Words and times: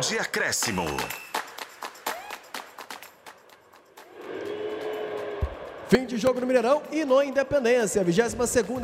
De 0.00 0.16
acréscimo. 0.20 0.86
Fim 5.88 6.04
de 6.04 6.18
jogo 6.18 6.38
no 6.38 6.46
Mineirão 6.46 6.82
e 6.92 7.02
no 7.02 7.22
Independência. 7.22 8.04
22 8.04 8.34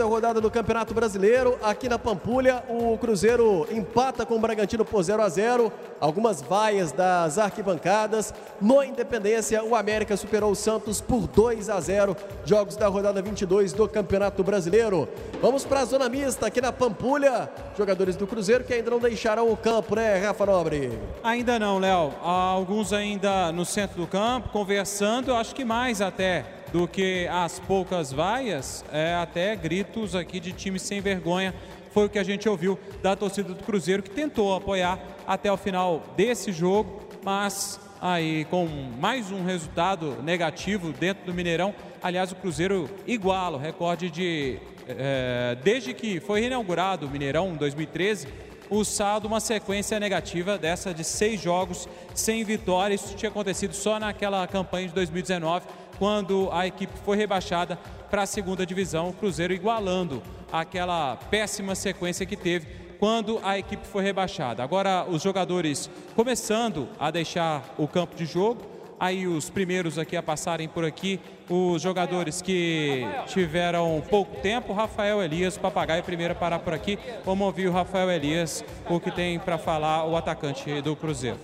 rodada 0.09 0.41
do 0.41 0.51
Campeonato 0.51 0.95
Brasileiro. 0.95 1.59
Aqui 1.63 1.87
na 1.87 1.99
Pampulha, 1.99 2.65
o 2.67 2.97
Cruzeiro 2.97 3.69
empata 3.71 4.25
com 4.25 4.37
o 4.37 4.39
Bragantino 4.39 4.87
por 4.87 5.03
0 5.03 5.21
a 5.21 5.29
0 5.29 5.71
Algumas 6.01 6.41
vaias 6.41 6.93
das 6.93 7.37
arquibancadas. 7.37 8.33
No 8.59 8.83
Independência, 8.83 9.63
o 9.63 9.77
América 9.77 10.17
superou 10.17 10.53
o 10.53 10.57
Santos 10.57 11.03
por 11.03 11.27
2 11.27 11.69
a 11.69 11.79
0 11.79 12.17
Jogos 12.47 12.75
da 12.75 12.89
rodada 12.89 13.21
22 13.21 13.75
do 13.75 13.87
Campeonato 13.87 14.43
Brasileiro. 14.43 15.07
Vamos 15.43 15.63
para 15.63 15.81
a 15.81 15.85
zona 15.85 16.09
mista 16.09 16.47
aqui 16.47 16.63
na 16.63 16.73
Pampulha. 16.73 17.51
Jogadores 17.77 18.17
do 18.17 18.27
Cruzeiro 18.27 18.65
que 18.65 18.73
ainda 18.73 18.91
não 18.91 18.99
deixaram 18.99 19.53
o 19.53 19.57
campo, 19.59 19.95
né, 19.95 20.17
Rafa 20.17 20.47
Nobre? 20.47 20.99
Ainda 21.23 21.59
não, 21.59 21.79
Léo. 21.79 22.15
Alguns 22.23 22.95
ainda 22.95 23.53
no 23.53 23.67
centro 23.67 24.01
do 24.01 24.07
campo, 24.07 24.49
conversando. 24.49 25.33
Eu 25.33 25.37
acho 25.37 25.55
que 25.55 25.67
mais 25.67 26.01
até 26.01 26.64
do 26.75 26.89
que 26.89 27.29
as 27.29 27.61
poucas 27.61 28.13
vaias, 28.13 28.85
é, 28.93 29.15
até 29.15 29.55
gritos 29.55 30.17
aqui 30.17 30.41
de 30.41 30.51
time 30.51 30.77
sem 30.77 31.01
vergonha. 31.01 31.55
Foi 31.93 32.07
o 32.07 32.09
que 32.09 32.19
a 32.19 32.25
gente 32.25 32.49
ouviu 32.49 32.77
da 33.01 33.15
torcida 33.15 33.55
do 33.55 33.63
Cruzeiro, 33.63 34.03
que 34.03 34.11
tentou 34.11 34.53
apoiar 34.53 34.99
até 35.25 35.53
o 35.53 35.57
final 35.57 36.03
desse 36.17 36.51
jogo, 36.51 37.01
mas 37.23 37.79
aí 38.01 38.45
com 38.47 38.67
mais 38.99 39.31
um 39.31 39.45
resultado 39.45 40.21
negativo 40.25 40.91
dentro 40.91 41.25
do 41.27 41.33
Mineirão. 41.33 41.73
Aliás, 42.03 42.33
o 42.33 42.35
Cruzeiro 42.35 42.91
iguala 43.07 43.57
o 43.57 43.61
recorde 43.61 44.11
de. 44.11 44.59
É, 44.89 45.57
desde 45.63 45.95
que 45.95 46.19
foi 46.19 46.41
reinaugurado 46.41 47.07
o 47.07 47.09
Mineirão 47.09 47.53
em 47.53 47.57
2013, 47.57 48.27
o 48.69 48.85
saldo 48.85 49.29
uma 49.29 49.39
sequência 49.39 50.01
negativa 50.01 50.59
dessa 50.59 50.93
de 50.93 51.05
seis 51.05 51.41
jogos 51.41 51.89
sem 52.17 52.43
vitória. 52.43 52.97
Isso 52.97 53.15
tinha 53.15 53.31
acontecido 53.31 53.75
só 53.75 54.01
naquela 54.01 54.45
campanha 54.49 54.89
de 54.89 54.95
2019 54.95 55.84
quando 55.99 56.49
a 56.53 56.67
equipe 56.67 56.93
foi 57.05 57.17
rebaixada 57.17 57.79
para 58.11 58.23
a 58.23 58.27
segunda 58.27 58.65
divisão, 58.65 59.09
o 59.09 59.13
Cruzeiro 59.13 59.53
igualando 59.53 60.23
aquela 60.53 61.17
péssima 61.17 61.75
sequência 61.75 62.25
que 62.25 62.37
teve 62.37 62.67
quando 62.99 63.41
a 63.43 63.59
equipe 63.59 63.87
foi 63.87 64.03
rebaixada. 64.03 64.63
Agora 64.63 65.05
os 65.09 65.23
jogadores 65.23 65.91
começando 66.15 66.89
a 66.99 67.11
deixar 67.11 67.75
o 67.77 67.89
campo 67.89 68.15
de 68.15 68.25
jogo, 68.25 68.63
aí 68.99 69.27
os 69.27 69.51
primeiros 69.51 69.99
aqui 69.99 70.17
a 70.17 70.23
passarem 70.23 70.69
por 70.69 70.85
aqui, 70.85 71.21
os 71.51 71.83
jogadores 71.83 72.41
que 72.41 73.05
tiveram 73.27 74.03
pouco 74.09 74.41
tempo, 74.41 74.73
Rafael 74.73 75.23
Elias, 75.23 75.59
papagaio 75.59 76.03
primeiro 76.03 76.33
a 76.33 76.37
parar 76.37 76.61
por 76.61 76.73
aqui. 76.73 76.99
Vamos 77.25 77.45
ouvir 77.47 77.69
o 77.69 77.73
Rafael 77.73 78.11
Elias, 78.11 78.65
o 78.89 78.99
que 78.99 79.11
tem 79.11 79.39
para 79.39 79.59
falar 79.59 80.07
o 80.07 80.17
atacante 80.17 80.81
do 80.81 80.97
Cruzeiro. 80.97 81.39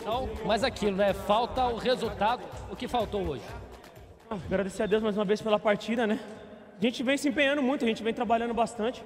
Mas 0.46 0.64
aquilo, 0.64 0.96
né? 0.96 1.12
Falta 1.12 1.66
o 1.66 1.76
resultado, 1.76 2.42
o 2.70 2.76
que 2.76 2.88
faltou 2.88 3.26
hoje? 3.28 3.42
Agradecer 4.30 4.84
a 4.84 4.86
Deus 4.86 5.02
mais 5.02 5.18
uma 5.18 5.24
vez 5.24 5.42
pela 5.42 5.58
partida, 5.58 6.06
né? 6.06 6.20
A 6.78 6.80
gente 6.80 7.02
vem 7.02 7.16
se 7.16 7.28
empenhando 7.28 7.60
muito, 7.60 7.84
a 7.84 7.88
gente 7.88 8.00
vem 8.00 8.14
trabalhando 8.14 8.54
bastante. 8.54 9.02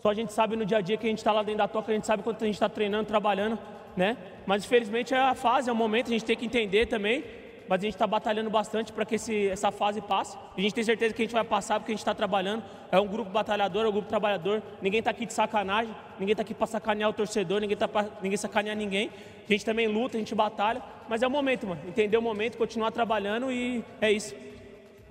Só 0.00 0.10
a 0.10 0.14
gente 0.14 0.32
sabe 0.32 0.54
no 0.54 0.64
dia 0.64 0.78
a 0.78 0.80
dia 0.80 0.96
que 0.96 1.04
a 1.04 1.10
gente 1.10 1.18
está 1.18 1.32
lá 1.32 1.42
dentro 1.42 1.58
da 1.58 1.66
toca, 1.66 1.90
a 1.90 1.94
gente 1.96 2.06
sabe 2.06 2.22
quanto 2.22 2.44
a 2.44 2.46
gente 2.46 2.54
está 2.54 2.68
treinando, 2.68 3.06
trabalhando, 3.06 3.58
né? 3.96 4.16
Mas 4.46 4.64
infelizmente 4.64 5.12
é 5.12 5.18
a 5.18 5.34
fase, 5.34 5.68
é 5.68 5.72
o 5.72 5.74
momento, 5.74 6.06
a 6.06 6.10
gente 6.10 6.24
tem 6.24 6.36
que 6.36 6.44
entender 6.46 6.86
também. 6.86 7.24
Mas 7.68 7.80
a 7.80 7.84
gente 7.84 7.94
está 7.94 8.06
batalhando 8.06 8.50
bastante 8.50 8.92
para 8.92 9.04
que 9.04 9.16
esse, 9.16 9.48
essa 9.48 9.72
fase 9.72 10.00
passe. 10.00 10.36
E 10.56 10.60
a 10.60 10.62
gente 10.62 10.74
tem 10.74 10.84
certeza 10.84 11.12
que 11.12 11.22
a 11.22 11.24
gente 11.24 11.34
vai 11.34 11.42
passar 11.42 11.80
porque 11.80 11.90
a 11.90 11.94
gente 11.94 12.00
está 12.00 12.14
trabalhando. 12.14 12.62
É 12.92 13.00
um 13.00 13.06
grupo 13.08 13.30
batalhador, 13.30 13.84
é 13.84 13.88
um 13.88 13.92
grupo 13.92 14.08
trabalhador. 14.08 14.62
Ninguém 14.80 15.00
está 15.00 15.10
aqui 15.10 15.26
de 15.26 15.32
sacanagem, 15.32 15.92
ninguém 16.20 16.34
está 16.34 16.42
aqui 16.42 16.54
para 16.54 16.68
sacanear 16.68 17.10
o 17.10 17.12
torcedor, 17.12 17.60
ninguém 17.60 17.74
está 17.74 17.88
para 17.88 18.08
ninguém 18.22 18.36
sacanear 18.36 18.76
ninguém. 18.76 19.10
A 19.48 19.52
gente 19.52 19.64
também 19.64 19.88
luta, 19.88 20.16
a 20.16 20.20
gente 20.20 20.34
batalha. 20.36 20.80
Mas 21.08 21.20
é 21.20 21.26
o 21.26 21.30
momento, 21.30 21.66
mano. 21.66 21.80
Entender 21.88 22.16
o 22.16 22.22
momento, 22.22 22.56
continuar 22.56 22.92
trabalhando 22.92 23.50
e 23.50 23.84
é 24.00 24.12
isso. 24.12 24.51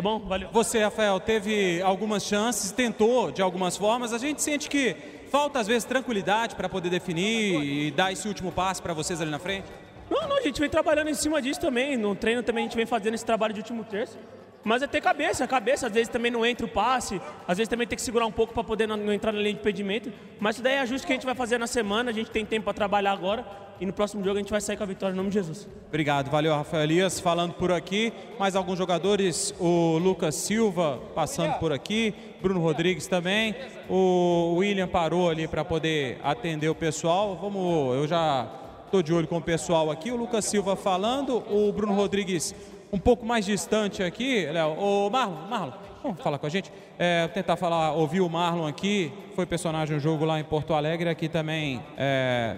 Tá 0.01 0.09
bom? 0.09 0.17
Valeu. 0.17 0.49
Você, 0.51 0.79
Rafael, 0.79 1.19
teve 1.19 1.79
algumas 1.83 2.23
chances, 2.23 2.71
tentou 2.71 3.31
de 3.31 3.39
algumas 3.39 3.77
formas. 3.77 4.11
A 4.11 4.17
gente 4.17 4.41
sente 4.41 4.67
que 4.67 4.95
falta 5.29 5.59
às 5.59 5.67
vezes 5.67 5.83
tranquilidade 5.83 6.55
para 6.55 6.67
poder 6.67 6.89
definir 6.89 7.61
e 7.61 7.91
dar 7.91 8.11
esse 8.11 8.27
último 8.27 8.51
passo 8.51 8.81
para 8.81 8.95
vocês 8.95 9.21
ali 9.21 9.29
na 9.29 9.37
frente? 9.37 9.67
Não, 10.09 10.27
não, 10.27 10.37
a 10.37 10.41
gente 10.41 10.59
vem 10.59 10.67
trabalhando 10.67 11.09
em 11.09 11.13
cima 11.13 11.39
disso 11.39 11.61
também. 11.61 11.97
No 11.97 12.15
treino 12.15 12.41
também 12.41 12.63
a 12.63 12.67
gente 12.67 12.75
vem 12.75 12.87
fazendo 12.87 13.13
esse 13.13 13.23
trabalho 13.23 13.53
de 13.53 13.59
último 13.59 13.83
terço. 13.83 14.17
Mas 14.63 14.81
é 14.81 14.87
ter 14.87 15.01
cabeça, 15.01 15.45
cabeça, 15.47 15.85
às 15.85 15.93
vezes 15.93 16.09
também 16.09 16.31
não 16.31 16.43
entra 16.43 16.65
o 16.65 16.69
passe, 16.69 17.21
às 17.47 17.57
vezes 17.57 17.69
também 17.69 17.85
tem 17.85 17.95
que 17.95 18.01
segurar 18.01 18.25
um 18.25 18.31
pouco 18.31 18.55
para 18.55 18.63
poder 18.63 18.87
não, 18.87 18.97
não, 18.97 19.13
entrar 19.13 19.31
na 19.31 19.37
linha 19.37 19.53
de 19.53 19.59
impedimento. 19.59 20.11
Mas 20.39 20.55
isso 20.55 20.63
daí 20.63 20.73
é 20.73 20.79
ajuste 20.79 21.05
que 21.05 21.13
a 21.13 21.15
gente 21.15 21.25
vai 21.27 21.35
fazer 21.35 21.59
na 21.59 21.67
semana, 21.67 22.09
a 22.09 22.13
gente 22.13 22.31
tem 22.31 22.43
tempo 22.43 22.63
para 22.63 22.73
trabalhar 22.73 23.11
agora 23.11 23.45
e 23.81 23.85
no 23.85 23.91
próximo 23.91 24.23
jogo 24.23 24.37
a 24.37 24.39
gente 24.39 24.51
vai 24.51 24.61
sair 24.61 24.77
com 24.77 24.83
a 24.83 24.85
vitória 24.85 25.11
em 25.11 25.17
nome 25.17 25.29
de 25.29 25.33
Jesus. 25.33 25.67
Obrigado, 25.87 26.29
valeu 26.29 26.53
Rafael 26.53 26.83
Elias. 26.83 27.19
Falando 27.19 27.53
por 27.53 27.71
aqui, 27.71 28.13
mais 28.37 28.55
alguns 28.55 28.77
jogadores, 28.77 29.55
o 29.59 29.97
Lucas 29.97 30.35
Silva 30.35 30.99
passando 31.15 31.57
por 31.57 31.73
aqui, 31.73 32.13
Bruno 32.39 32.59
Rodrigues 32.59 33.07
também, 33.07 33.55
o 33.89 34.53
William 34.57 34.87
parou 34.87 35.31
ali 35.31 35.47
para 35.47 35.65
poder 35.65 36.19
atender 36.23 36.69
o 36.69 36.75
pessoal. 36.75 37.35
Vamos, 37.41 37.95
eu 37.95 38.07
já 38.07 38.47
estou 38.85 39.01
de 39.01 39.11
olho 39.11 39.27
com 39.27 39.37
o 39.37 39.41
pessoal 39.41 39.89
aqui, 39.89 40.11
o 40.11 40.15
Lucas 40.15 40.45
Silva 40.45 40.75
falando, 40.75 41.43
o 41.51 41.73
Bruno 41.73 41.93
Rodrigues 41.95 42.53
um 42.93 42.99
pouco 42.99 43.25
mais 43.25 43.45
distante 43.45 44.03
aqui, 44.03 44.45
Léo. 44.45 44.73
O 44.77 45.09
Marlon, 45.09 45.47
Marlon, 45.49 45.73
vamos 46.03 46.21
falar 46.21 46.37
com 46.37 46.45
a 46.45 46.49
gente? 46.49 46.71
É, 46.99 47.27
tentar 47.29 47.55
falar, 47.55 47.93
ouvir 47.93 48.21
o 48.21 48.29
Marlon 48.29 48.67
aqui, 48.67 49.11
foi 49.33 49.47
personagem 49.47 49.95
no 49.95 49.99
jogo 49.99 50.23
lá 50.23 50.39
em 50.39 50.43
Porto 50.43 50.75
Alegre, 50.75 51.09
aqui 51.09 51.27
também 51.27 51.81
é, 51.97 52.57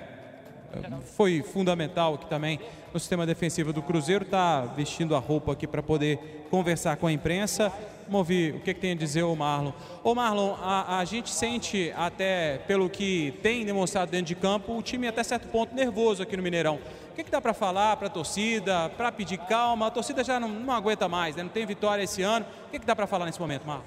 foi 1.15 1.41
fundamental 1.41 2.15
aqui 2.15 2.25
também 2.27 2.59
no 2.93 2.99
sistema 2.99 3.25
defensivo 3.25 3.73
do 3.73 3.81
Cruzeiro, 3.81 4.23
está 4.23 4.61
vestindo 4.61 5.15
a 5.15 5.19
roupa 5.19 5.53
aqui 5.53 5.65
para 5.65 5.81
poder 5.81 6.45
conversar 6.51 6.97
com 6.97 7.07
a 7.07 7.11
imprensa. 7.11 7.71
Vamos 8.03 8.19
ouvir 8.19 8.55
o 8.55 8.59
que, 8.59 8.73
que 8.73 8.79
tem 8.79 8.91
a 8.91 8.95
dizer 8.95 9.23
o 9.23 9.35
Marlon. 9.35 9.71
Ô 10.03 10.13
Marlon, 10.13 10.55
a, 10.61 10.99
a, 10.99 11.05
gente 11.05 11.29
sente 11.29 11.91
até 11.95 12.59
pelo 12.67 12.89
que 12.89 13.33
tem 13.41 13.65
demonstrado 13.65 14.11
dentro 14.11 14.27
de 14.27 14.35
campo, 14.35 14.77
o 14.77 14.81
time 14.81 15.07
até 15.07 15.23
certo 15.23 15.47
ponto 15.47 15.73
nervoso 15.73 16.21
aqui 16.21 16.37
no 16.37 16.43
Mineirão. 16.43 16.79
O 17.11 17.15
que, 17.15 17.23
que 17.23 17.31
dá 17.31 17.41
para 17.41 17.53
falar 17.53 17.97
para 17.97 18.07
a 18.07 18.09
torcida, 18.11 18.89
para 18.89 19.11
pedir 19.11 19.37
calma? 19.37 19.87
A 19.87 19.91
torcida 19.91 20.23
já 20.23 20.39
não, 20.39 20.49
não 20.49 20.73
aguenta 20.73 21.07
mais, 21.07 21.35
né? 21.35 21.43
não 21.43 21.49
tem 21.49 21.65
vitória 21.65 22.03
esse 22.03 22.21
ano. 22.21 22.45
O 22.67 22.71
que, 22.71 22.79
que 22.79 22.85
dá 22.85 22.95
para 22.95 23.07
falar 23.07 23.25
nesse 23.25 23.39
momento, 23.39 23.65
Marlon? 23.65 23.83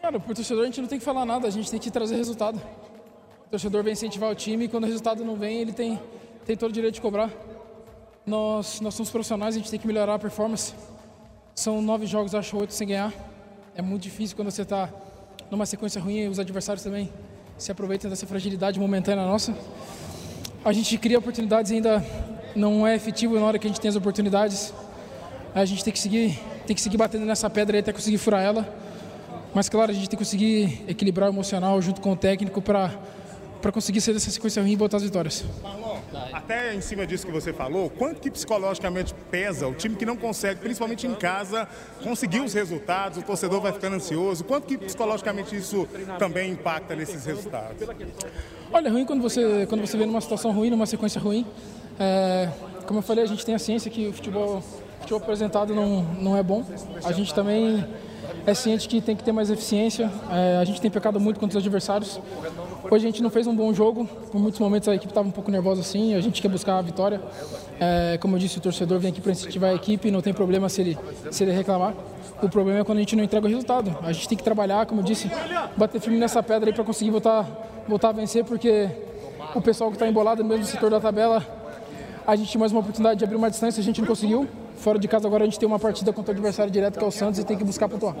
Cara, 0.00 0.20
por 0.20 0.34
torcedor 0.34 0.62
a 0.62 0.66
gente 0.66 0.80
não 0.80 0.88
tem 0.88 0.98
que 0.98 1.04
falar 1.04 1.26
nada, 1.26 1.48
a 1.48 1.50
gente 1.50 1.70
tem 1.70 1.80
que 1.80 1.90
trazer 1.90 2.16
resultado. 2.16 2.60
O 3.46 3.50
torcedor 3.50 3.84
vem 3.84 3.92
incentivar 3.92 4.30
o 4.30 4.34
time 4.34 4.64
e 4.64 4.68
quando 4.68 4.84
o 4.84 4.86
resultado 4.86 5.24
não 5.24 5.36
vem, 5.36 5.60
ele 5.60 5.72
tem, 5.72 6.00
tem 6.44 6.56
todo 6.56 6.70
o 6.70 6.72
direito 6.72 6.94
de 6.94 7.00
cobrar. 7.00 7.30
Nós, 8.26 8.80
nós 8.80 8.92
somos 8.92 9.08
profissionais, 9.08 9.54
a 9.54 9.58
gente 9.58 9.70
tem 9.70 9.78
que 9.78 9.86
melhorar 9.86 10.14
a 10.14 10.18
performance. 10.18 10.74
São 11.54 11.80
nove 11.80 12.06
jogos, 12.06 12.34
acho 12.34 12.56
oito 12.58 12.74
sem 12.74 12.88
ganhar. 12.88 13.12
É 13.76 13.80
muito 13.80 14.02
difícil 14.02 14.34
quando 14.34 14.50
você 14.50 14.62
está 14.62 14.90
numa 15.48 15.64
sequência 15.64 16.00
ruim 16.00 16.22
e 16.22 16.28
os 16.28 16.40
adversários 16.40 16.82
também 16.82 17.08
se 17.56 17.70
aproveitam 17.70 18.10
dessa 18.10 18.26
fragilidade 18.26 18.80
momentânea 18.80 19.24
nossa. 19.24 19.56
A 20.64 20.72
gente 20.72 20.98
cria 20.98 21.18
oportunidades 21.18 21.70
e 21.70 21.76
ainda 21.76 22.04
não 22.56 22.84
é 22.84 22.96
efetivo 22.96 23.38
na 23.38 23.46
hora 23.46 23.60
que 23.60 23.66
a 23.68 23.70
gente 23.70 23.80
tem 23.80 23.88
as 23.88 23.96
oportunidades. 23.96 24.74
A 25.54 25.64
gente 25.64 25.84
tem 25.84 25.92
que 25.92 26.00
seguir, 26.00 26.36
tem 26.66 26.74
que 26.74 26.82
seguir 26.82 26.96
batendo 26.96 27.24
nessa 27.24 27.48
pedra 27.48 27.78
até 27.78 27.92
conseguir 27.92 28.18
furar 28.18 28.42
ela. 28.42 28.68
Mas 29.54 29.68
claro, 29.68 29.92
a 29.92 29.94
gente 29.94 30.08
tem 30.08 30.18
que 30.18 30.24
conseguir 30.24 30.84
equilibrar 30.88 31.30
o 31.30 31.32
emocional 31.32 31.80
junto 31.80 32.00
com 32.00 32.10
o 32.10 32.16
técnico 32.16 32.60
para 32.60 32.92
para 33.60 33.72
conseguir 33.72 34.00
sair 34.00 34.14
dessa 34.14 34.30
sequência 34.30 34.62
ruim 34.62 34.72
e 34.72 34.76
botar 34.76 34.98
as 34.98 35.02
vitórias. 35.02 35.44
Marlon, 35.62 35.98
até 36.32 36.74
em 36.74 36.80
cima 36.80 37.06
disso 37.06 37.26
que 37.26 37.32
você 37.32 37.52
falou, 37.52 37.90
quanto 37.90 38.20
que 38.20 38.30
psicologicamente 38.30 39.14
pesa 39.30 39.66
o 39.66 39.74
time 39.74 39.96
que 39.96 40.06
não 40.06 40.16
consegue, 40.16 40.60
principalmente 40.60 41.06
em 41.06 41.14
casa, 41.14 41.68
conseguir 42.02 42.40
os 42.40 42.52
resultados, 42.52 43.18
o 43.18 43.22
torcedor 43.22 43.60
vai 43.60 43.72
ficando 43.72 43.96
ansioso, 43.96 44.44
quanto 44.44 44.66
que 44.66 44.78
psicologicamente 44.78 45.56
isso 45.56 45.88
também 46.18 46.52
impacta 46.52 46.94
nesses 46.94 47.24
resultados? 47.24 47.88
Olha, 48.72 48.88
é 48.88 48.90
ruim 48.90 49.04
quando 49.04 49.22
você, 49.22 49.66
quando 49.68 49.80
você 49.80 49.96
vê 49.96 50.06
numa 50.06 50.20
situação 50.20 50.52
ruim, 50.52 50.70
numa 50.70 50.86
sequência 50.86 51.20
ruim. 51.20 51.46
É, 51.98 52.50
como 52.86 52.98
eu 52.98 53.02
falei, 53.02 53.24
a 53.24 53.26
gente 53.26 53.44
tem 53.44 53.54
a 53.54 53.58
ciência 53.58 53.90
que 53.90 54.08
o 54.08 54.12
futebol, 54.12 54.58
o 54.58 55.00
futebol 55.00 55.20
apresentado 55.20 55.74
não, 55.74 56.02
não 56.02 56.36
é 56.36 56.42
bom. 56.42 56.64
A 57.04 57.12
gente 57.12 57.34
também 57.34 57.84
é 58.46 58.54
ciente 58.54 58.88
que 58.88 59.00
tem 59.00 59.16
que 59.16 59.24
ter 59.24 59.32
mais 59.32 59.50
eficiência. 59.50 60.10
É, 60.30 60.58
a 60.58 60.64
gente 60.64 60.80
tem 60.80 60.90
pecado 60.90 61.18
muito 61.18 61.40
contra 61.40 61.58
os 61.58 61.64
adversários. 61.64 62.20
Hoje 62.88 63.06
a 63.06 63.10
gente 63.10 63.22
não 63.22 63.30
fez 63.30 63.46
um 63.46 63.54
bom 63.54 63.72
jogo, 63.74 64.08
por 64.30 64.40
muitos 64.40 64.60
momentos 64.60 64.88
a 64.88 64.94
equipe 64.94 65.10
estava 65.10 65.26
um 65.26 65.32
pouco 65.32 65.50
nervosa 65.50 65.80
assim, 65.80 66.14
a 66.14 66.20
gente 66.20 66.40
quer 66.40 66.48
buscar 66.48 66.78
a 66.78 66.82
vitória. 66.82 67.20
É, 67.80 68.16
como 68.20 68.36
eu 68.36 68.38
disse, 68.38 68.58
o 68.58 68.60
torcedor 68.60 68.98
vem 68.98 69.10
aqui 69.10 69.20
para 69.20 69.32
incentivar 69.32 69.70
a 69.70 69.74
equipe, 69.74 70.10
não 70.10 70.20
tem 70.20 70.32
problema 70.32 70.68
se 70.68 70.80
ele, 70.80 70.98
se 71.30 71.42
ele 71.42 71.52
reclamar. 71.52 71.94
O 72.42 72.48
problema 72.48 72.80
é 72.80 72.84
quando 72.84 72.98
a 72.98 73.00
gente 73.00 73.16
não 73.16 73.24
entrega 73.24 73.46
o 73.46 73.48
resultado. 73.48 73.96
A 74.02 74.12
gente 74.12 74.28
tem 74.28 74.38
que 74.38 74.44
trabalhar, 74.44 74.86
como 74.86 75.00
eu 75.00 75.04
disse, 75.04 75.30
bater 75.76 76.00
firme 76.00 76.18
nessa 76.18 76.42
pedra 76.42 76.70
aí 76.70 76.74
para 76.74 76.84
conseguir 76.84 77.10
voltar, 77.10 77.44
voltar 77.88 78.10
a 78.10 78.12
vencer, 78.12 78.44
porque 78.44 78.88
o 79.54 79.60
pessoal 79.60 79.90
que 79.90 79.96
está 79.96 80.06
embolado 80.06 80.42
no 80.42 80.48
mesmo 80.48 80.64
setor 80.64 80.90
da 80.90 81.00
tabela, 81.00 81.44
a 82.26 82.36
gente 82.36 82.50
tinha 82.50 82.60
mais 82.60 82.72
uma 82.72 82.80
oportunidade 82.80 83.18
de 83.18 83.24
abrir 83.24 83.36
uma 83.36 83.50
distância, 83.50 83.80
a 83.80 83.84
gente 83.84 84.00
não 84.00 84.06
conseguiu. 84.06 84.46
Fora 84.76 84.98
de 84.98 85.08
casa 85.08 85.26
agora 85.26 85.42
a 85.42 85.46
gente 85.46 85.58
tem 85.58 85.66
uma 85.66 85.78
partida 85.78 86.12
contra 86.12 86.32
o 86.32 86.34
adversário 86.34 86.70
direto 86.70 86.98
que 86.98 87.04
é 87.04 87.08
o 87.08 87.10
Santos 87.10 87.40
e 87.40 87.44
tem 87.44 87.56
que 87.56 87.64
buscar 87.64 87.88
pontuar. 87.88 88.14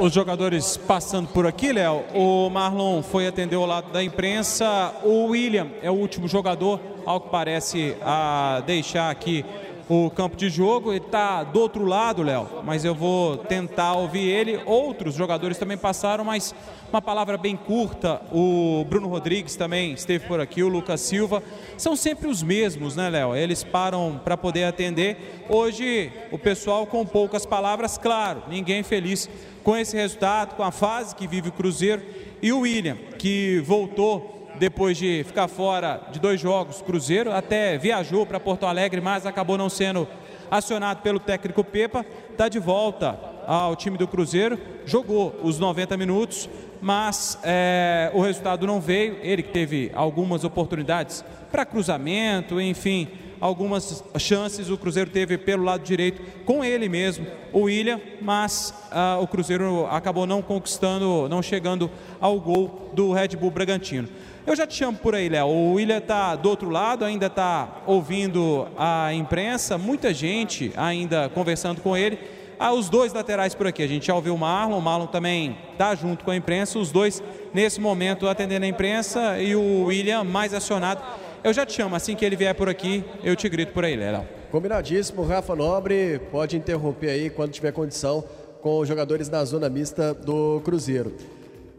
Os 0.00 0.12
jogadores 0.12 0.76
passando 0.76 1.28
por 1.28 1.46
aqui, 1.46 1.72
Léo. 1.72 2.04
O 2.14 2.50
Marlon 2.50 3.02
foi 3.02 3.26
atender 3.26 3.56
o 3.56 3.66
lado 3.66 3.92
da 3.92 4.02
imprensa. 4.02 4.92
O 5.02 5.26
William 5.26 5.68
é 5.82 5.90
o 5.90 5.94
último 5.94 6.26
jogador, 6.28 6.80
ao 7.06 7.20
que 7.20 7.28
parece, 7.28 7.96
a 8.02 8.62
deixar 8.66 9.10
aqui 9.10 9.44
o 9.92 10.10
campo 10.10 10.36
de 10.36 10.48
jogo. 10.48 10.90
Ele 10.90 11.04
está 11.04 11.44
do 11.44 11.60
outro 11.60 11.84
lado, 11.84 12.22
Léo, 12.22 12.48
mas 12.64 12.82
eu 12.82 12.94
vou 12.94 13.36
tentar 13.36 13.92
ouvir 13.92 14.26
ele. 14.26 14.58
Outros 14.64 15.14
jogadores 15.14 15.58
também 15.58 15.76
passaram, 15.76 16.24
mas 16.24 16.54
uma 16.90 17.02
palavra 17.02 17.36
bem 17.36 17.54
curta. 17.54 18.22
O 18.32 18.86
Bruno 18.88 19.08
Rodrigues 19.08 19.54
também 19.54 19.92
esteve 19.92 20.26
por 20.26 20.40
aqui, 20.40 20.62
o 20.62 20.68
Lucas 20.68 21.02
Silva. 21.02 21.42
São 21.76 21.94
sempre 21.94 22.26
os 22.26 22.42
mesmos, 22.42 22.96
né, 22.96 23.10
Léo? 23.10 23.36
Eles 23.36 23.62
param 23.62 24.18
para 24.24 24.34
poder 24.34 24.64
atender. 24.64 25.44
Hoje, 25.46 26.10
o 26.30 26.38
pessoal 26.38 26.86
com 26.86 27.04
poucas 27.04 27.44
palavras, 27.44 27.98
claro, 27.98 28.44
ninguém 28.48 28.82
feliz 28.82 29.28
com 29.62 29.76
esse 29.76 29.94
resultado, 29.94 30.56
com 30.56 30.62
a 30.62 30.72
fase 30.72 31.14
que 31.14 31.26
vive 31.26 31.50
o 31.50 31.52
Cruzeiro. 31.52 32.02
E 32.40 32.50
o 32.50 32.60
William, 32.60 32.96
que 33.18 33.62
voltou 33.66 34.41
depois 34.62 34.96
de 34.96 35.24
ficar 35.24 35.48
fora 35.48 36.00
de 36.12 36.20
dois 36.20 36.40
jogos, 36.40 36.80
Cruzeiro 36.80 37.32
até 37.32 37.76
viajou 37.76 38.24
para 38.24 38.38
Porto 38.38 38.64
Alegre, 38.64 39.00
mas 39.00 39.26
acabou 39.26 39.58
não 39.58 39.68
sendo 39.68 40.06
acionado 40.48 41.02
pelo 41.02 41.18
técnico 41.18 41.64
Pepa, 41.64 42.06
está 42.30 42.48
de 42.48 42.60
volta 42.60 43.18
ao 43.44 43.74
time 43.74 43.98
do 43.98 44.06
Cruzeiro, 44.06 44.56
jogou 44.86 45.34
os 45.42 45.58
90 45.58 45.96
minutos, 45.96 46.48
mas 46.80 47.36
é, 47.42 48.12
o 48.14 48.20
resultado 48.20 48.64
não 48.64 48.80
veio. 48.80 49.18
Ele 49.20 49.42
que 49.42 49.50
teve 49.50 49.90
algumas 49.96 50.44
oportunidades 50.44 51.24
para 51.50 51.66
cruzamento, 51.66 52.60
enfim, 52.60 53.08
algumas 53.42 54.04
chances 54.18 54.70
o 54.70 54.78
Cruzeiro 54.78 55.10
teve 55.10 55.36
pelo 55.36 55.64
lado 55.64 55.82
direito 55.82 56.22
com 56.44 56.64
ele 56.64 56.88
mesmo, 56.88 57.26
o 57.52 57.62
William, 57.62 58.00
mas 58.20 58.72
ah, 58.92 59.18
o 59.20 59.26
Cruzeiro 59.26 59.84
acabou 59.90 60.28
não 60.28 60.40
conquistando, 60.40 61.28
não 61.28 61.42
chegando 61.42 61.90
ao 62.20 62.38
gol 62.38 62.92
do 62.92 63.12
Red 63.12 63.30
Bull 63.30 63.50
Bragantino. 63.50 64.08
Eu 64.46 64.54
já 64.54 64.64
te 64.64 64.74
chamo 64.74 64.96
por 64.96 65.16
aí, 65.16 65.28
Léo. 65.28 65.48
O 65.48 65.72
William 65.74 65.98
está 65.98 66.36
do 66.36 66.48
outro 66.48 66.70
lado, 66.70 67.04
ainda 67.04 67.26
está 67.26 67.82
ouvindo 67.84 68.68
a 68.78 69.12
imprensa, 69.12 69.76
muita 69.76 70.14
gente 70.14 70.72
ainda 70.76 71.28
conversando 71.28 71.80
com 71.80 71.96
ele. 71.96 72.20
Ah, 72.60 72.72
os 72.72 72.88
dois 72.88 73.12
laterais 73.12 73.56
por 73.56 73.66
aqui, 73.66 73.82
a 73.82 73.88
gente 73.88 74.06
já 74.06 74.14
ouviu 74.14 74.36
o 74.36 74.38
Marlon, 74.38 74.78
o 74.78 74.82
Marlon 74.82 75.08
também 75.08 75.58
está 75.72 75.96
junto 75.96 76.24
com 76.24 76.30
a 76.30 76.36
imprensa, 76.36 76.78
os 76.78 76.92
dois 76.92 77.20
nesse 77.52 77.80
momento 77.80 78.28
atendendo 78.28 78.64
a 78.64 78.68
imprensa 78.68 79.40
e 79.40 79.56
o 79.56 79.86
William 79.86 80.22
mais 80.22 80.54
acionado. 80.54 81.02
Eu 81.44 81.52
já 81.52 81.66
te 81.66 81.72
chamo, 81.72 81.96
assim 81.96 82.14
que 82.14 82.24
ele 82.24 82.36
vier 82.36 82.54
por 82.54 82.68
aqui, 82.68 83.04
eu 83.24 83.34
te 83.34 83.48
grito 83.48 83.72
por 83.72 83.84
aí, 83.84 83.96
Léo. 83.96 84.24
Combinadíssimo, 84.52 85.24
Rafa 85.24 85.56
Nobre 85.56 86.20
pode 86.30 86.56
interromper 86.56 87.10
aí 87.10 87.30
quando 87.30 87.50
tiver 87.50 87.72
condição 87.72 88.22
com 88.60 88.78
os 88.78 88.86
jogadores 88.86 89.28
da 89.28 89.44
zona 89.44 89.68
mista 89.68 90.14
do 90.14 90.60
Cruzeiro. 90.64 91.12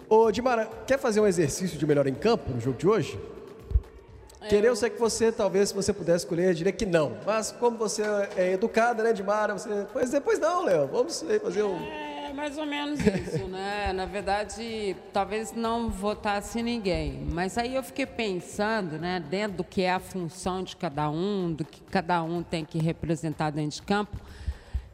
Ô, 0.10 0.30
Dimara, 0.31 0.69
quer 0.86 1.00
fazer 1.00 1.21
um 1.21 1.27
exercício 1.27 1.80
de 1.80 1.88
melhor 1.88 2.07
em 2.07 2.13
campo 2.13 2.51
no 2.51 2.60
jogo 2.60 2.77
de 2.77 2.86
hoje? 2.86 3.18
É. 4.42 4.48
Querer, 4.48 4.68
eu 4.68 4.75
sei 4.75 4.89
que 4.89 5.00
você, 5.00 5.31
talvez, 5.31 5.69
se 5.69 5.75
você 5.75 5.94
pudesse 5.94 6.25
escolher, 6.25 6.54
diria 6.54 6.74
que 6.74 6.86
não. 6.86 7.13
Mas 7.25 7.54
como 7.54 7.77
você 7.77 8.04
é 8.36 8.51
educada, 8.51 9.01
né, 9.01 9.13
Dimara? 9.13 9.54
Você... 9.54 9.86
Pois 9.94 10.10
depois 10.12 10.39
não, 10.39 10.65
Léo. 10.65 10.89
Vamos 10.92 11.24
fazer 11.42 11.63
um. 11.63 11.77
É 11.77 12.23
mais 12.33 12.57
ou 12.57 12.65
menos 12.65 13.00
isso, 13.00 13.47
né? 13.47 13.94
Na 13.95 14.06
verdade, 14.06 14.95
talvez 15.13 15.51
não 15.53 15.89
votasse 15.89 16.62
ninguém. 16.62 17.25
Mas 17.31 17.57
aí 17.57 17.75
eu 17.75 17.83
fiquei 17.83 18.06
pensando, 18.06 18.97
né, 18.97 19.19
dentro 19.19 19.57
do 19.57 19.63
que 19.63 19.83
é 19.83 19.91
a 19.91 20.00
função 20.00 20.63
de 20.63 20.75
cada 20.75 21.09
um, 21.09 21.53
do 21.53 21.63
que 21.63 21.81
cada 21.83 22.21
um 22.24 22.41
tem 22.41 22.65
que 22.65 22.80
representar 22.80 23.51
dentro 23.51 23.77
de 23.77 23.81
campo, 23.83 24.18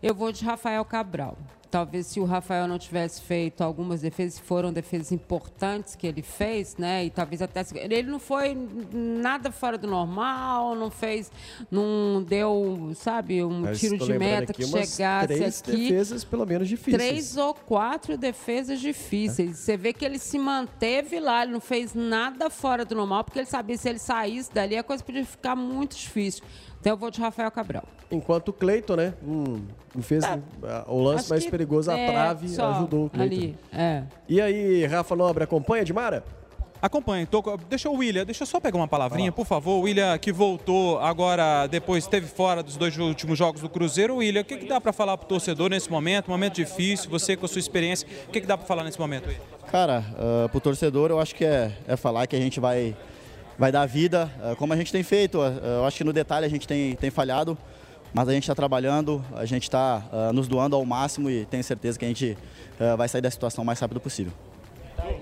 eu 0.02 0.14
vou 0.14 0.32
de 0.32 0.44
Rafael 0.46 0.84
Cabral. 0.86 1.38
Talvez 1.70 2.08
se 2.08 2.20
o 2.20 2.26
Rafael 2.26 2.68
não 2.68 2.80
tivesse 2.80 3.22
feito 3.22 3.64
algumas 3.64 4.02
defesas, 4.02 4.40
foram 4.40 4.74
defesas 4.74 5.12
importantes 5.12 5.96
que 5.96 6.08
ele 6.08 6.22
fez, 6.22 6.76
né? 6.78 7.06
E 7.06 7.10
talvez 7.10 7.42
até 7.42 7.64
ele 7.74 8.10
não 8.10 8.20
foi 8.20 8.58
nada 8.92 9.52
fora 9.52 9.78
do 9.78 9.88
normal, 9.88 10.76
não 10.76 10.90
fez, 10.90 11.32
não 11.70 12.24
deu, 12.24 12.92
sabe, 12.96 13.44
um 13.44 13.62
Mas 13.62 13.80
tiro 13.80 13.98
de 13.98 14.18
meta 14.18 14.52
que 14.52 14.66
chegasse 14.66 15.28
três 15.28 15.62
aqui. 15.62 15.90
defesas 15.90 16.24
pelo 16.24 16.46
menos 16.46 16.68
difíceis. 16.68 17.04
Três 17.04 17.38
ou 17.38 17.54
quatro 17.54 18.18
defesas 18.18 18.80
difíceis. 18.80 19.52
É. 19.52 19.54
Você 19.54 19.78
vê 19.78 19.94
que 19.94 20.04
ele 20.04 20.18
se 20.18 20.40
manteve 20.40 21.20
lá, 21.20 21.44
ele 21.44 21.52
não 21.52 21.62
fez 21.62 21.94
nada 21.94 22.50
fora 22.50 22.84
do 22.84 22.96
normal, 22.96 23.24
porque 23.24 23.40
ele 23.40 23.46
sabia 23.46 23.76
que 23.76 23.82
se 23.82 23.90
ele 23.90 24.00
saísse 24.00 24.52
dali 24.52 24.76
a 24.76 24.84
coisa 24.84 25.04
podia 25.04 25.26
ficar 25.26 25.56
muito 25.56 25.96
difícil. 25.96 26.44
Então 26.80 26.94
eu 26.94 26.98
vou 26.98 27.12
de 27.12 27.20
Rafael 27.20 27.52
Cabral. 27.52 27.84
Enquanto 28.10 28.50
o 28.50 28.54
Cleiton, 28.54 28.96
né? 28.96 29.14
Hum, 29.22 29.62
fez 30.02 30.24
é. 30.24 30.40
o 30.88 31.02
lance 31.02 31.24
Acho 31.24 31.30
mais 31.30 31.46
perigoso, 31.46 31.92
a 31.92 31.98
é, 31.98 32.12
trave, 32.12 32.48
ajudou 32.62 33.06
o 33.06 33.10
Cleiton. 33.10 33.36
Ali, 33.36 33.58
é. 33.72 34.04
E 34.28 34.40
aí, 34.40 34.86
Rafa 34.86 35.16
Nobre, 35.16 35.44
acompanha 35.44 35.84
Dimara? 35.84 36.24
Acompanhe. 36.82 37.26
Tô, 37.26 37.44
deixa 37.70 37.90
o 37.90 37.96
William, 37.96 38.26
deixa 38.26 38.44
eu 38.44 38.48
só 38.48 38.60
pegar 38.60 38.78
uma 38.78 38.88
palavrinha, 38.88 39.32
por 39.32 39.46
favor. 39.46 39.80
O 39.80 39.82
William 39.82 40.18
que 40.18 40.32
voltou 40.32 40.98
agora, 41.00 41.68
depois 41.68 42.06
esteve 42.06 42.26
fora 42.26 42.64
dos 42.64 42.78
dois 42.78 42.98
últimos 42.98 43.38
jogos 43.38 43.62
do 43.62 43.68
Cruzeiro. 43.68 44.16
William, 44.16 44.42
o 44.42 44.46
que, 44.46 44.58
que 44.58 44.66
dá 44.66 44.80
para 44.80 44.94
falar 44.94 45.18
para 45.18 45.26
o 45.26 45.28
torcedor 45.28 45.70
nesse 45.70 45.92
momento? 45.92 46.30
Momento 46.30 46.56
difícil, 46.56 47.10
você 47.10 47.36
com 47.36 47.46
a 47.46 47.50
sua 47.50 47.60
experiência, 47.60 48.08
o 48.28 48.32
que, 48.32 48.40
que 48.40 48.48
dá 48.48 48.58
para 48.58 48.66
falar 48.66 48.86
nesse 48.86 49.00
momento? 49.00 49.30
Cara, 49.70 50.06
uh, 50.14 50.48
para 50.48 50.58
o 50.58 50.62
torcedor 50.62 51.12
eu 51.12 51.20
acho 51.20 51.36
que 51.36 51.44
é, 51.44 51.74
é 51.86 51.98
falar 51.98 52.26
que 52.28 52.36
a 52.36 52.40
gente 52.40 52.62
vai 52.62 52.96
vai 53.60 53.74
dar 53.74 53.86
vida, 53.86 54.32
eh, 54.42 54.56
como 54.56 54.72
a 54.72 54.76
gente 54.78 54.90
tem 54.90 55.04
feito. 55.04 55.44
Eh, 55.44 55.80
eu 55.80 55.86
acho 55.86 55.98
que 55.98 56.04
no 56.06 56.14
detalhe 56.14 56.46
a 56.46 56.50
gente 56.50 56.66
tem, 56.66 56.96
tem 56.96 57.12
falhado, 57.12 57.58
mas 58.14 58.30
a 58.30 58.32
gente 58.32 58.44
está 58.44 58.56
trabalhando, 58.56 59.24
a 59.36 59.46
gente 59.46 59.64
está 59.64 60.02
uh, 60.12 60.34
nos 60.34 60.48
doando 60.48 60.76
ao 60.76 60.84
máximo 60.84 61.30
e 61.30 61.46
tenho 61.46 61.64
certeza 61.64 62.00
que 62.00 62.06
a 62.06 62.08
gente 62.08 62.36
vai 62.98 63.08
sair 63.08 63.22
da 63.22 63.30
situação 63.30 63.62
o 63.62 63.68
mais 63.68 63.80
rápido 63.80 64.00
possível. 64.00 64.34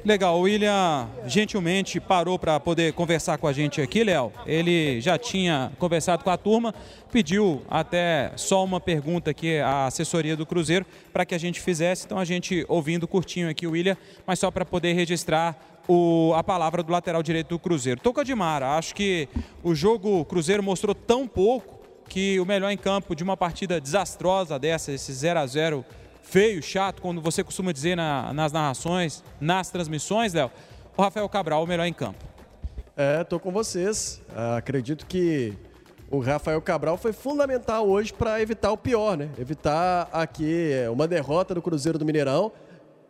Legal, 0.05 0.37
o 0.37 0.41
William 0.41 1.07
gentilmente 1.25 1.99
parou 1.99 2.39
para 2.39 2.59
poder 2.59 2.93
conversar 2.93 3.37
com 3.37 3.47
a 3.47 3.53
gente 3.53 3.81
aqui, 3.81 4.03
Léo. 4.03 4.31
Ele 4.45 5.01
já 5.01 5.17
tinha 5.17 5.71
conversado 5.77 6.23
com 6.23 6.29
a 6.29 6.37
turma, 6.37 6.73
pediu 7.11 7.61
até 7.69 8.31
só 8.35 8.63
uma 8.63 8.79
pergunta 8.79 9.31
aqui 9.31 9.59
à 9.59 9.87
assessoria 9.87 10.37
do 10.37 10.45
Cruzeiro 10.45 10.85
para 11.11 11.25
que 11.25 11.35
a 11.35 11.37
gente 11.37 11.59
fizesse. 11.59 12.05
Então 12.05 12.17
a 12.17 12.25
gente 12.25 12.65
ouvindo 12.69 13.07
curtinho 13.07 13.49
aqui 13.49 13.67
o 13.67 13.71
William, 13.71 13.97
mas 14.25 14.39
só 14.39 14.49
para 14.49 14.63
poder 14.63 14.93
registrar 14.93 15.76
o, 15.87 16.33
a 16.35 16.43
palavra 16.43 16.83
do 16.83 16.91
lateral 16.91 17.23
direito 17.23 17.49
do 17.49 17.59
Cruzeiro. 17.59 17.99
Toca 17.99 18.23
de 18.23 18.35
Mara, 18.35 18.77
acho 18.77 18.93
que 18.93 19.29
o 19.63 19.73
jogo 19.73 20.25
Cruzeiro 20.25 20.61
mostrou 20.61 20.93
tão 20.93 21.27
pouco 21.27 21.79
que 22.09 22.39
o 22.39 22.45
melhor 22.45 22.71
em 22.71 22.77
campo 22.77 23.15
de 23.15 23.23
uma 23.23 23.37
partida 23.37 23.79
desastrosa 23.79 24.57
dessa, 24.57 24.91
esse 24.91 25.11
0 25.13 25.39
a 25.39 25.47
0 25.47 25.85
feio, 26.21 26.61
chato, 26.61 27.01
quando 27.01 27.21
você 27.21 27.43
costuma 27.43 27.71
dizer 27.71 27.95
na, 27.95 28.33
nas 28.33 28.51
narrações, 28.51 29.23
nas 29.39 29.69
transmissões, 29.69 30.33
Léo, 30.33 30.51
o 30.95 31.01
Rafael 31.01 31.27
Cabral, 31.29 31.63
o 31.63 31.67
melhor 31.67 31.85
em 31.85 31.93
campo. 31.93 32.23
É, 32.95 33.23
tô 33.23 33.39
com 33.39 33.51
vocês. 33.51 34.21
Uh, 34.29 34.57
acredito 34.57 35.05
que 35.05 35.53
o 36.09 36.19
Rafael 36.19 36.61
Cabral 36.61 36.97
foi 36.97 37.13
fundamental 37.13 37.87
hoje 37.87 38.11
para 38.11 38.41
evitar 38.41 38.71
o 38.71 38.77
pior, 38.77 39.15
né? 39.15 39.29
Evitar 39.37 40.09
aqui 40.11 40.71
uma 40.91 41.07
derrota 41.07 41.53
do 41.53 41.61
Cruzeiro 41.61 41.99
do 41.99 42.06
Mineirão 42.06 42.51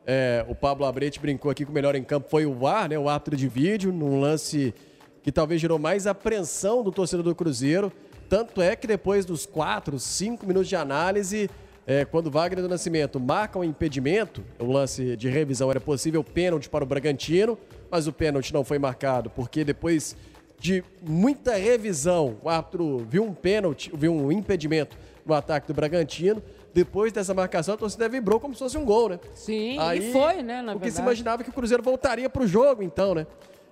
é, 0.09 0.45
o 0.47 0.55
Pablo 0.55 0.85
Abrete 0.85 1.19
brincou 1.19 1.51
aqui 1.51 1.65
que 1.65 1.69
o 1.69 1.73
melhor 1.73 1.93
em 1.93 2.03
campo 2.03 2.29
foi 2.29 2.45
o 2.45 2.53
VAR, 2.53 2.87
né, 2.87 2.97
o 2.97 3.09
árbitro 3.09 3.35
de 3.35 3.45
vídeo, 3.45 3.91
num 3.91 4.21
lance 4.21 4.73
que 5.21 5.33
talvez 5.33 5.59
gerou 5.59 5.77
mais 5.77 6.07
apreensão 6.07 6.81
do 6.81 6.93
torcedor 6.93 7.25
do 7.25 7.35
Cruzeiro. 7.35 7.91
Tanto 8.29 8.61
é 8.61 8.73
que 8.73 8.87
depois 8.87 9.25
dos 9.25 9.45
quatro, 9.45 9.99
cinco 9.99 10.47
minutos 10.47 10.69
de 10.69 10.77
análise, 10.77 11.49
é, 11.85 12.05
quando 12.05 12.31
Wagner 12.31 12.63
do 12.63 12.69
Nascimento 12.69 13.19
marca 13.19 13.59
um 13.59 13.65
impedimento, 13.65 14.45
o 14.57 14.71
lance 14.71 15.17
de 15.17 15.27
revisão 15.27 15.69
era 15.69 15.81
possível 15.81 16.23
pênalti 16.23 16.69
para 16.69 16.85
o 16.85 16.87
Bragantino, 16.87 17.57
mas 17.91 18.07
o 18.07 18.13
pênalti 18.13 18.53
não 18.53 18.63
foi 18.63 18.79
marcado, 18.79 19.29
porque 19.29 19.65
depois 19.65 20.15
de 20.57 20.85
muita 21.01 21.55
revisão, 21.55 22.37
o 22.41 22.49
árbitro 22.49 23.05
viu 23.09 23.25
um 23.25 23.33
pênalti, 23.33 23.91
viu 23.93 24.13
um 24.13 24.31
impedimento 24.31 24.97
no 25.25 25.33
ataque 25.33 25.67
do 25.67 25.73
Bragantino 25.73 26.41
depois 26.73 27.11
dessa 27.11 27.33
marcação, 27.33 27.75
a 27.75 27.77
torcida 27.77 28.07
vibrou 28.07 28.39
como 28.39 28.53
se 28.53 28.59
fosse 28.59 28.77
um 28.77 28.85
gol, 28.85 29.09
né? 29.09 29.19
Sim, 29.33 29.77
Aí, 29.79 30.09
e 30.09 30.11
foi, 30.11 30.43
né? 30.43 30.61
Na 30.61 30.75
o 30.75 30.79
que 30.79 30.91
se 30.91 31.01
imaginava 31.01 31.43
que 31.43 31.49
o 31.49 31.53
Cruzeiro 31.53 31.81
voltaria 31.81 32.29
para 32.29 32.43
o 32.43 32.47
jogo, 32.47 32.83
então, 32.83 33.15
né? 33.15 33.25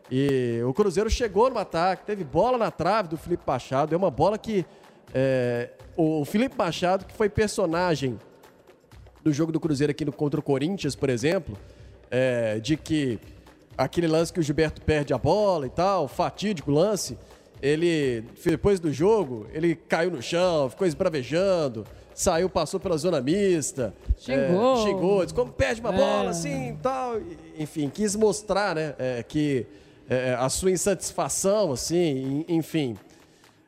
E 0.09 0.61
o 0.65 0.73
Cruzeiro 0.73 1.09
chegou 1.09 1.49
no 1.49 1.57
ataque, 1.57 2.05
teve 2.05 2.23
bola 2.23 2.57
na 2.57 2.71
trave 2.71 3.09
do 3.09 3.17
Felipe 3.17 3.43
Machado. 3.45 3.93
É 3.93 3.97
uma 3.97 4.11
bola 4.11 4.37
que. 4.37 4.65
É, 5.13 5.69
o 5.95 6.25
Felipe 6.25 6.55
Machado, 6.57 7.05
que 7.05 7.13
foi 7.13 7.29
personagem 7.29 8.19
do 9.23 9.31
jogo 9.31 9.51
do 9.51 9.59
Cruzeiro 9.59 9.91
aqui 9.91 10.05
no, 10.05 10.11
contra 10.11 10.39
o 10.39 10.43
Corinthians, 10.43 10.95
por 10.95 11.09
exemplo, 11.09 11.57
é, 12.11 12.59
de 12.59 12.77
que 12.77 13.19
aquele 13.77 14.07
lance 14.07 14.31
que 14.31 14.39
o 14.39 14.43
Gilberto 14.43 14.81
perde 14.81 15.13
a 15.13 15.17
bola 15.17 15.65
e 15.65 15.69
tal, 15.69 16.07
fatídico 16.07 16.69
lance, 16.69 17.17
ele, 17.61 18.23
depois 18.43 18.79
do 18.79 18.91
jogo, 18.91 19.47
ele 19.51 19.75
caiu 19.75 20.11
no 20.11 20.21
chão, 20.21 20.69
ficou 20.69 20.85
esbravejando 20.85 21.85
saiu, 22.15 22.49
passou 22.49 22.79
pela 22.79 22.97
zona 22.97 23.21
mista. 23.21 23.93
Xingou. 24.17 24.77
É, 24.77 24.83
xingou, 24.83 25.23
disse 25.23 25.35
como 25.35 25.51
perde 25.51 25.81
uma 25.81 25.93
é. 25.93 25.97
bola 25.97 26.29
assim 26.31 26.69
e 26.69 26.77
tal. 26.77 27.19
Enfim, 27.59 27.89
quis 27.89 28.15
mostrar, 28.15 28.75
né, 28.75 28.95
é, 28.97 29.21
que 29.21 29.67
é, 30.09 30.35
a 30.39 30.49
sua 30.49 30.71
insatisfação, 30.71 31.73
assim, 31.73 32.45
enfim. 32.47 32.97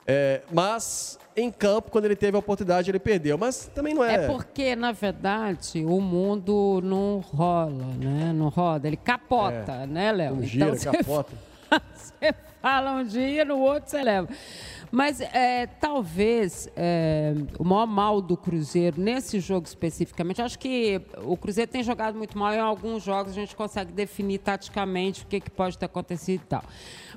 É, 0.08 0.42
mas 0.52 1.20
em 1.36 1.52
campo, 1.52 1.92
quando 1.92 2.06
ele 2.06 2.16
teve 2.16 2.36
a 2.36 2.40
oportunidade, 2.40 2.90
ele 2.90 2.98
perdeu. 3.00 3.38
Mas 3.38 3.70
também 3.76 3.94
não 3.94 4.04
é. 4.04 4.16
É 4.16 4.28
porque, 4.28 4.76
na 4.76 4.92
verdade, 4.92 5.86
o 5.86 6.02
mundo 6.02 6.82
não 6.84 7.20
rola, 7.20 7.86
né? 8.00 8.32
Não 8.34 8.48
roda, 8.48 8.88
ele 8.88 8.98
capota, 8.98 9.74
É. 9.74 9.86
né, 9.86 10.12
Léo? 10.12 10.36
Não 10.38 10.44
gira, 10.44 10.76
você 10.76 10.90
capota. 10.90 11.34
você 11.94 12.34
fala 12.62 12.94
um 12.94 13.04
dia, 13.04 13.46
no 13.46 13.60
outro 13.60 13.90
você 13.90 14.02
leva. 14.02 14.28
Mas 14.92 15.20
é, 15.20 15.68
talvez 15.68 16.70
é, 16.76 17.34
o 17.60 17.64
maior 17.64 17.86
mal 17.86 18.22
do 18.22 18.38
Cruzeiro, 18.38 19.00
nesse 19.00 19.40
jogo 19.40 19.68
especificamente, 19.68 20.42
acho 20.42 20.58
que 20.58 21.02
o 21.24 21.36
Cruzeiro 21.36 21.70
tem 21.70 21.84
jogado 21.84 22.18
muito 22.18 22.38
mal 22.38 22.54
em 22.54 22.60
alguns 22.60 23.04
jogos, 23.04 23.32
a 23.32 23.36
gente 23.36 23.56
consegue 23.56 23.92
definir 23.92 24.40
taticamente 24.40 25.24
o 25.24 25.28
que, 25.28 25.40
que 25.40 25.52
pode 25.52 25.78
ter 25.78 25.86
acontecido 25.86 26.42
e 26.42 26.48
tal. 26.48 26.64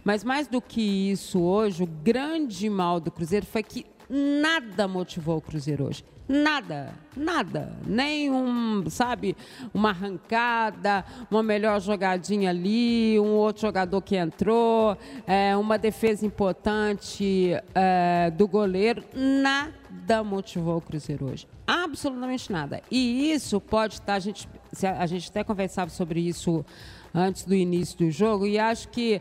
Mas 0.04 0.24
mais 0.24 0.48
do 0.48 0.60
que 0.60 1.10
isso 1.12 1.40
hoje, 1.40 1.82
o 1.82 1.86
grande 1.86 2.68
mal 2.68 2.98
do 2.98 3.10
Cruzeiro 3.10 3.46
foi 3.46 3.62
que 3.62 3.86
nada 4.08 4.88
motivou 4.88 5.36
o 5.36 5.40
Cruzeiro 5.40 5.86
hoje. 5.86 6.04
Nada, 6.32 6.94
nada. 7.16 7.72
Nem 7.84 8.30
um, 8.30 8.88
sabe, 8.88 9.36
uma 9.74 9.88
arrancada, 9.88 11.04
uma 11.28 11.42
melhor 11.42 11.80
jogadinha 11.80 12.50
ali, 12.50 13.18
um 13.18 13.32
outro 13.32 13.62
jogador 13.62 14.00
que 14.00 14.14
entrou, 14.14 14.96
é, 15.26 15.56
uma 15.56 15.76
defesa 15.76 16.24
importante 16.24 17.50
é, 17.74 18.30
do 18.30 18.46
goleiro. 18.46 19.02
Nada 19.12 20.22
motivou 20.22 20.76
o 20.76 20.80
Cruzeiro 20.80 21.32
hoje. 21.32 21.48
Absolutamente 21.66 22.52
nada. 22.52 22.80
E 22.88 23.32
isso 23.32 23.60
pode 23.60 23.94
estar, 23.94 24.14
a 24.14 24.20
gente, 24.20 24.48
a 24.80 25.06
gente 25.06 25.30
até 25.30 25.42
conversava 25.42 25.90
sobre 25.90 26.20
isso 26.20 26.64
antes 27.14 27.44
do 27.44 27.54
início 27.54 27.98
do 27.98 28.10
jogo 28.10 28.46
e 28.46 28.58
acho 28.58 28.88
que 28.88 29.20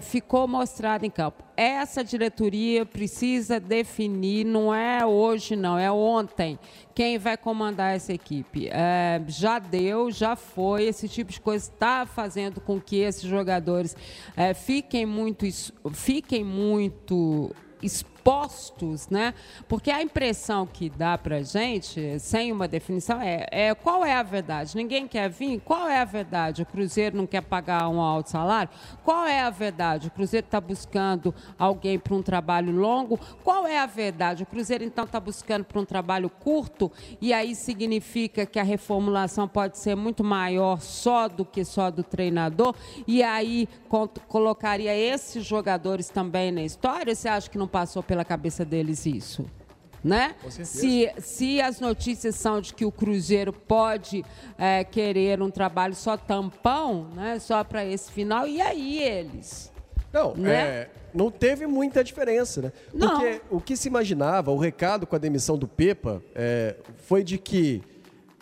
ficou 0.00 0.46
mostrado 0.46 1.04
em 1.04 1.10
campo. 1.10 1.44
Essa 1.56 2.04
diretoria 2.04 2.86
precisa 2.86 3.58
definir, 3.58 4.44
não 4.44 4.72
é 4.72 5.04
hoje, 5.04 5.56
não, 5.56 5.78
é 5.78 5.90
ontem, 5.90 6.58
quem 6.94 7.18
vai 7.18 7.36
comandar 7.36 7.94
essa 7.96 8.12
equipe. 8.12 8.68
É, 8.70 9.20
já 9.26 9.58
deu, 9.58 10.10
já 10.10 10.36
foi, 10.36 10.84
esse 10.84 11.08
tipo 11.08 11.32
de 11.32 11.40
coisa 11.40 11.68
está 11.68 12.06
fazendo 12.06 12.60
com 12.60 12.80
que 12.80 12.96
esses 12.96 13.22
jogadores 13.22 13.96
é, 14.36 14.54
fiquem 14.54 15.04
muito, 15.04 15.46
fiquem 15.92 16.44
muito 16.44 17.54
né? 19.10 19.32
Porque 19.66 19.90
a 19.90 20.02
impressão 20.02 20.66
que 20.66 20.90
dá 20.90 21.16
pra 21.16 21.42
gente, 21.42 22.18
sem 22.18 22.52
uma 22.52 22.68
definição, 22.68 23.20
é, 23.20 23.46
é 23.50 23.74
qual 23.74 24.04
é 24.04 24.14
a 24.14 24.22
verdade? 24.22 24.76
Ninguém 24.76 25.08
quer 25.08 25.30
vir? 25.30 25.60
Qual 25.60 25.88
é 25.88 26.00
a 26.00 26.04
verdade? 26.04 26.62
O 26.62 26.66
Cruzeiro 26.66 27.16
não 27.16 27.26
quer 27.26 27.40
pagar 27.40 27.88
um 27.88 28.00
alto 28.00 28.30
salário? 28.30 28.70
Qual 29.02 29.24
é 29.24 29.40
a 29.40 29.50
verdade? 29.50 30.08
O 30.08 30.10
Cruzeiro 30.10 30.46
está 30.46 30.60
buscando 30.60 31.34
alguém 31.58 31.98
para 31.98 32.14
um 32.14 32.22
trabalho 32.22 32.72
longo? 32.72 33.18
Qual 33.42 33.66
é 33.66 33.78
a 33.78 33.86
verdade? 33.86 34.42
O 34.42 34.46
Cruzeiro, 34.46 34.84
então, 34.84 35.04
está 35.04 35.18
buscando 35.18 35.64
para 35.64 35.80
um 35.80 35.84
trabalho 35.84 36.28
curto 36.28 36.92
e 37.20 37.32
aí 37.32 37.54
significa 37.54 38.44
que 38.44 38.58
a 38.58 38.62
reformulação 38.62 39.48
pode 39.48 39.78
ser 39.78 39.94
muito 39.94 40.22
maior 40.22 40.80
só 40.80 41.28
do 41.28 41.44
que 41.44 41.64
só 41.64 41.90
do 41.90 42.02
treinador 42.02 42.74
e 43.06 43.22
aí 43.22 43.68
colocaria 44.28 44.94
esses 44.94 45.44
jogadores 45.44 46.10
também 46.10 46.52
na 46.52 46.62
história? 46.62 47.14
Você 47.14 47.28
acha 47.28 47.48
que 47.48 47.56
não 47.56 47.66
passou 47.66 48.02
pela 48.02 48.17
cabeça 48.24 48.64
deles 48.64 49.06
isso? 49.06 49.44
Né? 50.02 50.36
Se, 50.48 51.10
se 51.18 51.60
as 51.60 51.80
notícias 51.80 52.36
são 52.36 52.60
de 52.60 52.72
que 52.72 52.84
o 52.84 52.92
Cruzeiro 52.92 53.52
pode 53.52 54.24
é, 54.56 54.84
querer 54.84 55.42
um 55.42 55.50
trabalho 55.50 55.94
só 55.94 56.16
tampão, 56.16 57.08
né? 57.14 57.38
só 57.40 57.64
para 57.64 57.84
esse 57.84 58.12
final, 58.12 58.46
e 58.46 58.60
aí 58.60 59.02
eles? 59.02 59.72
Não, 60.12 60.34
Né? 60.34 60.54
é, 60.54 60.90
não 61.12 61.30
teve 61.30 61.66
muita 61.66 62.04
diferença, 62.04 62.62
né? 62.62 62.72
Não. 62.94 63.08
Porque 63.08 63.42
o 63.50 63.60
que 63.60 63.76
se 63.76 63.88
imaginava, 63.88 64.50
o 64.50 64.56
recado 64.56 65.06
com 65.06 65.16
a 65.16 65.18
demissão 65.18 65.58
do 65.58 65.66
Pepa, 65.66 66.22
é, 66.34 66.76
foi 66.96 67.24
de 67.24 67.36
que 67.36 67.82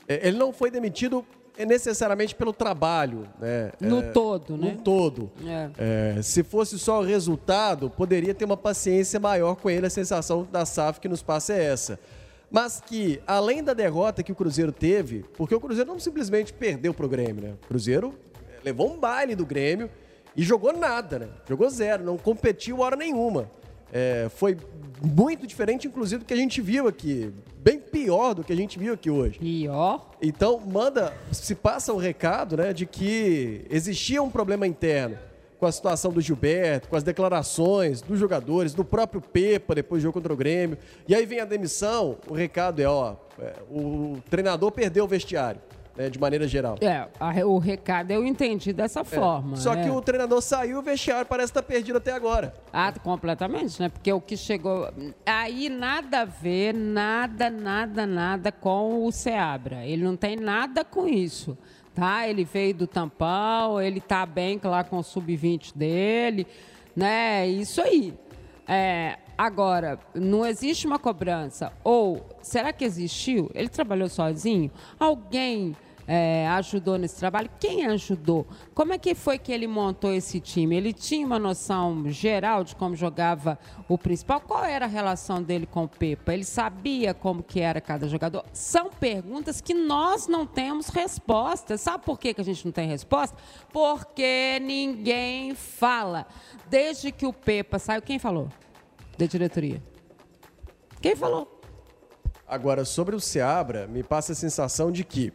é, 0.06 0.28
ele 0.28 0.36
não 0.36 0.52
foi 0.52 0.70
demitido 0.70 1.24
necessariamente 1.64 2.34
pelo 2.34 2.52
trabalho, 2.52 3.26
né? 3.40 3.72
No 3.80 4.00
É, 4.00 4.02
todo, 4.02 4.56
né? 4.56 4.72
No 4.72 4.82
todo. 4.82 5.30
É. 5.46 5.70
É, 6.18 6.22
se 6.22 6.42
fosse 6.42 6.78
só 6.78 7.00
o 7.00 7.04
resultado, 7.04 7.88
poderia 7.88 8.34
ter 8.34 8.44
uma 8.44 8.56
paciência 8.56 9.18
maior 9.18 9.54
com 9.56 9.70
ele. 9.70 9.86
A 9.86 9.90
sensação 9.90 10.46
da 10.50 10.66
SAF 10.66 11.00
que 11.00 11.08
nos 11.08 11.22
passa 11.22 11.54
é 11.54 11.64
essa. 11.64 11.98
Mas 12.50 12.80
que, 12.84 13.20
além 13.26 13.62
da 13.62 13.72
derrota 13.72 14.22
que 14.22 14.32
o 14.32 14.34
Cruzeiro 14.34 14.72
teve, 14.72 15.24
porque 15.36 15.54
o 15.54 15.60
Cruzeiro 15.60 15.90
não 15.90 15.98
simplesmente 15.98 16.52
perdeu 16.52 16.92
pro 16.92 17.08
Grêmio, 17.08 17.42
né? 17.42 17.54
O 17.64 17.66
Cruzeiro 17.66 18.14
é, 18.54 18.64
levou 18.64 18.92
um 18.92 18.98
baile 18.98 19.34
do 19.34 19.46
Grêmio 19.46 19.90
e 20.36 20.42
jogou 20.42 20.72
nada, 20.72 21.18
né? 21.18 21.28
Jogou 21.48 21.68
zero, 21.70 22.04
não 22.04 22.16
competiu 22.18 22.80
hora 22.80 22.94
nenhuma. 22.94 23.50
É, 23.92 24.28
foi 24.30 24.56
muito 25.02 25.46
diferente, 25.46 25.86
inclusive, 25.86 26.20
do 26.20 26.26
que 26.26 26.34
a 26.34 26.36
gente 26.36 26.60
viu 26.60 26.88
aqui. 26.88 27.32
Bem 27.58 27.78
pior 27.78 28.34
do 28.34 28.44
que 28.44 28.52
a 28.52 28.56
gente 28.56 28.78
viu 28.78 28.94
aqui 28.94 29.10
hoje. 29.10 29.38
Pior? 29.38 30.10
Então, 30.22 30.60
manda, 30.60 31.12
se 31.32 31.54
passa 31.54 31.92
o 31.92 31.96
recado, 31.96 32.56
né, 32.56 32.72
de 32.72 32.86
que 32.86 33.66
existia 33.70 34.22
um 34.22 34.30
problema 34.30 34.66
interno 34.66 35.18
com 35.58 35.66
a 35.66 35.72
situação 35.72 36.12
do 36.12 36.20
Gilberto, 36.20 36.88
com 36.88 36.96
as 36.96 37.02
declarações 37.02 38.02
dos 38.02 38.18
jogadores, 38.18 38.74
do 38.74 38.84
próprio 38.84 39.20
Pepa 39.20 39.74
depois 39.74 40.02
do 40.02 40.04
jogo 40.04 40.14
contra 40.14 40.32
o 40.32 40.36
Grêmio. 40.36 40.76
E 41.08 41.14
aí 41.14 41.24
vem 41.24 41.40
a 41.40 41.44
demissão, 41.44 42.18
o 42.28 42.34
recado 42.34 42.80
é, 42.80 42.86
ó, 42.86 43.16
é, 43.38 43.54
o 43.70 44.18
treinador 44.28 44.70
perdeu 44.70 45.04
o 45.04 45.08
vestiário, 45.08 45.60
né, 45.96 46.10
de 46.10 46.18
maneira 46.18 46.46
geral. 46.46 46.76
É, 46.80 47.06
a- 47.18 47.46
o 47.46 47.58
recado 47.58 48.10
eu 48.10 48.24
entendi 48.24 48.72
dessa 48.72 49.02
forma. 49.04 49.56
Só 49.56 49.74
né? 49.74 49.84
que 49.84 49.90
o 49.90 50.00
treinador 50.00 50.40
saiu, 50.42 50.78
o 50.78 50.82
vestiário 50.82 51.26
parece 51.26 51.50
estar 51.50 51.62
perdido 51.62 51.96
até 51.98 52.12
agora. 52.12 52.52
Ah, 52.72 52.92
completamente, 52.92 53.80
né? 53.80 53.88
Porque 53.88 54.12
o 54.12 54.20
que 54.20 54.36
chegou. 54.36 54.88
Aí 55.24 55.68
nada 55.68 56.20
a 56.20 56.24
ver, 56.24 56.74
nada, 56.74 57.48
nada, 57.50 58.06
nada 58.06 58.52
com 58.52 59.04
o 59.06 59.10
Seabra. 59.12 59.84
Ele 59.86 60.04
não 60.04 60.16
tem 60.16 60.36
nada 60.36 60.84
com 60.84 61.08
isso. 61.08 61.56
Tá? 61.94 62.28
Ele 62.28 62.44
veio 62.44 62.74
do 62.74 62.86
tampão, 62.86 63.80
ele 63.80 64.02
tá 64.02 64.26
bem 64.26 64.60
lá 64.62 64.84
com 64.84 64.98
o 64.98 65.02
sub-20 65.02 65.74
dele, 65.74 66.46
né? 66.94 67.48
Isso 67.48 67.80
aí. 67.80 68.12
É, 68.68 69.16
agora, 69.38 69.98
não 70.14 70.44
existe 70.44 70.86
uma 70.86 70.98
cobrança. 70.98 71.72
Ou 71.82 72.26
será 72.42 72.70
que 72.70 72.84
existiu? 72.84 73.50
Ele 73.54 73.70
trabalhou 73.70 74.10
sozinho? 74.10 74.70
Alguém 75.00 75.74
é, 76.06 76.46
ajudou 76.48 76.96
nesse 76.96 77.16
trabalho? 77.16 77.50
Quem 77.58 77.86
ajudou? 77.86 78.46
Como 78.74 78.92
é 78.92 78.98
que 78.98 79.14
foi 79.14 79.38
que 79.38 79.50
ele 79.50 79.66
montou 79.66 80.12
esse 80.12 80.40
time? 80.40 80.76
Ele 80.76 80.92
tinha 80.92 81.26
uma 81.26 81.38
noção 81.38 82.08
geral 82.08 82.62
de 82.62 82.76
como 82.76 82.94
jogava 82.94 83.58
o 83.88 83.98
principal? 83.98 84.40
Qual 84.40 84.64
era 84.64 84.84
a 84.84 84.88
relação 84.88 85.42
dele 85.42 85.66
com 85.66 85.84
o 85.84 85.88
Pepa? 85.88 86.32
Ele 86.32 86.44
sabia 86.44 87.12
como 87.12 87.42
que 87.42 87.60
era 87.60 87.80
cada 87.80 88.08
jogador? 88.08 88.44
São 88.52 88.88
perguntas 88.90 89.60
que 89.60 89.74
nós 89.74 90.28
não 90.28 90.46
temos 90.46 90.88
resposta. 90.88 91.76
Sabe 91.76 92.04
por 92.04 92.18
que, 92.18 92.34
que 92.34 92.40
a 92.40 92.44
gente 92.44 92.64
não 92.64 92.72
tem 92.72 92.86
resposta? 92.88 93.36
Porque 93.72 94.60
ninguém 94.60 95.54
fala. 95.54 96.26
Desde 96.68 97.10
que 97.10 97.26
o 97.26 97.32
Pepa 97.32 97.78
saiu, 97.78 98.02
quem 98.02 98.18
falou? 98.18 98.48
Da 99.18 99.26
diretoria. 99.26 99.82
Quem 101.00 101.16
falou? 101.16 101.60
Agora, 102.46 102.84
sobre 102.84 103.16
o 103.16 103.20
Seabra, 103.20 103.88
me 103.88 104.04
passa 104.04 104.32
a 104.32 104.34
sensação 104.36 104.92
de 104.92 105.02
que 105.02 105.32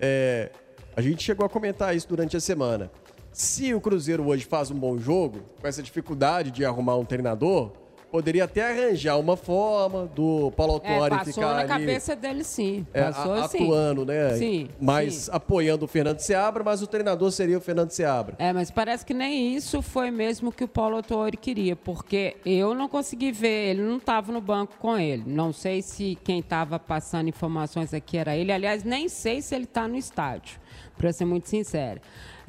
é, 0.00 0.50
a 0.96 1.00
gente 1.00 1.22
chegou 1.22 1.46
a 1.46 1.48
comentar 1.48 1.94
isso 1.94 2.08
durante 2.08 2.36
a 2.36 2.40
semana. 2.40 2.90
Se 3.32 3.72
o 3.72 3.80
Cruzeiro 3.80 4.26
hoje 4.26 4.44
faz 4.44 4.70
um 4.70 4.74
bom 4.74 4.98
jogo, 4.98 5.40
com 5.60 5.66
essa 5.66 5.82
dificuldade 5.82 6.50
de 6.50 6.64
arrumar 6.64 6.96
um 6.96 7.04
treinador, 7.04 7.72
poderia 8.10 8.44
até 8.44 8.62
arranjar 8.70 9.18
uma 9.18 9.36
forma 9.36 10.06
do 10.06 10.50
Paulo 10.56 10.80
É, 10.84 10.92
Autuori 10.92 11.10
passou 11.18 11.32
ficar 11.34 11.52
na 11.54 11.58
ali 11.60 11.68
cabeça 11.68 12.16
dele, 12.16 12.42
sim. 12.44 12.86
é, 12.94 13.04
Passou 13.04 13.32
a- 13.34 13.48
sim. 13.48 13.64
atuando, 13.64 14.04
né? 14.06 14.34
Sim. 14.36 14.68
mais 14.80 15.14
sim. 15.14 15.30
apoiando 15.32 15.84
o 15.84 15.88
Fernando 15.88 16.18
Seabra, 16.20 16.64
mas 16.64 16.80
o 16.82 16.86
treinador 16.86 17.30
seria 17.30 17.58
o 17.58 17.60
Fernando 17.60 17.90
Seabra. 17.90 18.34
É, 18.38 18.52
mas 18.52 18.70
parece 18.70 19.04
que 19.04 19.12
nem 19.14 19.54
isso 19.54 19.82
foi 19.82 20.10
mesmo 20.10 20.50
que 20.50 20.64
o 20.64 20.68
Paulo 20.68 20.96
Autuori 20.96 21.36
queria, 21.36 21.76
porque 21.76 22.36
eu 22.46 22.74
não 22.74 22.88
consegui 22.88 23.30
ver, 23.32 23.70
ele 23.70 23.82
não 23.82 23.98
estava 23.98 24.32
no 24.32 24.40
banco 24.40 24.74
com 24.78 24.96
ele. 24.98 25.24
Não 25.26 25.52
sei 25.52 25.82
se 25.82 26.16
quem 26.24 26.38
estava 26.40 26.78
passando 26.78 27.28
informações 27.28 27.92
aqui 27.92 28.16
era 28.16 28.36
ele. 28.36 28.50
Aliás, 28.52 28.82
nem 28.84 29.08
sei 29.08 29.42
se 29.42 29.54
ele 29.54 29.64
está 29.64 29.86
no 29.86 29.96
estádio, 29.96 30.58
para 30.96 31.12
ser 31.12 31.24
muito 31.24 31.48
sincera. 31.48 32.00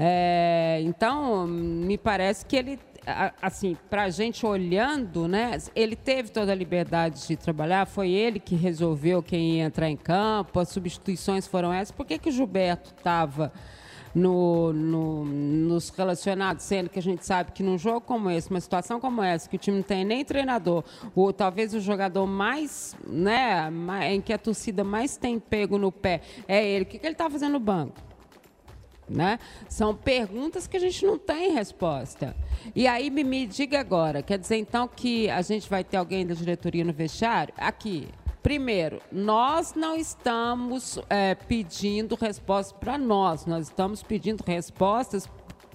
É, 0.01 0.79
então, 0.83 1.45
me 1.45 1.97
parece 1.97 2.45
que 2.45 2.55
ele, 2.55 2.79
assim, 3.41 3.77
para 3.89 4.03
a 4.03 4.09
gente 4.09 4.45
olhando, 4.45 5.27
né, 5.27 5.57
ele 5.75 5.95
teve 5.95 6.29
toda 6.29 6.51
a 6.51 6.55
liberdade 6.55 7.27
de 7.27 7.35
trabalhar, 7.37 7.85
foi 7.85 8.09
ele 8.11 8.39
que 8.39 8.55
resolveu 8.55 9.21
quem 9.23 9.57
ia 9.57 9.63
entrar 9.65 9.89
em 9.89 9.97
campo, 9.97 10.59
as 10.59 10.69
substituições 10.69 11.45
foram 11.47 11.71
essas. 11.73 11.91
Por 11.91 12.05
que, 12.05 12.17
que 12.17 12.29
o 12.29 12.31
Gilberto 12.31 12.93
estava 12.97 13.51
no, 14.15 14.73
no- 14.73 15.23
nos 15.25 15.89
relacionados, 15.89 16.63
sendo 16.63 16.89
que 16.89 16.97
a 16.97 17.01
gente 17.01 17.23
sabe 17.25 17.51
que 17.51 17.61
num 17.61 17.77
jogo 17.77 18.01
como 18.01 18.29
esse, 18.31 18.49
uma 18.49 18.59
situação 18.59 18.99
como 18.99 19.21
essa, 19.21 19.47
que 19.47 19.55
o 19.55 19.59
time 19.59 19.77
não 19.77 19.83
tem 19.83 20.03
nem 20.03 20.25
treinador, 20.25 20.83
ou 21.15 21.31
talvez 21.31 21.73
o 21.75 21.79
jogador 21.79 22.25
mais, 22.25 22.95
né, 23.05 23.69
em 24.11 24.19
que 24.19 24.33
a 24.33 24.37
torcida 24.37 24.83
mais 24.83 25.15
tem 25.15 25.39
pego 25.39 25.77
no 25.77 25.91
pé 25.91 26.21
é 26.47 26.65
ele, 26.67 26.83
o 26.83 26.87
que, 26.87 26.97
que 26.97 27.05
ele 27.05 27.13
está 27.13 27.29
fazendo 27.29 27.53
no 27.53 27.59
banco? 27.59 28.08
Né? 29.09 29.39
São 29.67 29.95
perguntas 29.95 30.67
que 30.67 30.77
a 30.77 30.79
gente 30.79 31.03
não 31.05 31.17
tem 31.17 31.51
resposta. 31.51 32.35
E 32.75 32.87
aí 32.87 33.09
me, 33.09 33.23
me 33.23 33.47
diga 33.47 33.79
agora, 33.79 34.21
quer 34.21 34.37
dizer 34.37 34.57
então 34.57 34.87
que 34.87 35.29
a 35.29 35.41
gente 35.41 35.67
vai 35.67 35.83
ter 35.83 35.97
alguém 35.97 36.27
da 36.27 36.35
diretoria 36.35 36.85
no 36.85 36.93
vestiário? 36.93 37.53
Aqui, 37.57 38.07
Primeiro, 38.41 39.01
nós 39.11 39.73
não 39.73 39.97
estamos 39.97 40.97
é, 41.09 41.35
pedindo 41.35 42.15
respostas 42.15 42.71
para 42.79 42.97
nós, 42.97 43.45
nós 43.45 43.67
estamos 43.67 44.01
pedindo 44.01 44.43
respostas 44.47 45.29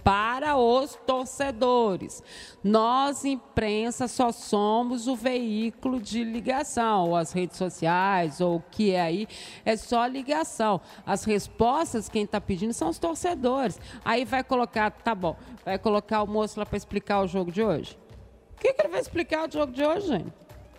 para 0.05 0.55
os 0.55 0.95
torcedores. 1.07 2.23
Nós, 2.63 3.25
imprensa, 3.25 4.07
só 4.07 4.31
somos 4.31 5.09
o 5.09 5.17
veículo 5.17 5.99
de 5.99 6.23
ligação, 6.23 7.17
as 7.17 7.33
redes 7.33 7.57
sociais, 7.57 8.39
ou 8.43 8.57
o 8.57 8.65
que 8.71 8.93
é 8.93 9.01
aí, 9.01 9.27
é 9.65 9.75
só 9.77 10.07
ligação. 10.07 10.79
As 11.07 11.25
respostas, 11.25 12.11
quem 12.11 12.25
está 12.25 12.39
pedindo 12.39 12.75
são 12.75 12.91
os 12.91 12.99
torcedores. 12.99 13.81
Aí 14.05 14.27
vai 14.27 14.45
colocar, 14.45 14.91
tá 14.91 15.15
bom, 15.15 15.35
vai 15.65 15.79
colocar 15.79 16.23
o 16.23 16.27
moço 16.27 16.61
lá 16.61 16.67
para 16.67 16.77
explicar 16.77 17.23
o 17.23 17.27
jogo 17.27 17.51
de 17.51 17.63
hoje. 17.63 17.99
O 18.53 18.61
que, 18.61 18.75
que 18.75 18.83
ele 18.83 18.91
vai 18.91 19.01
explicar 19.01 19.49
o 19.49 19.53
jogo 19.53 19.73
de 19.73 19.83
hoje, 19.83 20.07
gente? 20.07 20.33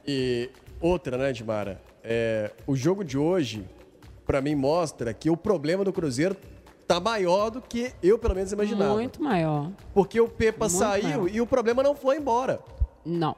E 0.05 0.51
outra, 0.79 1.17
né, 1.17 1.33
Dimara? 1.33 1.81
É, 2.03 2.51
o 2.67 2.75
jogo 2.75 3.03
de 3.03 3.17
hoje, 3.17 3.65
para 4.23 4.39
mim, 4.39 4.53
mostra 4.53 5.11
que 5.15 5.31
o 5.31 5.35
problema 5.35 5.83
do 5.83 5.91
Cruzeiro 5.91 6.37
tá 6.87 6.99
maior 6.99 7.49
do 7.49 7.61
que 7.61 7.93
eu, 8.01 8.17
pelo 8.17 8.35
menos, 8.35 8.51
imaginava. 8.51 8.93
Muito 8.93 9.21
maior. 9.21 9.71
Porque 9.93 10.19
o 10.19 10.27
Pepa 10.27 10.65
Muito 10.65 10.77
saiu 10.77 11.21
maior. 11.21 11.29
e 11.29 11.41
o 11.41 11.47
problema 11.47 11.83
não 11.83 11.95
foi 11.95 12.17
embora. 12.17 12.59
Não. 13.05 13.35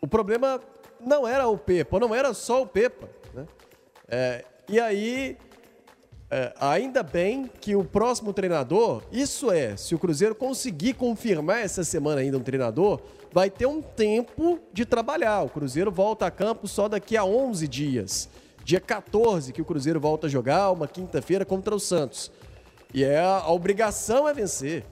O 0.00 0.06
problema 0.06 0.60
não 1.00 1.26
era 1.26 1.46
o 1.48 1.58
Pepa, 1.58 1.98
não 1.98 2.14
era 2.14 2.32
só 2.34 2.62
o 2.62 2.66
Pepa. 2.66 3.08
Né? 3.34 3.46
É, 4.08 4.44
e 4.68 4.80
aí, 4.80 5.36
é, 6.30 6.52
ainda 6.60 7.02
bem 7.02 7.50
que 7.60 7.76
o 7.76 7.84
próximo 7.84 8.32
treinador, 8.32 9.02
isso 9.12 9.50
é, 9.50 9.76
se 9.76 9.94
o 9.94 9.98
Cruzeiro 9.98 10.34
conseguir 10.34 10.94
confirmar 10.94 11.58
essa 11.58 11.84
semana 11.84 12.20
ainda 12.20 12.38
um 12.38 12.42
treinador, 12.42 13.00
vai 13.32 13.50
ter 13.50 13.66
um 13.66 13.82
tempo 13.82 14.60
de 14.72 14.84
trabalhar. 14.84 15.42
O 15.42 15.48
Cruzeiro 15.48 15.90
volta 15.90 16.26
a 16.26 16.30
campo 16.30 16.68
só 16.68 16.88
daqui 16.88 17.16
a 17.16 17.24
11 17.24 17.66
dias. 17.66 18.28
Dia 18.64 18.80
14 18.80 19.52
que 19.52 19.60
o 19.60 19.64
Cruzeiro 19.64 19.98
volta 20.00 20.26
a 20.26 20.30
jogar, 20.30 20.70
uma 20.70 20.86
quinta-feira 20.86 21.44
contra 21.44 21.74
o 21.74 21.80
Santos. 21.80 22.30
E 22.94 23.02
é 23.04 23.18
a, 23.18 23.38
a 23.38 23.52
obrigação 23.52 24.28
é 24.28 24.34
vencer. 24.34 24.84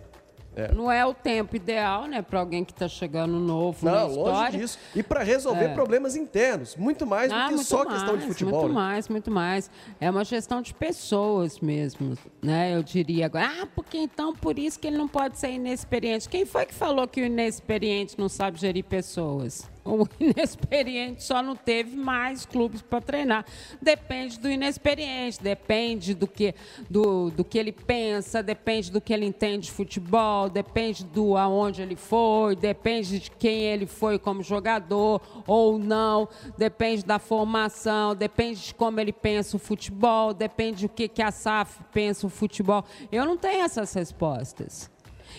Não 0.75 0.93
é 0.93 1.07
o 1.07 1.15
tempo 1.15 1.57
ideal, 1.57 2.07
né, 2.07 2.21
para 2.21 2.39
alguém 2.41 2.65
que 2.65 2.73
está 2.73 2.87
chegando 2.87 3.39
novo 3.39 3.87
na 3.87 3.93
Não, 4.01 4.09
história. 4.09 4.33
longe 4.33 4.59
disso. 4.59 4.79
E 4.95 5.03
para 5.03 5.23
resolver 5.23 5.67
É. 5.67 5.69
problemas 5.75 6.17
internos, 6.17 6.77
muito 6.77 7.07
mais 7.07 7.33
Ah, 7.33 7.49
do 7.49 7.57
que 7.57 7.65
só 7.65 7.85
mais, 7.85 7.93
questão 7.99 8.17
de 8.19 8.27
futebol. 8.27 8.61
Muito 8.63 8.69
né? 8.69 8.75
mais, 8.75 9.09
muito 9.09 9.31
mais. 9.31 9.71
É 9.99 10.11
uma 10.11 10.23
gestão 10.25 10.61
de 10.61 10.75
pessoas 10.75 11.61
mesmo, 11.61 12.15
né? 12.43 12.75
Eu 12.77 12.83
diria 12.83 13.27
agora, 13.27 13.49
ah, 13.63 13.67
porque 13.75 13.97
então 13.97 14.35
por 14.35 14.59
isso 14.59 14.79
que 14.79 14.89
ele 14.89 14.99
não 14.99 15.09
pode 15.09 15.39
ser 15.39 15.51
inexperiente. 15.53 16.29
Quem 16.29 16.45
foi 16.45 16.67
que 16.67 16.75
falou 16.75 17.09
que 17.09 17.23
o 17.23 17.25
inexperiente 17.25 18.19
não 18.19 18.29
sabe 18.29 18.59
gerir 18.61 18.85
pessoas? 18.85 19.71
O 19.85 20.07
inexperiente 20.21 21.23
só 21.23 21.43
não 21.43 21.57
teve 21.57 21.97
mais 21.97 22.45
clubes 22.45 22.83
para 22.83 23.01
treinar. 23.01 23.47
Depende 23.81 24.39
do 24.39 24.51
inexperiente, 24.51 25.43
depende 25.43 26.15
do 26.15 26.27
que, 26.27 26.55
do, 26.89 27.31
do 27.31 27.45
que 27.45 27.59
ele 27.59 27.73
pensa, 27.73 28.43
depende 28.43 28.91
do 28.91 29.01
que 29.01 29.13
ele 29.13 29.25
entende 29.25 29.67
de 29.67 29.73
futebol, 29.73 30.51
depende 30.51 31.05
do 31.05 31.37
aonde 31.37 31.83
ele 31.83 31.97
foi, 31.97 32.55
depende 32.55 33.19
de 33.19 33.31
quem 33.31 33.63
ele 33.63 33.87
foi 33.87 34.19
como 34.19 34.43
jogador 34.43 35.21
ou 35.47 35.79
não, 35.79 36.29
depende 36.59 37.05
da 37.05 37.19
formação, 37.19 38.15
depende 38.15 38.67
de 38.67 38.75
como 38.75 39.01
ele 39.01 39.13
pensa 39.13 39.57
o 39.57 39.61
futebol, 39.61 40.35
depende 40.35 40.87
do 40.87 40.93
que, 40.93 41.09
que 41.09 41.23
a 41.23 41.31
SAF 41.31 41.81
pensa 41.93 42.27
o 42.27 42.31
futebol. 42.31 42.85
Eu 43.11 43.25
não 43.25 43.37
tenho 43.37 43.65
essas 43.65 43.93
respostas. 43.95 44.91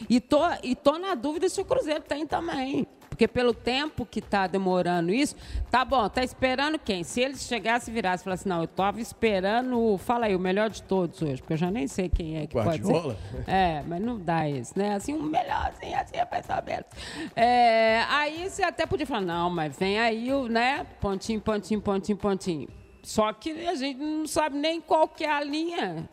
E 0.09 0.19
tô, 0.19 0.39
e 0.63 0.75
tô 0.75 0.97
na 0.97 1.15
dúvida 1.15 1.47
se 1.47 1.61
o 1.61 1.65
Cruzeiro 1.65 2.01
tem 2.01 2.25
também. 2.25 2.87
Porque 3.21 3.27
pelo 3.27 3.53
tempo 3.53 4.03
que 4.03 4.17
está 4.17 4.47
demorando 4.47 5.13
isso, 5.13 5.35
tá 5.69 5.85
bom, 5.85 6.09
tá 6.09 6.23
esperando 6.23 6.79
quem? 6.79 7.03
Se 7.03 7.21
eles 7.21 7.43
chegassem 7.43 7.91
e 7.91 7.93
virassem 7.93 8.21
e 8.21 8.23
falassem, 8.23 8.49
não, 8.49 8.61
eu 8.61 8.67
tava 8.67 8.99
esperando, 8.99 9.95
fala 9.99 10.25
aí, 10.25 10.35
o 10.35 10.39
melhor 10.39 10.71
de 10.71 10.81
todos 10.81 11.21
hoje, 11.21 11.39
porque 11.39 11.53
eu 11.53 11.57
já 11.57 11.69
nem 11.69 11.87
sei 11.87 12.09
quem 12.09 12.39
é 12.39 12.47
que 12.47 12.55
Guardiola? 12.55 13.13
pode 13.13 13.45
ser. 13.45 13.51
É, 13.51 13.83
mas 13.85 14.01
não 14.01 14.17
dá 14.17 14.49
isso, 14.49 14.73
né? 14.75 14.95
Assim, 14.95 15.13
um 15.13 15.21
melhor, 15.21 15.67
assim, 15.67 15.93
assim, 15.93 16.17
a 16.17 16.25
pensamento. 16.25 16.87
É, 17.35 18.01
aí 18.09 18.49
você 18.49 18.63
até 18.63 18.87
podia 18.87 19.05
falar, 19.05 19.21
não, 19.21 19.51
mas 19.51 19.77
vem 19.77 19.99
aí 19.99 20.33
o, 20.33 20.47
né, 20.47 20.83
pontinho, 20.99 21.39
pontinho, 21.39 21.79
pontinho, 21.79 22.17
pontinho. 22.17 22.67
Só 23.03 23.31
que 23.33 23.51
a 23.67 23.75
gente 23.75 23.99
não 23.99 24.25
sabe 24.25 24.57
nem 24.57 24.81
qual 24.81 25.07
que 25.07 25.23
é 25.23 25.31
a 25.31 25.43
linha 25.43 26.09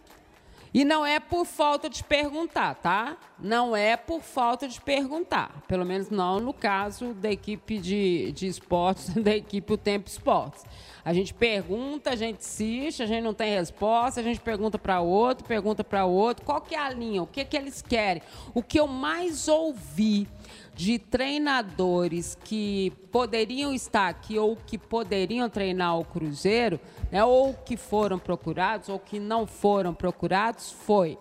e 0.72 0.85
não 0.85 1.04
é 1.04 1.18
por 1.18 1.44
falta 1.44 1.88
de 1.88 2.02
perguntar, 2.04 2.74
tá? 2.76 3.16
Não 3.38 3.74
é 3.74 3.96
por 3.96 4.20
falta 4.20 4.68
de 4.68 4.81
perguntar. 4.81 5.62
Pelo 5.66 5.85
menos 5.85 6.11
não 6.11 6.40
no 6.40 6.52
caso 6.52 7.14
da 7.14 7.31
equipe 7.31 7.78
de, 7.78 8.33
de 8.33 8.46
esportes, 8.46 9.11
da 9.16 9.35
equipe 9.35 9.72
O 9.72 9.78
Tempo 9.78 10.09
Esportes. 10.09 10.64
A 11.04 11.12
gente 11.12 11.32
pergunta, 11.32 12.11
a 12.11 12.16
gente 12.16 12.38
assiste, 12.38 13.02
a 13.02 13.06
gente 13.06 13.22
não 13.22 13.34
tem 13.34 13.54
resposta, 13.54 14.20
a 14.20 14.22
gente 14.22 14.40
pergunta 14.40 14.78
para 14.78 15.00
outro, 15.00 15.46
pergunta 15.46 15.82
para 15.82 16.04
outro. 16.04 16.44
Qual 16.44 16.61
que 16.61 16.74
é 16.74 16.78
a 16.78 16.90
linha? 16.90 17.22
O 17.22 17.26
que, 17.26 17.44
que 17.44 17.56
eles 17.56 17.80
querem? 17.82 18.22
O 18.54 18.62
que 18.62 18.78
eu 18.78 18.87
mais 18.87 19.48
ouvi 19.48 20.28
de 20.74 20.98
treinadores 20.98 22.38
que 22.44 22.92
poderiam 23.11 23.72
estar 23.72 24.08
aqui 24.08 24.38
ou 24.38 24.56
que 24.56 24.78
poderiam 24.78 25.50
treinar 25.50 25.98
o 25.98 26.04
Cruzeiro, 26.04 26.78
né, 27.11 27.24
ou 27.24 27.52
que 27.52 27.76
foram 27.76 28.18
procurados 28.18 28.88
ou 28.88 28.98
que 28.98 29.18
não 29.18 29.46
foram 29.46 29.92
procurados, 29.92 30.70
foi 30.70 31.18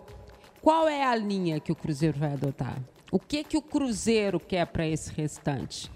qual 0.62 0.88
é 0.88 1.04
a 1.04 1.16
linha 1.16 1.60
que 1.60 1.72
o 1.72 1.74
Cruzeiro 1.74 2.18
vai 2.18 2.32
adotar? 2.32 2.78
O 3.10 3.18
que 3.18 3.42
que 3.42 3.56
o 3.56 3.62
Cruzeiro 3.62 4.38
quer 4.38 4.66
para 4.66 4.86
esse 4.86 5.12
restante? 5.12 5.90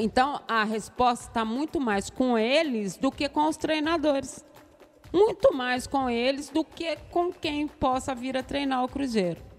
Então, 0.00 0.40
a 0.48 0.64
resposta 0.64 1.28
está 1.28 1.44
muito 1.44 1.80
mais 1.80 2.10
com 2.10 2.38
eles 2.38 2.96
do 2.96 3.10
que 3.10 3.28
com 3.28 3.48
os 3.48 3.56
treinadores. 3.56 4.44
Muito 5.12 5.54
mais 5.54 5.86
com 5.86 6.08
eles 6.08 6.48
do 6.48 6.64
que 6.64 6.96
com 7.10 7.32
quem 7.32 7.68
possa 7.68 8.14
vir 8.14 8.36
a 8.36 8.42
treinar 8.42 8.82
o 8.82 8.88
Cruzeiro 8.88 9.52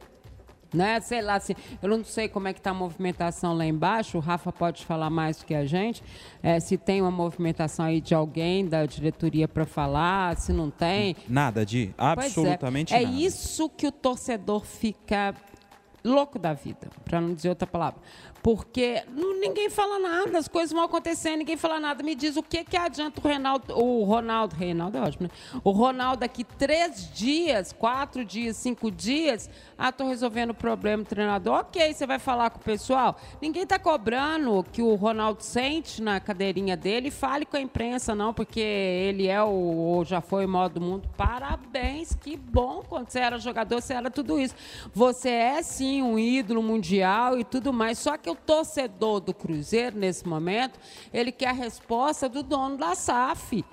né? 0.73 0.99
Sei 0.99 1.21
lá, 1.21 1.35
assim, 1.35 1.53
eu 1.81 1.87
não 1.87 2.03
sei 2.03 2.27
como 2.27 2.47
é 2.47 2.53
que 2.53 2.59
está 2.59 2.71
a 2.71 2.73
movimentação 2.73 3.55
lá 3.55 3.65
embaixo, 3.65 4.17
o 4.17 4.21
Rafa 4.21 4.51
pode 4.51 4.85
falar 4.85 5.09
mais 5.09 5.37
do 5.37 5.45
que 5.45 5.53
a 5.53 5.65
gente, 5.65 6.03
é, 6.41 6.59
se 6.59 6.77
tem 6.77 7.01
uma 7.01 7.11
movimentação 7.11 7.85
aí 7.85 8.01
de 8.01 8.15
alguém 8.15 8.65
da 8.65 8.85
diretoria 8.85 9.47
para 9.47 9.65
falar, 9.65 10.35
se 10.37 10.51
não 10.51 10.69
tem. 10.69 11.15
Nada 11.29 11.65
de 11.65 11.93
Pois 11.95 12.27
absolutamente 12.27 12.93
é. 12.93 13.03
É 13.03 13.05
nada. 13.05 13.15
isso 13.15 13.69
que 13.69 13.87
o 13.87 13.91
torcedor 13.91 14.65
fica 14.65 15.35
louco 16.03 16.37
da 16.37 16.53
vida, 16.53 16.89
para 17.05 17.21
não 17.21 17.33
dizer 17.33 17.49
outra 17.49 17.67
palavra. 17.67 18.01
Porque 18.43 19.01
não- 19.15 19.39
ninguém 19.39 19.69
fala 19.69 19.97
nada, 19.97 20.37
as 20.37 20.49
coisas 20.49 20.73
vão 20.73 20.83
acontecendo, 20.83 21.37
ninguém 21.39 21.55
fala 21.55 21.79
nada. 21.79 22.03
Me 22.03 22.13
diz 22.13 22.35
o 22.35 22.43
que, 22.43 22.63
que 22.65 22.75
adianta 22.75 23.21
o 23.23 23.25
Reinaldo, 23.27 23.73
o 23.73 24.03
Ronaldo, 24.03 24.53
Reinaldo 24.53 24.97
é 24.97 25.01
ótimo, 25.01 25.23
né? 25.23 25.59
O 25.63 25.71
Ronaldo 25.71 26.19
daqui 26.19 26.43
três 26.43 27.09
dias, 27.13 27.71
quatro 27.71 28.25
dias, 28.25 28.57
cinco 28.57 28.91
dias, 28.91 29.49
ah, 29.77 29.93
tô 29.93 30.07
resolvendo 30.09 30.49
o 30.49 30.53
problema 30.53 31.03
do 31.03 31.07
treinador. 31.07 31.53
Ok, 31.59 31.93
você 31.93 32.05
vai 32.05 32.19
falar 32.19 32.49
com 32.49 32.59
o 32.59 32.61
pessoal. 32.63 33.15
Ninguém 33.41 33.65
tá 33.65 33.79
cobrando 33.79 34.63
que 34.73 34.81
o 34.81 34.93
Ronaldo 34.95 35.41
sente 35.41 36.01
na 36.01 36.19
cadeirinha 36.19 36.75
dele 36.75 37.07
e 37.07 37.11
fale 37.11 37.45
com 37.45 37.55
a 37.55 37.61
imprensa, 37.61 38.13
não, 38.13 38.33
porque 38.33 38.59
ele 38.59 39.27
é 39.27 39.41
o, 39.41 39.47
ou 39.49 40.03
já 40.03 40.19
foi 40.19 40.45
o 40.45 40.49
maior 40.49 40.67
do 40.67 40.81
mundo. 40.81 41.07
Parabéns, 41.15 42.13
que 42.15 42.35
bom 42.35 42.83
quando 42.89 43.09
você 43.09 43.19
era 43.19 43.37
jogador, 43.39 43.81
você 43.81 43.93
era 43.93 44.11
tudo 44.11 44.37
isso. 44.37 44.53
Você 44.93 45.29
é 45.29 45.63
sim 45.63 46.01
um 46.01 46.19
ídolo 46.19 46.61
mundial 46.61 47.39
e 47.39 47.45
tudo 47.45 47.71
mais. 47.71 47.97
Só 47.99 48.17
que 48.17 48.32
o 48.33 48.35
torcedor 48.35 49.19
do 49.19 49.33
Cruzeiro, 49.33 49.97
nesse 49.97 50.27
momento, 50.27 50.79
ele 51.13 51.31
quer 51.31 51.49
a 51.49 51.53
resposta 51.53 52.27
do 52.27 52.43
dono 52.43 52.77
da 52.77 52.95
SAF. 52.95 53.63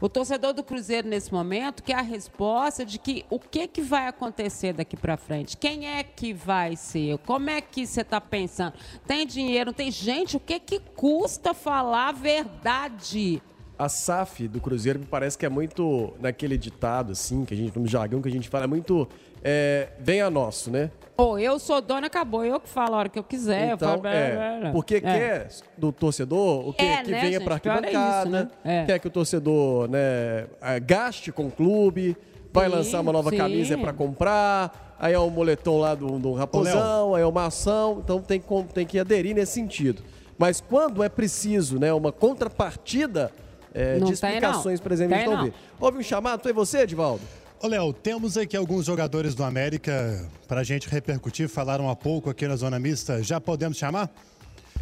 O 0.00 0.08
torcedor 0.08 0.54
do 0.54 0.62
Cruzeiro, 0.62 1.06
nesse 1.06 1.30
momento, 1.30 1.82
quer 1.82 1.96
a 1.96 2.02
resposta 2.02 2.86
de 2.86 2.98
que 2.98 3.26
o 3.28 3.38
que, 3.38 3.68
que 3.68 3.82
vai 3.82 4.06
acontecer 4.06 4.72
daqui 4.72 4.96
para 4.96 5.16
frente. 5.18 5.58
Quem 5.58 5.86
é 5.86 6.02
que 6.02 6.32
vai 6.32 6.74
ser? 6.74 7.18
Como 7.18 7.50
é 7.50 7.60
que 7.60 7.86
você 7.86 8.00
está 8.00 8.18
pensando? 8.18 8.74
Tem 9.06 9.26
dinheiro? 9.26 9.74
Tem? 9.74 9.90
Gente, 9.90 10.38
o 10.38 10.40
que, 10.40 10.58
que 10.58 10.80
custa 10.96 11.52
falar 11.52 12.08
a 12.08 12.12
verdade? 12.12 13.42
A 13.78 13.90
SAF 13.90 14.48
do 14.48 14.58
Cruzeiro 14.58 14.98
me 14.98 15.06
parece 15.06 15.36
que 15.36 15.44
é 15.44 15.50
muito 15.50 16.14
naquele 16.18 16.56
ditado, 16.56 17.12
assim, 17.12 17.44
que 17.44 17.52
a 17.52 17.56
gente, 17.56 17.78
no 17.78 17.86
jargão 17.86 18.22
que 18.22 18.28
a 18.28 18.32
gente 18.32 18.48
fala, 18.48 18.64
é 18.64 18.66
muito. 18.66 19.06
É, 19.42 19.90
venha 19.98 20.30
nosso, 20.30 20.70
né? 20.70 20.90
Ou 21.20 21.38
eu 21.38 21.58
sou 21.58 21.80
dona, 21.80 22.06
acabou. 22.06 22.44
Eu 22.44 22.58
que 22.60 22.68
falo 22.68 22.94
a 22.94 22.98
hora 22.98 23.08
que 23.08 23.18
eu 23.18 23.24
quiser. 23.24 23.70
eu 23.70 23.74
Então, 23.74 23.88
falo, 23.90 24.00
blá, 24.02 24.10
blá, 24.10 24.18
é, 24.18 24.60
blá. 24.60 24.70
porque 24.72 24.96
É. 24.96 25.00
quer 25.00 25.48
do 25.76 25.92
torcedor 25.92 26.68
o 26.68 26.72
que, 26.72 26.82
É, 26.84 27.02
que 27.02 27.10
né, 27.10 27.20
venha 27.20 27.40
para 27.40 27.58
Pior 27.58 27.84
é 27.84 27.88
isso, 27.88 27.96
arquibancada, 27.98 28.30
né? 28.30 28.48
É. 28.64 28.84
quer 28.86 28.98
que 28.98 29.06
o 29.06 29.10
torcedor 29.10 29.88
né, 29.88 30.46
eh, 30.62 30.80
gaste 30.80 31.30
com 31.32 31.46
o 31.46 31.50
clube, 31.50 32.16
vai 32.52 32.68
Sim, 32.68 32.74
lançar 32.76 33.00
uma 33.00 33.12
nova 33.12 33.30
sim. 33.30 33.36
camisa 33.36 33.76
para 33.78 33.92
comprar, 33.92 34.96
aí 34.98 35.12
é 35.12 35.18
o 35.18 35.30
moletom 35.30 35.78
lá 35.78 35.94
do, 35.94 36.18
do 36.18 36.32
raposão, 36.32 37.14
aí 37.14 37.22
é 37.22 37.26
uma 37.26 37.46
ação, 37.46 38.00
então 38.04 38.20
tem, 38.20 38.42
tem 38.74 38.86
que 38.86 38.98
aderir 38.98 39.34
nesse 39.34 39.52
sentido. 39.52 40.02
Mas 40.38 40.60
quando 40.60 41.02
é 41.02 41.08
preciso 41.08 41.78
né, 41.78 41.92
uma 41.92 42.10
contrapartida 42.12 43.30
Não 43.74 43.82
de 43.82 43.98
tem, 43.98 44.00
não. 44.00 44.10
explicações, 44.10 44.80
por 44.80 44.90
exemplo, 44.90 45.16
Tem, 45.16 45.26
não. 45.28 45.44
ver. 45.44 45.52
Houve 45.78 45.98
um 45.98 46.02
chamado, 46.02 46.42
foi 46.42 46.52
você, 46.52 46.78
Edivaldo? 46.80 47.20
Ô, 47.62 47.66
Léo, 47.66 47.92
temos 47.92 48.38
aqui 48.38 48.56
alguns 48.56 48.86
jogadores 48.86 49.34
do 49.34 49.44
América 49.44 50.26
para 50.48 50.62
a 50.62 50.64
gente 50.64 50.88
repercutir, 50.88 51.46
falaram 51.46 51.90
há 51.90 51.94
pouco 51.94 52.30
aqui 52.30 52.48
na 52.48 52.56
Zona 52.56 52.78
Mista. 52.78 53.22
Já 53.22 53.38
podemos 53.38 53.76
chamar? 53.76 54.08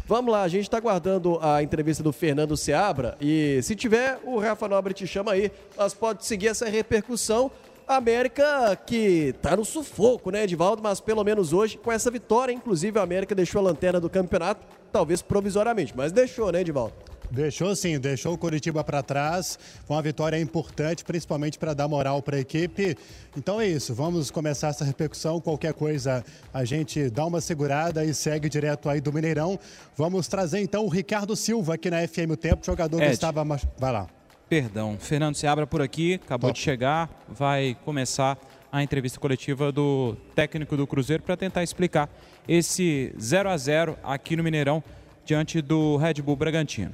Vamos 0.07 0.31
lá, 0.31 0.43
a 0.43 0.47
gente 0.47 0.63
está 0.63 0.77
aguardando 0.77 1.37
a 1.41 1.61
entrevista 1.61 2.01
do 2.01 2.13
Fernando 2.13 2.55
Seabra 2.55 3.17
e 3.19 3.59
se 3.63 3.75
tiver, 3.75 4.17
o 4.23 4.39
Rafa 4.39 4.65
Nobre 4.69 4.93
te 4.93 5.05
chama 5.05 5.33
aí. 5.33 5.51
Nós 5.77 5.93
pode 5.93 6.25
seguir 6.25 6.47
essa 6.47 6.69
repercussão. 6.69 7.51
A 7.85 7.97
América 7.97 8.77
que 8.85 9.33
está 9.35 9.57
no 9.57 9.65
sufoco, 9.65 10.31
né, 10.31 10.45
Edivaldo? 10.45 10.81
Mas 10.81 11.01
pelo 11.01 11.21
menos 11.21 11.51
hoje, 11.51 11.77
com 11.77 11.91
essa 11.91 12.09
vitória, 12.09 12.53
inclusive 12.53 12.97
a 12.97 13.01
América 13.01 13.35
deixou 13.35 13.59
a 13.59 13.63
lanterna 13.63 13.99
do 13.99 14.09
campeonato, 14.09 14.65
talvez 14.89 15.21
provisoriamente, 15.21 15.91
mas 15.93 16.13
deixou, 16.13 16.49
né, 16.49 16.61
Edivaldo? 16.61 17.08
Deixou 17.31 17.75
sim, 17.75 17.99
deixou 17.99 18.33
o 18.33 18.37
Curitiba 18.37 18.83
para 18.83 19.03
trás. 19.03 19.59
Foi 19.85 19.95
uma 19.95 20.01
vitória 20.01 20.39
importante, 20.39 21.03
principalmente 21.03 21.59
para 21.59 21.73
dar 21.73 21.87
moral 21.87 22.21
para 22.21 22.37
a 22.37 22.39
equipe. 22.39 22.97
Então 23.37 23.61
é 23.61 23.67
isso, 23.67 23.93
vamos 23.93 24.31
começar 24.31 24.69
essa 24.69 24.83
repercussão. 24.83 25.39
Qualquer 25.39 25.73
coisa 25.73 26.23
a 26.53 26.65
gente 26.65 27.09
dá 27.09 27.25
uma 27.25 27.39
segurada 27.39 28.03
e 28.03 28.13
segue 28.13 28.49
direto 28.49 28.89
aí 28.89 28.99
do 28.99 29.13
Mineirão. 29.13 29.59
Vamos 29.95 30.27
trazer 30.27 30.59
então 30.59 30.85
o 30.85 30.89
Ricardo 30.89 31.35
Silva 31.35 31.75
aqui 31.75 31.89
na 31.89 32.07
FM 32.07 32.31
O 32.31 32.37
Tempo, 32.37 32.65
jogador 32.65 32.97
Ed, 32.97 33.07
que 33.07 33.13
estava. 33.13 33.43
Vai 33.77 33.91
lá. 33.91 34.07
Perdão, 34.47 34.97
Fernando 34.99 35.35
se 35.35 35.45
abra 35.45 35.67
por 35.67 35.79
aqui, 35.79 36.15
acabou 36.15 36.49
Top. 36.49 36.57
de 36.57 36.63
chegar, 36.63 37.07
vai 37.27 37.77
começar 37.85 38.35
a 38.71 38.81
entrevista 38.81 39.19
coletiva 39.19 39.71
do 39.71 40.15
técnico 40.33 40.75
do 40.75 40.87
Cruzeiro 40.87 41.21
para 41.21 41.37
tentar 41.37 41.61
explicar 41.61 42.09
esse 42.47 43.13
0 43.19 43.49
a 43.49 43.57
0 43.57 43.97
aqui 44.03 44.35
no 44.35 44.43
Mineirão 44.43 44.83
diante 45.23 45.61
do 45.61 45.97
Red 45.97 46.15
Bull 46.15 46.35
Bragantino. 46.35 46.91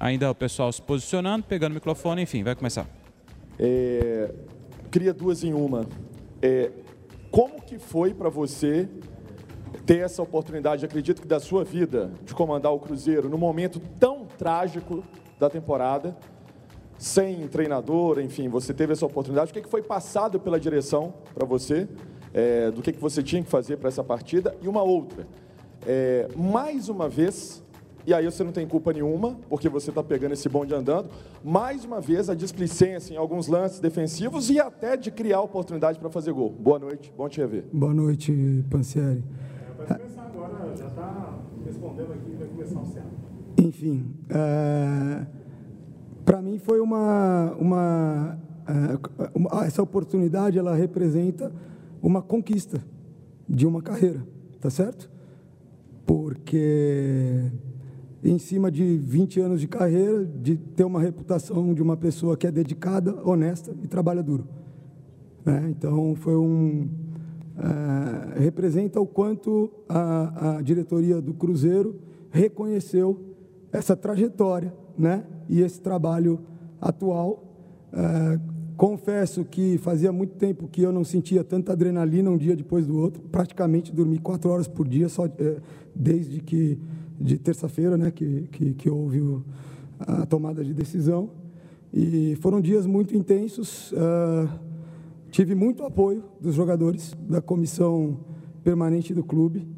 Ainda 0.00 0.30
o 0.30 0.34
pessoal 0.34 0.72
se 0.72 0.80
posicionando, 0.80 1.44
pegando 1.44 1.72
o 1.72 1.74
microfone, 1.74 2.22
enfim, 2.22 2.42
vai 2.42 2.54
começar. 2.54 2.86
É, 3.58 4.32
queria 4.90 5.12
duas 5.12 5.44
em 5.44 5.52
uma. 5.52 5.86
É, 6.40 6.70
como 7.30 7.60
que 7.60 7.78
foi 7.78 8.14
para 8.14 8.30
você 8.30 8.88
ter 9.84 9.98
essa 9.98 10.22
oportunidade, 10.22 10.86
acredito 10.86 11.20
que 11.20 11.28
da 11.28 11.38
sua 11.38 11.64
vida, 11.64 12.10
de 12.24 12.34
comandar 12.34 12.72
o 12.72 12.78
Cruzeiro 12.78 13.28
no 13.28 13.36
momento 13.36 13.78
tão 14.00 14.24
trágico 14.24 15.04
da 15.38 15.50
temporada, 15.50 16.16
sem 16.96 17.46
treinador, 17.48 18.20
enfim, 18.20 18.48
você 18.48 18.72
teve 18.72 18.94
essa 18.94 19.04
oportunidade. 19.04 19.50
O 19.50 19.54
que, 19.54 19.60
que 19.60 19.68
foi 19.68 19.82
passado 19.82 20.40
pela 20.40 20.58
direção 20.58 21.12
para 21.34 21.46
você, 21.46 21.86
é, 22.32 22.70
do 22.70 22.80
que, 22.80 22.92
que 22.92 23.00
você 23.00 23.22
tinha 23.22 23.42
que 23.42 23.50
fazer 23.50 23.76
para 23.76 23.88
essa 23.88 24.02
partida? 24.02 24.56
E 24.62 24.68
uma 24.68 24.82
outra, 24.82 25.26
é, 25.86 26.26
mais 26.34 26.88
uma 26.88 27.08
vez, 27.08 27.62
e 28.10 28.14
aí 28.14 28.24
você 28.24 28.42
não 28.42 28.50
tem 28.50 28.66
culpa 28.66 28.92
nenhuma, 28.92 29.38
porque 29.48 29.68
você 29.68 29.90
está 29.90 30.02
pegando 30.02 30.32
esse 30.32 30.48
bonde 30.48 30.74
andando. 30.74 31.08
Mais 31.44 31.84
uma 31.84 32.00
vez, 32.00 32.28
a 32.28 32.34
displicência 32.34 33.14
em 33.14 33.16
alguns 33.16 33.46
lances 33.46 33.78
defensivos 33.78 34.50
e 34.50 34.58
até 34.58 34.96
de 34.96 35.12
criar 35.12 35.40
oportunidade 35.42 35.96
para 36.00 36.10
fazer 36.10 36.32
gol. 36.32 36.50
Boa 36.50 36.80
noite, 36.80 37.14
bom 37.16 37.28
te 37.28 37.40
rever. 37.40 37.66
Boa 37.72 37.94
noite, 37.94 38.64
Pansieri. 38.68 39.22
É, 39.78 39.84
vai 39.84 39.98
começar 39.98 40.22
agora, 40.22 40.76
já 40.76 40.88
está 40.88 41.38
respondendo 41.64 42.12
aqui, 42.12 42.34
vai 42.36 42.48
começar 42.48 42.80
o 42.80 42.86
céu. 42.86 43.04
Enfim, 43.56 44.12
é, 44.28 45.26
para 46.24 46.42
mim 46.42 46.58
foi 46.58 46.80
uma, 46.80 47.52
uma, 47.60 48.38
é, 48.66 49.38
uma, 49.38 49.64
essa 49.64 49.84
oportunidade, 49.84 50.58
ela 50.58 50.74
representa 50.74 51.52
uma 52.02 52.20
conquista 52.20 52.84
de 53.48 53.68
uma 53.68 53.80
carreira, 53.80 54.26
tá 54.60 54.68
certo? 54.68 55.08
Porque 56.04 57.52
em 58.22 58.38
cima 58.38 58.70
de 58.70 58.98
20 58.98 59.40
anos 59.40 59.60
de 59.60 59.68
carreira, 59.68 60.24
de 60.24 60.56
ter 60.56 60.84
uma 60.84 61.00
reputação 61.00 61.72
de 61.72 61.82
uma 61.82 61.96
pessoa 61.96 62.36
que 62.36 62.46
é 62.46 62.50
dedicada, 62.50 63.16
honesta 63.26 63.74
e 63.82 63.86
trabalha 63.86 64.22
duro. 64.22 64.46
Né? 65.44 65.68
Então, 65.70 66.14
foi 66.14 66.36
um. 66.36 66.88
Uh, 67.56 68.40
representa 68.40 68.98
o 69.00 69.06
quanto 69.06 69.70
a, 69.86 70.56
a, 70.56 70.62
diretoria 70.62 71.20
do 71.20 71.34
Cruzeiro 71.34 72.00
reconheceu 72.30 73.20
essa 73.70 73.94
trajetória 73.94 74.72
né? 74.96 75.24
e 75.46 75.60
esse 75.60 75.78
trabalho 75.78 76.40
atual. 76.80 77.44
Uh, 77.92 78.40
confesso 78.78 79.44
que 79.44 79.76
fazia 79.76 80.10
muito 80.10 80.36
tempo 80.36 80.68
que 80.68 80.80
eu 80.80 80.90
não 80.90 81.04
sentia 81.04 81.44
tanta 81.44 81.72
adrenalina 81.72 82.30
um 82.30 82.38
dia 82.38 82.56
depois 82.56 82.86
do 82.86 82.96
outro, 82.96 83.20
praticamente 83.30 83.92
dormi 83.92 84.18
quatro 84.18 84.50
horas 84.50 84.66
por 84.66 84.88
dia, 84.88 85.10
só, 85.10 85.26
uh, 85.26 85.30
desde 85.94 86.40
que 86.40 86.78
de 87.20 87.38
terça-feira, 87.38 87.96
né, 87.96 88.10
que, 88.10 88.48
que, 88.50 88.74
que 88.74 88.90
houve 88.90 89.20
o, 89.20 89.44
a 89.98 90.24
tomada 90.24 90.64
de 90.64 90.72
decisão. 90.72 91.30
E 91.92 92.36
foram 92.40 92.60
dias 92.60 92.86
muito 92.86 93.16
intensos. 93.16 93.92
Uh, 93.92 94.48
tive 95.30 95.54
muito 95.54 95.84
apoio 95.84 96.24
dos 96.40 96.54
jogadores, 96.54 97.14
da 97.28 97.42
comissão 97.42 98.18
permanente 98.64 99.12
do 99.12 99.22
clube. 99.22 99.68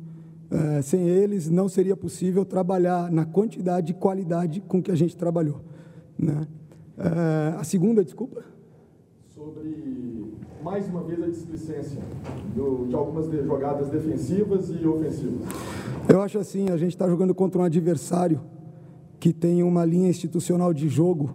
Uh, 0.50 0.82
sem 0.82 1.08
eles, 1.08 1.48
não 1.48 1.68
seria 1.68 1.96
possível 1.96 2.44
trabalhar 2.44 3.10
na 3.10 3.24
quantidade 3.24 3.92
e 3.92 3.94
qualidade 3.94 4.60
com 4.60 4.82
que 4.82 4.90
a 4.90 4.94
gente 4.94 5.16
trabalhou. 5.16 5.62
Né? 6.18 6.46
Uh, 6.98 7.58
a 7.58 7.64
segunda, 7.64 8.04
desculpa? 8.04 8.44
Sobre, 9.34 10.31
mais 10.62 10.88
uma 10.88 11.02
vez, 11.02 11.20
a 11.20 11.26
displicência 11.26 12.00
de 12.54 12.94
algumas 12.94 13.26
jogadas 13.44 13.88
defensivas 13.88 14.70
e 14.70 14.86
ofensivas. 14.86 15.40
Eu 16.08 16.22
acho 16.22 16.38
assim, 16.38 16.68
a 16.70 16.76
gente 16.76 16.92
está 16.92 17.08
jogando 17.08 17.34
contra 17.34 17.60
um 17.60 17.64
adversário 17.64 18.40
que 19.18 19.32
tem 19.32 19.62
uma 19.62 19.84
linha 19.84 20.08
institucional 20.08 20.72
de 20.72 20.88
jogo 20.88 21.34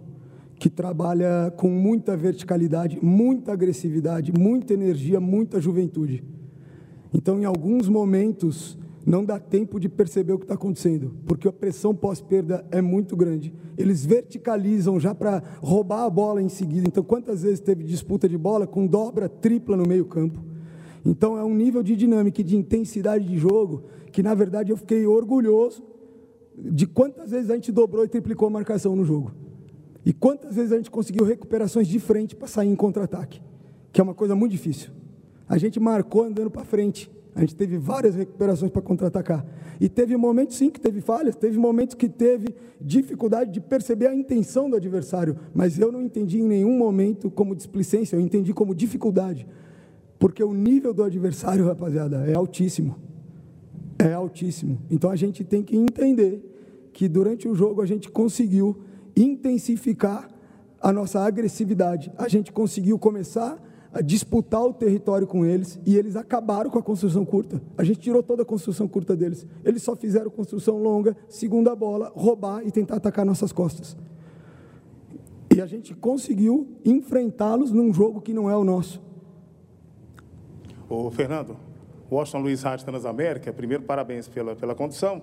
que 0.58 0.70
trabalha 0.70 1.52
com 1.56 1.68
muita 1.68 2.16
verticalidade, 2.16 2.98
muita 3.02 3.52
agressividade, 3.52 4.32
muita 4.32 4.72
energia, 4.72 5.20
muita 5.20 5.60
juventude. 5.60 6.24
Então, 7.12 7.38
em 7.38 7.44
alguns 7.44 7.88
momentos, 7.88 8.78
não 9.08 9.24
dá 9.24 9.40
tempo 9.40 9.80
de 9.80 9.88
perceber 9.88 10.34
o 10.34 10.38
que 10.38 10.44
está 10.44 10.52
acontecendo, 10.52 11.14
porque 11.24 11.48
a 11.48 11.52
pressão 11.52 11.94
pós-perda 11.94 12.62
é 12.70 12.82
muito 12.82 13.16
grande. 13.16 13.54
Eles 13.78 14.04
verticalizam 14.04 15.00
já 15.00 15.14
para 15.14 15.42
roubar 15.62 16.04
a 16.04 16.10
bola 16.10 16.42
em 16.42 16.48
seguida. 16.50 16.86
Então, 16.86 17.02
quantas 17.02 17.42
vezes 17.42 17.58
teve 17.58 17.84
disputa 17.84 18.28
de 18.28 18.36
bola 18.36 18.66
com 18.66 18.86
dobra 18.86 19.26
tripla 19.26 19.78
no 19.78 19.88
meio-campo? 19.88 20.38
Então, 21.06 21.38
é 21.38 21.42
um 21.42 21.54
nível 21.54 21.82
de 21.82 21.96
dinâmica 21.96 22.42
e 22.42 22.44
de 22.44 22.54
intensidade 22.54 23.26
de 23.26 23.38
jogo 23.38 23.84
que 24.12 24.22
na 24.22 24.34
verdade 24.34 24.72
eu 24.72 24.76
fiquei 24.76 25.06
orgulhoso 25.06 25.82
de 26.54 26.86
quantas 26.86 27.30
vezes 27.30 27.50
a 27.50 27.54
gente 27.54 27.72
dobrou 27.72 28.04
e 28.04 28.08
triplicou 28.08 28.48
a 28.48 28.50
marcação 28.50 28.94
no 28.94 29.06
jogo. 29.06 29.32
E 30.04 30.12
quantas 30.12 30.56
vezes 30.56 30.70
a 30.70 30.76
gente 30.76 30.90
conseguiu 30.90 31.24
recuperações 31.24 31.88
de 31.88 31.98
frente 31.98 32.36
para 32.36 32.46
sair 32.46 32.68
em 32.68 32.76
contra-ataque, 32.76 33.40
que 33.90 34.02
é 34.02 34.04
uma 34.04 34.14
coisa 34.14 34.34
muito 34.34 34.52
difícil. 34.52 34.90
A 35.48 35.56
gente 35.56 35.80
marcou 35.80 36.24
andando 36.24 36.50
para 36.50 36.62
frente. 36.62 37.10
A 37.34 37.40
gente 37.40 37.54
teve 37.54 37.78
várias 37.78 38.14
recuperações 38.14 38.70
para 38.70 38.82
contra-atacar. 38.82 39.46
E 39.80 39.88
teve 39.88 40.16
momentos, 40.16 40.56
sim, 40.56 40.70
que 40.70 40.80
teve 40.80 41.00
falhas, 41.00 41.36
teve 41.36 41.56
momentos 41.56 41.94
que 41.94 42.08
teve 42.08 42.54
dificuldade 42.80 43.52
de 43.52 43.60
perceber 43.60 44.08
a 44.08 44.14
intenção 44.14 44.68
do 44.68 44.76
adversário. 44.76 45.36
Mas 45.54 45.78
eu 45.78 45.92
não 45.92 46.02
entendi 46.02 46.40
em 46.40 46.46
nenhum 46.46 46.76
momento 46.76 47.30
como 47.30 47.54
displicência, 47.54 48.16
eu 48.16 48.20
entendi 48.20 48.52
como 48.52 48.74
dificuldade. 48.74 49.46
Porque 50.18 50.42
o 50.42 50.52
nível 50.52 50.92
do 50.92 51.04
adversário, 51.04 51.64
rapaziada, 51.64 52.24
é 52.28 52.34
altíssimo 52.34 53.08
é 53.98 54.12
altíssimo. 54.12 54.80
Então 54.90 55.10
a 55.10 55.16
gente 55.16 55.42
tem 55.42 55.62
que 55.62 55.76
entender 55.76 56.40
que 56.92 57.08
durante 57.08 57.48
o 57.48 57.54
jogo 57.54 57.82
a 57.82 57.86
gente 57.86 58.08
conseguiu 58.08 58.78
intensificar 59.16 60.28
a 60.80 60.92
nossa 60.92 61.20
agressividade. 61.20 62.12
A 62.16 62.28
gente 62.28 62.52
conseguiu 62.52 62.98
começar 62.98 63.60
a 63.92 64.00
disputar 64.00 64.62
o 64.62 64.72
território 64.72 65.26
com 65.26 65.44
eles 65.44 65.78
e 65.86 65.96
eles 65.96 66.16
acabaram 66.16 66.70
com 66.70 66.78
a 66.78 66.82
construção 66.82 67.24
curta. 67.24 67.60
A 67.76 67.84
gente 67.84 68.00
tirou 68.00 68.22
toda 68.22 68.42
a 68.42 68.44
construção 68.44 68.86
curta 68.86 69.16
deles. 69.16 69.46
Eles 69.64 69.82
só 69.82 69.96
fizeram 69.96 70.30
construção 70.30 70.78
longa, 70.78 71.16
segunda 71.28 71.74
bola, 71.74 72.12
roubar 72.14 72.66
e 72.66 72.70
tentar 72.70 72.96
atacar 72.96 73.24
nossas 73.24 73.52
costas. 73.52 73.96
E 75.54 75.60
a 75.60 75.66
gente 75.66 75.94
conseguiu 75.94 76.68
enfrentá-los 76.84 77.72
num 77.72 77.92
jogo 77.92 78.20
que 78.20 78.34
não 78.34 78.48
é 78.48 78.56
o 78.56 78.64
nosso. 78.64 79.00
Ô, 80.88 81.10
Fernando, 81.10 81.56
Washington 82.10 82.38
Luiz 82.40 82.62
Rádio 82.62 82.86
Transamérica, 82.86 83.52
primeiro 83.52 83.82
parabéns 83.82 84.28
pela, 84.28 84.54
pela 84.54 84.74
condução. 84.74 85.22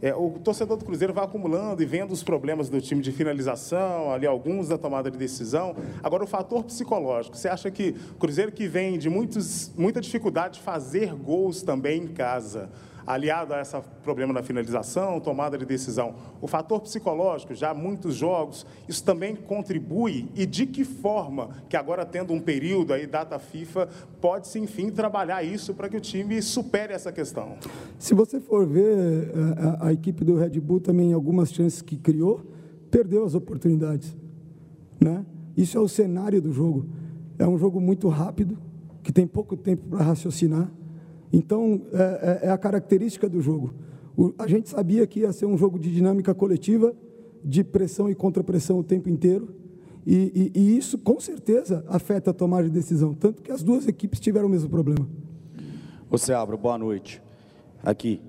É, 0.00 0.14
o 0.14 0.30
torcedor 0.42 0.76
do 0.76 0.84
Cruzeiro 0.84 1.12
vai 1.12 1.24
acumulando 1.24 1.82
e 1.82 1.86
vendo 1.86 2.12
os 2.12 2.22
problemas 2.22 2.68
do 2.68 2.80
time 2.80 3.02
de 3.02 3.12
finalização, 3.12 4.12
ali 4.12 4.26
alguns 4.26 4.68
da 4.68 4.78
tomada 4.78 5.10
de 5.10 5.16
decisão. 5.16 5.74
Agora, 6.02 6.24
o 6.24 6.26
fator 6.26 6.64
psicológico. 6.64 7.36
Você 7.36 7.48
acha 7.48 7.70
que 7.70 7.94
o 8.12 8.14
Cruzeiro 8.14 8.52
que 8.52 8.66
vem 8.66 8.98
de 8.98 9.08
muitos, 9.08 9.72
muita 9.76 10.00
dificuldade 10.00 10.54
de 10.54 10.60
fazer 10.60 11.14
gols 11.14 11.62
também 11.62 12.02
em 12.02 12.08
casa, 12.08 12.68
aliado 13.06 13.54
a 13.54 13.60
esse 13.60 13.76
problema 14.02 14.34
da 14.34 14.42
finalização, 14.42 15.20
tomada 15.20 15.56
de 15.56 15.64
decisão, 15.64 16.14
o 16.40 16.46
fator 16.46 16.80
psicológico, 16.80 17.54
já 17.54 17.72
muitos 17.72 18.14
jogos, 18.14 18.66
isso 18.88 19.04
também 19.04 19.36
contribui 19.36 20.28
e 20.34 20.44
de 20.44 20.66
que 20.66 20.84
forma 20.84 21.50
que 21.68 21.76
agora 21.76 22.04
tendo 22.04 22.32
um 22.32 22.40
período 22.40 22.92
aí, 22.92 23.06
data 23.06 23.38
FIFA, 23.38 23.88
pode-se 24.20 24.58
enfim 24.58 24.90
trabalhar 24.90 25.42
isso 25.42 25.72
para 25.72 25.88
que 25.88 25.96
o 25.96 26.00
time 26.00 26.42
supere 26.42 26.92
essa 26.92 27.12
questão? 27.12 27.56
Se 27.98 28.14
você 28.14 28.40
for 28.40 28.66
ver, 28.66 29.30
a, 29.80 29.88
a 29.88 29.92
equipe 29.92 30.24
do 30.24 30.36
Red 30.36 30.58
Bull 30.60 30.80
também, 30.80 31.12
algumas 31.12 31.52
chances 31.52 31.80
que 31.80 31.96
criou, 31.96 32.44
perdeu 32.90 33.24
as 33.24 33.34
oportunidades, 33.34 34.16
né? 35.00 35.24
Isso 35.56 35.78
é 35.78 35.80
o 35.80 35.88
cenário 35.88 36.40
do 36.42 36.52
jogo. 36.52 36.86
É 37.38 37.46
um 37.46 37.56
jogo 37.56 37.80
muito 37.80 38.08
rápido, 38.08 38.58
que 39.02 39.12
tem 39.12 39.26
pouco 39.26 39.56
tempo 39.56 39.88
para 39.88 40.04
raciocinar. 40.04 40.70
Então, 41.32 41.82
é, 41.92 42.40
é, 42.44 42.46
é, 42.48 42.50
a 42.50 42.58
característica 42.58 43.28
do 43.28 43.40
jogo. 43.40 43.74
O, 44.16 44.32
a 44.38 44.46
gente 44.46 44.68
sabia 44.68 45.06
que 45.06 45.20
ia 45.20 45.32
ser 45.32 45.46
um 45.46 45.56
jogo 45.56 45.78
de 45.78 45.92
dinâmica 45.92 46.34
coletiva, 46.34 46.94
de 47.44 47.62
pressão 47.62 48.10
e 48.10 48.14
contrapressão 48.14 48.78
o 48.78 48.84
tempo 48.84 49.08
inteiro. 49.08 49.54
E, 50.06 50.52
e, 50.54 50.60
e, 50.60 50.78
isso, 50.78 50.98
com 50.98 51.18
certeza, 51.18 51.84
afeta 51.88 52.30
a 52.30 52.34
tomada 52.34 52.64
de 52.64 52.70
decisão. 52.70 53.12
Tanto 53.12 53.42
que 53.42 53.50
as 53.50 53.62
duas 53.62 53.88
equipes 53.88 54.20
tiveram 54.20 54.46
o 54.46 54.50
mesmo 54.50 54.70
problema. 54.70 55.06
Você 56.08 56.32
abre, 56.32 56.56
boa 56.56 56.78
noite. 56.78 57.20
Aqui. 57.82 58.20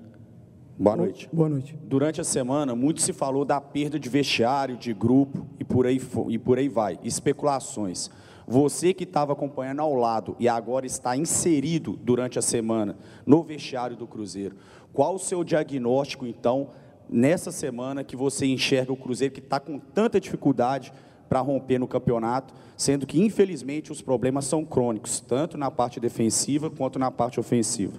Boa 0.76 0.96
noite. 0.96 1.28
Boa 1.32 1.48
noite. 1.48 1.76
Durante 1.84 2.20
a 2.20 2.24
semana, 2.24 2.74
muito 2.74 3.00
se 3.00 3.12
falou 3.12 3.44
da 3.44 3.60
perda 3.60 3.98
de 3.98 4.08
vestiário, 4.08 4.76
de 4.76 4.92
grupo 4.92 5.46
e 5.58 5.64
por 5.64 5.86
aí, 5.86 6.00
e 6.28 6.38
por 6.38 6.58
aí 6.58 6.68
vai. 6.68 6.98
Especulações. 7.02 8.10
Você 8.50 8.94
que 8.94 9.04
estava 9.04 9.34
acompanhando 9.34 9.80
ao 9.80 9.94
lado 9.94 10.34
e 10.40 10.48
agora 10.48 10.86
está 10.86 11.14
inserido 11.14 11.98
durante 12.02 12.38
a 12.38 12.42
semana 12.42 12.96
no 13.26 13.42
vestiário 13.42 13.94
do 13.94 14.06
Cruzeiro, 14.06 14.56
qual 14.90 15.16
o 15.16 15.18
seu 15.18 15.44
diagnóstico, 15.44 16.26
então, 16.26 16.70
nessa 17.10 17.52
semana 17.52 18.02
que 18.02 18.16
você 18.16 18.46
enxerga 18.46 18.90
o 18.90 18.96
Cruzeiro 18.96 19.34
que 19.34 19.40
está 19.40 19.60
com 19.60 19.78
tanta 19.78 20.18
dificuldade 20.18 20.90
para 21.28 21.40
romper 21.40 21.78
no 21.78 21.86
campeonato, 21.86 22.54
sendo 22.74 23.06
que, 23.06 23.20
infelizmente, 23.20 23.92
os 23.92 24.00
problemas 24.00 24.46
são 24.46 24.64
crônicos, 24.64 25.20
tanto 25.20 25.58
na 25.58 25.70
parte 25.70 26.00
defensiva 26.00 26.70
quanto 26.70 26.98
na 26.98 27.10
parte 27.10 27.38
ofensiva? 27.38 27.98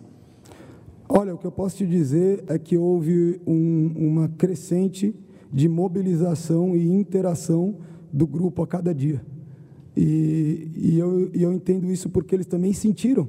Olha, 1.08 1.36
o 1.36 1.38
que 1.38 1.46
eu 1.46 1.52
posso 1.52 1.78
te 1.78 1.86
dizer 1.86 2.44
é 2.48 2.58
que 2.58 2.76
houve 2.76 3.40
um, 3.46 3.94
uma 3.96 4.28
crescente 4.30 5.16
de 5.54 5.70
mobilização 5.70 6.76
e 6.76 6.88
interação 6.88 7.78
do 8.12 8.26
grupo 8.26 8.64
a 8.64 8.68
cada 8.68 8.96
dia. 8.96 9.24
E, 10.02 10.72
e, 10.78 10.98
eu, 10.98 11.30
e 11.34 11.44
eu 11.44 11.52
entendo 11.52 11.92
isso 11.92 12.10
porque 12.10 12.34
eles 12.34 12.46
também 12.46 12.72
sentiram 12.72 13.28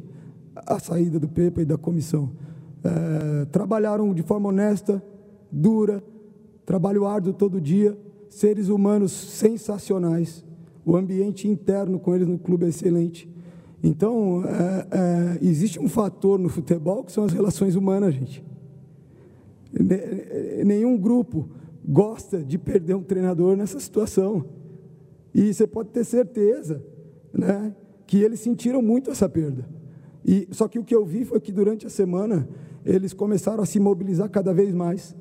a 0.55 0.79
saída 0.79 1.19
do 1.19 1.27
Pepa 1.27 1.63
e 1.63 1.65
da 1.65 1.77
comissão. 1.77 2.31
É, 2.85 3.45
trabalharam 3.47 4.15
de 4.15 4.23
forma 4.23 4.51
honesta, 4.51 5.03
dura, 5.51 6.01
trabalho 6.65 7.07
árduo 7.07 7.33
todo 7.33 7.61
dia, 7.61 7.99
seres 8.29 8.69
humanos 8.69 9.11
sensacionais, 9.11 10.45
o 10.87 10.97
ambiente 10.97 11.49
interno 11.49 11.99
com 11.99 12.15
eles 12.15 12.29
no 12.29 12.39
clube 12.39 12.67
é 12.67 12.69
excelente. 12.69 13.29
Então, 13.83 14.45
é, 14.45 14.87
é, 14.93 15.39
existe 15.45 15.81
um 15.81 15.89
fator 15.89 16.39
no 16.39 16.49
futebol 16.49 17.03
que 17.03 17.11
são 17.11 17.25
as 17.25 17.33
relações 17.33 17.75
humanas, 17.75 18.15
gente. 18.15 18.45
Nenhum 20.65 20.97
grupo 20.97 21.49
gosta 21.85 22.45
de 22.45 22.57
perder 22.57 22.95
um 22.95 23.03
treinador 23.03 23.57
nessa 23.57 23.81
situação. 23.81 24.60
E 25.35 25.53
você 25.53 25.67
pode 25.67 25.91
ter 25.91 26.05
certeza 26.05 26.83
né, 27.33 27.75
que 28.07 28.19
eles 28.19 28.41
sentiram 28.41 28.83
muito 28.83 29.11
essa 29.11 29.29
perda. 29.29 29.69
E, 30.25 30.49
só 30.51 30.69
que 30.69 30.79
o 30.79 30.85
que 30.85 30.95
eu 30.95 31.05
vi 31.05 31.25
foi 31.25 31.41
que 31.41 31.53
durante 31.53 31.87
a 31.87 31.91
semana 31.91 32.49
eles 32.85 33.13
começaram 33.13 33.63
a 33.63 33.67
se 33.67 33.79
mobilizar 33.79 34.29
cada 34.29 34.53
vez 34.53 34.75
mais 34.75 35.15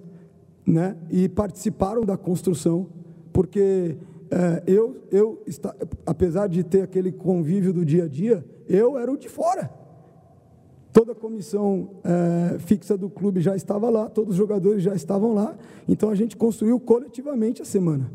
né, 0.65 0.97
e 1.09 1.27
participaram 1.27 2.03
da 2.03 2.17
construção, 2.17 2.87
porque 3.33 3.97
é, 4.31 4.63
eu, 4.67 4.97
eu 5.11 5.41
está, 5.47 5.75
apesar 6.05 6.47
de 6.47 6.63
ter 6.63 6.81
aquele 6.81 7.11
convívio 7.11 7.73
do 7.73 7.85
dia 7.85 8.05
a 8.05 8.07
dia, 8.07 8.45
eu 8.67 8.97
era 8.97 9.11
o 9.11 9.17
de 9.17 9.27
fora. 9.27 9.69
Toda 10.91 11.11
a 11.11 11.15
comissão 11.15 12.01
é, 12.03 12.59
fixa 12.59 12.97
do 12.97 13.09
clube 13.09 13.41
já 13.41 13.55
estava 13.55 13.89
lá, 13.89 14.09
todos 14.09 14.31
os 14.31 14.37
jogadores 14.37 14.83
já 14.83 14.93
estavam 14.93 15.33
lá, 15.33 15.57
então 15.87 16.09
a 16.09 16.15
gente 16.15 16.35
construiu 16.35 16.79
coletivamente 16.79 17.61
a 17.61 17.65
semana. 17.65 18.11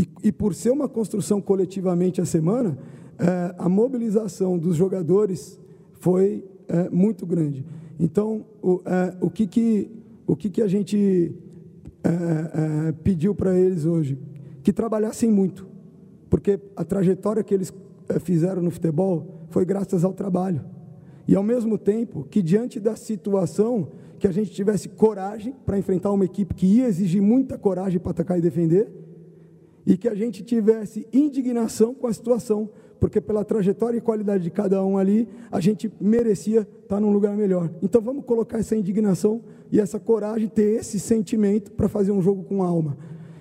E, 0.00 0.08
e 0.24 0.32
por 0.32 0.54
ser 0.54 0.70
uma 0.70 0.88
construção 0.88 1.42
coletivamente 1.42 2.22
a 2.22 2.24
semana, 2.24 2.78
é, 3.18 3.54
a 3.58 3.68
mobilização 3.68 4.56
dos 4.56 4.74
jogadores 4.74 5.60
foi 5.92 6.42
é, 6.66 6.88
muito 6.88 7.26
grande. 7.26 7.66
Então, 7.98 8.46
o, 8.62 8.80
é, 8.86 9.14
o, 9.20 9.28
que, 9.28 9.46
que, 9.46 9.90
o 10.26 10.34
que, 10.34 10.48
que 10.48 10.62
a 10.62 10.66
gente 10.66 11.34
é, 12.02 12.08
é, 12.88 12.92
pediu 12.92 13.34
para 13.34 13.54
eles 13.54 13.84
hoje? 13.84 14.18
Que 14.62 14.72
trabalhassem 14.72 15.30
muito, 15.30 15.66
porque 16.30 16.58
a 16.74 16.82
trajetória 16.82 17.44
que 17.44 17.52
eles 17.52 17.70
é, 18.08 18.18
fizeram 18.18 18.62
no 18.62 18.70
futebol 18.70 19.44
foi 19.50 19.66
graças 19.66 20.02
ao 20.02 20.14
trabalho. 20.14 20.64
E, 21.28 21.36
ao 21.36 21.42
mesmo 21.42 21.76
tempo, 21.76 22.26
que 22.30 22.40
diante 22.40 22.80
da 22.80 22.96
situação, 22.96 23.88
que 24.18 24.26
a 24.26 24.32
gente 24.32 24.50
tivesse 24.50 24.88
coragem 24.88 25.54
para 25.66 25.78
enfrentar 25.78 26.10
uma 26.10 26.24
equipe 26.24 26.54
que 26.54 26.64
ia 26.64 26.88
exigir 26.88 27.20
muita 27.20 27.58
coragem 27.58 28.00
para 28.00 28.12
atacar 28.12 28.38
e 28.38 28.40
defender, 28.40 29.09
e 29.90 29.96
que 29.96 30.06
a 30.06 30.14
gente 30.14 30.44
tivesse 30.44 31.04
indignação 31.12 31.92
com 31.92 32.06
a 32.06 32.12
situação, 32.12 32.70
porque 33.00 33.20
pela 33.20 33.44
trajetória 33.44 33.98
e 33.98 34.00
qualidade 34.00 34.44
de 34.44 34.48
cada 34.48 34.84
um 34.84 34.96
ali, 34.96 35.26
a 35.50 35.58
gente 35.58 35.90
merecia 36.00 36.60
estar 36.60 37.00
num 37.00 37.10
lugar 37.10 37.36
melhor. 37.36 37.68
Então 37.82 38.00
vamos 38.00 38.24
colocar 38.24 38.60
essa 38.60 38.76
indignação 38.76 39.42
e 39.72 39.80
essa 39.80 39.98
coragem, 39.98 40.46
ter 40.46 40.78
esse 40.78 41.00
sentimento 41.00 41.72
para 41.72 41.88
fazer 41.88 42.12
um 42.12 42.22
jogo 42.22 42.44
com 42.44 42.62
alma. 42.62 42.96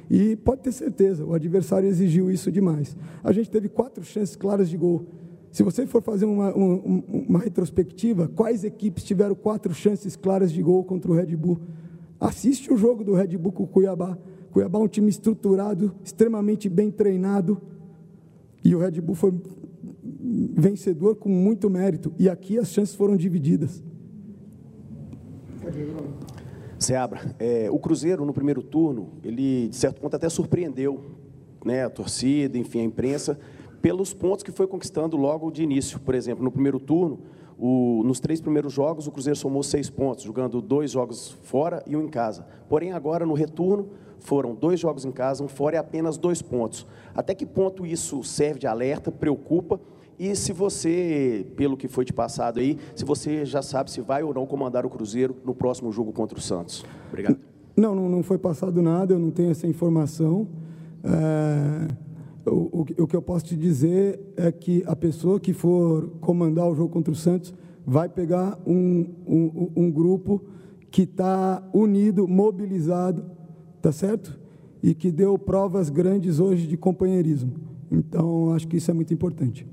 E 0.10 0.36
pode 0.38 0.64
ter 0.64 0.72
certeza, 0.72 1.24
o 1.24 1.36
adversário 1.36 1.88
exigiu 1.88 2.32
isso 2.32 2.52
demais. 2.52 2.98
A 3.24 3.32
gente 3.32 3.52
teve 3.52 3.70
quatro 3.70 4.04
chances 4.04 4.36
claras 4.36 4.68
de 4.70 4.76
gol. 4.76 5.06
Se 5.52 5.62
você 5.62 5.86
for 5.86 6.02
fazer 6.02 6.26
uma, 6.26 6.52
uma, 6.56 7.04
uma 7.12 7.40
retrospectiva, 7.40 8.28
quais 8.28 8.64
equipes 8.64 9.04
tiveram 9.04 9.36
quatro 9.36 9.72
chances 9.72 10.16
claras 10.16 10.52
de 10.52 10.64
gol 10.64 10.84
contra 10.84 11.12
o 11.12 11.14
Red 11.14 11.36
Bull? 11.36 11.60
Assiste 12.20 12.74
o 12.74 12.76
jogo 12.76 13.04
do 13.04 13.14
Red 13.14 13.38
Bull 13.38 13.52
com 13.52 13.66
o 13.66 13.68
Cuiabá. 13.68 14.18
Cuiabá 14.52 14.80
é 14.80 14.82
um 14.82 14.88
time 14.88 15.10
estruturado, 15.10 15.94
extremamente 16.04 16.68
bem 16.68 16.92
treinado. 16.92 17.62
E 18.64 18.76
o 18.76 18.80
Red 18.80 19.00
Bull 19.02 19.16
foi 19.16 19.34
vencedor 20.56 21.16
com 21.16 21.30
muito 21.30 21.70
mérito. 21.70 22.14
E 22.18 22.30
aqui 22.30 22.58
as 22.58 22.70
chances 22.70 22.96
foram 22.96 23.16
divididas. 23.16 23.84
Seabra, 26.78 27.36
é, 27.38 27.70
o 27.70 27.78
Cruzeiro 27.78 28.26
no 28.26 28.34
primeiro 28.34 28.64
turno, 28.64 29.10
ele 29.24 29.68
de 29.68 29.76
certo 29.76 30.00
ponto 30.02 30.16
até 30.16 30.30
surpreendeu 30.30 31.02
né, 31.64 31.84
a 31.84 31.90
torcida, 31.90 32.58
enfim, 32.58 32.80
a 32.80 32.84
imprensa, 32.84 33.38
pelos 33.82 34.14
pontos 34.14 34.44
que 34.44 34.52
foi 34.52 34.66
conquistando 34.66 35.18
logo 35.18 35.52
de 35.52 35.62
início. 35.62 36.00
Por 36.00 36.16
exemplo, 36.16 36.44
no 36.44 36.52
primeiro 36.52 36.80
turno, 36.80 37.20
o, 37.58 38.02
nos 38.06 38.20
três 38.22 38.40
primeiros 38.40 38.72
jogos, 38.72 39.08
o 39.08 39.12
Cruzeiro 39.12 39.38
somou 39.38 39.62
seis 39.62 39.90
pontos, 39.90 40.24
jogando 40.24 40.62
dois 40.62 40.92
jogos 40.92 41.32
fora 41.44 41.84
e 41.86 41.96
um 41.96 42.04
em 42.04 42.08
casa. 42.08 42.48
Porém, 42.70 42.94
agora 42.94 43.26
no 43.26 43.34
retorno, 43.34 43.90
foram 44.20 44.54
dois 44.54 44.80
jogos 44.80 45.06
em 45.06 45.12
casa, 45.12 45.44
um 45.44 45.48
fora 45.48 45.76
e 45.76 45.80
apenas 45.80 46.18
dois 46.18 46.42
pontos. 46.42 46.86
Até 47.14 47.34
que 47.34 47.46
ponto 47.46 47.86
isso 47.86 48.24
serve 48.24 48.60
de 48.60 48.68
alerta, 48.68 49.12
preocupa? 49.12 49.80
E 50.20 50.36
se 50.36 50.52
você, 50.52 51.46
pelo 51.56 51.78
que 51.78 51.88
foi 51.88 52.04
te 52.04 52.12
passado 52.12 52.60
aí, 52.60 52.78
se 52.94 53.06
você 53.06 53.46
já 53.46 53.62
sabe 53.62 53.90
se 53.90 54.02
vai 54.02 54.22
ou 54.22 54.34
não 54.34 54.46
comandar 54.46 54.86
o 54.86 54.90
Cruzeiro 54.90 55.36
no 55.46 55.56
próximo 55.56 55.92
jogo 55.92 56.12
contra 56.12 56.38
o 56.38 56.42
Santos? 56.42 56.86
Obrigado. 57.08 57.40
Não, 57.76 57.96
não, 57.96 58.10
não 58.10 58.22
foi 58.22 58.38
passado 58.38 58.82
nada, 58.82 59.14
eu 59.14 59.20
não 59.20 59.32
tenho 59.32 59.52
essa 59.52 59.66
informação. 59.66 60.46
É, 61.02 61.88
o, 62.46 62.82
o, 62.82 62.86
o 63.04 63.08
que 63.08 63.16
eu 63.16 63.22
posso 63.22 63.46
te 63.46 63.56
dizer 63.56 64.20
é 64.36 64.52
que 64.52 64.84
a 64.86 64.96
pessoa 64.96 65.40
que 65.40 65.54
for 65.54 66.10
comandar 66.20 66.68
o 66.68 66.76
jogo 66.76 66.90
contra 66.90 67.14
o 67.14 67.16
Santos 67.16 67.54
vai 67.86 68.10
pegar 68.10 68.60
um, 68.68 69.08
um, 69.26 69.72
um 69.76 69.92
grupo 69.92 70.44
que 70.92 71.04
está 71.04 71.64
unido, 71.74 72.28
mobilizado, 72.28 73.24
tá 73.82 73.92
certo? 73.92 74.40
E 74.82 74.94
que 74.94 75.12
deu 75.12 75.38
provas 75.38 75.90
grandes 75.90 76.40
hoje 76.40 76.68
de 76.68 76.78
companheirismo. 76.78 77.54
Então, 77.92 78.54
acho 78.54 78.68
que 78.68 78.78
isso 78.78 78.92
é 78.92 78.94
muito 78.94 79.14
importante. 79.14 79.66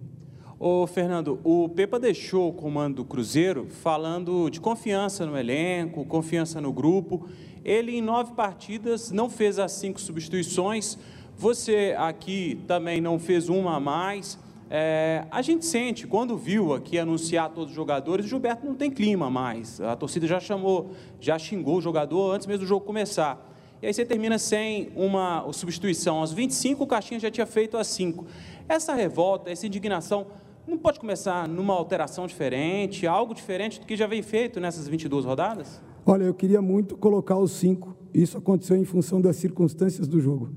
Ô, 0.58 0.86
Fernando, 0.86 1.38
o 1.44 1.68
Pepa 1.68 2.00
deixou 2.00 2.48
o 2.48 2.52
comando 2.52 2.96
do 2.96 3.04
Cruzeiro 3.04 3.66
falando 3.68 4.48
de 4.48 4.58
confiança 4.58 5.26
no 5.26 5.36
elenco, 5.36 6.04
confiança 6.06 6.62
no 6.62 6.72
grupo. 6.72 7.28
Ele, 7.62 7.94
em 7.94 8.00
nove 8.00 8.32
partidas, 8.32 9.10
não 9.10 9.28
fez 9.28 9.58
as 9.58 9.72
cinco 9.72 10.00
substituições. 10.00 10.96
Você 11.36 11.94
aqui 11.98 12.58
também 12.66 13.02
não 13.02 13.18
fez 13.18 13.50
uma 13.50 13.76
a 13.76 13.80
mais. 13.80 14.38
É, 14.70 15.26
a 15.30 15.42
gente 15.42 15.66
sente, 15.66 16.06
quando 16.06 16.36
viu 16.38 16.72
aqui 16.72 16.98
anunciar 16.98 17.50
todos 17.50 17.70
os 17.70 17.76
jogadores, 17.76 18.24
o 18.24 18.28
Gilberto 18.28 18.66
não 18.66 18.74
tem 18.74 18.90
clima 18.90 19.30
mais. 19.30 19.78
A 19.80 19.94
torcida 19.94 20.26
já 20.26 20.40
chamou, 20.40 20.90
já 21.20 21.38
xingou 21.38 21.76
o 21.76 21.80
jogador 21.82 22.32
antes 22.32 22.46
mesmo 22.46 22.64
do 22.64 22.66
jogo 22.66 22.84
começar. 22.84 23.55
E 23.82 23.86
aí 23.86 23.92
você 23.92 24.04
termina 24.04 24.38
sem 24.38 24.90
uma 24.96 25.46
substituição. 25.52 26.18
Aos 26.18 26.32
25, 26.32 26.84
o 26.84 26.86
Caixinha 26.86 27.20
já 27.20 27.30
tinha 27.30 27.46
feito 27.46 27.76
as 27.76 27.86
5. 27.88 28.24
Essa 28.68 28.94
revolta, 28.94 29.50
essa 29.50 29.66
indignação, 29.66 30.26
não 30.66 30.78
pode 30.78 30.98
começar 30.98 31.46
numa 31.46 31.74
alteração 31.74 32.26
diferente, 32.26 33.06
algo 33.06 33.34
diferente 33.34 33.78
do 33.78 33.86
que 33.86 33.96
já 33.96 34.06
vem 34.06 34.22
feito 34.22 34.58
nessas 34.58 34.88
22 34.88 35.24
rodadas? 35.24 35.80
Olha, 36.04 36.24
eu 36.24 36.34
queria 36.34 36.62
muito 36.62 36.96
colocar 36.96 37.36
os 37.36 37.52
cinco. 37.52 37.96
Isso 38.14 38.38
aconteceu 38.38 38.76
em 38.76 38.84
função 38.84 39.20
das 39.20 39.36
circunstâncias 39.36 40.08
do 40.08 40.20
jogo. 40.20 40.50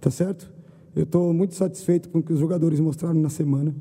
Tá 0.00 0.10
certo? 0.10 0.52
Eu 0.94 1.04
estou 1.04 1.32
muito 1.32 1.54
satisfeito 1.54 2.08
com 2.08 2.18
o 2.18 2.22
que 2.22 2.32
os 2.32 2.38
jogadores 2.38 2.78
mostraram 2.78 3.18
na 3.20 3.28
semana. 3.28 3.74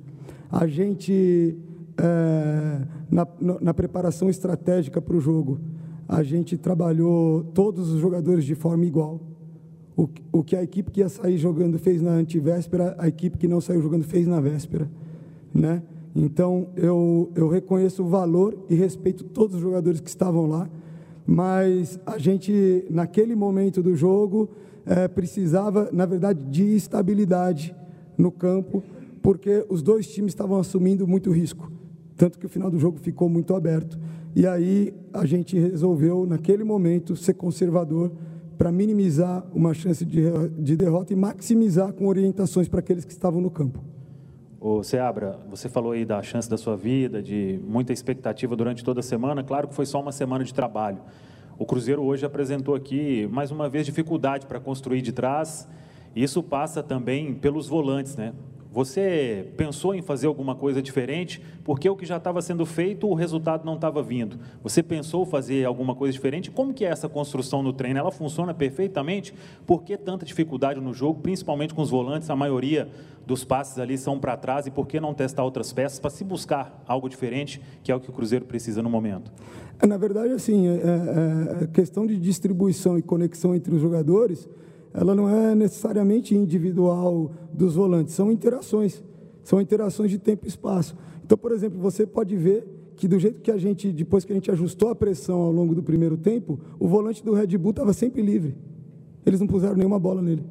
A 0.51 0.65
gente, 0.67 1.57
é, 1.97 2.81
na, 3.09 3.27
na 3.61 3.73
preparação 3.73 4.29
estratégica 4.29 5.01
para 5.01 5.15
o 5.15 5.19
jogo, 5.19 5.59
a 6.09 6.23
gente 6.23 6.57
trabalhou 6.57 7.43
todos 7.53 7.91
os 7.91 8.01
jogadores 8.01 8.43
de 8.43 8.55
forma 8.55 8.83
igual. 8.83 9.21
O, 9.95 10.09
o 10.31 10.43
que 10.43 10.55
a 10.55 10.63
equipe 10.63 10.89
que 10.89 11.01
ia 11.01 11.09
sair 11.09 11.37
jogando 11.37 11.77
fez 11.77 12.01
na 12.01 12.11
antivéspera, 12.11 12.95
a 12.97 13.07
equipe 13.07 13.37
que 13.37 13.47
não 13.47 13.61
saiu 13.61 13.79
jogando 13.79 14.03
fez 14.03 14.25
na 14.25 14.41
véspera. 14.41 14.89
né? 15.53 15.83
Então, 16.15 16.69
eu, 16.75 17.31
eu 17.35 17.47
reconheço 17.47 18.03
o 18.03 18.07
valor 18.07 18.57
e 18.67 18.73
respeito 18.73 19.23
todos 19.23 19.57
os 19.57 19.61
jogadores 19.61 19.99
que 19.99 20.09
estavam 20.09 20.47
lá, 20.47 20.67
mas 21.27 21.99
a 22.07 22.17
gente, 22.17 22.83
naquele 22.89 23.35
momento 23.35 23.83
do 23.83 23.95
jogo, 23.95 24.49
é, 24.87 25.07
precisava, 25.07 25.89
na 25.93 26.07
verdade, 26.07 26.43
de 26.45 26.75
estabilidade 26.75 27.75
no 28.17 28.31
campo, 28.31 28.81
porque 29.21 29.63
os 29.69 29.83
dois 29.83 30.07
times 30.07 30.31
estavam 30.31 30.57
assumindo 30.59 31.07
muito 31.07 31.29
risco, 31.29 31.71
tanto 32.17 32.39
que 32.39 32.47
o 32.47 32.49
final 32.49 32.71
do 32.71 32.79
jogo 32.79 32.97
ficou 32.97 33.29
muito 33.29 33.53
aberto. 33.53 33.99
E 34.35 34.45
aí 34.45 34.93
a 35.13 35.25
gente 35.25 35.57
resolveu, 35.57 36.25
naquele 36.25 36.63
momento, 36.63 37.15
ser 37.15 37.33
conservador 37.33 38.11
para 38.57 38.71
minimizar 38.71 39.45
uma 39.53 39.73
chance 39.73 40.05
de, 40.05 40.21
de 40.57 40.75
derrota 40.75 41.13
e 41.13 41.15
maximizar 41.15 41.93
com 41.93 42.07
orientações 42.07 42.67
para 42.67 42.79
aqueles 42.79 43.05
que 43.05 43.11
estavam 43.11 43.41
no 43.41 43.49
campo. 43.49 43.83
Ô, 44.59 44.83
Seabra, 44.83 45.39
você 45.49 45.69
falou 45.69 45.93
aí 45.93 46.03
da 46.03 46.21
chance 46.21 46.49
da 46.49 46.57
sua 46.57 46.75
vida, 46.75 47.23
de 47.23 47.59
muita 47.65 47.93
expectativa 47.93 48.55
durante 48.57 48.83
toda 48.83 48.99
a 48.99 49.03
semana. 49.03 49.41
Claro 49.41 49.69
que 49.69 49.73
foi 49.73 49.85
só 49.85 50.01
uma 50.01 50.11
semana 50.11 50.43
de 50.43 50.53
trabalho. 50.53 50.99
O 51.57 51.65
Cruzeiro 51.65 52.03
hoje 52.03 52.25
apresentou 52.25 52.75
aqui, 52.75 53.27
mais 53.31 53.51
uma 53.51 53.69
vez, 53.69 53.85
dificuldade 53.85 54.45
para 54.45 54.59
construir 54.59 55.01
de 55.01 55.13
trás. 55.13 55.67
Isso 56.13 56.43
passa 56.43 56.83
também 56.83 57.33
pelos 57.33 57.67
volantes, 57.67 58.17
né? 58.17 58.33
Você 58.71 59.51
pensou 59.57 59.95
em 59.95 60.01
fazer 60.01 60.27
alguma 60.27 60.53
coisa 60.53 60.79
diferente? 60.79 61.41
Porque 61.63 61.89
o 61.89 61.95
que 61.95 62.05
já 62.05 62.17
estava 62.17 62.39
sendo 62.39 62.67
feito, 62.67 63.07
o 63.07 63.15
resultado 63.15 63.65
não 63.65 63.73
estava 63.73 64.03
vindo. 64.03 64.37
Você 64.61 64.83
pensou 64.83 65.25
fazer 65.25 65.65
alguma 65.65 65.95
coisa 65.95 66.13
diferente? 66.13 66.51
Como 66.51 66.71
que 66.71 66.85
é 66.85 66.89
essa 66.89 67.09
construção 67.09 67.63
no 67.63 67.73
treino? 67.73 67.99
Ela 67.99 68.11
funciona 68.11 68.53
perfeitamente? 68.53 69.33
Por 69.65 69.81
que 69.81 69.97
tanta 69.97 70.23
dificuldade 70.23 70.79
no 70.79 70.93
jogo, 70.93 71.19
principalmente 71.19 71.73
com 71.73 71.81
os 71.81 71.89
volantes? 71.89 72.29
A 72.29 72.35
maioria 72.35 72.87
dos 73.25 73.43
passes 73.43 73.79
ali 73.79 73.97
são 73.97 74.19
para 74.19 74.37
trás 74.37 74.67
e 74.67 74.71
por 74.71 74.85
que 74.85 74.99
não 74.99 75.15
testar 75.15 75.43
outras 75.43 75.73
peças 75.73 75.99
para 75.99 76.11
se 76.11 76.23
buscar 76.23 76.83
algo 76.87 77.09
diferente, 77.09 77.59
que 77.83 77.91
é 77.91 77.95
o 77.95 77.99
que 77.99 78.09
o 78.11 78.13
Cruzeiro 78.13 78.45
precisa 78.45 78.83
no 78.83 78.89
momento? 78.89 79.31
É, 79.81 79.87
na 79.87 79.97
verdade, 79.97 80.33
assim, 80.33 80.67
é, 80.67 81.61
é, 81.61 81.63
é 81.63 81.67
questão 81.67 82.05
de 82.05 82.17
distribuição 82.17 82.99
e 82.99 83.01
conexão 83.01 83.55
entre 83.55 83.73
os 83.73 83.81
jogadores 83.81 84.47
ela 84.93 85.13
não 85.13 85.29
é 85.29 85.53
necessariamente 85.53 86.35
individual 86.35 87.31
dos 87.53 87.75
volantes, 87.75 88.13
são 88.13 88.31
interações, 88.31 89.03
são 89.43 89.61
interações 89.61 90.11
de 90.11 90.17
tempo 90.17 90.45
e 90.45 90.47
espaço. 90.47 90.95
Então, 91.23 91.37
por 91.37 91.51
exemplo, 91.51 91.79
você 91.79 92.05
pode 92.07 92.35
ver 92.35 92.67
que 92.95 93.07
do 93.07 93.17
jeito 93.17 93.41
que 93.41 93.51
a 93.51 93.57
gente, 93.57 93.91
depois 93.91 94.25
que 94.25 94.31
a 94.33 94.35
gente 94.35 94.51
ajustou 94.51 94.89
a 94.89 94.95
pressão 94.95 95.39
ao 95.39 95.51
longo 95.51 95.73
do 95.73 95.81
primeiro 95.81 96.17
tempo, 96.17 96.59
o 96.79 96.87
volante 96.87 97.23
do 97.23 97.33
Red 97.33 97.57
Bull 97.57 97.71
estava 97.71 97.93
sempre 97.93 98.21
livre. 98.21 98.55
Eles 99.25 99.39
não 99.39 99.47
puseram 99.47 99.75
nenhuma 99.75 99.99
bola 99.99 100.21
nele. 100.21 100.43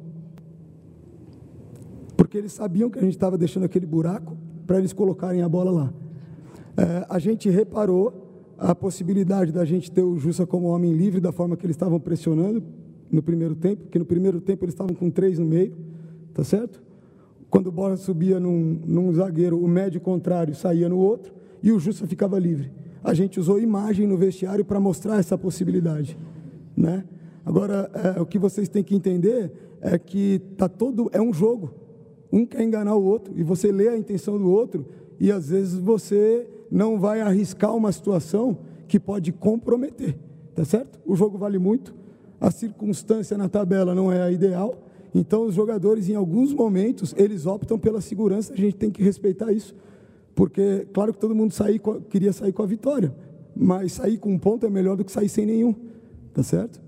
Porque 2.17 2.37
eles 2.37 2.51
sabiam 2.53 2.89
que 2.89 2.97
a 2.97 3.01
gente 3.01 3.13
estava 3.13 3.37
deixando 3.37 3.65
aquele 3.65 3.85
buraco 3.85 4.35
para 4.65 4.77
eles 4.77 4.93
colocarem 4.93 5.41
a 5.41 5.49
bola 5.49 5.69
lá. 5.69 5.93
É, 6.77 7.05
a 7.09 7.19
gente 7.19 7.49
reparou 7.49 8.29
a 8.57 8.73
possibilidade 8.73 9.51
da 9.51 9.63
gente 9.63 9.91
ter 9.91 10.01
o 10.01 10.17
Jussa 10.17 10.45
como 10.45 10.67
homem 10.67 10.93
livre 10.93 11.21
da 11.21 11.31
forma 11.31 11.55
que 11.55 11.65
eles 11.65 11.75
estavam 11.75 11.99
pressionando, 11.99 12.63
no 13.11 13.21
primeiro 13.21 13.55
tempo, 13.55 13.83
porque 13.83 13.99
no 13.99 14.05
primeiro 14.05 14.39
tempo 14.39 14.65
eles 14.65 14.73
estavam 14.73 14.95
com 14.95 15.09
três 15.09 15.39
no 15.39 15.45
meio, 15.45 15.75
tá 16.33 16.43
certo? 16.43 16.81
Quando 17.49 17.67
o 17.67 17.71
bola 17.71 17.97
subia 17.97 18.39
num, 18.39 18.79
num 18.85 19.11
zagueiro, 19.11 19.59
o 19.59 19.67
médio 19.67 19.99
contrário 19.99 20.53
saía 20.53 20.87
no 20.87 20.97
outro 20.97 21.33
e 21.63 21.71
o 21.71 21.79
Justa 21.79 22.05
ficava 22.05 22.37
livre. 22.37 22.71
A 23.03 23.13
gente 23.13 23.39
usou 23.39 23.59
imagem 23.59 24.05
no 24.05 24.17
vestiário 24.17 24.63
para 24.63 24.79
mostrar 24.79 25.17
essa 25.17 25.37
possibilidade, 25.37 26.17
né? 26.75 27.03
Agora, 27.45 27.89
é, 28.15 28.21
o 28.21 28.25
que 28.25 28.37
vocês 28.37 28.69
têm 28.69 28.83
que 28.83 28.95
entender 28.95 29.51
é 29.81 29.97
que 29.97 30.39
tá 30.57 30.69
todo 30.69 31.09
é 31.11 31.21
um 31.21 31.33
jogo. 31.33 31.73
Um 32.31 32.45
quer 32.45 32.61
enganar 32.61 32.95
o 32.95 33.03
outro 33.03 33.33
e 33.35 33.41
você 33.41 33.71
lê 33.71 33.87
a 33.87 33.97
intenção 33.97 34.37
do 34.37 34.51
outro 34.51 34.85
e 35.19 35.31
às 35.31 35.49
vezes 35.49 35.79
você 35.79 36.47
não 36.69 36.99
vai 36.99 37.21
arriscar 37.21 37.75
uma 37.75 37.91
situação 37.91 38.59
que 38.87 38.99
pode 38.99 39.31
comprometer, 39.31 40.15
tá 40.53 40.63
certo? 40.63 40.99
O 41.05 41.15
jogo 41.15 41.37
vale 41.37 41.57
muito, 41.57 41.93
a 42.39 42.51
circunstância 42.51 43.37
na 43.37 43.49
tabela 43.49 43.93
não 43.93 44.11
é 44.11 44.21
a 44.21 44.31
ideal, 44.31 44.75
então 45.13 45.45
os 45.45 45.55
jogadores, 45.55 46.07
em 46.09 46.15
alguns 46.15 46.53
momentos, 46.53 47.13
eles 47.17 47.45
optam 47.45 47.77
pela 47.77 47.99
segurança, 48.01 48.53
a 48.53 48.55
gente 48.55 48.75
tem 48.75 48.91
que 48.91 49.03
respeitar 49.03 49.51
isso, 49.51 49.75
porque, 50.35 50.87
claro 50.93 51.13
que 51.13 51.19
todo 51.19 51.35
mundo 51.35 51.53
sair, 51.53 51.81
queria 52.09 52.31
sair 52.31 52.53
com 52.53 52.63
a 52.63 52.65
vitória, 52.65 53.13
mas 53.55 53.93
sair 53.93 54.17
com 54.17 54.31
um 54.31 54.39
ponto 54.39 54.65
é 54.65 54.69
melhor 54.69 54.95
do 54.95 55.03
que 55.03 55.11
sair 55.11 55.29
sem 55.29 55.45
nenhum, 55.45 55.75
tá 56.33 56.43
certo? 56.43 56.79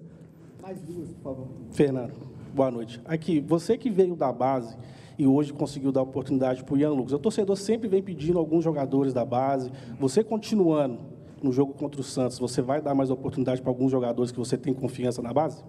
Mais 0.61 0.79
duas, 0.81 1.09
por 1.09 1.23
favor. 1.23 1.47
Fernando, 1.71 2.13
boa 2.53 2.71
noite. 2.71 3.01
Aqui, 3.05 3.41
você 3.41 3.77
que 3.77 3.89
veio 3.89 4.15
da 4.15 4.31
base 4.31 4.77
e 5.17 5.27
hoje 5.27 5.51
conseguiu 5.51 5.91
dar 5.91 6.01
oportunidade 6.01 6.63
para 6.63 6.73
o 6.73 6.77
Ian 6.77 6.91
Lucas, 6.91 7.13
o 7.13 7.19
torcedor 7.19 7.57
sempre 7.57 7.89
vem 7.89 8.01
pedindo 8.01 8.39
alguns 8.39 8.63
jogadores 8.63 9.13
da 9.13 9.25
base, 9.25 9.71
você 9.99 10.23
continuando, 10.23 10.99
no 11.43 11.51
jogo 11.51 11.73
contra 11.73 11.99
o 12.01 12.03
Santos, 12.03 12.39
você 12.39 12.61
vai 12.61 12.81
dar 12.81 12.93
mais 12.93 13.09
oportunidade 13.09 13.61
para 13.61 13.69
alguns 13.69 13.91
jogadores 13.91 14.31
que 14.31 14.39
você 14.39 14.57
tem 14.57 14.73
confiança 14.73 15.21
na 15.21 15.33
base? 15.33 15.63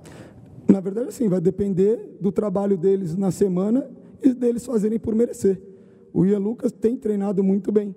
Na 0.68 0.80
verdade, 0.80 1.12
sim, 1.12 1.28
vai 1.28 1.40
depender 1.40 2.16
do 2.20 2.30
trabalho 2.30 2.76
deles 2.76 3.16
na 3.16 3.30
semana 3.30 3.90
e 4.22 4.32
deles 4.32 4.64
fazerem 4.64 4.98
por 4.98 5.14
merecer. 5.14 5.60
O 6.12 6.24
Ian 6.24 6.38
Lucas 6.38 6.72
tem 6.72 6.96
treinado 6.96 7.42
muito 7.42 7.72
bem. 7.72 7.94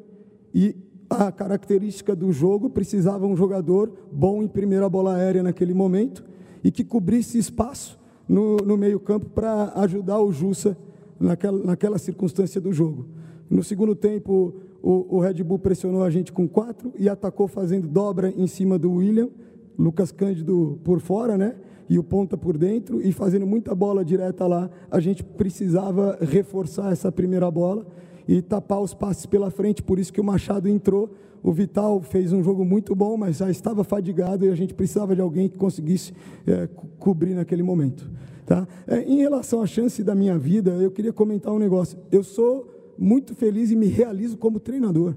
E 0.54 0.76
a 1.10 1.32
característica 1.32 2.16
do 2.16 2.32
jogo 2.32 2.70
precisava 2.70 3.26
um 3.26 3.36
jogador 3.36 3.92
bom 4.12 4.42
em 4.42 4.48
primeira 4.48 4.90
bola 4.90 5.16
aérea 5.16 5.44
naquele 5.44 5.74
momento 5.74 6.24
e 6.64 6.72
que 6.72 6.84
cobrisse 6.84 7.38
espaço 7.38 8.00
no, 8.28 8.58
no 8.58 8.78
meio-campo 8.78 9.30
para 9.30 9.72
ajudar 9.76 10.20
o 10.20 10.32
Jussa 10.32 10.78
naquela, 11.20 11.64
naquela 11.64 11.98
circunstância 11.98 12.60
do 12.60 12.74
jogo. 12.74 13.08
No 13.50 13.64
segundo 13.64 13.96
tempo, 13.96 14.56
o, 14.86 15.18
o, 15.18 15.20
Red 15.20 15.44
Bull 15.44 15.58
pressionou 15.58 16.04
a 16.04 16.12
gente 16.12 16.32
com 16.32 16.48
quatro 16.48 16.94
e 16.96 17.10
atacou 17.10 17.48
fazendo 17.48 17.88
dobra 17.88 18.32
em 18.38 18.46
cima 18.46 18.78
do 18.78 18.92
William, 18.92 19.30
Lucas 19.76 20.12
Cândido 20.12 20.80
por 20.84 21.00
fora, 21.00 21.36
né? 21.36 21.56
E 21.90 21.98
o 21.98 22.04
ponta 22.04 22.38
por 22.38 22.56
dentro 22.56 23.02
e 23.02 23.12
fazendo 23.12 23.48
muita 23.48 23.74
bola 23.74 24.06
direta 24.06 24.46
lá. 24.46 24.70
A 24.92 25.00
gente 25.00 25.24
precisava 25.24 26.20
reforçar 26.22 26.92
essa 26.92 27.12
primeira 27.12 27.50
bola 27.50 27.88
e 28.28 28.44
tapar 28.44 28.80
os 28.80 28.94
passes 28.94 29.26
pela 29.26 29.50
frente, 29.50 29.82
por 29.82 29.98
isso 29.98 30.14
que 30.14 30.22
o 30.22 30.24
Machado 30.24 30.70
entrou. 30.70 31.10
O 31.42 31.52
Vital 31.52 32.00
fez 32.04 32.32
um 32.32 32.44
jogo 32.44 32.64
muito 32.64 32.96
bom, 32.96 33.18
mas 33.18 33.38
já 33.38 33.50
estava 33.50 33.84
fadigado 33.84 34.46
e 34.46 34.50
a 34.50 34.56
gente 34.56 34.76
precisava 34.76 35.16
de 35.16 35.22
alguém 35.22 35.50
que 35.50 35.58
conseguisse 35.58 36.14
é, 36.46 36.70
cobrir 37.00 37.34
naquele 37.34 37.64
momento. 37.64 38.08
Tá? 38.46 38.68
É, 38.86 39.02
em 39.02 39.18
relação 39.18 39.64
à 39.64 39.66
chance 39.66 40.04
da 40.04 40.14
minha 40.14 40.38
vida, 40.38 40.72
eu 40.74 40.92
queria 40.92 41.12
comentar 41.12 41.52
um 41.52 41.58
negócio. 41.58 41.98
Eu 42.12 42.24
sou 42.24 42.75
muito 42.98 43.36
feliz 43.36 43.72
e 43.72 43.76
me 43.76 43.88
realizo 43.88 44.38
como 44.38 44.60
treinador. 44.60 45.16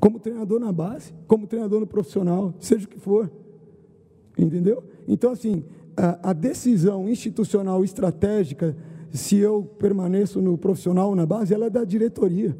Como 0.00 0.18
treinador 0.18 0.60
na 0.60 0.72
base, 0.72 1.12
como 1.26 1.46
treinador 1.46 1.80
no 1.80 1.86
profissional, 1.86 2.54
seja 2.60 2.86
o 2.86 2.88
que 2.88 2.98
for. 2.98 3.30
Entendeu? 4.36 4.84
Então, 5.06 5.32
assim, 5.32 5.64
a, 5.96 6.30
a 6.30 6.32
decisão 6.32 7.08
institucional 7.08 7.82
estratégica, 7.84 8.76
se 9.10 9.36
eu 9.36 9.64
permaneço 9.78 10.40
no 10.40 10.56
profissional 10.56 11.08
ou 11.08 11.16
na 11.16 11.26
base, 11.26 11.52
ela 11.52 11.66
é 11.66 11.70
da 11.70 11.84
diretoria. 11.84 12.56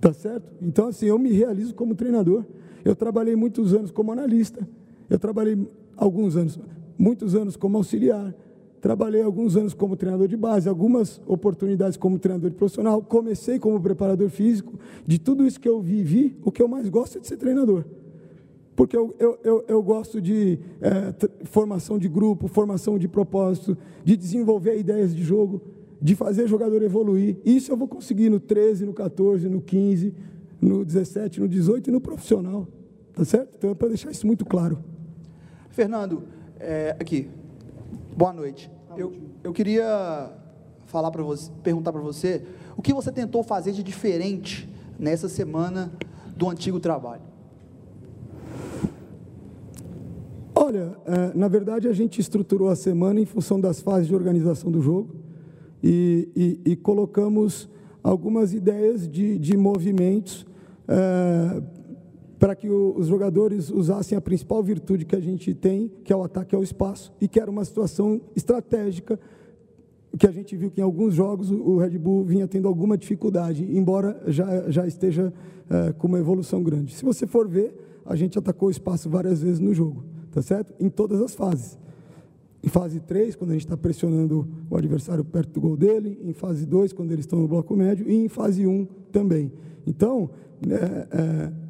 Tá 0.00 0.12
certo? 0.12 0.52
Então, 0.60 0.88
assim, 0.88 1.06
eu 1.06 1.18
me 1.18 1.32
realizo 1.32 1.74
como 1.74 1.94
treinador. 1.94 2.44
Eu 2.84 2.94
trabalhei 2.94 3.36
muitos 3.36 3.74
anos 3.74 3.90
como 3.90 4.12
analista. 4.12 4.66
Eu 5.08 5.18
trabalhei 5.18 5.58
alguns 5.96 6.36
anos, 6.36 6.58
muitos 6.98 7.34
anos 7.34 7.56
como 7.56 7.76
auxiliar. 7.76 8.34
Trabalhei 8.82 9.22
alguns 9.22 9.56
anos 9.56 9.74
como 9.74 9.96
treinador 9.96 10.26
de 10.26 10.36
base, 10.36 10.68
algumas 10.68 11.20
oportunidades 11.24 11.96
como 11.96 12.18
treinador 12.18 12.50
profissional. 12.50 13.00
Comecei 13.00 13.56
como 13.56 13.80
preparador 13.80 14.28
físico. 14.28 14.76
De 15.06 15.20
tudo 15.20 15.46
isso 15.46 15.60
que 15.60 15.68
eu 15.68 15.80
vivi, 15.80 16.36
o 16.42 16.50
que 16.50 16.60
eu 16.60 16.66
mais 16.66 16.88
gosto 16.88 17.16
é 17.16 17.20
de 17.20 17.28
ser 17.28 17.36
treinador. 17.36 17.84
Porque 18.74 18.96
eu, 18.96 19.14
eu, 19.20 19.38
eu, 19.44 19.64
eu 19.68 19.82
gosto 19.84 20.20
de 20.20 20.58
é, 20.80 21.14
formação 21.44 21.96
de 21.96 22.08
grupo, 22.08 22.48
formação 22.48 22.98
de 22.98 23.06
propósito, 23.06 23.78
de 24.04 24.16
desenvolver 24.16 24.76
ideias 24.76 25.14
de 25.14 25.22
jogo, 25.22 25.62
de 26.00 26.16
fazer 26.16 26.48
jogador 26.48 26.82
evoluir. 26.82 27.36
Isso 27.44 27.70
eu 27.70 27.76
vou 27.76 27.86
conseguir 27.86 28.30
no 28.30 28.40
13, 28.40 28.84
no 28.84 28.92
14, 28.92 29.48
no 29.48 29.60
15, 29.60 30.12
no 30.60 30.84
17, 30.84 31.40
no 31.40 31.46
18 31.46 31.88
e 31.88 31.92
no 31.92 32.00
profissional. 32.00 32.66
Tá 33.12 33.24
certo? 33.24 33.54
Então 33.56 33.70
é 33.70 33.74
para 33.74 33.86
deixar 33.86 34.10
isso 34.10 34.26
muito 34.26 34.44
claro. 34.44 34.80
Fernando, 35.70 36.24
é, 36.58 36.96
aqui, 36.98 37.28
Boa 38.14 38.32
noite. 38.32 38.70
Eu, 38.94 39.14
eu 39.42 39.54
queria 39.54 40.30
falar 40.84 41.10
para 41.10 41.22
você, 41.22 41.50
perguntar 41.62 41.92
para 41.92 42.00
você, 42.02 42.42
o 42.76 42.82
que 42.82 42.92
você 42.92 43.10
tentou 43.10 43.42
fazer 43.42 43.72
de 43.72 43.82
diferente 43.82 44.68
nessa 44.98 45.30
semana 45.30 45.90
do 46.36 46.50
antigo 46.50 46.78
trabalho? 46.78 47.22
Olha, 50.54 50.94
é, 51.06 51.32
na 51.34 51.48
verdade 51.48 51.88
a 51.88 51.92
gente 51.94 52.20
estruturou 52.20 52.68
a 52.68 52.76
semana 52.76 53.18
em 53.18 53.24
função 53.24 53.58
das 53.58 53.80
fases 53.80 54.08
de 54.08 54.14
organização 54.14 54.70
do 54.70 54.82
jogo 54.82 55.16
e, 55.82 56.60
e, 56.64 56.72
e 56.72 56.76
colocamos 56.76 57.66
algumas 58.04 58.52
ideias 58.52 59.08
de, 59.08 59.38
de 59.38 59.56
movimentos 59.56 60.46
é, 60.86 61.62
para 62.42 62.56
que 62.56 62.68
os 62.68 63.06
jogadores 63.06 63.70
usassem 63.70 64.18
a 64.18 64.20
principal 64.20 64.60
virtude 64.64 65.04
que 65.04 65.14
a 65.14 65.20
gente 65.20 65.54
tem, 65.54 65.88
que 66.02 66.12
é 66.12 66.16
o 66.16 66.24
ataque 66.24 66.56
ao 66.56 66.62
espaço, 66.64 67.12
e 67.20 67.28
que 67.28 67.38
era 67.38 67.48
uma 67.48 67.64
situação 67.64 68.20
estratégica 68.34 69.16
que 70.18 70.26
a 70.26 70.32
gente 70.32 70.56
viu 70.56 70.68
que 70.68 70.80
em 70.80 70.82
alguns 70.82 71.14
jogos 71.14 71.52
o 71.52 71.76
Red 71.76 71.96
Bull 71.98 72.24
vinha 72.24 72.48
tendo 72.48 72.66
alguma 72.66 72.98
dificuldade, 72.98 73.64
embora 73.64 74.20
já, 74.26 74.68
já 74.68 74.84
esteja 74.84 75.32
é, 75.70 75.92
com 75.92 76.08
uma 76.08 76.18
evolução 76.18 76.64
grande. 76.64 76.92
Se 76.96 77.04
você 77.04 77.28
for 77.28 77.46
ver, 77.46 77.76
a 78.04 78.16
gente 78.16 78.36
atacou 78.36 78.66
o 78.66 78.72
espaço 78.72 79.08
várias 79.08 79.40
vezes 79.40 79.60
no 79.60 79.72
jogo, 79.72 80.02
tá 80.32 80.42
certo? 80.42 80.74
Em 80.80 80.90
todas 80.90 81.22
as 81.22 81.36
fases. 81.36 81.78
Em 82.60 82.68
fase 82.68 82.98
3, 82.98 83.36
quando 83.36 83.50
a 83.50 83.52
gente 83.52 83.66
está 83.66 83.76
pressionando 83.76 84.48
o 84.68 84.76
adversário 84.76 85.24
perto 85.24 85.52
do 85.52 85.60
gol 85.60 85.76
dele, 85.76 86.18
em 86.24 86.32
fase 86.32 86.66
2, 86.66 86.92
quando 86.92 87.12
eles 87.12 87.24
estão 87.24 87.38
no 87.38 87.46
bloco 87.46 87.76
médio, 87.76 88.10
e 88.10 88.16
em 88.16 88.28
fase 88.28 88.66
1 88.66 88.68
um, 88.68 88.84
também. 89.12 89.52
Então, 89.86 90.28
é, 90.68 91.06
é, 91.16 91.61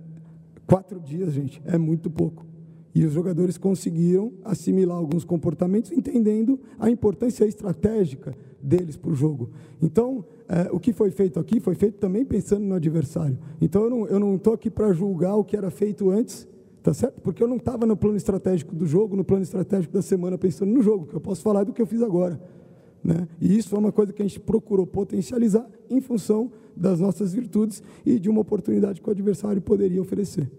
quatro 0.67 1.01
dias, 1.01 1.33
gente, 1.33 1.61
é 1.65 1.77
muito 1.77 2.11
pouco. 2.11 2.47
E 2.95 3.05
os 3.05 3.13
jogadores 3.13 3.57
conseguiram 3.57 4.33
assimilar 4.45 4.99
alguns 4.99 5.25
comportamentos, 5.25 5.91
entendendo 5.91 6.61
a 6.79 6.91
importância 6.91 7.45
estratégica 7.47 8.35
deles 8.63 8.97
para 8.97 9.11
o 9.11 9.15
jogo. 9.15 9.51
Então, 9.81 10.25
é, 10.49 10.71
o 10.71 10.79
que 10.79 10.93
foi 10.93 11.11
feito 11.11 11.41
aqui 11.41 11.59
foi 11.59 11.75
feito 11.75 11.99
também 11.99 12.25
pensando 12.25 12.65
no 12.65 12.75
adversário. 12.75 13.39
Então, 13.61 14.07
eu 14.07 14.21
não 14.21 14.37
estou 14.37 14.53
aqui 14.53 14.71
para 14.71 14.93
julgar 14.93 15.37
o 15.37 15.45
que 15.45 15.57
era 15.57 15.71
feito 15.71 16.11
antes, 16.11 16.47
tá 16.83 16.93
certo? 16.93 17.21
Porque 17.23 17.43
eu 17.43 17.49
não 17.49 17.57
estava 17.57 17.87
no 17.87 17.97
plano 17.97 18.17
estratégico 18.17 18.75
do 18.75 18.87
jogo, 18.87 19.17
no 19.17 19.25
plano 19.25 19.43
estratégico 19.43 19.95
da 19.95 20.03
semana 20.03 20.37
pensando 20.37 20.71
no 20.71 20.83
jogo, 20.83 21.07
que 21.07 21.15
eu 21.15 21.21
posso 21.21 21.41
falar 21.43 21.65
do 21.65 21.73
que 21.73 21.81
eu 21.81 21.87
fiz 21.87 22.03
agora. 22.03 22.39
Né? 23.05 23.27
E 23.41 23.57
isso 23.59 23.75
é 23.75 23.79
uma 23.79 23.91
coisa 23.91 24.13
que 24.13 24.23
a 24.23 24.27
gente 24.27 24.39
procurou 24.39 24.87
potencializar 24.87 25.67
em 25.91 26.01
função 26.01 26.53
das 26.77 27.01
nossas 27.01 27.33
virtudes 27.33 27.83
e 28.07 28.19
de 28.19 28.29
uma 28.29 28.41
oportunidade 28.41 29.01
que 29.01 29.09
o 29.09 29.11
adversário 29.11 29.61
poderia 29.61 30.01
oferecer. 30.01 30.51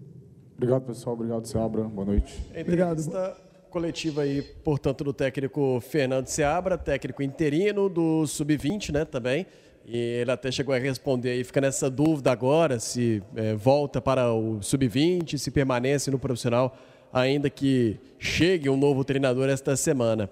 Obrigado, 0.56 0.84
pessoal. 0.84 1.16
Obrigado, 1.16 1.46
Seabra. 1.46 1.84
Boa 1.84 2.06
noite. 2.06 2.42
Entrevista 2.56 3.36
coletiva 3.70 4.22
aí, 4.22 4.44
portanto, 4.64 5.04
do 5.04 5.12
técnico 5.12 5.80
Fernando 5.82 6.28
Seabra, 6.28 6.78
técnico 6.78 7.24
interino 7.24 7.90
do 7.90 8.28
Sub-20, 8.28 8.92
né, 8.94 9.04
também. 9.04 9.48
E 9.86 9.98
ele 9.98 10.32
até 10.32 10.52
chegou 10.52 10.76
a 10.76 10.78
responder 10.78 11.32
aí, 11.32 11.44
fica 11.44 11.60
nessa 11.60 11.90
dúvida 11.90 12.32
agora 12.32 12.80
se 12.80 13.22
é, 13.36 13.56
volta 13.56 14.00
para 14.00 14.32
o 14.32 14.62
Sub-20, 14.62 15.38
se 15.38 15.50
permanece 15.50 16.12
no 16.12 16.20
profissional, 16.20 16.78
ainda 17.12 17.50
que 17.50 17.98
chegue 18.20 18.70
um 18.70 18.78
novo 18.78 19.04
treinador 19.04 19.50
esta 19.50 19.76
semana. 19.76 20.30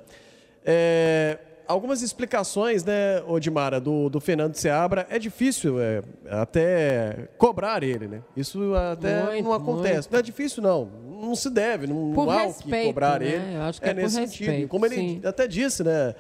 É, 0.64 1.40
algumas 1.72 2.02
explicações, 2.02 2.84
né, 2.84 3.22
Odimara, 3.28 3.80
do, 3.80 4.10
do 4.10 4.20
Fernando 4.20 4.56
Seabra. 4.56 5.08
É 5.10 5.18
difícil 5.18 5.82
é, 5.82 6.02
até 6.30 7.30
cobrar 7.38 7.84
ele, 7.84 8.08
né? 8.08 8.22
Isso 8.36 8.74
até 8.76 9.24
muito, 9.24 9.44
não 9.46 9.54
acontece. 9.54 9.94
Muito. 9.94 10.12
Não 10.12 10.20
é 10.20 10.22
difícil, 10.22 10.64
não. 10.64 10.90
Não 11.22 11.36
se 11.36 11.50
deve, 11.50 11.88
não, 11.88 12.14
por 12.14 12.30
há 12.30 12.44
respeito, 12.44 12.68
o 12.68 12.80
que 12.80 12.86
cobrar 12.88 13.20
né? 13.20 13.28
ele. 13.28 13.56
Eu 13.56 13.62
acho 13.62 13.82
que 13.82 13.88
é, 13.88 13.92
é 13.92 13.94
nesse 13.94 14.20
respeito, 14.20 14.52
sentido. 14.52 14.68
Como 14.68 14.86
ele 14.86 14.96
sim. 14.96 15.22
até 15.24 15.48
disse, 15.48 15.84
né? 15.84 16.16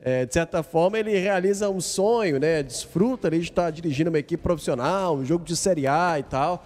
É, 0.00 0.24
de 0.24 0.32
certa 0.32 0.62
forma, 0.62 0.98
ele 0.98 1.18
realiza 1.18 1.68
um 1.68 1.80
sonho, 1.80 2.38
né? 2.38 2.62
Desfruta 2.62 3.28
ali 3.28 3.38
de 3.38 3.44
estar 3.44 3.70
dirigindo 3.70 4.10
uma 4.10 4.18
equipe 4.18 4.42
profissional, 4.42 5.16
um 5.16 5.24
jogo 5.24 5.44
de 5.44 5.56
Série 5.56 5.86
A 5.86 6.18
e 6.18 6.22
tal. 6.22 6.64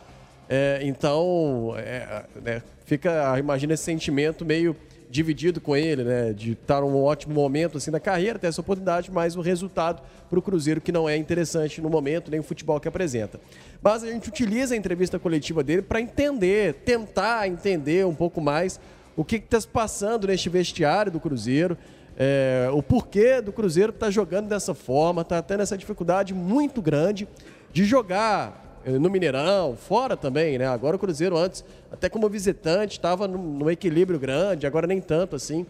É, 0.49 0.81
então, 0.83 1.75
é, 1.79 2.25
né, 2.43 2.63
fica, 2.85 3.39
imagina 3.39 3.73
esse 3.73 3.85
sentimento 3.85 4.45
meio 4.45 4.77
dividido 5.13 5.61
com 5.61 5.77
ele, 5.77 6.03
né? 6.03 6.33
De 6.33 6.53
estar 6.53 6.81
num 6.81 6.97
ótimo 7.03 7.35
momento 7.35 7.77
assim 7.77 7.91
na 7.91 8.01
carreira, 8.01 8.39
ter 8.39 8.47
essa 8.47 8.63
oportunidade, 8.63 9.13
mas 9.13 9.37
o 9.37 9.43
resultado 9.43 10.03
para 10.29 10.39
o 10.39 10.43
Cruzeiro 10.43 10.81
que 10.81 10.91
não 10.91 11.07
é 11.07 11.17
interessante 11.17 11.83
no 11.83 11.91
momento, 11.91 12.31
nem 12.31 12.41
o 12.41 12.43
futebol 12.43 12.81
que 12.81 12.89
apresenta. 12.89 13.39
Mas 13.83 14.03
a 14.03 14.11
gente 14.11 14.31
utiliza 14.31 14.75
a 14.75 14.77
entrevista 14.77 15.19
coletiva 15.19 15.63
dele 15.63 15.83
para 15.83 16.01
entender, 16.01 16.75
tentar 16.87 17.47
entender 17.47 18.07
um 18.07 18.15
pouco 18.15 18.41
mais 18.41 18.81
o 19.15 19.23
que 19.23 19.37
está 19.37 19.61
se 19.61 19.69
passando 19.69 20.27
neste 20.27 20.49
vestiário 20.49 21.13
do 21.13 21.21
Cruzeiro. 21.21 21.77
É, 22.17 22.71
o 22.73 22.83
porquê 22.83 23.43
do 23.43 23.53
Cruzeiro 23.53 23.91
estar 23.91 24.07
tá 24.07 24.11
jogando 24.11 24.49
dessa 24.49 24.73
forma, 24.73 25.21
está 25.21 25.43
tendo 25.43 25.63
essa 25.63 25.77
dificuldade 25.77 26.33
muito 26.33 26.81
grande 26.81 27.29
de 27.71 27.85
jogar 27.85 28.62
no 28.87 29.11
Mineirão, 29.11 29.77
fora 29.77 30.17
também, 30.17 30.59
né? 30.59 30.67
Agora 30.67 30.97
o 30.97 30.99
Cruzeiro 30.99 31.37
antes, 31.37 31.65
até 31.91 32.09
como 32.09 32.29
visitante, 32.29 32.99
estava 32.99 33.29
num, 33.29 33.71
equilíbrio 33.71 34.19
grande, 34.19 34.67
agora 34.67 34.87
nem 34.87 35.01
tanto 35.01 35.37
assim. 35.37 35.67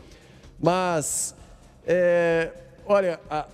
Mas, 0.60 1.34
é, 1.86 2.50
olha, 2.86 3.20
a, 3.28 3.46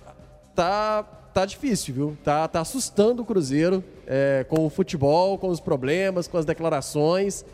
tá, 0.55 1.03
tá 1.33 1.45
difícil, 1.45 1.93
viu? 1.93 2.17
Tá, 2.23 2.47
tá 2.47 2.61
assustando 2.61 3.21
o 3.21 3.25
Cruzeiro 3.25 3.83
é, 4.07 4.45
com 4.47 4.65
o 4.65 4.69
futebol, 4.69 5.37
com 5.37 5.49
os 5.49 5.59
problemas, 5.59 6.27
com 6.27 6.37
as 6.37 6.45
declarações 6.45 7.45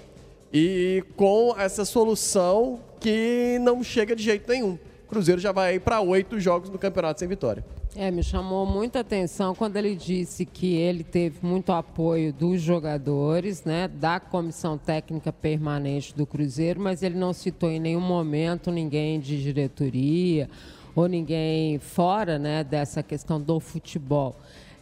e 0.53 1.03
com 1.15 1.55
essa 1.57 1.85
solução 1.85 2.79
que 2.99 3.57
não 3.61 3.83
chega 3.83 4.15
de 4.15 4.23
jeito 4.23 4.49
nenhum. 4.49 4.77
O 5.05 5.07
Cruzeiro 5.07 5.39
já 5.39 5.51
vai 5.51 5.79
para 5.79 6.01
oito 6.01 6.39
jogos 6.39 6.69
no 6.69 6.77
campeonato 6.79 7.19
sem 7.19 7.27
vitória. 7.27 7.63
É, 7.97 8.11
me 8.11 8.21
chamou 8.21 8.65
muita 8.65 8.99
atenção 8.99 9.55
quando 9.55 9.77
ele 9.77 9.95
disse 9.95 10.45
que 10.45 10.75
ele 10.75 11.01
teve 11.01 11.37
muito 11.41 11.71
apoio 11.71 12.33
dos 12.33 12.61
jogadores, 12.61 13.63
né, 13.63 13.87
da 13.87 14.19
comissão 14.19 14.77
técnica 14.77 15.31
permanente 15.31 16.13
do 16.13 16.25
Cruzeiro, 16.25 16.81
mas 16.81 17.01
ele 17.01 17.17
não 17.17 17.31
citou 17.31 17.71
em 17.71 17.79
nenhum 17.79 18.01
momento 18.01 18.69
ninguém 18.69 19.17
de 19.17 19.41
diretoria 19.41 20.49
ou 20.93 21.07
ninguém 21.07 21.79
fora, 21.79 22.37
né, 22.37 22.65
dessa 22.65 23.01
questão 23.01 23.39
do 23.39 23.61
futebol 23.61 24.35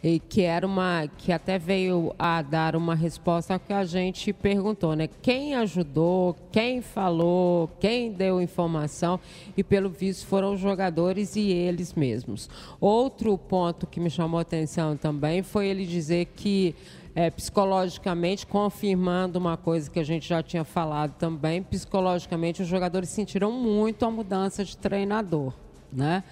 e 0.04 0.18
que 0.18 0.42
era 0.42 0.66
uma 0.66 1.08
que 1.16 1.32
até 1.32 1.58
veio 1.58 2.14
a 2.18 2.42
dar 2.42 2.76
uma 2.76 2.94
resposta 2.94 3.54
ao 3.54 3.58
que 3.58 3.72
a 3.72 3.86
gente 3.86 4.34
perguntou, 4.34 4.94
né? 4.94 5.08
Quem 5.22 5.54
ajudou, 5.54 6.36
quem 6.52 6.82
falou, 6.82 7.70
quem 7.80 8.12
deu 8.12 8.38
informação 8.42 9.18
e 9.56 9.64
pelo 9.64 9.88
visto 9.88 10.26
foram 10.26 10.52
os 10.52 10.60
jogadores 10.60 11.36
e 11.36 11.50
eles 11.50 11.94
mesmos. 11.94 12.50
Outro 12.78 13.38
ponto 13.38 13.86
que 13.86 13.98
me 13.98 14.10
chamou 14.10 14.38
a 14.38 14.42
atenção 14.42 14.94
também 14.94 15.42
foi 15.42 15.68
ele 15.68 15.86
dizer 15.86 16.26
que 16.36 16.74
é, 17.14 17.30
psicologicamente, 17.30 18.46
confirmando 18.46 19.38
uma 19.38 19.56
coisa 19.56 19.90
que 19.90 20.00
a 20.00 20.04
gente 20.04 20.28
já 20.28 20.42
tinha 20.42 20.64
falado 20.64 21.14
também, 21.16 21.62
psicologicamente 21.62 22.60
os 22.60 22.68
jogadores 22.68 23.08
sentiram 23.08 23.50
muito 23.52 24.04
a 24.04 24.10
mudança 24.10 24.62
de 24.64 24.76
treinador, 24.76 25.54
né? 25.90 26.22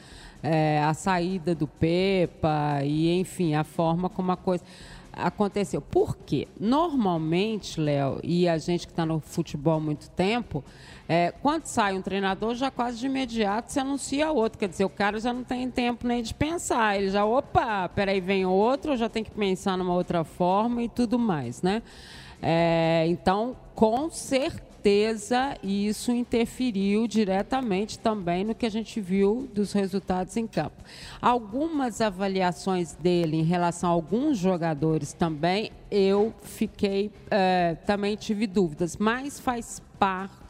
É, 0.42 0.82
a 0.82 0.92
saída 0.94 1.54
do 1.54 1.66
Pepa 1.66 2.80
e, 2.84 3.18
enfim, 3.18 3.54
a 3.54 3.64
forma 3.64 4.08
como 4.08 4.32
a 4.32 4.36
coisa 4.36 4.64
aconteceu. 5.12 5.80
Por 5.80 6.16
quê? 6.16 6.48
Normalmente, 6.58 7.78
Léo, 7.78 8.18
e 8.22 8.48
a 8.48 8.56
gente 8.56 8.86
que 8.86 8.92
está 8.92 9.04
no 9.04 9.20
futebol 9.20 9.74
há 9.74 9.80
muito 9.80 10.08
tempo, 10.10 10.64
é, 11.08 11.32
quando 11.42 11.66
sai 11.66 11.96
um 11.96 12.02
treinador, 12.02 12.54
já 12.54 12.70
quase 12.70 12.98
de 12.98 13.06
imediato 13.06 13.70
se 13.70 13.78
anuncia 13.78 14.32
outro. 14.32 14.58
Quer 14.58 14.68
dizer, 14.68 14.84
o 14.84 14.90
cara 14.90 15.20
já 15.20 15.32
não 15.32 15.44
tem 15.44 15.70
tempo 15.70 16.06
nem 16.06 16.22
de 16.22 16.32
pensar. 16.32 16.96
Ele 16.96 17.10
já, 17.10 17.24
opa, 17.24 17.88
peraí, 17.90 18.20
vem 18.20 18.46
outro, 18.46 18.96
já 18.96 19.08
tem 19.08 19.22
que 19.22 19.30
pensar 19.30 19.76
numa 19.76 19.94
outra 19.94 20.24
forma 20.24 20.82
e 20.82 20.88
tudo 20.88 21.18
mais, 21.18 21.60
né? 21.60 21.82
É, 22.40 23.04
então, 23.08 23.54
com 23.74 24.10
certeza 24.10 24.71
certeza 24.82 25.56
isso 25.62 26.10
interferiu 26.10 27.06
diretamente 27.06 27.96
também 27.98 28.42
no 28.42 28.52
que 28.52 28.66
a 28.66 28.70
gente 28.70 29.00
viu 29.00 29.48
dos 29.54 29.72
resultados 29.72 30.36
em 30.36 30.44
campo. 30.46 30.82
Algumas 31.20 32.00
avaliações 32.00 32.94
dele 32.94 33.36
em 33.36 33.44
relação 33.44 33.88
a 33.88 33.92
alguns 33.92 34.38
jogadores 34.38 35.12
também, 35.12 35.70
eu 35.88 36.34
fiquei, 36.42 37.12
é, 37.30 37.76
também 37.86 38.16
tive 38.16 38.46
dúvidas, 38.48 38.96
mas 38.96 39.38
faz 39.38 39.80
parte 40.00 40.41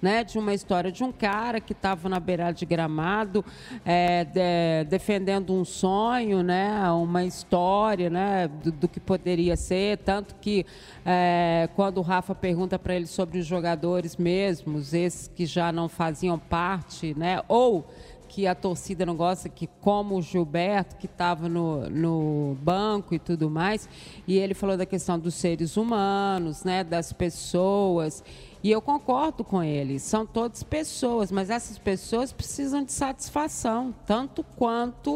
né, 0.00 0.22
de 0.22 0.38
uma 0.38 0.52
história 0.52 0.92
de 0.92 1.02
um 1.02 1.10
cara 1.10 1.60
que 1.60 1.72
estava 1.72 2.08
na 2.08 2.20
beirada 2.20 2.52
de 2.52 2.66
gramado, 2.66 3.44
é, 3.84 4.24
de, 4.24 4.88
defendendo 4.88 5.54
um 5.54 5.64
sonho, 5.64 6.42
né, 6.42 6.90
uma 6.92 7.24
história 7.24 8.10
né, 8.10 8.48
do, 8.48 8.70
do 8.70 8.88
que 8.88 9.00
poderia 9.00 9.56
ser. 9.56 9.98
Tanto 9.98 10.34
que 10.36 10.66
é, 11.04 11.68
quando 11.74 11.98
o 11.98 12.02
Rafa 12.02 12.34
pergunta 12.34 12.78
para 12.78 12.94
ele 12.94 13.06
sobre 13.06 13.38
os 13.38 13.46
jogadores 13.46 14.16
mesmos, 14.16 14.92
esses 14.92 15.28
que 15.28 15.46
já 15.46 15.72
não 15.72 15.88
faziam 15.88 16.38
parte, 16.38 17.18
né, 17.18 17.40
ou 17.48 17.86
que 18.34 18.48
a 18.48 18.54
torcida 18.54 19.06
não 19.06 19.14
gosta, 19.14 19.48
que 19.48 19.68
como 19.80 20.16
o 20.16 20.22
Gilberto, 20.22 20.96
que 20.96 21.06
estava 21.06 21.48
no, 21.48 21.88
no 21.88 22.56
banco 22.60 23.14
e 23.14 23.18
tudo 23.18 23.48
mais, 23.48 23.88
e 24.26 24.36
ele 24.36 24.54
falou 24.54 24.76
da 24.76 24.84
questão 24.84 25.16
dos 25.16 25.34
seres 25.34 25.76
humanos, 25.76 26.64
né, 26.64 26.82
das 26.82 27.12
pessoas. 27.12 28.24
E 28.64 28.70
eu 28.70 28.80
concordo 28.80 29.44
com 29.44 29.62
ele, 29.62 29.98
são 29.98 30.24
todas 30.24 30.62
pessoas, 30.62 31.30
mas 31.30 31.50
essas 31.50 31.76
pessoas 31.76 32.32
precisam 32.32 32.82
de 32.82 32.92
satisfação, 32.92 33.94
tanto 34.06 34.42
quanto 34.56 35.12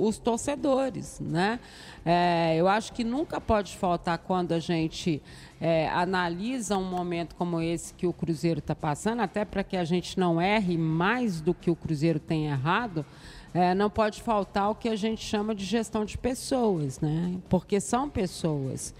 os 0.00 0.16
torcedores, 0.16 1.20
né? 1.20 1.60
É, 2.06 2.56
eu 2.56 2.66
acho 2.66 2.94
que 2.94 3.04
nunca 3.04 3.38
pode 3.38 3.76
faltar 3.76 4.16
quando 4.16 4.52
a 4.52 4.58
gente 4.58 5.22
é, 5.60 5.90
analisa 5.90 6.78
um 6.78 6.88
momento 6.88 7.34
como 7.34 7.60
esse 7.60 7.92
que 7.92 8.06
o 8.06 8.14
Cruzeiro 8.14 8.60
está 8.60 8.74
passando, 8.74 9.20
até 9.20 9.44
para 9.44 9.62
que 9.62 9.76
a 9.76 9.84
gente 9.84 10.18
não 10.18 10.40
erre 10.40 10.78
mais 10.78 11.42
do 11.42 11.52
que 11.52 11.70
o 11.70 11.76
Cruzeiro 11.76 12.18
tem 12.18 12.46
errado, 12.46 13.04
é, 13.52 13.74
não 13.74 13.90
pode 13.90 14.22
faltar 14.22 14.70
o 14.70 14.74
que 14.74 14.88
a 14.88 14.96
gente 14.96 15.22
chama 15.22 15.54
de 15.54 15.66
gestão 15.66 16.02
de 16.02 16.16
pessoas, 16.16 16.98
né? 17.00 17.36
Porque 17.50 17.78
são 17.78 18.08
pessoas. 18.08 18.94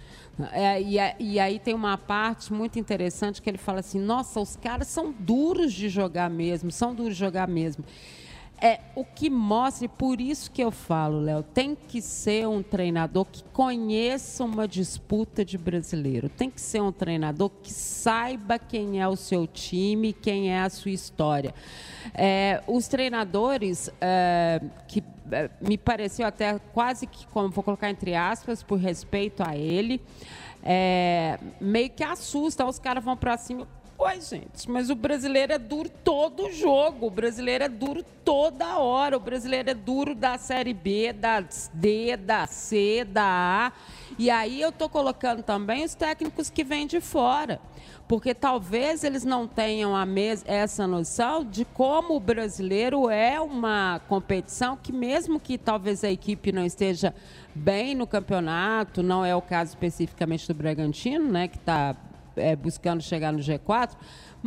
É, 0.52 0.80
e, 0.82 0.96
e, 1.18 1.40
aí 1.40 1.58
tem 1.58 1.74
uma 1.74 1.96
parte 1.96 2.52
muito 2.52 2.78
interessante 2.78 3.40
que 3.40 3.48
ele 3.48 3.56
fala 3.56 3.80
assim: 3.80 3.98
nossa, 3.98 4.38
os 4.38 4.54
caras 4.56 4.86
são 4.86 5.14
duros 5.18 5.72
de 5.72 5.88
jogar 5.88 6.28
mesmo, 6.28 6.70
são 6.70 6.94
duros 6.94 7.14
de 7.14 7.20
jogar 7.20 7.48
mesmo. 7.48 7.82
É 8.60 8.80
o 8.94 9.04
que 9.04 9.28
mostra, 9.28 9.84
e 9.84 9.88
por 9.88 10.20
isso 10.20 10.50
que 10.50 10.62
eu 10.62 10.70
falo, 10.70 11.20
Léo, 11.20 11.42
tem 11.42 11.74
que 11.74 12.00
ser 12.00 12.48
um 12.48 12.62
treinador 12.62 13.26
que 13.26 13.44
conheça 13.52 14.44
uma 14.44 14.66
disputa 14.66 15.44
de 15.44 15.58
brasileiro. 15.58 16.28
Tem 16.28 16.50
que 16.50 16.60
ser 16.60 16.80
um 16.80 16.90
treinador 16.90 17.50
que 17.62 17.72
saiba 17.72 18.58
quem 18.58 19.00
é 19.00 19.06
o 19.06 19.16
seu 19.16 19.46
time, 19.46 20.12
quem 20.12 20.50
é 20.52 20.60
a 20.60 20.70
sua 20.70 20.90
história. 20.90 21.54
É, 22.14 22.62
os 22.66 22.88
treinadores 22.88 23.90
é, 24.00 24.62
que 24.88 25.04
é, 25.30 25.50
me 25.60 25.76
pareceu 25.76 26.26
até 26.26 26.58
quase 26.72 27.06
que, 27.06 27.26
como 27.26 27.50
vou 27.50 27.62
colocar 27.62 27.90
entre 27.90 28.14
aspas, 28.14 28.62
por 28.62 28.78
respeito 28.78 29.42
a 29.42 29.54
ele, 29.56 30.00
é, 30.62 31.38
meio 31.60 31.90
que 31.90 32.02
assusta, 32.02 32.64
os 32.66 32.78
caras 32.78 33.04
vão 33.04 33.16
para 33.16 33.36
cima. 33.36 33.68
Oi, 33.98 34.20
gente, 34.20 34.70
mas 34.70 34.90
o 34.90 34.94
brasileiro 34.94 35.54
é 35.54 35.58
duro 35.58 35.88
todo 35.88 36.52
jogo. 36.52 37.06
O 37.06 37.10
brasileiro 37.10 37.64
é 37.64 37.68
duro 37.68 38.04
toda 38.22 38.76
hora. 38.76 39.16
O 39.16 39.20
brasileiro 39.20 39.70
é 39.70 39.74
duro 39.74 40.14
da 40.14 40.36
Série 40.36 40.74
B, 40.74 41.14
da 41.14 41.42
D, 41.72 42.14
da 42.14 42.46
C, 42.46 43.06
da 43.08 43.24
A. 43.24 43.72
E 44.18 44.28
aí 44.28 44.60
eu 44.60 44.68
estou 44.68 44.90
colocando 44.90 45.42
também 45.42 45.82
os 45.82 45.94
técnicos 45.94 46.50
que 46.50 46.62
vêm 46.62 46.86
de 46.86 47.00
fora. 47.00 47.58
Porque 48.06 48.34
talvez 48.34 49.02
eles 49.02 49.24
não 49.24 49.48
tenham 49.48 49.96
a 49.96 50.04
mes 50.04 50.44
essa 50.46 50.86
noção 50.86 51.42
de 51.42 51.64
como 51.64 52.16
o 52.16 52.20
brasileiro 52.20 53.08
é 53.08 53.40
uma 53.40 53.98
competição 54.08 54.76
que, 54.76 54.92
mesmo 54.92 55.40
que 55.40 55.56
talvez 55.56 56.04
a 56.04 56.10
equipe 56.10 56.52
não 56.52 56.66
esteja 56.66 57.14
bem 57.54 57.94
no 57.94 58.06
campeonato, 58.06 59.02
não 59.02 59.24
é 59.24 59.34
o 59.34 59.40
caso 59.40 59.70
especificamente 59.70 60.46
do 60.46 60.54
Bragantino, 60.54 61.32
né, 61.32 61.48
que 61.48 61.56
está 61.56 61.96
é, 62.36 62.54
buscando 62.54 63.02
chegar 63.02 63.32
no 63.32 63.38
G4, 63.40 63.90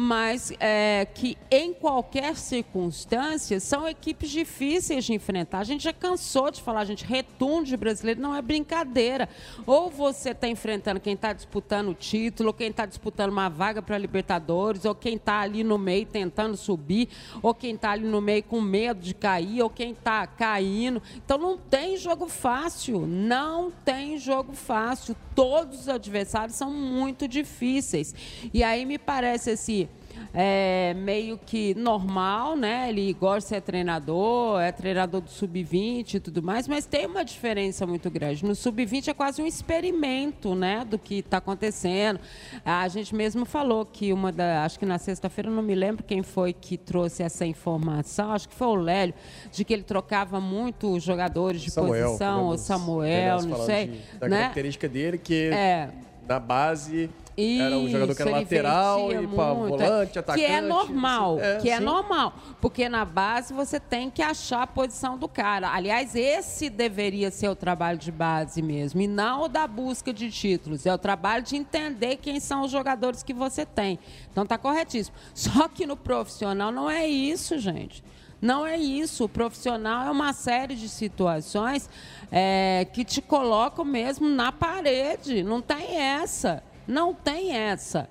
mas 0.01 0.53
é, 0.61 1.05
que 1.13 1.37
em 1.51 1.73
qualquer 1.73 2.33
circunstância 2.37 3.59
são 3.59 3.85
equipes 3.85 4.29
difíceis 4.29 5.03
de 5.03 5.13
enfrentar. 5.13 5.59
A 5.59 5.63
gente 5.65 5.83
já 5.83 5.91
cansou 5.91 6.49
de 6.49 6.61
falar, 6.61 6.79
a 6.79 6.85
gente, 6.85 7.03
retorno 7.03 7.65
de 7.65 7.75
brasileiro 7.75 8.21
não 8.21 8.33
é 8.33 8.41
brincadeira. 8.41 9.27
Ou 9.65 9.89
você 9.89 10.29
está 10.29 10.47
enfrentando 10.47 11.01
quem 11.01 11.15
está 11.15 11.33
disputando 11.33 11.89
o 11.89 11.93
título, 11.93 12.53
quem 12.53 12.69
está 12.69 12.85
disputando 12.85 13.31
uma 13.31 13.49
vaga 13.49 13.81
para 13.81 13.97
Libertadores, 13.97 14.85
ou 14.85 14.95
quem 14.95 15.17
está 15.17 15.41
ali 15.41 15.65
no 15.65 15.77
meio 15.77 16.05
tentando 16.05 16.55
subir, 16.55 17.09
ou 17.41 17.53
quem 17.53 17.75
está 17.75 17.91
ali 17.91 18.07
no 18.07 18.21
meio 18.21 18.43
com 18.43 18.61
medo 18.61 19.01
de 19.01 19.13
cair, 19.13 19.61
ou 19.61 19.69
quem 19.69 19.91
está 19.91 20.25
caindo. 20.25 21.03
Então 21.17 21.37
não 21.37 21.57
tem 21.57 21.97
jogo 21.97 22.29
fácil, 22.29 23.05
não 23.05 23.69
tem 23.69 24.17
jogo 24.17 24.53
fácil. 24.53 25.13
Todos 25.35 25.81
os 25.81 25.89
adversários 25.89 26.55
são 26.55 26.71
muito 26.71 27.27
difíceis. 27.27 28.15
E 28.53 28.63
aí 28.63 28.85
me 28.85 28.97
parece 28.97 29.51
assim 29.51 29.88
é, 30.33 30.93
meio 30.95 31.37
que 31.37 31.73
normal, 31.75 32.55
né? 32.55 32.89
Ele 32.89 33.13
gosta 33.13 33.39
de 33.39 33.45
ser 33.45 33.61
treinador, 33.61 34.61
é 34.61 34.71
treinador 34.71 35.21
do 35.21 35.29
sub-20 35.29 36.15
e 36.15 36.19
tudo 36.19 36.43
mais, 36.43 36.67
mas 36.67 36.85
tem 36.85 37.05
uma 37.05 37.23
diferença 37.23 37.85
muito 37.85 38.09
grande. 38.09 38.45
No 38.45 38.55
sub-20 38.55 39.07
é 39.07 39.13
quase 39.13 39.41
um 39.41 39.45
experimento, 39.45 40.53
né, 40.55 40.85
do 40.85 40.97
que 40.97 41.19
está 41.19 41.37
acontecendo. 41.37 42.19
A 42.63 42.87
gente 42.87 43.15
mesmo 43.15 43.45
falou 43.45 43.85
que 43.85 44.13
uma 44.13 44.31
da, 44.31 44.63
acho 44.63 44.77
que 44.77 44.85
na 44.85 44.97
sexta-feira 44.97 45.49
não 45.49 45.63
me 45.63 45.75
lembro 45.75 46.03
quem 46.03 46.21
foi 46.21 46.53
que 46.53 46.77
trouxe 46.77 47.23
essa 47.23 47.45
informação, 47.45 48.31
acho 48.31 48.47
que 48.49 48.55
foi 48.55 48.67
o 48.67 48.75
Lélio, 48.75 49.13
de 49.51 49.63
que 49.63 49.73
ele 49.73 49.83
trocava 49.83 50.39
muito 50.39 50.93
os 50.93 51.03
jogadores 51.03 51.61
de 51.61 51.71
Samuel, 51.71 52.07
posição, 52.07 52.47
o 52.47 52.57
Samuel, 52.57 53.41
não 53.43 53.65
sei, 53.65 53.87
de, 53.87 54.19
da 54.19 54.27
né? 54.27 54.37
característica 54.39 54.87
dele 54.87 55.17
que 55.17 55.49
É. 55.51 55.89
na 56.29 56.39
base 56.39 57.09
era 57.35 57.77
um 57.77 57.89
jogador 57.89 58.13
que 58.15 58.21
era 58.21 58.31
lateral 58.31 59.11
e 59.11 59.27
para 59.27 59.53
volante, 59.53 60.19
atacante. 60.19 60.45
Que 60.45 60.51
é 60.51 60.61
normal, 60.61 61.39
É, 61.39 61.57
que 61.57 61.69
é 61.69 61.77
sim. 61.77 61.83
normal. 61.83 62.33
Porque 62.61 62.87
na 62.89 63.05
base 63.05 63.53
você 63.53 63.79
tem 63.79 64.09
que 64.11 64.21
achar 64.21 64.63
a 64.63 64.67
posição 64.67 65.17
do 65.17 65.27
cara. 65.27 65.71
Aliás, 65.73 66.15
esse 66.15 66.69
deveria 66.69 67.31
ser 67.31 67.47
o 67.47 67.55
trabalho 67.55 67.97
de 67.97 68.11
base 68.11 68.61
mesmo, 68.61 68.99
e 69.01 69.07
não 69.07 69.43
o 69.43 69.47
da 69.47 69.65
busca 69.65 70.13
de 70.13 70.29
títulos. 70.29 70.85
É 70.85 70.93
o 70.93 70.97
trabalho 70.97 71.41
de 71.41 71.55
entender 71.55 72.17
quem 72.17 72.39
são 72.41 72.63
os 72.63 72.71
jogadores 72.71 73.23
que 73.23 73.33
você 73.33 73.65
tem. 73.65 73.97
Então 74.31 74.45
tá 74.45 74.57
corretíssimo. 74.57 75.15
Só 75.33 75.67
que 75.69 75.87
no 75.87 75.95
profissional 75.95 76.71
não 76.73 76.89
é 76.89 77.07
isso, 77.07 77.57
gente. 77.57 78.03
Não 78.41 78.65
é 78.65 78.77
isso. 78.77 79.25
O 79.25 79.29
profissional 79.29 80.07
é 80.07 80.11
uma 80.11 80.33
série 80.33 80.75
de 80.75 80.87
situações 80.87 81.89
é, 82.31 82.87
que 82.93 83.03
te 83.03 83.21
colocam 83.21 83.83
mesmo 83.83 84.29
na 84.29 84.51
parede. 84.51 85.43
Não 85.43 85.61
tem 85.61 85.97
essa. 85.97 86.63
Não 86.87 87.13
tem 87.13 87.55
essa. 87.55 88.09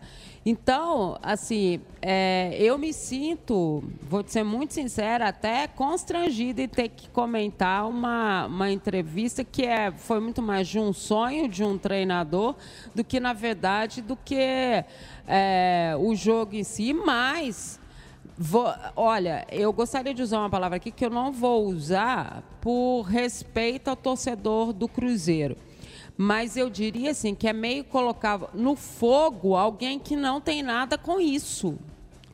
Então, 0.50 1.18
assim, 1.22 1.80
é, 2.00 2.56
eu 2.58 2.78
me 2.78 2.90
sinto, 2.92 3.84
vou 4.00 4.24
ser 4.26 4.42
muito 4.42 4.72
sincera, 4.72 5.28
até 5.28 5.66
constrangida 5.66 6.62
em 6.62 6.68
ter 6.68 6.88
que 6.88 7.08
comentar 7.10 7.86
uma, 7.86 8.46
uma 8.46 8.70
entrevista 8.70 9.44
que 9.44 9.66
é, 9.66 9.90
foi 9.90 10.20
muito 10.20 10.40
mais 10.40 10.66
de 10.66 10.78
um 10.78 10.90
sonho 10.90 11.48
de 11.48 11.62
um 11.62 11.76
treinador 11.76 12.54
do 12.94 13.04
que, 13.04 13.20
na 13.20 13.34
verdade, 13.34 14.00
do 14.00 14.16
que 14.16 14.84
é, 15.26 15.94
o 16.00 16.14
jogo 16.14 16.54
em 16.54 16.64
si. 16.64 16.94
Mas, 16.94 17.77
vou- 18.38 18.72
olha, 18.96 19.44
eu 19.50 19.72
gostaria 19.72 20.14
de 20.14 20.22
usar 20.22 20.38
uma 20.38 20.48
palavra 20.50 20.76
aqui 20.76 20.90
que 20.90 21.04
eu 21.04 21.10
não 21.10 21.32
vou 21.32 21.66
usar 21.66 22.42
por 22.60 23.02
respeito 23.02 23.88
ao 23.88 23.96
torcedor 23.96 24.72
do 24.72 24.86
Cruzeiro. 24.88 25.56
Mas 26.16 26.56
eu 26.56 26.68
diria 26.70 27.10
assim 27.12 27.34
que 27.34 27.46
é 27.46 27.52
meio 27.52 27.84
colocar 27.84 28.40
no 28.54 28.74
fogo 28.74 29.54
alguém 29.54 29.98
que 29.98 30.16
não 30.16 30.40
tem 30.40 30.62
nada 30.62 30.96
com 30.98 31.20
isso. 31.20 31.78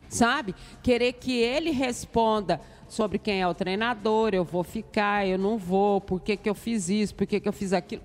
Sabe? 0.09 0.55
Querer 0.83 1.15
que 1.15 1.33
ele 1.33 1.71
responda 1.71 2.61
sobre 2.89 3.19
quem 3.19 3.43
é 3.43 3.49
o 3.49 3.55
treinador, 3.55 4.31
eu 4.33 4.45
vou 4.45 4.63
ficar, 4.63 5.27
eu 5.27 5.37
não 5.37 5.59
vou, 5.59 6.01
por 6.01 6.21
que, 6.21 6.37
que 6.37 6.49
eu 6.49 6.55
fiz 6.55 6.89
isso, 6.89 7.15
por 7.15 7.27
que, 7.27 7.41
que 7.41 7.49
eu 7.49 7.53
fiz 7.53 7.73
aquilo. 7.73 8.03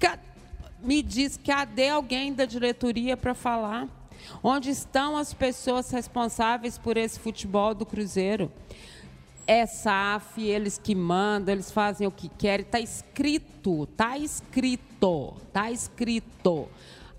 Ca- 0.00 0.18
me 0.82 1.00
diz, 1.02 1.36
cadê 1.36 1.88
alguém 1.88 2.32
da 2.34 2.44
diretoria 2.44 3.16
para 3.16 3.34
falar? 3.34 3.86
Onde 4.42 4.70
estão 4.70 5.16
as 5.16 5.34
pessoas 5.34 5.90
responsáveis 5.90 6.78
por 6.78 6.96
esse 6.96 7.18
futebol 7.18 7.74
do 7.74 7.84
Cruzeiro? 7.84 8.50
É 9.46 9.66
SAF, 9.66 10.40
eles 10.40 10.78
que 10.78 10.94
mandam, 10.94 11.52
eles 11.52 11.70
fazem 11.70 12.06
o 12.06 12.10
que 12.12 12.28
querem. 12.28 12.64
Está 12.64 12.78
escrito, 12.78 13.84
está 13.84 14.16
escrito, 14.16 15.34
está 15.48 15.70
escrito. 15.70 16.68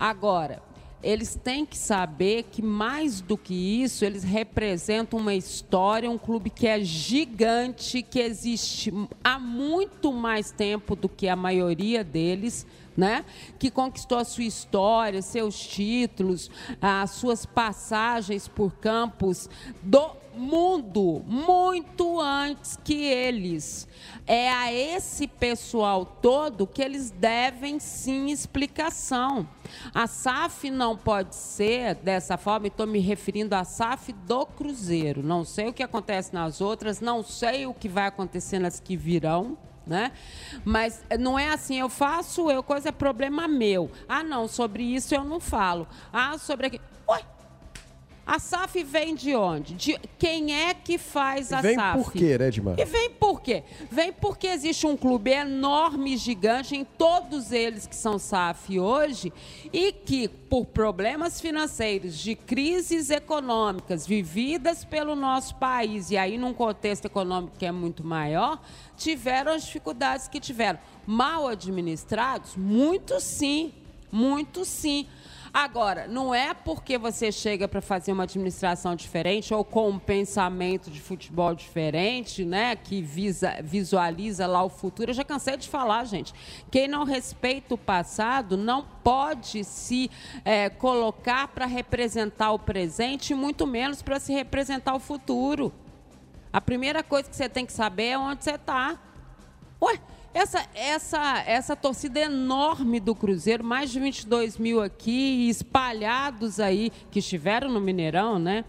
Agora, 0.00 0.62
eles 1.04 1.34
têm 1.34 1.66
que 1.66 1.76
saber 1.76 2.44
que 2.44 2.62
mais 2.62 3.20
do 3.20 3.36
que 3.36 3.82
isso, 3.82 4.06
eles 4.06 4.24
representam 4.24 5.18
uma 5.18 5.34
história, 5.34 6.10
um 6.10 6.16
clube 6.16 6.48
que 6.48 6.66
é 6.66 6.82
gigante, 6.82 8.02
que 8.02 8.18
existe 8.18 8.90
há 9.22 9.38
muito 9.38 10.10
mais 10.12 10.50
tempo 10.50 10.96
do 10.96 11.06
que 11.08 11.28
a 11.28 11.36
maioria 11.36 12.02
deles, 12.02 12.66
né? 12.96 13.24
Que 13.58 13.70
conquistou 13.70 14.18
a 14.18 14.24
sua 14.24 14.44
história, 14.44 15.22
seus 15.22 15.58
títulos, 15.58 16.50
as 16.80 17.10
suas 17.10 17.44
passagens 17.46 18.48
por 18.48 18.72
campos 18.74 19.48
do 19.82 20.24
mundo 20.36 21.22
muito 21.26 22.20
antes 22.20 22.78
que 22.82 22.94
eles. 22.94 23.86
É 24.26 24.50
a 24.50 24.72
esse 24.72 25.26
pessoal 25.26 26.04
todo 26.04 26.66
que 26.66 26.82
eles 26.82 27.10
devem 27.10 27.78
sim 27.78 28.30
explicação. 28.30 29.48
A 29.94 30.06
SAF 30.06 30.70
não 30.70 30.96
pode 30.96 31.34
ser 31.34 31.94
dessa 31.96 32.36
forma, 32.36 32.66
estou 32.66 32.86
me 32.86 32.98
referindo 32.98 33.54
à 33.54 33.64
SAF 33.64 34.12
do 34.12 34.46
Cruzeiro. 34.46 35.22
Não 35.22 35.44
sei 35.44 35.68
o 35.68 35.72
que 35.72 35.82
acontece 35.82 36.34
nas 36.34 36.60
outras, 36.60 37.00
não 37.00 37.22
sei 37.22 37.66
o 37.66 37.74
que 37.74 37.88
vai 37.88 38.06
acontecer 38.06 38.58
nas 38.58 38.80
que 38.80 38.96
virão. 38.96 39.56
Né? 39.86 40.12
Mas 40.64 41.04
não 41.18 41.38
é 41.38 41.50
assim, 41.50 41.78
eu 41.78 41.88
faço, 41.90 42.50
eu 42.50 42.62
coisa 42.62 42.88
é 42.88 42.92
problema 42.92 43.46
meu. 43.46 43.90
Ah, 44.08 44.22
não, 44.22 44.48
sobre 44.48 44.82
isso 44.82 45.14
eu 45.14 45.24
não 45.24 45.38
falo. 45.38 45.86
Ah, 46.12 46.38
sobre 46.38 46.68
aquilo. 46.68 46.82
Oi, 47.06 47.20
a 48.26 48.38
SAF 48.38 48.82
vem 48.82 49.14
de 49.14 49.34
onde? 49.34 49.74
De 49.74 50.00
quem 50.18 50.54
é 50.54 50.72
que 50.72 50.96
faz 50.96 51.52
a 51.52 51.60
Vem 51.60 51.74
SAF? 51.74 52.02
por 52.02 52.12
quê, 52.12 52.38
né, 52.38 52.48
Edmar? 52.48 52.78
E 52.78 52.84
vem 52.84 53.10
por 53.10 53.42
quê? 53.42 53.62
Vem 53.90 54.12
porque 54.12 54.46
existe 54.46 54.86
um 54.86 54.96
clube 54.96 55.30
enorme, 55.30 56.16
gigante, 56.16 56.74
em 56.74 56.84
todos 56.84 57.52
eles 57.52 57.86
que 57.86 57.94
são 57.94 58.18
SAF 58.18 58.78
hoje, 58.78 59.32
e 59.72 59.92
que, 59.92 60.28
por 60.28 60.64
problemas 60.64 61.40
financeiros, 61.40 62.18
de 62.18 62.34
crises 62.34 63.10
econômicas 63.10 64.06
vividas 64.06 64.84
pelo 64.84 65.14
nosso 65.14 65.56
país, 65.56 66.10
e 66.10 66.16
aí 66.16 66.38
num 66.38 66.54
contexto 66.54 67.04
econômico 67.04 67.58
que 67.58 67.66
é 67.66 67.72
muito 67.72 68.04
maior, 68.04 68.60
tiveram 68.96 69.52
as 69.52 69.64
dificuldades 69.64 70.28
que 70.28 70.40
tiveram. 70.40 70.78
Mal 71.06 71.46
administrados? 71.48 72.56
Muito 72.56 73.20
sim, 73.20 73.72
muito 74.10 74.64
sim. 74.64 75.06
Agora, 75.54 76.08
não 76.08 76.34
é 76.34 76.52
porque 76.52 76.98
você 76.98 77.30
chega 77.30 77.68
para 77.68 77.80
fazer 77.80 78.10
uma 78.10 78.24
administração 78.24 78.96
diferente 78.96 79.54
ou 79.54 79.64
com 79.64 79.88
um 79.88 80.00
pensamento 80.00 80.90
de 80.90 81.00
futebol 81.00 81.54
diferente, 81.54 82.44
né, 82.44 82.74
que 82.74 83.00
visa, 83.00 83.62
visualiza 83.62 84.48
lá 84.48 84.64
o 84.64 84.68
futuro. 84.68 85.12
Eu 85.12 85.14
já 85.14 85.22
cansei 85.22 85.56
de 85.56 85.68
falar, 85.68 86.06
gente. 86.06 86.34
Quem 86.72 86.88
não 86.88 87.04
respeita 87.04 87.72
o 87.72 87.78
passado 87.78 88.56
não 88.56 88.84
pode 89.04 89.62
se 89.62 90.10
eh, 90.44 90.70
colocar 90.70 91.46
para 91.46 91.66
representar 91.66 92.50
o 92.50 92.58
presente, 92.58 93.32
muito 93.32 93.64
menos 93.64 94.02
para 94.02 94.18
se 94.18 94.32
representar 94.32 94.96
o 94.96 94.98
futuro. 94.98 95.72
A 96.52 96.60
primeira 96.60 97.00
coisa 97.00 97.30
que 97.30 97.36
você 97.36 97.48
tem 97.48 97.64
que 97.64 97.72
saber 97.72 98.08
é 98.08 98.18
onde 98.18 98.42
você 98.42 98.56
está. 98.56 98.98
Ué, 99.80 100.00
essa, 100.34 100.66
essa, 100.74 101.44
essa 101.46 101.76
torcida 101.76 102.18
enorme 102.18 102.98
do 102.98 103.14
Cruzeiro, 103.14 103.62
mais 103.62 103.92
de 103.92 104.00
22 104.00 104.58
mil 104.58 104.82
aqui, 104.82 105.48
espalhados 105.48 106.58
aí, 106.58 106.90
que 107.08 107.20
estiveram 107.20 107.70
no 107.70 107.80
Mineirão, 107.80 108.36
né? 108.36 108.64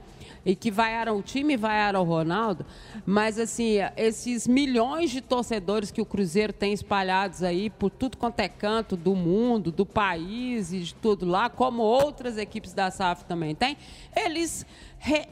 E 0.46 0.56
que 0.56 0.70
vaiaram 0.70 1.18
o 1.18 1.24
time 1.24 1.58
vaiaram 1.58 2.02
o 2.02 2.04
Ronaldo. 2.04 2.68
Mas, 3.04 3.40
assim, 3.40 3.78
esses 3.98 4.48
milhões 4.48 5.10
de 5.10 5.22
torcedores 5.22 5.90
que 5.90 6.00
o 6.00 6.06
Cruzeiro 6.06 6.54
tem 6.54 6.72
espalhados 6.72 7.42
aí 7.42 7.72
por 7.72 7.90
tudo 7.90 8.16
quanto 8.16 8.42
é 8.42 8.48
canto 8.48 8.96
do 8.96 9.16
mundo, 9.16 9.72
do 9.72 9.88
país 9.88 10.72
e 10.72 10.82
de 10.82 10.94
tudo 10.94 11.26
lá, 11.26 11.50
como 11.50 11.82
outras 11.82 12.38
equipes 12.38 12.74
da 12.74 12.92
SAF 12.92 13.26
também 13.26 13.56
têm, 13.56 13.76
eles 14.16 14.68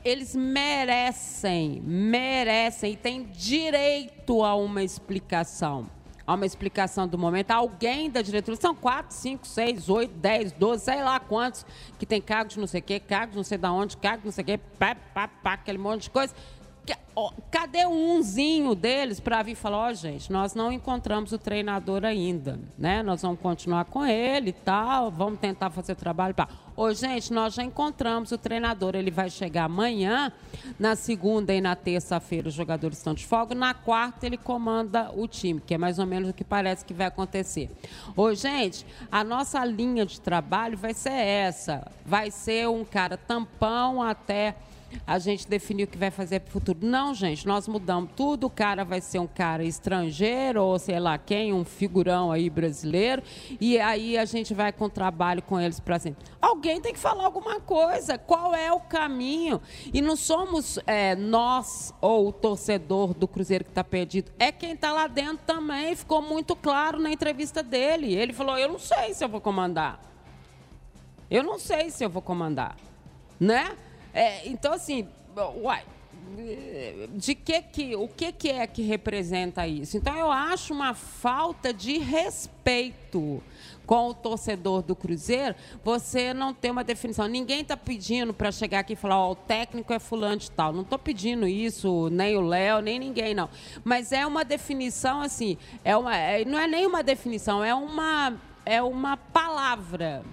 eles 0.04 0.36
merecem, 0.36 1.80
merecem 1.82 2.94
e 2.94 2.96
têm 2.96 3.24
direito 3.24 4.44
a 4.44 4.56
uma 4.56 4.84
explicação. 4.84 5.88
A 6.26 6.36
uma 6.36 6.46
explicação 6.46 7.08
do 7.08 7.18
momento. 7.18 7.52
Alguém 7.52 8.10
da 8.10 8.22
diretoria, 8.22 8.60
são 8.60 8.74
quatro, 8.74 9.16
cinco, 9.16 9.46
seis, 9.46 9.90
oito, 9.90 10.14
dez, 10.14 10.52
doze, 10.54 10.86
sei 10.86 11.04
lá 11.04 11.20
quantos, 11.20 11.66
que 12.00 12.06
tem 12.06 12.22
cargos 12.22 12.56
não 12.56 12.68
sei 12.68 12.80
o 12.80 12.84
quê, 12.84 13.00
cargos 13.00 13.36
não 13.36 13.44
sei 13.44 13.58
de 13.58 13.68
onde, 13.68 13.98
cargos 13.98 14.26
não 14.26 14.32
sei 14.32 14.42
o 14.44 14.46
quê, 14.46 14.60
pá, 14.80 14.96
pá, 14.96 15.28
pá, 15.28 15.54
aquele 15.54 15.78
monte 15.78 16.04
de 16.04 16.10
coisa. 16.10 16.34
Cadê 17.52 17.86
umzinho 17.86 18.74
deles 18.74 19.20
para 19.20 19.44
vir 19.44 19.54
falar, 19.54 19.90
ó, 19.90 19.94
gente, 19.94 20.32
nós 20.32 20.56
não 20.56 20.72
encontramos 20.72 21.32
o 21.32 21.38
treinador 21.38 22.04
ainda, 22.04 22.60
né? 22.76 23.04
Nós 23.04 23.22
vamos 23.22 23.40
continuar 23.40 23.86
com 23.86 24.04
ele 24.04 24.50
e 24.50 24.54
tal, 24.54 25.12
vamos 25.12 25.40
tentar 25.40 25.70
fazer 25.70 25.94
trabalho. 25.94 26.34
Pá. 26.34 26.50
Ô, 26.76 26.92
gente, 26.92 27.32
nós 27.32 27.54
já 27.54 27.64
encontramos 27.64 28.32
o 28.32 28.38
treinador, 28.38 28.96
ele 28.96 29.12
vai 29.12 29.30
chegar 29.30 29.66
amanhã, 29.66 30.32
na 30.80 30.96
segunda 30.96 31.54
e 31.54 31.62
na 31.62 31.76
terça-feira 31.76 32.48
os 32.48 32.56
jogadores 32.56 32.98
estão 32.98 33.14
de 33.14 33.28
folga, 33.28 33.54
na 33.54 33.76
quarta 33.76 34.26
ele 34.26 34.38
comanda 34.38 35.12
o 35.16 35.28
time, 35.28 35.62
que 35.62 35.76
é 35.76 35.78
mais 35.78 36.00
ou 36.00 36.08
menos 36.08 36.32
o 36.32 36.34
que 36.34 36.44
parece 36.44 36.84
que 36.84 36.96
vai 36.96 37.06
acontecer. 37.06 37.70
Ô, 38.18 38.34
gente, 38.34 38.84
a 39.12 39.24
nossa 39.24 39.64
linha 39.64 40.04
de 40.04 40.20
trabalho 40.20 40.76
vai 40.76 40.96
ser 40.96 41.14
essa, 41.14 41.86
vai 42.04 42.32
ser 42.32 42.68
um 42.68 42.84
cara 42.84 43.18
tampão 43.18 44.02
até 44.02 44.56
a 45.06 45.20
gente 45.20 45.48
definir 45.48 45.84
o 45.84 45.88
que 45.88 45.98
vai 45.98 46.12
fazer 46.12 46.40
para 46.40 46.50
o 46.50 46.52
futuro. 46.52 46.80
Não, 46.82 47.14
gente, 47.14 47.46
nós 47.46 47.68
mudamos 47.68 48.12
tudo. 48.16 48.48
O 48.48 48.50
cara 48.50 48.84
vai 48.84 49.02
ser 49.02 49.20
um 49.20 49.28
cara 49.28 49.64
estrangeiro, 49.64 50.64
ou 50.64 50.80
sei 50.80 51.00
lá 51.00 51.18
quem, 51.18 51.54
um 51.54 51.64
figurão 51.64 52.32
aí 52.32 52.50
brasileiro. 52.50 53.24
E 53.60 53.80
aí 53.80 54.18
a 54.18 54.26
gente 54.26 54.54
vai 54.54 54.72
com 54.72 54.90
trabalho 54.90 55.42
com 55.42 55.60
eles 55.60 55.80
para 55.80 56.00
sempre. 56.00 56.26
Alguém 56.42 56.82
tem 56.82 56.94
que 56.94 57.00
falar 57.00 57.26
alguma 57.26 57.60
coisa. 57.60 58.18
Qual 58.18 58.54
é 58.54 58.72
o 58.72 58.80
caminho? 58.80 59.62
E 59.94 60.02
não 60.02 60.16
somos 60.16 60.80
é, 60.86 61.16
nós 61.16 61.94
ou 62.02 62.28
o 62.28 62.32
torcedor 62.32 63.14
do 63.14 63.28
Cruzeiro 63.28 63.64
que 63.64 63.72
está 63.72 63.84
perdido. 63.84 64.32
É 64.40 64.52
quem 64.52 64.74
está 64.74 64.92
lá 64.92 65.08
dentro 65.08 65.44
também. 65.46 65.96
Ficou 65.96 66.22
muito 66.22 66.56
claro 66.56 67.00
na 67.00 67.12
entrevista 67.12 67.64
dele. 67.64 68.14
Ele 68.14 68.34
falou: 68.34 68.58
Eu 68.58 68.70
não 68.70 68.80
sei 68.80 69.14
se 69.14 69.24
eu 69.24 69.30
vou 69.30 69.42
comandar. 69.42 70.00
Eu 71.34 71.44
não 71.44 71.58
sei 71.58 71.90
se 71.90 72.04
eu 72.04 72.10
vou 72.12 72.22
comandar, 72.22 72.78
né? 73.40 73.76
É, 74.14 74.48
então 74.48 74.74
assim, 74.74 75.08
uai, 75.62 75.84
de 77.16 77.36
que 77.36 77.62
que 77.62 77.96
o 77.96 78.08
que 78.08 78.32
que 78.32 78.50
é 78.50 78.66
que 78.68 78.82
representa 78.82 79.68
isso? 79.68 79.98
Então 79.98 80.16
eu 80.16 80.32
acho 80.32 80.74
uma 80.74 80.94
falta 80.94 81.74
de 81.74 81.98
respeito 81.98 83.42
com 83.86 84.08
o 84.08 84.14
torcedor 84.14 84.82
do 84.82 84.96
Cruzeiro, 84.96 85.56
você 85.84 86.34
não 86.34 86.54
tem 86.54 86.72
uma 86.72 86.84
definição. 86.86 87.28
Ninguém 87.28 87.62
está 87.62 87.76
pedindo 87.76 88.34
para 88.34 88.50
chegar 88.52 88.80
aqui 88.80 88.94
e 88.94 88.96
falar, 88.96 89.20
ó, 89.20 89.32
o 89.32 89.36
técnico 89.36 89.92
é 89.92 90.00
fulano 90.00 90.38
de 90.38 90.50
tal. 90.50 90.72
Não 90.72 90.84
estou 90.84 90.98
pedindo 90.98 91.46
isso, 91.46 92.10
nem 92.10 92.38
o 92.38 92.42
Léo, 92.42 92.80
nem 92.82 92.98
ninguém, 92.98 93.34
não. 93.34 93.50
Mas 93.84 94.12
é 94.14 94.26
uma 94.26 94.46
definição 94.46 95.22
assim, 95.22 95.58
é 95.84 95.96
uma, 95.98 96.16
é- 96.16 96.46
não 96.46 96.58
é 96.58 96.66
nem 96.68 96.88
uma 96.88 97.04
definição, 97.04 97.62
é 97.64 97.76
uma, 97.76 98.34
é 98.66 98.82
uma 98.82 99.18
palavra 99.18 100.24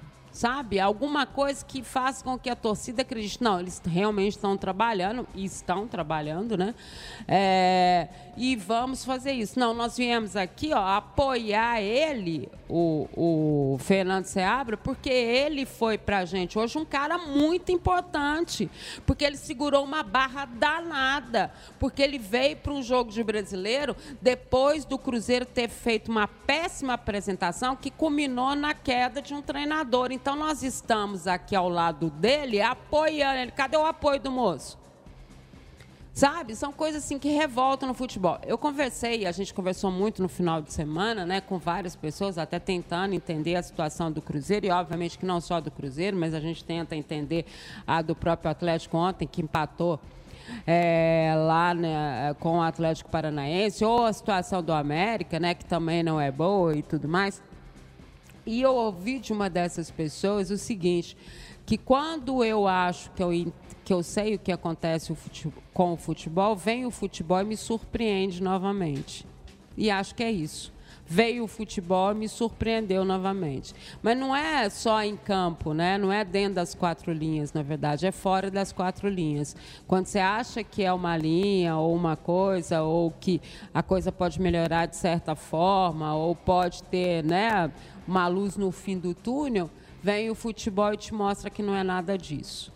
sabe? 0.40 0.80
Alguma 0.80 1.26
coisa 1.26 1.62
que 1.62 1.82
faça 1.82 2.24
com 2.24 2.38
que 2.38 2.48
a 2.48 2.56
torcida 2.56 3.02
acredite. 3.02 3.42
Não, 3.42 3.60
eles 3.60 3.80
realmente 3.84 4.36
estão 4.36 4.56
trabalhando, 4.56 5.28
e 5.34 5.44
estão 5.44 5.86
trabalhando, 5.86 6.56
né? 6.56 6.74
É, 7.28 8.08
e 8.38 8.56
vamos 8.56 9.04
fazer 9.04 9.32
isso. 9.32 9.58
Não, 9.58 9.74
nós 9.74 9.98
viemos 9.98 10.36
aqui 10.36 10.72
ó, 10.72 10.82
apoiar 10.96 11.82
ele, 11.82 12.48
o, 12.70 13.06
o 13.74 13.78
Fernando 13.80 14.24
Seabra, 14.24 14.78
porque 14.78 15.10
ele 15.10 15.66
foi 15.66 15.98
para 15.98 16.18
a 16.18 16.24
gente 16.24 16.58
hoje 16.58 16.78
um 16.78 16.86
cara 16.86 17.18
muito 17.18 17.70
importante, 17.70 18.70
porque 19.04 19.24
ele 19.24 19.36
segurou 19.36 19.84
uma 19.84 20.02
barra 20.02 20.46
danada, 20.46 21.52
porque 21.78 22.00
ele 22.00 22.18
veio 22.18 22.56
para 22.56 22.72
um 22.72 22.82
jogo 22.82 23.10
de 23.10 23.22
brasileiro 23.22 23.94
depois 24.22 24.86
do 24.86 24.96
Cruzeiro 24.96 25.44
ter 25.44 25.68
feito 25.68 26.10
uma 26.10 26.26
péssima 26.26 26.94
apresentação 26.94 27.76
que 27.76 27.90
culminou 27.90 28.54
na 28.54 28.72
queda 28.72 29.20
de 29.20 29.34
um 29.34 29.42
treinador. 29.42 30.12
Então 30.12 30.29
nós 30.36 30.62
estamos 30.62 31.26
aqui 31.26 31.54
ao 31.54 31.68
lado 31.68 32.10
dele 32.10 32.60
apoiando 32.60 33.38
ele. 33.38 33.50
Cadê 33.50 33.76
o 33.76 33.84
apoio 33.84 34.20
do 34.20 34.30
moço? 34.30 34.78
Sabe? 36.12 36.56
São 36.56 36.72
coisas 36.72 37.04
assim 37.04 37.18
que 37.18 37.28
revoltam 37.30 37.88
no 37.88 37.94
futebol. 37.94 38.38
Eu 38.44 38.58
conversei, 38.58 39.26
a 39.26 39.32
gente 39.32 39.54
conversou 39.54 39.90
muito 39.90 40.20
no 40.20 40.28
final 40.28 40.60
de 40.60 40.72
semana, 40.72 41.24
né, 41.24 41.40
com 41.40 41.58
várias 41.58 41.94
pessoas, 41.94 42.36
até 42.36 42.58
tentando 42.58 43.14
entender 43.14 43.54
a 43.54 43.62
situação 43.62 44.10
do 44.10 44.20
Cruzeiro, 44.20 44.66
e 44.66 44.70
obviamente 44.70 45.18
que 45.18 45.24
não 45.24 45.40
só 45.40 45.60
do 45.60 45.70
Cruzeiro, 45.70 46.16
mas 46.16 46.34
a 46.34 46.40
gente 46.40 46.64
tenta 46.64 46.96
entender 46.96 47.46
a 47.86 48.02
do 48.02 48.14
próprio 48.14 48.50
Atlético 48.50 48.96
ontem, 48.98 49.26
que 49.26 49.40
empatou 49.40 50.00
é, 50.66 51.32
lá 51.36 51.72
né, 51.72 52.34
com 52.40 52.58
o 52.58 52.62
Atlético 52.62 53.08
Paranaense, 53.08 53.84
ou 53.84 54.04
a 54.04 54.12
situação 54.12 54.62
do 54.62 54.72
América, 54.72 55.38
né, 55.38 55.54
que 55.54 55.64
também 55.64 56.02
não 56.02 56.20
é 56.20 56.30
boa 56.30 56.76
e 56.76 56.82
tudo 56.82 57.08
mais. 57.08 57.40
E 58.46 58.60
eu 58.62 58.74
ouvi 58.74 59.18
de 59.18 59.32
uma 59.32 59.50
dessas 59.50 59.90
pessoas 59.90 60.50
o 60.50 60.56
seguinte, 60.56 61.16
que 61.66 61.76
quando 61.76 62.42
eu 62.42 62.66
acho 62.66 63.10
que 63.12 63.22
eu, 63.22 63.30
que 63.84 63.92
eu 63.92 64.02
sei 64.02 64.34
o 64.34 64.38
que 64.38 64.50
acontece 64.50 65.14
com 65.72 65.92
o 65.92 65.96
futebol, 65.96 66.56
vem 66.56 66.86
o 66.86 66.90
futebol 66.90 67.40
e 67.40 67.44
me 67.44 67.56
surpreende 67.56 68.42
novamente. 68.42 69.26
E 69.76 69.90
acho 69.90 70.14
que 70.14 70.22
é 70.22 70.30
isso. 70.30 70.72
Veio 71.12 71.42
o 71.42 71.48
futebol 71.48 72.12
e 72.12 72.14
me 72.14 72.28
surpreendeu 72.28 73.04
novamente. 73.04 73.74
Mas 74.00 74.16
não 74.16 74.34
é 74.34 74.70
só 74.70 75.02
em 75.02 75.16
campo, 75.16 75.74
né? 75.74 75.98
não 75.98 76.12
é 76.12 76.24
dentro 76.24 76.54
das 76.54 76.72
quatro 76.72 77.12
linhas, 77.12 77.52
na 77.52 77.64
verdade, 77.64 78.06
é 78.06 78.12
fora 78.12 78.48
das 78.48 78.70
quatro 78.70 79.08
linhas. 79.08 79.56
Quando 79.88 80.06
você 80.06 80.20
acha 80.20 80.62
que 80.62 80.84
é 80.84 80.92
uma 80.92 81.16
linha 81.16 81.76
ou 81.76 81.96
uma 81.96 82.14
coisa, 82.14 82.82
ou 82.82 83.10
que 83.10 83.42
a 83.74 83.82
coisa 83.82 84.12
pode 84.12 84.40
melhorar 84.40 84.86
de 84.86 84.94
certa 84.94 85.34
forma, 85.34 86.14
ou 86.14 86.36
pode 86.36 86.84
ter 86.84 87.24
né, 87.24 87.72
uma 88.06 88.28
luz 88.28 88.56
no 88.56 88.70
fim 88.70 88.96
do 88.96 89.12
túnel, 89.12 89.68
vem 90.00 90.30
o 90.30 90.34
futebol 90.36 90.94
e 90.94 90.96
te 90.96 91.12
mostra 91.12 91.50
que 91.50 91.60
não 91.60 91.74
é 91.74 91.82
nada 91.82 92.16
disso. 92.16 92.72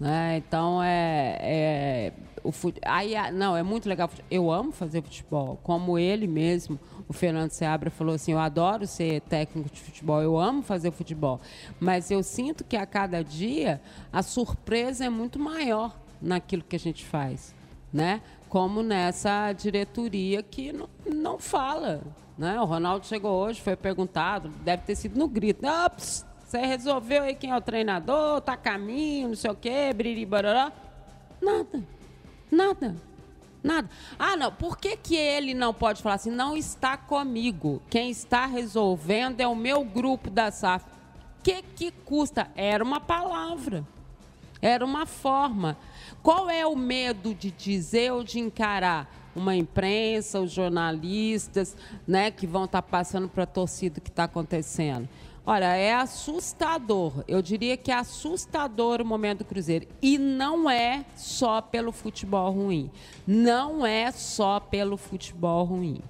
Né? 0.00 0.38
Então 0.38 0.82
é, 0.82 1.36
é 1.38 2.12
o 2.44 2.52
fute... 2.52 2.80
aí 2.84 3.14
não 3.32 3.56
é 3.56 3.62
muito 3.62 3.88
legal. 3.88 4.08
Eu 4.30 4.50
amo 4.52 4.70
fazer 4.70 5.02
futebol, 5.02 5.58
como 5.62 5.98
ele 5.98 6.28
mesmo, 6.28 6.78
o 7.08 7.12
Fernando 7.12 7.50
Seabra 7.50 7.90
falou 7.90 8.14
assim: 8.14 8.32
eu 8.32 8.38
adoro 8.38 8.86
ser 8.86 9.22
técnico 9.22 9.70
de 9.70 9.80
futebol, 9.80 10.22
eu 10.22 10.38
amo 10.38 10.62
fazer 10.62 10.90
futebol, 10.92 11.40
mas 11.80 12.10
eu 12.10 12.22
sinto 12.22 12.62
que 12.62 12.76
a 12.76 12.86
cada 12.86 13.24
dia 13.24 13.80
a 14.12 14.22
surpresa 14.22 15.04
é 15.04 15.08
muito 15.08 15.38
maior 15.38 15.98
naquilo 16.20 16.62
que 16.62 16.76
a 16.76 16.78
gente 16.78 17.04
faz, 17.04 17.54
né? 17.92 18.20
Como 18.48 18.82
nessa 18.82 19.52
diretoria 19.52 20.42
que 20.42 20.72
não, 20.72 20.88
não 21.04 21.38
fala, 21.38 22.02
né? 22.38 22.60
O 22.60 22.64
Ronaldo 22.64 23.06
chegou 23.06 23.32
hoje, 23.32 23.60
foi 23.60 23.74
perguntado, 23.74 24.50
deve 24.62 24.82
ter 24.84 24.94
sido 24.94 25.18
no 25.18 25.26
grito, 25.26 25.66
ah, 25.66 25.90
pss, 25.90 26.24
você 26.46 26.58
resolveu 26.58 27.24
aí 27.24 27.34
quem 27.34 27.50
é 27.50 27.56
o 27.56 27.60
treinador, 27.60 28.40
tá 28.40 28.56
caminho, 28.56 29.28
não 29.28 29.34
sei 29.34 29.50
o 29.50 29.56
quê, 29.56 29.92
biriri, 29.92 30.24
barará. 30.24 30.72
Nada. 31.42 31.82
Nada. 32.50 32.96
Nada. 33.62 33.88
Ah, 34.18 34.36
não. 34.36 34.52
Por 34.52 34.76
que, 34.76 34.96
que 34.96 35.16
ele 35.16 35.54
não 35.54 35.72
pode 35.72 36.02
falar 36.02 36.16
assim? 36.16 36.30
Não 36.30 36.56
está 36.56 36.96
comigo. 36.96 37.80
Quem 37.88 38.10
está 38.10 38.44
resolvendo 38.44 39.40
é 39.40 39.46
o 39.48 39.56
meu 39.56 39.82
grupo 39.82 40.28
da 40.28 40.50
SAF. 40.50 40.84
Que, 41.42 41.62
que 41.62 41.90
custa? 41.90 42.50
Era 42.54 42.84
uma 42.84 43.00
palavra. 43.00 43.84
Era 44.60 44.84
uma 44.84 45.06
forma. 45.06 45.76
Qual 46.22 46.48
é 46.48 46.66
o 46.66 46.76
medo 46.76 47.34
de 47.34 47.50
dizer 47.50 48.12
ou 48.12 48.22
de 48.22 48.38
encarar? 48.38 49.10
Uma 49.34 49.56
imprensa, 49.56 50.40
os 50.40 50.52
jornalistas, 50.52 51.76
né, 52.06 52.30
que 52.30 52.46
vão 52.46 52.66
estar 52.66 52.82
passando 52.82 53.28
para 53.28 53.42
a 53.42 53.46
torcida 53.46 53.98
o 53.98 54.00
que 54.00 54.08
está 54.08 54.24
acontecendo. 54.24 55.08
Olha, 55.46 55.76
é 55.76 55.94
assustador. 55.94 57.22
Eu 57.28 57.42
diria 57.42 57.76
que 57.76 57.92
é 57.92 57.94
assustador 57.94 59.02
o 59.02 59.04
momento 59.04 59.38
do 59.38 59.44
Cruzeiro. 59.44 59.86
E 60.00 60.16
não 60.16 60.70
é 60.70 61.04
só 61.14 61.60
pelo 61.60 61.92
futebol 61.92 62.50
ruim. 62.50 62.90
Não 63.26 63.84
é 63.84 64.10
só 64.10 64.58
pelo 64.58 64.96
futebol 64.96 65.64
ruim. 65.64 66.00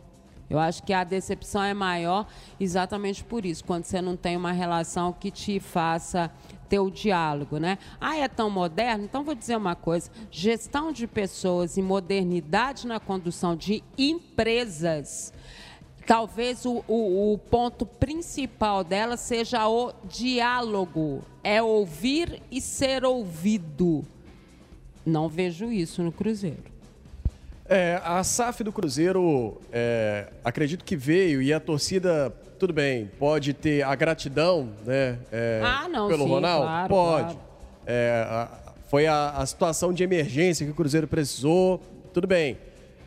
Eu 0.48 0.58
acho 0.58 0.84
que 0.84 0.92
a 0.92 1.02
decepção 1.02 1.64
é 1.64 1.74
maior 1.74 2.28
exatamente 2.60 3.24
por 3.24 3.44
isso, 3.44 3.64
quando 3.64 3.84
você 3.84 4.00
não 4.00 4.16
tem 4.16 4.36
uma 4.36 4.52
relação 4.52 5.12
que 5.12 5.30
te 5.30 5.58
faça 5.58 6.30
ter 6.68 6.78
o 6.78 6.90
diálogo, 6.90 7.58
né? 7.58 7.76
Ah, 8.00 8.16
é 8.16 8.28
tão 8.28 8.48
moderno? 8.48 9.04
Então 9.04 9.24
vou 9.24 9.34
dizer 9.34 9.56
uma 9.56 9.74
coisa: 9.74 10.10
gestão 10.30 10.92
de 10.92 11.08
pessoas 11.08 11.76
e 11.76 11.82
modernidade 11.82 12.86
na 12.86 13.00
condução 13.00 13.56
de 13.56 13.82
empresas. 13.98 15.32
Talvez 16.06 16.66
o, 16.66 16.84
o, 16.86 17.32
o 17.34 17.38
ponto 17.38 17.86
principal 17.86 18.84
dela 18.84 19.16
seja 19.16 19.66
o 19.68 19.92
diálogo, 20.04 21.22
é 21.42 21.62
ouvir 21.62 22.42
e 22.50 22.60
ser 22.60 23.04
ouvido. 23.04 24.04
Não 25.04 25.28
vejo 25.28 25.70
isso 25.72 26.02
no 26.02 26.12
Cruzeiro. 26.12 26.62
É, 27.66 27.98
a 28.04 28.22
SAF 28.22 28.62
do 28.62 28.70
Cruzeiro, 28.72 29.58
é, 29.72 30.28
acredito 30.44 30.84
que 30.84 30.94
veio 30.96 31.40
e 31.40 31.50
a 31.52 31.58
torcida, 31.58 32.30
tudo 32.58 32.74
bem, 32.74 33.10
pode 33.18 33.54
ter 33.54 33.82
a 33.82 33.94
gratidão, 33.94 34.68
né? 34.84 35.18
é, 35.32 35.62
Ah, 35.64 35.88
não, 35.88 36.08
pelo 36.08 36.24
sim, 36.24 36.30
Ronaldo? 36.30 36.66
claro, 36.66 36.88
pode. 36.88 37.24
claro. 37.34 37.40
É, 37.86 38.26
a- 38.28 38.48
foi 38.88 39.06
a, 39.06 39.30
a 39.30 39.46
situação 39.46 39.92
de 39.94 40.02
emergência 40.04 40.64
que 40.66 40.70
o 40.72 40.74
Cruzeiro 40.74 41.08
precisou, 41.08 41.80
tudo 42.12 42.26
bem. 42.26 42.58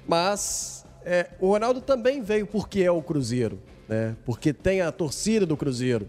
Mas 0.08 0.77
é, 1.08 1.30
o 1.39 1.47
Ronaldo 1.47 1.80
também 1.82 2.22
veio 2.22 2.45
porque 2.45 2.82
é 2.82 2.91
o 2.91 3.01
Cruzeiro, 3.01 3.60
né? 3.88 4.16
Porque 4.26 4.51
tem 4.51 4.82
a 4.82 4.91
torcida 4.91 5.45
do 5.45 5.55
Cruzeiro. 5.55 6.08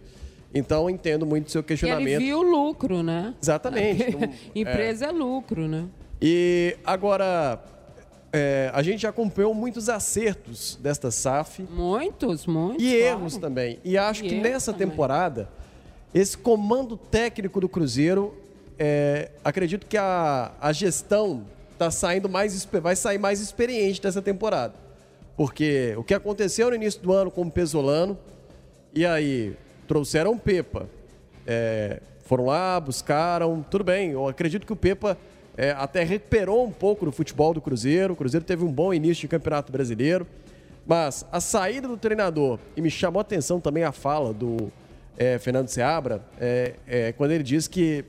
Então, 0.55 0.85
eu 0.85 0.91
entendo 0.91 1.25
muito 1.27 1.47
o 1.47 1.51
seu 1.51 1.61
E 1.61 1.63
ele 1.63 1.69
questionamento. 1.69 2.19
viu 2.21 2.39
o 2.39 2.43
lucro, 2.43 3.03
né? 3.03 3.35
Exatamente. 3.41 4.11
Não- 4.17 4.33
Empresa 4.55 5.07
é. 5.07 5.11
lucro, 5.13 5.69
né? 5.69 5.85
E 6.21 6.77
agora, 6.85 7.63
é, 8.33 8.71
a 8.75 8.83
gente 8.83 9.03
já 9.03 9.11
acompanhou 9.11 9.55
muitos 9.55 9.89
acertos 9.89 10.79
desta 10.83 11.11
SAF. 11.11 11.63
Muitos, 11.71 12.47
muitos. 12.47 12.83
E 12.83 12.89
claro. 12.99 13.05
erros 13.05 13.37
também. 13.37 13.79
E 13.85 13.97
acho 13.99 14.25
E 14.25 14.29
que 14.31 14.35
nessa 14.41 14.73
também. 14.73 14.89
temporada, 14.89 15.49
esse 16.15 16.37
comando 16.37 16.97
técnico 16.97 17.61
do 17.61 17.69
Cruzeiro, 17.69 18.35
é, 18.79 19.31
acredito 19.45 19.87
que 19.87 19.97
a, 19.99 20.53
a 20.61 20.73
gestão 20.73 21.45
tá 21.79 21.91
saindo 21.91 22.29
mais, 22.29 22.65
vai 22.65 22.97
sair 22.97 23.19
mais 23.19 23.41
experiente 23.41 24.01
dessa 24.01 24.21
temporada. 24.23 24.75
Porque 25.39 25.95
o 25.97 26.03
que 26.03 26.13
aconteceu 26.13 26.69
no 26.69 26.75
início 26.75 27.01
do 27.01 27.13
ano 27.13 27.31
com 27.31 27.43
o 27.43 27.51
Pesolano, 27.51 28.19
e 28.93 29.07
aí 29.07 29.55
trouxeram 29.87 30.33
o 30.33 30.39
Pepa. 30.39 30.89
É, 31.47 32.01
foram 32.25 32.47
lá, 32.47 32.81
buscaram, 32.81 33.65
tudo 33.71 33.85
bem. 33.85 34.11
Eu 34.11 34.27
acredito 34.27 34.67
que 34.67 34.73
o 34.73 34.77
Pepa 34.77 35.17
é, 35.57 35.71
até 35.71 36.03
recuperou 36.03 36.67
um 36.67 36.73
pouco 36.73 37.05
do 37.05 37.13
futebol 37.13 37.55
do 37.55 37.61
Cruzeiro. 37.61 38.15
O 38.15 38.17
Cruzeiro 38.17 38.45
teve 38.45 38.65
um 38.65 38.73
bom 38.73 38.93
início 38.93 39.21
de 39.21 39.29
campeonato 39.29 39.71
brasileiro. 39.71 40.27
Mas 40.85 41.25
a 41.31 41.41
saída 41.41 41.87
do 41.87 41.97
treinador, 41.97 42.59
e 42.77 42.83
me 42.83 42.91
chamou 42.91 43.21
a 43.21 43.23
atenção 43.23 43.61
também 43.61 43.85
a 43.85 43.93
fala 43.93 44.35
do 44.35 44.73
é, 45.17 45.39
Fernando 45.39 45.69
Seabra, 45.69 46.21
é, 46.41 46.73
é, 46.85 47.13
quando 47.13 47.31
ele 47.31 47.45
diz 47.45 47.69
que 47.69 48.05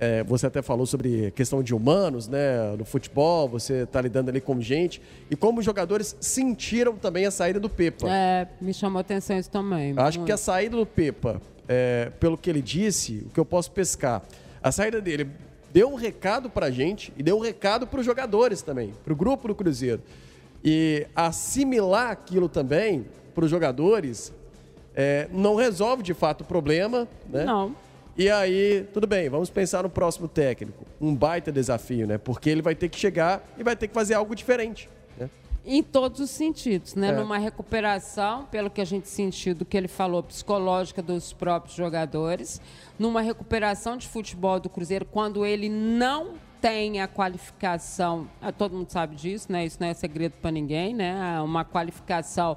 é, 0.00 0.22
você 0.22 0.46
até 0.46 0.62
falou 0.62 0.86
sobre 0.86 1.30
questão 1.32 1.62
de 1.62 1.74
humanos, 1.74 2.28
né? 2.28 2.76
No 2.76 2.84
futebol, 2.84 3.48
você 3.48 3.82
está 3.82 4.00
lidando 4.00 4.30
ali 4.30 4.40
com 4.40 4.60
gente. 4.60 5.02
E 5.30 5.34
como 5.34 5.58
os 5.58 5.64
jogadores 5.64 6.16
sentiram 6.20 6.94
também 6.96 7.26
a 7.26 7.30
saída 7.30 7.58
do 7.58 7.68
Pepa. 7.68 8.08
É, 8.08 8.46
me 8.60 8.72
chamou 8.72 8.98
a 8.98 9.00
atenção 9.00 9.36
isso 9.36 9.50
também. 9.50 9.94
Acho 9.96 10.18
que 10.18 10.18
muito. 10.18 10.32
a 10.32 10.36
saída 10.36 10.76
do 10.76 10.86
Pepa, 10.86 11.40
é, 11.66 12.12
pelo 12.20 12.38
que 12.38 12.48
ele 12.48 12.62
disse, 12.62 13.24
o 13.26 13.30
que 13.30 13.40
eu 13.40 13.44
posso 13.44 13.72
pescar, 13.72 14.22
a 14.62 14.70
saída 14.70 15.00
dele 15.00 15.28
deu 15.72 15.90
um 15.90 15.96
recado 15.96 16.48
pra 16.48 16.70
gente 16.70 17.12
e 17.16 17.22
deu 17.22 17.36
um 17.36 17.40
recado 17.40 17.86
para 17.86 18.00
os 18.00 18.06
jogadores 18.06 18.62
também, 18.62 18.94
para 19.04 19.12
o 19.12 19.16
grupo 19.16 19.48
do 19.48 19.54
Cruzeiro. 19.54 20.00
E 20.64 21.06
assimilar 21.14 22.10
aquilo 22.10 22.48
também 22.48 23.04
para 23.34 23.44
os 23.44 23.50
jogadores 23.50 24.32
é, 24.94 25.28
não 25.32 25.54
resolve 25.54 26.02
de 26.02 26.14
fato 26.14 26.40
o 26.40 26.44
problema, 26.44 27.06
né? 27.28 27.44
Não. 27.44 27.74
E 28.18 28.28
aí, 28.28 28.84
tudo 28.92 29.06
bem, 29.06 29.28
vamos 29.28 29.48
pensar 29.48 29.84
no 29.84 29.88
próximo 29.88 30.26
técnico. 30.26 30.84
Um 31.00 31.14
baita 31.14 31.52
desafio, 31.52 32.04
né? 32.04 32.18
Porque 32.18 32.50
ele 32.50 32.60
vai 32.60 32.74
ter 32.74 32.88
que 32.88 32.98
chegar 32.98 33.48
e 33.56 33.62
vai 33.62 33.76
ter 33.76 33.86
que 33.86 33.94
fazer 33.94 34.14
algo 34.14 34.34
diferente. 34.34 34.90
Né? 35.16 35.30
Em 35.64 35.84
todos 35.84 36.18
os 36.18 36.28
sentidos, 36.28 36.96
né? 36.96 37.10
É. 37.10 37.12
Numa 37.12 37.38
recuperação, 37.38 38.44
pelo 38.46 38.70
que 38.70 38.80
a 38.80 38.84
gente 38.84 39.08
sentiu 39.08 39.54
do 39.54 39.64
que 39.64 39.76
ele 39.76 39.86
falou, 39.86 40.20
psicológica 40.20 41.00
dos 41.00 41.32
próprios 41.32 41.76
jogadores, 41.76 42.60
numa 42.98 43.20
recuperação 43.20 43.96
de 43.96 44.08
futebol 44.08 44.58
do 44.58 44.68
Cruzeiro, 44.68 45.04
quando 45.04 45.46
ele 45.46 45.68
não 45.68 46.34
tem 46.60 47.00
a 47.00 47.06
qualificação, 47.06 48.28
ah, 48.42 48.50
todo 48.50 48.76
mundo 48.76 48.90
sabe 48.90 49.14
disso, 49.14 49.46
né? 49.48 49.64
Isso 49.64 49.78
não 49.78 49.86
é 49.86 49.94
segredo 49.94 50.32
para 50.42 50.50
ninguém, 50.50 50.92
né? 50.92 51.40
Uma 51.40 51.64
qualificação 51.64 52.56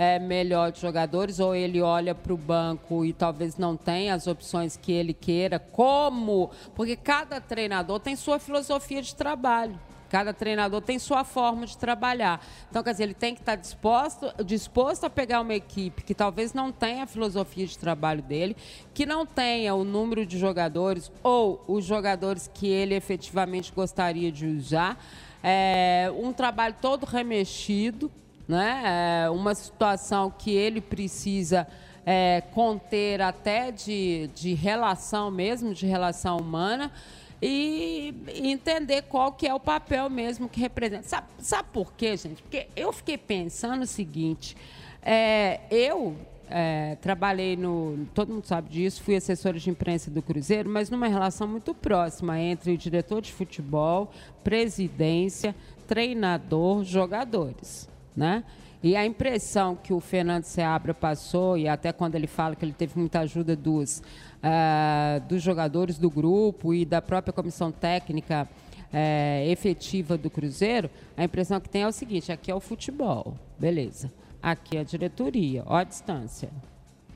é, 0.00 0.18
melhor 0.18 0.72
de 0.72 0.80
jogadores, 0.80 1.40
ou 1.40 1.54
ele 1.54 1.82
olha 1.82 2.14
para 2.14 2.32
o 2.32 2.36
banco 2.38 3.04
e 3.04 3.12
talvez 3.12 3.58
não 3.58 3.76
tenha 3.76 4.14
as 4.14 4.26
opções 4.26 4.74
que 4.74 4.90
ele 4.90 5.12
queira, 5.12 5.58
como? 5.58 6.50
Porque 6.74 6.96
cada 6.96 7.38
treinador 7.38 8.00
tem 8.00 8.16
sua 8.16 8.38
filosofia 8.38 9.02
de 9.02 9.14
trabalho. 9.14 9.78
Cada 10.08 10.32
treinador 10.32 10.80
tem 10.80 10.98
sua 10.98 11.22
forma 11.22 11.66
de 11.66 11.76
trabalhar. 11.76 12.42
Então, 12.70 12.82
quer 12.82 12.92
dizer, 12.92 13.02
ele 13.02 13.14
tem 13.14 13.34
que 13.34 13.42
estar 13.42 13.56
disposto, 13.56 14.32
disposto 14.42 15.04
a 15.04 15.10
pegar 15.10 15.42
uma 15.42 15.52
equipe 15.52 16.02
que 16.02 16.14
talvez 16.14 16.54
não 16.54 16.72
tenha 16.72 17.04
a 17.04 17.06
filosofia 17.06 17.66
de 17.66 17.76
trabalho 17.76 18.22
dele, 18.22 18.56
que 18.94 19.04
não 19.04 19.26
tenha 19.26 19.74
o 19.74 19.84
número 19.84 20.24
de 20.24 20.38
jogadores 20.38 21.12
ou 21.22 21.62
os 21.68 21.84
jogadores 21.84 22.50
que 22.54 22.66
ele 22.66 22.94
efetivamente 22.94 23.70
gostaria 23.70 24.32
de 24.32 24.46
usar. 24.46 24.98
É, 25.42 26.10
um 26.16 26.32
trabalho 26.32 26.74
todo 26.80 27.04
remexido, 27.04 28.10
né? 28.50 29.24
É, 29.24 29.30
uma 29.30 29.54
situação 29.54 30.30
que 30.30 30.50
ele 30.50 30.80
precisa 30.80 31.66
é, 32.04 32.42
conter 32.52 33.22
até 33.22 33.70
de, 33.70 34.28
de 34.34 34.54
relação 34.54 35.30
mesmo, 35.30 35.72
de 35.72 35.86
relação 35.86 36.38
humana 36.38 36.92
e 37.40 38.14
entender 38.34 39.02
qual 39.02 39.32
que 39.32 39.46
é 39.46 39.54
o 39.54 39.60
papel 39.60 40.10
mesmo 40.10 40.48
que 40.48 40.60
representa. 40.60 41.04
Sabe, 41.04 41.28
sabe 41.38 41.68
por 41.72 41.92
quê, 41.94 42.16
gente? 42.16 42.42
Porque 42.42 42.68
eu 42.76 42.92
fiquei 42.92 43.16
pensando 43.16 43.82
o 43.82 43.86
seguinte, 43.86 44.56
é, 45.02 45.60
eu 45.70 46.16
é, 46.50 46.96
trabalhei 47.00 47.56
no, 47.56 48.06
todo 48.12 48.32
mundo 48.32 48.44
sabe 48.44 48.68
disso, 48.68 49.02
fui 49.02 49.16
assessora 49.16 49.58
de 49.58 49.70
imprensa 49.70 50.10
do 50.10 50.20
Cruzeiro, 50.20 50.68
mas 50.68 50.90
numa 50.90 51.06
relação 51.06 51.46
muito 51.46 51.72
próxima 51.72 52.38
entre 52.38 52.72
o 52.72 52.76
diretor 52.76 53.22
de 53.22 53.32
futebol, 53.32 54.10
presidência, 54.42 55.54
treinador, 55.86 56.84
jogadores, 56.84 57.88
né? 58.16 58.44
E 58.82 58.96
a 58.96 59.04
impressão 59.04 59.76
que 59.76 59.92
o 59.92 60.00
Fernando 60.00 60.44
Seabra 60.44 60.94
passou, 60.94 61.58
e 61.58 61.68
até 61.68 61.92
quando 61.92 62.14
ele 62.14 62.26
fala 62.26 62.56
que 62.56 62.64
ele 62.64 62.72
teve 62.72 62.98
muita 62.98 63.20
ajuda 63.20 63.54
dos, 63.54 64.02
ah, 64.42 65.20
dos 65.28 65.42
jogadores 65.42 65.98
do 65.98 66.08
grupo 66.08 66.72
e 66.72 66.86
da 66.86 67.02
própria 67.02 67.32
comissão 67.32 67.70
técnica 67.70 68.48
eh, 68.92 69.44
efetiva 69.48 70.16
do 70.16 70.30
Cruzeiro, 70.30 70.90
a 71.16 71.22
impressão 71.24 71.60
que 71.60 71.68
tem 71.68 71.82
é 71.82 71.86
o 71.86 71.92
seguinte: 71.92 72.32
aqui 72.32 72.50
é 72.50 72.54
o 72.54 72.60
futebol, 72.60 73.36
beleza. 73.58 74.10
Aqui 74.42 74.78
é 74.78 74.80
a 74.80 74.84
diretoria, 74.84 75.62
ó 75.66 75.76
a 75.76 75.84
distância, 75.84 76.48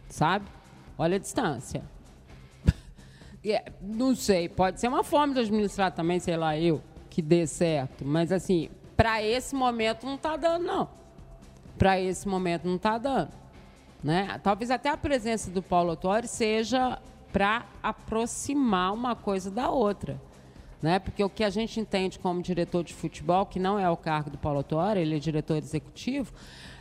sabe? 0.08 0.44
Olha 0.98 1.16
a 1.16 1.18
distância. 1.18 1.82
É, 3.46 3.62
não 3.78 4.16
sei, 4.16 4.48
pode 4.48 4.80
ser 4.80 4.88
uma 4.88 5.04
forma 5.04 5.34
de 5.34 5.40
administrar 5.40 5.92
também, 5.92 6.18
sei 6.18 6.34
lá, 6.34 6.56
eu, 6.58 6.80
que 7.10 7.20
dê 7.20 7.46
certo. 7.46 8.02
Mas, 8.02 8.32
assim, 8.32 8.70
para 8.96 9.22
esse 9.22 9.54
momento 9.54 10.06
não 10.06 10.14
está 10.14 10.36
dando, 10.36 10.64
não. 10.64 10.88
Para 11.78 12.00
esse 12.00 12.26
momento 12.28 12.66
não 12.66 12.76
está 12.76 12.98
dando. 12.98 13.32
Né? 14.02 14.38
Talvez 14.42 14.70
até 14.70 14.90
a 14.90 14.96
presença 14.96 15.50
do 15.50 15.62
Paulo 15.62 15.90
Autori 15.90 16.28
seja 16.28 16.98
para 17.32 17.66
aproximar 17.82 18.92
uma 18.92 19.16
coisa 19.16 19.50
da 19.50 19.70
outra. 19.70 20.20
Né? 20.80 20.98
Porque 20.98 21.24
o 21.24 21.30
que 21.30 21.42
a 21.42 21.50
gente 21.50 21.80
entende 21.80 22.18
como 22.18 22.42
diretor 22.42 22.84
de 22.84 22.92
futebol, 22.92 23.46
que 23.46 23.58
não 23.58 23.78
é 23.78 23.88
o 23.88 23.96
cargo 23.96 24.30
do 24.30 24.38
Paulo 24.38 24.58
Autori, 24.58 25.00
ele 25.00 25.16
é 25.16 25.18
diretor 25.18 25.56
executivo, 25.56 26.32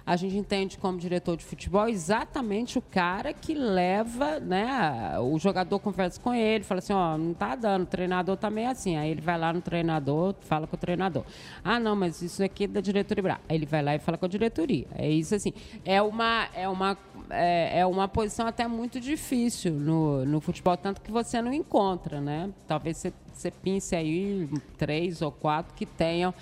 a 0.05 0.17
gente 0.17 0.35
entende 0.35 0.77
como 0.77 0.97
diretor 0.97 1.37
de 1.37 1.45
futebol 1.45 1.87
exatamente 1.87 2.77
o 2.77 2.81
cara 2.81 3.31
que 3.33 3.53
leva, 3.53 4.37
né? 4.37 5.17
O 5.19 5.39
jogador 5.39 5.79
conversa 5.79 6.19
com 6.19 6.33
ele, 6.33 6.63
fala 6.65 6.79
assim, 6.79 6.91
ó, 6.91 7.17
não 7.17 7.33
tá 7.33 7.55
dando, 7.55 7.83
o 7.83 7.85
treinador 7.85 8.35
tá 8.35 8.49
meio 8.49 8.69
assim. 8.69 8.97
Aí 8.97 9.09
ele 9.09 9.21
vai 9.21 9.37
lá 9.37 9.53
no 9.53 9.61
treinador, 9.61 10.35
fala 10.41 10.67
com 10.67 10.75
o 10.75 10.79
treinador. 10.79 11.23
Ah, 11.63 11.79
não, 11.79 11.95
mas 11.95 12.21
isso 12.21 12.43
aqui 12.43 12.65
é 12.65 12.67
da 12.67 12.81
diretoria. 12.81 13.39
Aí 13.47 13.55
ele 13.55 13.65
vai 13.65 13.81
lá 13.81 13.95
e 13.95 13.99
fala 13.99 14.17
com 14.17 14.25
a 14.25 14.29
diretoria. 14.29 14.87
É 14.93 15.09
isso 15.09 15.35
assim. 15.35 15.53
É 15.85 16.01
uma, 16.01 16.49
é 16.53 16.67
uma, 16.67 16.97
é, 17.29 17.79
é 17.79 17.85
uma 17.85 18.07
posição 18.09 18.45
até 18.45 18.67
muito 18.67 18.99
difícil 18.99 19.71
no, 19.71 20.25
no 20.25 20.41
futebol, 20.41 20.75
tanto 20.75 20.99
que 20.99 21.11
você 21.11 21.41
não 21.41 21.53
encontra, 21.53 22.19
né? 22.19 22.49
Talvez 22.67 22.97
você, 22.97 23.13
você 23.33 23.49
pince 23.49 23.95
aí 23.95 24.49
três 24.77 25.21
ou 25.21 25.31
quatro 25.31 25.73
que 25.73 25.85
tenham 25.85 26.33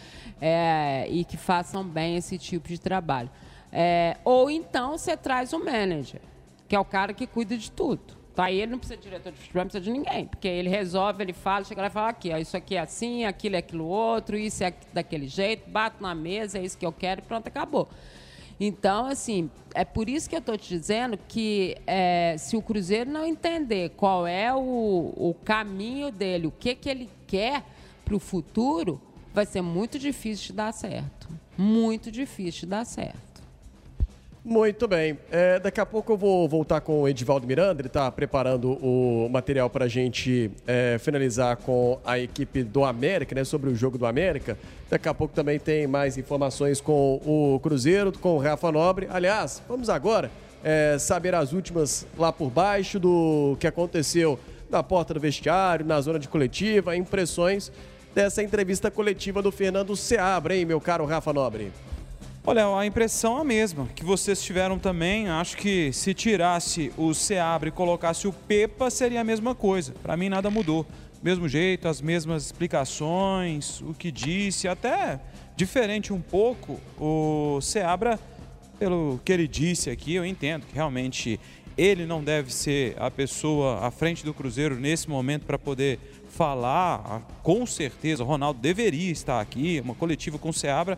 é, 0.41 1.07
e 1.11 1.23
que 1.23 1.37
façam 1.37 1.83
bem 1.83 2.17
esse 2.17 2.39
tipo 2.39 2.67
de 2.67 2.79
trabalho. 2.79 3.29
É, 3.71 4.17
ou 4.25 4.49
então 4.49 4.97
você 4.97 5.15
traz 5.15 5.53
um 5.53 5.63
manager, 5.63 6.21
que 6.67 6.75
é 6.75 6.79
o 6.79 6.85
cara 6.85 7.13
que 7.13 7.25
cuida 7.25 7.57
de 7.57 7.71
tudo. 7.71 8.21
Tá? 8.35 8.45
Aí 8.45 8.61
ele 8.61 8.71
não 8.71 8.79
precisa 8.79 8.97
de 8.97 9.03
diretor 9.03 9.31
de 9.31 9.37
futebol, 9.37 9.63
não 9.63 9.69
precisa 9.69 9.83
de 9.83 9.91
ninguém, 9.91 10.25
porque 10.25 10.47
ele 10.47 10.69
resolve, 10.69 11.23
ele 11.23 11.33
fala, 11.33 11.63
chega 11.65 11.81
lá 11.81 11.87
e 11.87 11.91
fala 11.91 12.09
aqui, 12.09 12.31
ó, 12.33 12.37
isso 12.37 12.55
aqui 12.55 12.75
é 12.75 12.79
assim, 12.79 13.25
aquilo 13.25 13.55
é 13.55 13.59
aquilo 13.59 13.85
outro, 13.85 14.37
isso 14.37 14.63
é 14.63 14.73
daquele 14.93 15.27
jeito, 15.27 15.69
bato 15.69 16.01
na 16.01 16.15
mesa, 16.15 16.57
é 16.57 16.63
isso 16.63 16.77
que 16.77 16.85
eu 16.85 16.91
quero 16.91 17.21
e 17.21 17.23
pronto, 17.23 17.47
acabou. 17.47 17.89
Então, 18.63 19.07
assim, 19.07 19.49
é 19.73 19.83
por 19.83 20.07
isso 20.07 20.29
que 20.29 20.35
eu 20.35 20.39
estou 20.39 20.55
te 20.55 20.69
dizendo 20.69 21.17
que 21.27 21.75
é, 21.87 22.35
se 22.37 22.55
o 22.55 22.61
Cruzeiro 22.61 23.09
não 23.09 23.25
entender 23.25 23.89
qual 23.97 24.27
é 24.27 24.53
o, 24.53 25.13
o 25.17 25.35
caminho 25.43 26.11
dele, 26.11 26.47
o 26.47 26.51
que, 26.51 26.75
que 26.75 26.87
ele 26.87 27.09
quer 27.25 27.63
para 28.05 28.15
o 28.15 28.19
futuro, 28.19 29.01
vai 29.33 29.47
ser 29.47 29.61
muito 29.61 29.97
difícil 29.97 30.47
de 30.47 30.53
dar 30.53 30.71
certo. 30.73 31.27
Muito 31.57 32.11
difícil 32.11 32.61
de 32.61 32.67
dar 32.67 32.85
certo. 32.85 33.30
Muito 34.43 34.87
bem. 34.87 35.19
É, 35.29 35.59
daqui 35.59 35.79
a 35.79 35.85
pouco 35.85 36.13
eu 36.13 36.17
vou 36.17 36.49
voltar 36.49 36.81
com 36.81 37.03
o 37.03 37.07
Edivaldo 37.07 37.45
Miranda. 37.45 37.79
Ele 37.79 37.87
está 37.87 38.11
preparando 38.11 38.71
o 38.81 39.29
material 39.29 39.69
para 39.69 39.85
a 39.85 39.87
gente 39.87 40.49
é, 40.65 40.97
finalizar 40.99 41.57
com 41.57 41.99
a 42.03 42.17
equipe 42.17 42.63
do 42.63 42.83
América, 42.83 43.35
né? 43.35 43.43
Sobre 43.43 43.69
o 43.69 43.75
jogo 43.75 43.99
do 43.99 44.05
América. 44.07 44.57
Daqui 44.89 45.07
a 45.07 45.13
pouco 45.13 45.35
também 45.35 45.59
tem 45.59 45.85
mais 45.85 46.17
informações 46.17 46.81
com 46.81 47.21
o 47.23 47.59
Cruzeiro, 47.59 48.11
com 48.13 48.35
o 48.35 48.39
Rafa 48.39 48.71
Nobre. 48.71 49.07
Aliás, 49.11 49.61
vamos 49.69 49.89
agora 49.89 50.31
é, 50.63 50.97
saber 50.97 51.35
as 51.35 51.53
últimas 51.53 52.07
lá 52.17 52.33
por 52.33 52.49
baixo 52.49 52.99
do 52.99 53.55
que 53.59 53.67
aconteceu 53.67 54.39
na 54.71 54.81
porta 54.81 55.13
do 55.13 55.19
vestiário, 55.19 55.85
na 55.85 56.01
zona 56.01 56.17
de 56.17 56.27
coletiva, 56.27 56.95
impressões 56.95 57.71
dessa 58.15 58.41
entrevista 58.41 58.89
coletiva 58.89 59.39
do 59.39 59.51
Fernando 59.51 59.95
Seabra, 59.95 60.55
hein, 60.55 60.65
meu 60.65 60.81
caro 60.81 61.05
Rafa 61.05 61.31
Nobre? 61.31 61.71
Olha, 62.43 62.75
a 62.75 62.87
impressão 62.87 63.37
é 63.37 63.41
a 63.41 63.43
mesma 63.43 63.87
que 63.95 64.03
vocês 64.03 64.41
tiveram 64.41 64.79
também. 64.79 65.29
Acho 65.29 65.55
que 65.55 65.93
se 65.93 66.11
tirasse 66.11 66.91
o 66.97 67.13
Seabra 67.13 67.69
e 67.69 67.71
colocasse 67.71 68.27
o 68.27 68.33
Pepa, 68.33 68.89
seria 68.89 69.21
a 69.21 69.23
mesma 69.23 69.53
coisa. 69.53 69.93
Para 70.01 70.17
mim, 70.17 70.27
nada 70.27 70.49
mudou. 70.49 70.83
Mesmo 71.21 71.47
jeito, 71.47 71.87
as 71.87 72.01
mesmas 72.01 72.45
explicações, 72.47 73.79
o 73.81 73.93
que 73.93 74.11
disse, 74.11 74.67
até 74.67 75.19
diferente 75.55 76.11
um 76.11 76.19
pouco. 76.19 76.79
O 76.99 77.61
Seabra, 77.61 78.19
pelo 78.79 79.21
que 79.23 79.31
ele 79.31 79.47
disse 79.47 79.91
aqui, 79.91 80.15
eu 80.15 80.25
entendo 80.25 80.65
que 80.65 80.73
realmente 80.73 81.39
ele 81.77 82.07
não 82.07 82.23
deve 82.23 82.51
ser 82.51 82.95
a 82.97 83.11
pessoa 83.11 83.85
à 83.85 83.91
frente 83.91 84.25
do 84.25 84.33
Cruzeiro 84.33 84.75
nesse 84.75 85.07
momento 85.07 85.45
para 85.45 85.59
poder 85.59 85.99
falar. 86.27 87.21
Com 87.43 87.67
certeza, 87.67 88.23
o 88.23 88.25
Ronaldo 88.25 88.59
deveria 88.59 89.11
estar 89.11 89.39
aqui, 89.39 89.79
uma 89.79 89.93
coletiva 89.93 90.39
com 90.39 90.49
o 90.49 90.53
Seabra 90.53 90.97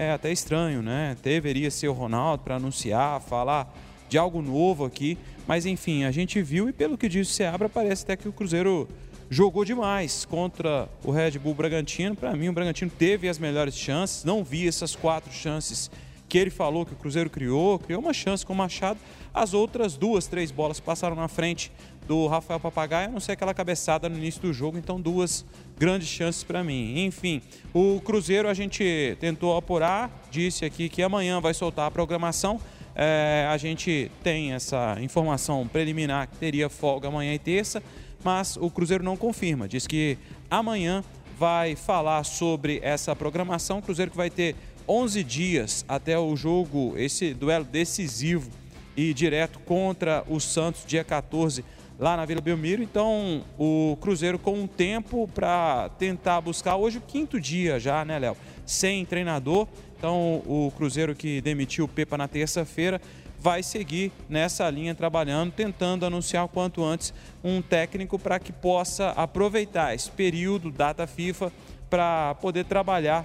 é 0.00 0.12
até 0.12 0.32
estranho, 0.32 0.80
né? 0.80 1.14
Deveria 1.22 1.70
ser 1.70 1.88
o 1.88 1.92
Ronaldo 1.92 2.42
para 2.42 2.56
anunciar, 2.56 3.20
falar 3.20 3.70
de 4.08 4.16
algo 4.16 4.40
novo 4.40 4.86
aqui. 4.86 5.18
Mas 5.46 5.66
enfim, 5.66 6.04
a 6.04 6.10
gente 6.10 6.40
viu 6.40 6.70
e 6.70 6.72
pelo 6.72 6.96
que 6.96 7.06
disse 7.06 7.32
o 7.32 7.34
Seabra, 7.34 7.68
parece 7.68 8.04
até 8.04 8.16
que 8.16 8.26
o 8.26 8.32
Cruzeiro 8.32 8.88
jogou 9.28 9.62
demais 9.62 10.24
contra 10.24 10.88
o 11.04 11.10
Red 11.10 11.32
Bull 11.32 11.54
Bragantino. 11.54 12.16
Para 12.16 12.34
mim, 12.34 12.48
o 12.48 12.52
Bragantino 12.52 12.90
teve 12.90 13.28
as 13.28 13.38
melhores 13.38 13.76
chances. 13.76 14.24
Não 14.24 14.42
vi 14.42 14.66
essas 14.66 14.96
quatro 14.96 15.30
chances 15.30 15.90
que 16.30 16.38
ele 16.38 16.48
falou 16.48 16.86
que 16.86 16.92
o 16.92 16.96
Cruzeiro 16.96 17.28
criou. 17.28 17.78
Criou 17.80 18.00
uma 18.00 18.14
chance 18.14 18.46
com 18.46 18.52
o 18.52 18.56
Machado. 18.56 19.00
As 19.34 19.52
outras 19.52 19.96
duas, 19.96 20.28
três 20.28 20.52
bolas 20.52 20.78
passaram 20.78 21.16
na 21.16 21.26
frente 21.26 21.72
do 22.06 22.28
Rafael 22.28 22.60
Papagaio, 22.60 23.08
a 23.08 23.10
não 23.10 23.20
ser 23.20 23.32
aquela 23.32 23.52
cabeçada 23.52 24.08
no 24.08 24.16
início 24.16 24.40
do 24.40 24.52
jogo. 24.52 24.78
Então, 24.78 25.00
duas 25.00 25.44
grandes 25.76 26.08
chances 26.08 26.44
para 26.44 26.62
mim. 26.62 27.04
Enfim, 27.04 27.42
o 27.74 28.00
Cruzeiro 28.00 28.48
a 28.48 28.54
gente 28.54 29.16
tentou 29.18 29.56
apurar, 29.56 30.08
disse 30.30 30.64
aqui 30.64 30.88
que 30.88 31.02
amanhã 31.02 31.40
vai 31.40 31.52
soltar 31.52 31.88
a 31.88 31.90
programação. 31.90 32.60
É, 32.94 33.48
a 33.50 33.56
gente 33.56 34.10
tem 34.22 34.52
essa 34.52 34.96
informação 35.00 35.66
preliminar 35.66 36.28
que 36.28 36.36
teria 36.36 36.68
folga 36.68 37.08
amanhã 37.08 37.34
e 37.34 37.38
terça, 37.38 37.82
mas 38.22 38.56
o 38.56 38.70
Cruzeiro 38.70 39.02
não 39.02 39.16
confirma. 39.16 39.66
Diz 39.66 39.84
que 39.84 40.16
amanhã 40.48 41.02
vai 41.40 41.74
falar 41.74 42.22
sobre 42.22 42.78
essa 42.82 43.16
programação. 43.16 43.78
O 43.78 43.82
Cruzeiro 43.82 44.10
que 44.10 44.16
vai 44.16 44.28
ter 44.28 44.54
11 44.90 45.22
dias 45.22 45.84
até 45.88 46.18
o 46.18 46.34
jogo, 46.34 46.94
esse 46.96 47.32
duelo 47.32 47.64
decisivo 47.64 48.50
e 48.96 49.14
direto 49.14 49.60
contra 49.60 50.24
o 50.26 50.40
Santos, 50.40 50.82
dia 50.84 51.04
14 51.04 51.64
lá 51.96 52.16
na 52.16 52.24
Vila 52.24 52.40
Belmiro. 52.40 52.82
Então, 52.82 53.44
o 53.56 53.96
Cruzeiro 54.00 54.36
com 54.36 54.54
um 54.54 54.66
tempo 54.66 55.30
para 55.32 55.90
tentar 55.90 56.40
buscar 56.40 56.74
hoje 56.74 56.98
o 56.98 57.00
quinto 57.02 57.38
dia 57.38 57.78
já, 57.78 58.04
né, 58.04 58.18
Léo? 58.18 58.36
Sem 58.66 59.04
treinador. 59.04 59.68
Então, 59.96 60.42
o 60.44 60.72
Cruzeiro 60.76 61.14
que 61.14 61.40
demitiu 61.40 61.84
o 61.84 61.88
Pepa 61.88 62.18
na 62.18 62.26
terça-feira 62.26 63.00
vai 63.38 63.62
seguir 63.62 64.10
nessa 64.28 64.68
linha 64.68 64.92
trabalhando, 64.92 65.52
tentando 65.52 66.04
anunciar 66.04 66.48
quanto 66.48 66.82
antes 66.82 67.14
um 67.44 67.62
técnico 67.62 68.18
para 68.18 68.40
que 68.40 68.52
possa 68.52 69.10
aproveitar 69.10 69.94
esse 69.94 70.10
período 70.10 70.68
data 70.68 71.06
FIFA 71.06 71.52
para 71.88 72.34
poder 72.36 72.64
trabalhar 72.64 73.24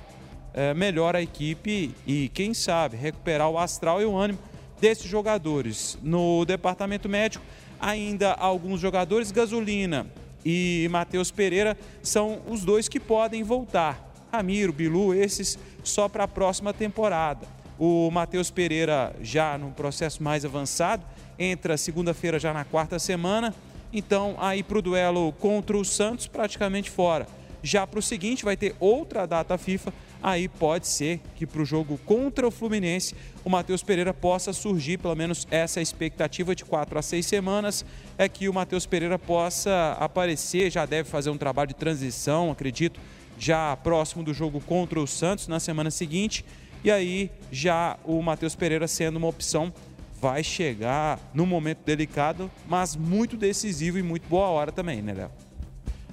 é, 0.55 0.73
melhor 0.73 1.17
a 1.17 1.21
equipe 1.21 1.93
e, 2.07 2.29
quem 2.29 2.53
sabe, 2.53 2.95
recuperar 2.95 3.49
o 3.49 3.59
astral 3.59 4.01
e 4.01 4.05
o 4.05 4.15
ânimo 4.15 4.39
desses 4.79 5.05
jogadores. 5.05 5.97
No 6.01 6.45
departamento 6.45 7.09
médico, 7.09 7.43
ainda 7.79 8.31
alguns 8.31 8.79
jogadores, 8.79 9.31
Gasolina 9.31 10.07
e 10.45 10.87
Matheus 10.89 11.29
Pereira, 11.29 11.77
são 12.01 12.41
os 12.47 12.63
dois 12.63 12.87
que 12.87 13.01
podem 13.01 13.43
voltar. 13.43 14.13
Ramiro, 14.31 14.71
Bilu, 14.71 15.13
esses 15.13 15.59
só 15.83 16.07
para 16.07 16.23
a 16.23 16.27
próxima 16.27 16.73
temporada. 16.73 17.45
O 17.77 18.09
Matheus 18.09 18.49
Pereira 18.49 19.13
já 19.21 19.57
num 19.57 19.71
processo 19.71 20.23
mais 20.23 20.45
avançado, 20.45 21.05
entra 21.37 21.75
segunda-feira 21.75 22.39
já 22.39 22.53
na 22.53 22.63
quarta 22.63 22.97
semana. 22.97 23.53
Então, 23.91 24.35
aí 24.39 24.63
para 24.63 24.77
o 24.77 24.81
duelo 24.81 25.33
contra 25.33 25.77
o 25.77 25.83
Santos, 25.83 26.27
praticamente 26.27 26.89
fora. 26.89 27.27
Já 27.61 27.85
para 27.87 27.99
o 27.99 28.01
seguinte, 28.01 28.45
vai 28.45 28.55
ter 28.55 28.75
outra 28.79 29.25
data 29.25 29.57
FIFA 29.57 29.91
aí 30.25 30.47
pode 30.47 30.87
ser 30.87 31.21
que 31.35 31.45
para 31.45 31.61
o 31.61 31.65
jogo 31.65 31.99
contra 32.03 32.47
o 32.47 32.51
Fluminense 32.51 33.13
o 33.43 33.49
Matheus 33.49 33.83
Pereira 33.83 34.11
possa 34.11 34.51
surgir, 34.53 34.97
pelo 34.97 35.15
menos 35.15 35.47
essa 35.51 35.79
expectativa 35.79 36.55
de 36.55 36.65
quatro 36.65 36.97
a 36.97 37.01
seis 37.03 37.27
semanas, 37.27 37.85
é 38.17 38.27
que 38.27 38.49
o 38.49 38.53
Matheus 38.53 38.87
Pereira 38.87 39.19
possa 39.19 39.95
aparecer, 39.99 40.71
já 40.71 40.83
deve 40.83 41.07
fazer 41.07 41.29
um 41.29 41.37
trabalho 41.37 41.67
de 41.67 41.75
transição, 41.75 42.49
acredito, 42.49 42.99
já 43.37 43.77
próximo 43.77 44.23
do 44.23 44.33
jogo 44.33 44.59
contra 44.61 44.99
o 44.99 45.05
Santos 45.05 45.47
na 45.47 45.59
semana 45.59 45.91
seguinte, 45.91 46.43
e 46.83 46.89
aí 46.89 47.29
já 47.51 47.95
o 48.03 48.19
Matheus 48.23 48.55
Pereira 48.55 48.87
sendo 48.87 49.17
uma 49.17 49.27
opção 49.27 49.71
vai 50.19 50.43
chegar 50.43 51.19
num 51.35 51.45
momento 51.45 51.83
delicado, 51.85 52.49
mas 52.67 52.95
muito 52.95 53.37
decisivo 53.37 53.99
e 53.99 54.01
muito 54.01 54.27
boa 54.27 54.47
hora 54.47 54.71
também, 54.71 55.03
né, 55.03 55.13
Léo? 55.13 55.31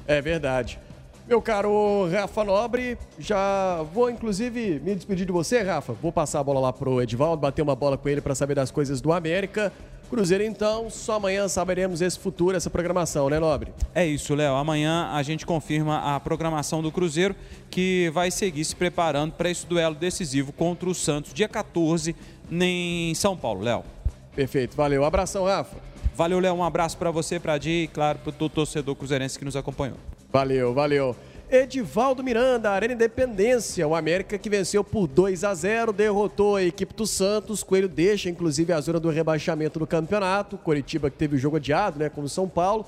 É 0.07 0.21
verdade. 0.21 0.79
Meu 1.27 1.41
caro 1.41 2.09
Rafa 2.11 2.45
Nobre, 2.45 2.99
já 3.16 3.83
vou 3.95 4.11
inclusive 4.11 4.81
me 4.81 4.95
despedir 4.95 5.25
de 5.25 5.33
você, 5.33 5.62
Rafa. 5.62 5.93
Vou 5.93 6.11
passar 6.11 6.41
a 6.41 6.45
bola 6.45 6.59
lá 6.59 6.73
pro 6.73 7.01
Edivaldo, 7.01 7.41
bater 7.41 7.62
uma 7.62 7.77
bola 7.77 7.97
com 7.97 8.09
ele 8.09 8.20
para 8.20 8.35
saber 8.35 8.57
das 8.57 8.73
coisas 8.73 9.01
do 9.01 9.12
América. 9.12 9.73
Cruzeiro, 10.11 10.45
então, 10.45 10.91
só 10.91 11.14
amanhã 11.14 11.49
saberemos 11.49 12.03
esse 12.03 12.18
futuro, 12.18 12.55
essa 12.55 12.68
programação, 12.68 13.31
né, 13.31 13.39
Nobre? 13.39 13.73
É 13.95 14.05
isso, 14.05 14.35
Léo. 14.35 14.57
Amanhã 14.57 15.09
a 15.11 15.23
gente 15.23 15.47
confirma 15.47 16.14
a 16.14 16.20
programação 16.20 16.83
do 16.83 16.93
Cruzeiro, 16.93 17.35
que 17.70 18.11
vai 18.12 18.31
seguir 18.31 18.62
se 18.64 18.77
preparando 18.77 19.33
para 19.33 19.49
esse 19.49 19.64
duelo 19.64 19.95
decisivo 19.95 20.53
contra 20.53 20.87
o 20.87 20.95
Santos, 20.95 21.33
dia 21.33 21.49
14, 21.49 22.14
em 22.51 23.14
São 23.14 23.37
Paulo, 23.37 23.62
Léo. 23.62 23.85
Perfeito, 24.37 24.77
valeu. 24.77 25.03
Abração, 25.03 25.45
Rafa. 25.45 25.79
Valeu, 26.14 26.41
Léo. 26.41 26.55
Um 26.57 26.64
abraço 26.64 26.99
para 26.99 27.11
você, 27.11 27.41
para 27.41 27.57
Di 27.57 27.85
e, 27.85 27.89
claro, 27.89 28.18
para 28.18 28.45
o 28.45 28.49
torcedor 28.51 28.95
cruzeirense 28.95 29.39
que 29.39 29.45
nos 29.47 29.57
acompanhou. 29.57 29.97
Valeu, 30.33 30.72
valeu. 30.72 31.14
Edivaldo 31.51 32.24
Miranda, 32.24 32.70
Arena 32.70 32.95
Independência, 32.95 33.87
o 33.87 33.95
América 33.95 34.39
que 34.39 34.49
venceu 34.49 34.83
por 34.83 35.07
2 35.07 35.45
a 35.45 35.55
0, 35.55 35.93
derrotou 35.93 36.57
a 36.57 36.62
equipe 36.62 36.95
do 36.95 37.07
Santos. 37.07 37.62
Coelho 37.62 37.87
deixa 37.87 38.30
inclusive 38.30 38.72
a 38.72 38.80
zona 38.80 38.99
do 38.99 39.11
rebaixamento 39.11 39.78
do 39.78 39.87
campeonato. 39.87 40.57
Coritiba 40.57 41.11
que 41.11 41.18
teve 41.18 41.37
o 41.37 41.39
jogo 41.39 41.57
adiado, 41.57 41.99
né, 41.99 42.09
como 42.09 42.30
São 42.30 42.49
Paulo. 42.49 42.87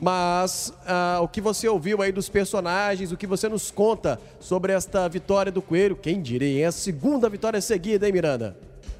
Mas 0.00 0.72
ah, 0.86 1.20
o 1.22 1.28
que 1.28 1.42
você 1.42 1.68
ouviu 1.68 2.00
aí 2.00 2.10
dos 2.10 2.30
personagens, 2.30 3.12
o 3.12 3.16
que 3.18 3.26
você 3.26 3.46
nos 3.46 3.70
conta 3.70 4.18
sobre 4.40 4.72
esta 4.72 5.06
vitória 5.06 5.52
do 5.52 5.60
Coelho? 5.60 5.96
Quem 5.96 6.22
diria, 6.22 6.64
é 6.64 6.66
a 6.66 6.72
segunda 6.72 7.28
vitória 7.28 7.60
seguida, 7.60 8.06
hein, 8.06 8.12
Miranda? 8.14 8.56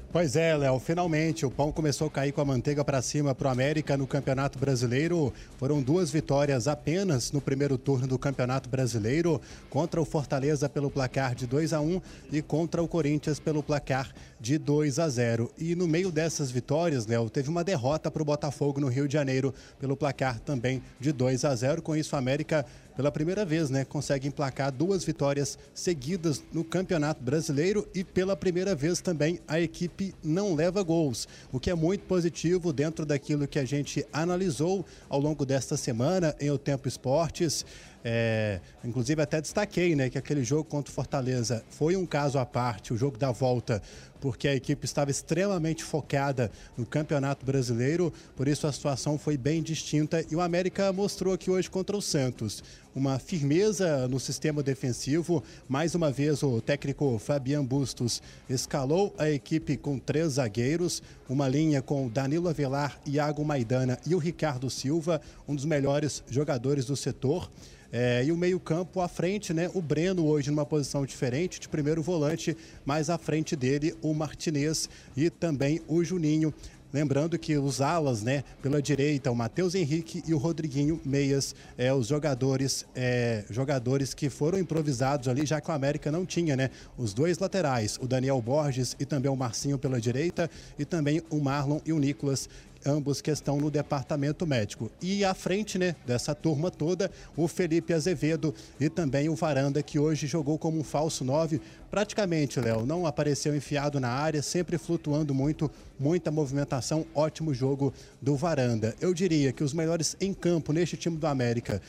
Pois 0.09 0.37
é, 0.37 0.55
Léo, 0.55 0.79
finalmente 0.79 1.45
o 1.45 1.51
pão 1.51 1.69
começou 1.69 2.07
a 2.07 2.09
cair 2.09 2.31
com 2.31 2.39
a 2.39 2.45
manteiga 2.45 2.83
para 2.83 3.01
cima 3.01 3.35
para 3.35 3.49
o 3.49 3.51
América 3.51 3.97
no 3.97 4.07
Campeonato 4.07 4.57
Brasileiro. 4.57 5.33
Foram 5.57 5.81
duas 5.81 6.09
vitórias 6.09 6.65
apenas 6.65 7.33
no 7.33 7.41
primeiro 7.41 7.77
turno 7.77 8.07
do 8.07 8.17
Campeonato 8.17 8.69
Brasileiro, 8.69 9.41
contra 9.69 10.01
o 10.01 10.05
Fortaleza 10.05 10.69
pelo 10.69 10.89
placar 10.89 11.35
de 11.35 11.45
2 11.45 11.73
a 11.73 11.81
1 11.81 12.01
e 12.31 12.41
contra 12.41 12.81
o 12.81 12.87
Corinthians 12.87 13.37
pelo 13.37 13.61
placar 13.61 14.13
de 14.39 14.57
2 14.57 14.99
a 14.99 15.09
0. 15.09 15.51
E 15.57 15.75
no 15.75 15.87
meio 15.87 16.11
dessas 16.11 16.51
vitórias, 16.51 17.05
Léo, 17.05 17.29
teve 17.29 17.49
uma 17.49 17.63
derrota 17.63 18.09
para 18.11 18.21
o 18.21 18.25
Botafogo 18.25 18.79
no 18.79 18.87
Rio 18.87 19.07
de 19.07 19.13
Janeiro 19.13 19.53
pelo 19.79 19.97
placar 19.97 20.39
também 20.39 20.81
de 20.99 21.11
2 21.11 21.45
a 21.45 21.55
0. 21.55 21.81
Com 21.81 21.95
isso, 21.95 22.15
o 22.15 22.19
América 22.19 22.65
pela 22.97 23.11
primeira 23.11 23.45
vez, 23.45 23.69
né, 23.69 23.85
consegue 23.85 24.27
emplacar 24.27 24.71
duas 24.71 25.03
vitórias 25.03 25.55
seguidas 25.71 26.43
no 26.51 26.63
Campeonato 26.63 27.23
Brasileiro 27.23 27.87
e 27.93 28.03
pela 28.03 28.35
primeira 28.35 28.73
vez 28.73 29.01
também 29.01 29.39
a 29.47 29.61
equipe 29.61 30.15
não 30.23 30.55
leva 30.55 30.81
gols, 30.81 31.27
o 31.51 31.59
que 31.59 31.69
é 31.69 31.75
muito 31.75 32.05
positivo 32.05 32.73
dentro 32.73 33.05
daquilo 33.05 33.47
que 33.47 33.59
a 33.59 33.65
gente 33.65 34.03
analisou 34.11 34.83
ao 35.07 35.19
longo 35.19 35.45
desta 35.45 35.77
semana 35.77 36.35
em 36.39 36.49
O 36.49 36.57
Tempo 36.57 36.87
Esportes. 36.87 37.63
É, 38.09 38.61
inclusive 38.85 39.21
até 39.21 39.41
destaquei 39.41 39.93
né, 39.93 40.09
que 40.09 40.17
aquele 40.17 40.41
jogo 40.41 40.63
contra 40.63 40.89
o 40.89 40.93
Fortaleza 40.93 41.61
foi 41.69 41.97
um 41.97 42.05
caso 42.05 42.39
à 42.39 42.45
parte, 42.45 42.93
o 42.93 42.97
jogo 42.97 43.17
da 43.17 43.33
volta, 43.33 43.81
porque 44.21 44.47
a 44.47 44.55
equipe 44.55 44.85
estava 44.85 45.11
extremamente 45.11 45.83
focada 45.83 46.49
no 46.77 46.85
Campeonato 46.85 47.45
Brasileiro, 47.45 48.13
por 48.33 48.47
isso 48.47 48.65
a 48.65 48.71
situação 48.71 49.17
foi 49.17 49.35
bem 49.35 49.61
distinta 49.61 50.23
e 50.31 50.37
o 50.37 50.39
América 50.39 50.93
mostrou 50.93 51.33
aqui 51.33 51.51
hoje 51.51 51.69
contra 51.69 51.97
o 51.97 52.01
Santos 52.01 52.63
uma 52.95 53.19
firmeza 53.19 54.07
no 54.07 54.21
sistema 54.21 54.63
defensivo. 54.63 55.43
Mais 55.67 55.93
uma 55.93 56.09
vez, 56.09 56.41
o 56.41 56.61
técnico 56.61 57.19
Fabian 57.19 57.63
Bustos 57.65 58.23
escalou 58.49 59.13
a 59.17 59.29
equipe 59.29 59.75
com 59.75 59.99
três 59.99 60.33
zagueiros, 60.33 61.03
uma 61.27 61.49
linha 61.49 61.81
com 61.81 62.07
Danilo 62.07 62.47
Avelar, 62.47 62.97
Iago 63.05 63.43
Maidana 63.43 63.99
e 64.07 64.15
o 64.15 64.17
Ricardo 64.17 64.69
Silva, 64.69 65.21
um 65.45 65.53
dos 65.53 65.65
melhores 65.65 66.23
jogadores 66.29 66.85
do 66.85 66.95
setor. 66.95 67.49
É, 67.91 68.23
e 68.25 68.31
o 68.31 68.37
meio-campo 68.37 68.99
à 69.01 69.07
frente, 69.07 69.53
né? 69.53 69.69
O 69.73 69.81
Breno 69.81 70.25
hoje 70.25 70.49
numa 70.49 70.65
posição 70.65 71.05
diferente, 71.05 71.59
de 71.59 71.69
primeiro 71.69 72.01
volante, 72.01 72.55
mais 72.85 73.09
à 73.09 73.17
frente 73.17 73.55
dele 73.55 73.95
o 74.01 74.13
Martinez 74.13 74.89
e 75.15 75.29
também 75.29 75.81
o 75.87 76.03
Juninho. 76.03 76.53
Lembrando 76.93 77.37
que 77.37 77.57
os 77.57 77.81
alas, 77.81 78.23
né, 78.23 78.45
pela 78.61 78.81
direita, 78.81 79.29
o 79.29 79.35
Matheus 79.35 79.75
Henrique 79.75 80.23
e 80.25 80.33
o 80.33 80.37
Rodriguinho 80.37 81.01
Meias, 81.03 81.53
é, 81.77 81.93
os 81.93 82.07
jogadores, 82.07 82.85
é, 82.95 83.43
jogadores 83.49 84.13
que 84.13 84.29
foram 84.29 84.57
improvisados 84.57 85.27
ali, 85.27 85.45
já 85.45 85.59
que 85.59 85.69
o 85.69 85.73
América 85.73 86.09
não 86.09 86.25
tinha, 86.25 86.55
né, 86.55 86.69
os 86.97 87.13
dois 87.13 87.39
laterais, 87.39 87.99
o 88.01 88.07
Daniel 88.07 88.41
Borges 88.41 88.95
e 88.97 89.05
também 89.05 89.29
o 89.29 89.35
Marcinho 89.35 89.77
pela 89.77 89.99
direita, 89.99 90.49
e 90.79 90.85
também 90.85 91.21
o 91.29 91.41
Marlon 91.41 91.81
e 91.85 91.91
o 91.91 91.99
Nicolas 91.99 92.47
ambos 92.87 93.21
que 93.21 93.29
estão 93.29 93.57
no 93.57 93.69
departamento 93.69 94.47
médico. 94.47 94.89
E 95.01 95.23
à 95.25 95.33
frente 95.33 95.77
né, 95.77 95.95
dessa 96.05 96.33
turma 96.33 96.71
toda, 96.71 97.11
o 97.35 97.47
Felipe 97.47 97.93
Azevedo 97.93 98.55
e 98.79 98.89
também 98.89 99.29
o 99.29 99.35
Varanda, 99.35 99.83
que 99.83 99.99
hoje 99.99 100.25
jogou 100.25 100.57
como 100.57 100.79
um 100.79 100.83
falso 100.83 101.23
9. 101.23 101.61
Praticamente, 101.91 102.59
Léo, 102.59 102.85
não 102.85 103.05
apareceu 103.05 103.55
enfiado 103.55 103.99
na 103.99 104.09
área, 104.09 104.41
sempre 104.41 104.77
flutuando 104.77 105.33
muito, 105.33 105.69
muita 105.99 106.31
movimentação, 106.31 107.05
ótimo 107.13 107.53
jogo 107.53 107.93
do 108.21 108.35
Varanda. 108.35 108.95
Eu 108.99 109.13
diria 109.13 109.51
que 109.51 109.63
os 109.63 109.73
melhores 109.73 110.15
em 110.19 110.33
campo 110.33 110.73
neste 110.73 110.97
time 110.97 111.17
do 111.17 111.27
América 111.27 111.81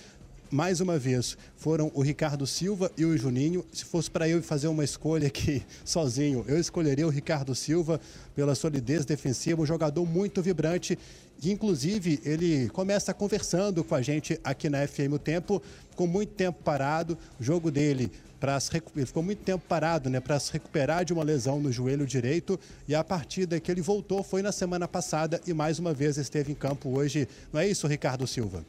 mais 0.50 0.80
uma 0.80 0.98
vez, 0.98 1.36
foram 1.56 1.90
o 1.94 2.02
Ricardo 2.02 2.46
Silva 2.46 2.90
e 2.96 3.04
o 3.04 3.16
Juninho. 3.16 3.64
Se 3.72 3.84
fosse 3.84 4.10
para 4.10 4.28
eu 4.28 4.42
fazer 4.42 4.68
uma 4.68 4.84
escolha 4.84 5.26
aqui 5.26 5.62
sozinho, 5.84 6.44
eu 6.48 6.58
escolheria 6.58 7.06
o 7.06 7.10
Ricardo 7.10 7.54
Silva 7.54 8.00
pela 8.34 8.54
solidez 8.54 9.04
defensiva, 9.04 9.62
um 9.62 9.66
jogador 9.66 10.06
muito 10.06 10.42
vibrante. 10.42 10.98
E, 11.42 11.52
inclusive, 11.52 12.20
ele 12.24 12.68
começa 12.70 13.14
conversando 13.14 13.84
com 13.84 13.94
a 13.94 14.02
gente 14.02 14.40
aqui 14.42 14.68
na 14.68 14.86
FM 14.86 15.12
o 15.12 15.18
Tempo, 15.18 15.62
com 15.94 16.06
muito 16.06 16.32
tempo 16.32 16.62
parado. 16.62 17.16
O 17.38 17.44
jogo 17.44 17.70
dele 17.70 18.10
para 18.40 18.58
ficou 18.60 19.22
muito 19.22 19.42
tempo 19.42 19.64
parado, 19.68 20.08
né, 20.08 20.20
para 20.20 20.38
se 20.38 20.52
recuperar 20.52 21.04
de 21.04 21.12
uma 21.12 21.24
lesão 21.24 21.60
no 21.60 21.72
joelho 21.72 22.06
direito 22.06 22.58
e 22.86 22.94
a 22.94 23.02
partida 23.02 23.58
que 23.58 23.70
ele 23.70 23.82
voltou 23.82 24.22
foi 24.22 24.42
na 24.42 24.52
semana 24.52 24.86
passada 24.86 25.40
e 25.46 25.52
mais 25.52 25.78
uma 25.78 25.92
vez 25.92 26.16
esteve 26.16 26.52
em 26.52 26.54
campo 26.54 26.96
hoje. 26.96 27.28
Não 27.52 27.60
é 27.60 27.66
isso, 27.66 27.86
Ricardo 27.86 28.26
Silva? 28.26 28.64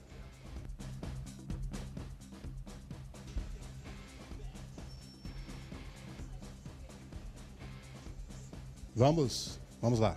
Vamos, 8.99 9.57
vamos 9.81 9.97
lá. 9.97 10.13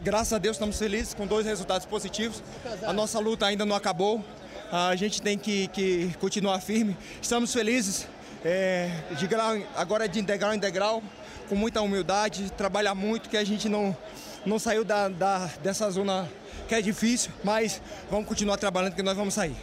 Graças 0.00 0.32
a 0.32 0.38
Deus 0.38 0.54
estamos 0.54 0.78
felizes 0.78 1.14
com 1.14 1.26
dois 1.26 1.44
resultados 1.44 1.84
positivos. 1.84 2.40
A 2.86 2.92
nossa 2.92 3.18
luta 3.18 3.44
ainda 3.44 3.66
não 3.66 3.74
acabou. 3.74 4.24
A 4.70 4.94
gente 4.94 5.20
tem 5.20 5.36
que, 5.36 5.66
que 5.66 6.14
continuar 6.20 6.60
firme. 6.60 6.96
Estamos 7.20 7.52
felizes. 7.52 8.06
É, 8.44 8.88
de 9.18 9.26
grau, 9.26 9.56
agora 9.74 10.08
de 10.08 10.20
integral 10.20 10.54
em 10.54 10.60
degrau, 10.60 11.02
com 11.48 11.56
muita 11.56 11.82
humildade, 11.82 12.52
trabalhar 12.52 12.94
muito, 12.94 13.28
que 13.28 13.36
a 13.36 13.42
gente 13.42 13.68
não, 13.68 13.96
não 14.46 14.60
saiu 14.60 14.84
da, 14.84 15.08
da, 15.08 15.46
dessa 15.60 15.90
zona 15.90 16.30
que 16.68 16.74
é 16.76 16.80
difícil, 16.80 17.32
mas 17.42 17.82
vamos 18.08 18.28
continuar 18.28 18.58
trabalhando 18.58 18.94
que 18.94 19.02
nós 19.02 19.16
vamos 19.16 19.34
sair. 19.34 19.56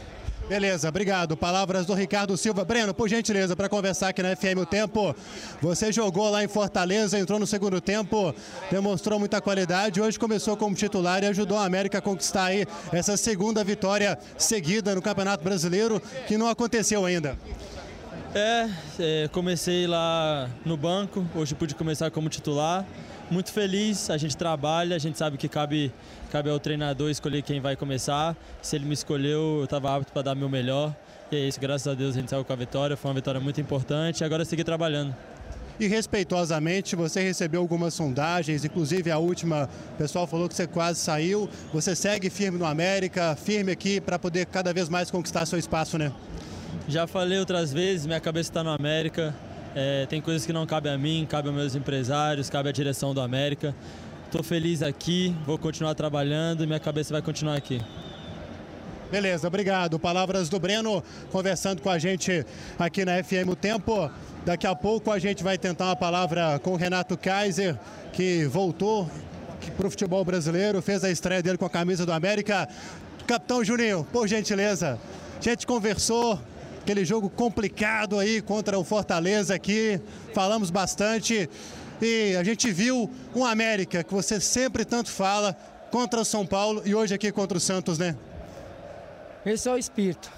Beleza, 0.48 0.90
obrigado. 0.90 1.36
Palavras 1.36 1.88
do 1.88 1.94
Ricardo 1.96 2.38
Silva. 2.38 2.64
Breno, 2.64 2.94
por 2.94 3.10
gentileza, 3.10 3.56
para 3.56 3.68
conversar 3.68 4.10
aqui 4.10 4.22
na 4.22 4.36
FM 4.36 4.60
o 4.62 4.66
Tempo. 4.66 5.16
Você 5.60 5.92
jogou 5.92 6.30
lá 6.30 6.44
em 6.44 6.48
Fortaleza, 6.48 7.18
entrou 7.18 7.40
no 7.40 7.48
segundo 7.48 7.82
tempo, 7.82 8.34
demonstrou 8.70 9.18
muita 9.18 9.42
qualidade. 9.42 10.00
Hoje 10.00 10.20
começou 10.20 10.56
como 10.56 10.76
titular 10.76 11.24
e 11.24 11.28
ajudou 11.28 11.58
a 11.58 11.66
América 11.66 11.98
a 11.98 12.02
conquistar 12.02 12.46
aí 12.46 12.68
essa 12.92 13.18
segunda 13.18 13.64
vitória 13.64 14.20
seguida 14.38 14.94
no 14.94 15.02
Campeonato 15.02 15.44
Brasileiro, 15.44 16.00
que 16.28 16.38
não 16.38 16.48
aconteceu 16.48 17.04
ainda. 17.04 17.36
É, 18.36 18.70
é 19.00 19.28
comecei 19.30 19.88
lá 19.88 20.48
no 20.64 20.78
banco, 20.78 21.26
hoje 21.34 21.56
pude 21.56 21.74
começar 21.74 22.12
como 22.12 22.30
titular 22.30 22.86
muito 23.30 23.52
feliz, 23.52 24.10
a 24.10 24.18
gente 24.18 24.38
trabalha, 24.38 24.96
a 24.96 25.00
gente 25.00 25.18
sabe 25.18 25.38
que 25.38 25.48
cabe, 25.48 25.92
cabe 26.36 26.50
ao 26.50 26.60
treinador 26.60 27.10
escolher 27.10 27.42
quem 27.44 27.62
vai 27.62 27.78
começar. 27.78 28.36
Se 28.62 28.76
ele 28.76 28.84
me 28.84 28.94
escolheu, 28.94 29.60
eu 29.60 29.64
estava 29.64 29.96
apto 29.96 30.12
para 30.12 30.22
dar 30.22 30.36
meu 30.36 30.50
melhor. 30.50 30.94
E 31.32 31.36
é 31.38 31.48
isso, 31.48 31.58
graças 31.62 31.88
a 31.88 31.94
Deus 31.94 32.14
a 32.14 32.20
gente 32.20 32.30
saiu 32.30 32.44
com 32.44 32.52
a 32.52 32.56
vitória, 32.58 32.98
foi 32.98 33.10
uma 33.10 33.16
vitória 33.16 33.40
muito 33.40 33.62
importante 33.62 34.20
e 34.20 34.26
agora 34.26 34.42
é 34.42 34.46
seguir 34.46 34.66
trabalhando. 34.66 35.16
E 35.80 35.88
respeitosamente, 35.88 36.94
você 36.94 37.22
recebeu 37.22 37.62
algumas 37.62 37.94
sondagens, 37.94 38.66
inclusive 38.66 39.10
a 39.12 39.18
última, 39.18 39.70
o 39.94 39.98
pessoal 39.98 40.28
falou 40.28 40.50
que 40.50 40.56
você 40.56 40.68
quase 40.68 41.00
saiu. 41.00 41.50
Você 41.72 41.96
segue 41.96 42.30
firme 42.30 42.58
no 42.58 42.66
América, 42.66 43.34
firme 43.38 43.72
aqui 43.72 44.02
para 44.02 44.20
poder 44.20 44.46
cada 44.48 44.74
vez 44.74 44.90
mais 44.90 45.10
conquistar 45.10 45.46
seu 45.46 45.58
espaço, 45.58 45.98
né? 45.98 46.12
Já 46.86 47.08
falei 47.08 47.40
outras 47.40 47.72
vezes, 47.72 48.06
minha 48.06 48.20
cabeça 48.20 48.50
está 48.50 48.62
no 48.62 48.72
América. 48.72 49.34
É, 49.74 50.06
tem 50.06 50.22
coisas 50.22 50.46
que 50.46 50.54
não 50.54 50.66
cabem 50.66 50.92
a 50.92 50.98
mim, 50.98 51.26
cabe 51.30 51.50
aos 51.50 51.58
meus 51.58 51.76
empresários, 51.76 52.50
cabe 52.50 52.70
à 52.70 52.72
direção 52.72 53.14
do 53.14 53.20
América. 53.20 53.76
Estou 54.36 54.44
feliz 54.44 54.84
aqui, 54.84 55.34
vou 55.46 55.58
continuar 55.58 55.96
trabalhando 55.96 56.62
e 56.62 56.68
minha 56.68 56.78
cabeça 56.78 57.14
vai 57.14 57.22
continuar 57.22 57.56
aqui. 57.56 57.82
Beleza, 59.10 59.48
obrigado. 59.48 59.98
Palavras 59.98 60.50
do 60.50 60.60
Breno 60.60 61.02
conversando 61.32 61.82
com 61.82 61.90
a 61.90 61.98
gente 61.98 62.46
aqui 62.78 63.06
na 63.06 63.24
FM 63.24 63.48
O 63.48 63.56
Tempo. 63.56 64.12
Daqui 64.46 64.68
a 64.68 64.76
pouco 64.76 65.10
a 65.10 65.20
gente 65.20 65.42
vai 65.42 65.58
tentar 65.58 65.86
uma 65.86 65.96
palavra 65.96 66.60
com 66.60 66.74
o 66.74 66.76
Renato 66.76 67.18
Kaiser, 67.18 67.80
que 68.12 68.44
voltou 68.44 69.10
para 69.78 69.88
o 69.88 69.90
futebol 69.90 70.26
brasileiro, 70.26 70.82
fez 70.82 71.06
a 71.06 71.10
estreia 71.10 71.42
dele 71.42 71.58
com 71.58 71.66
a 71.66 71.70
camisa 71.70 72.06
do 72.06 72.12
América. 72.12 72.68
Capitão 73.26 73.64
Juninho, 73.64 74.06
por 74.12 74.28
gentileza, 74.28 75.00
a 75.40 75.42
gente 75.42 75.66
conversou, 75.66 76.38
aquele 76.82 77.06
jogo 77.06 77.30
complicado 77.30 78.20
aí 78.20 78.42
contra 78.42 78.78
o 78.78 78.84
Fortaleza 78.84 79.56
aqui, 79.56 79.98
falamos 80.34 80.70
bastante 80.70 81.50
e 82.06 82.36
a 82.36 82.44
gente 82.44 82.72
viu 82.72 83.10
um 83.36 83.44
América 83.44 84.04
que 84.04 84.14
você 84.14 84.40
sempre 84.40 84.86
tanto 84.86 85.10
fala 85.10 85.58
contra 85.92 86.22
o 86.22 86.26
São 86.26 86.46
Paulo 86.46 86.82
e 86.86 86.94
hoje 86.94 87.14
aqui 87.14 87.32
contra 87.32 87.58
o 87.58 87.62
Santos, 87.62 87.98
né? 87.98 88.16
Esse 89.46 89.68
é 89.68 89.72
o 89.72 89.78
espírito. 89.78 90.32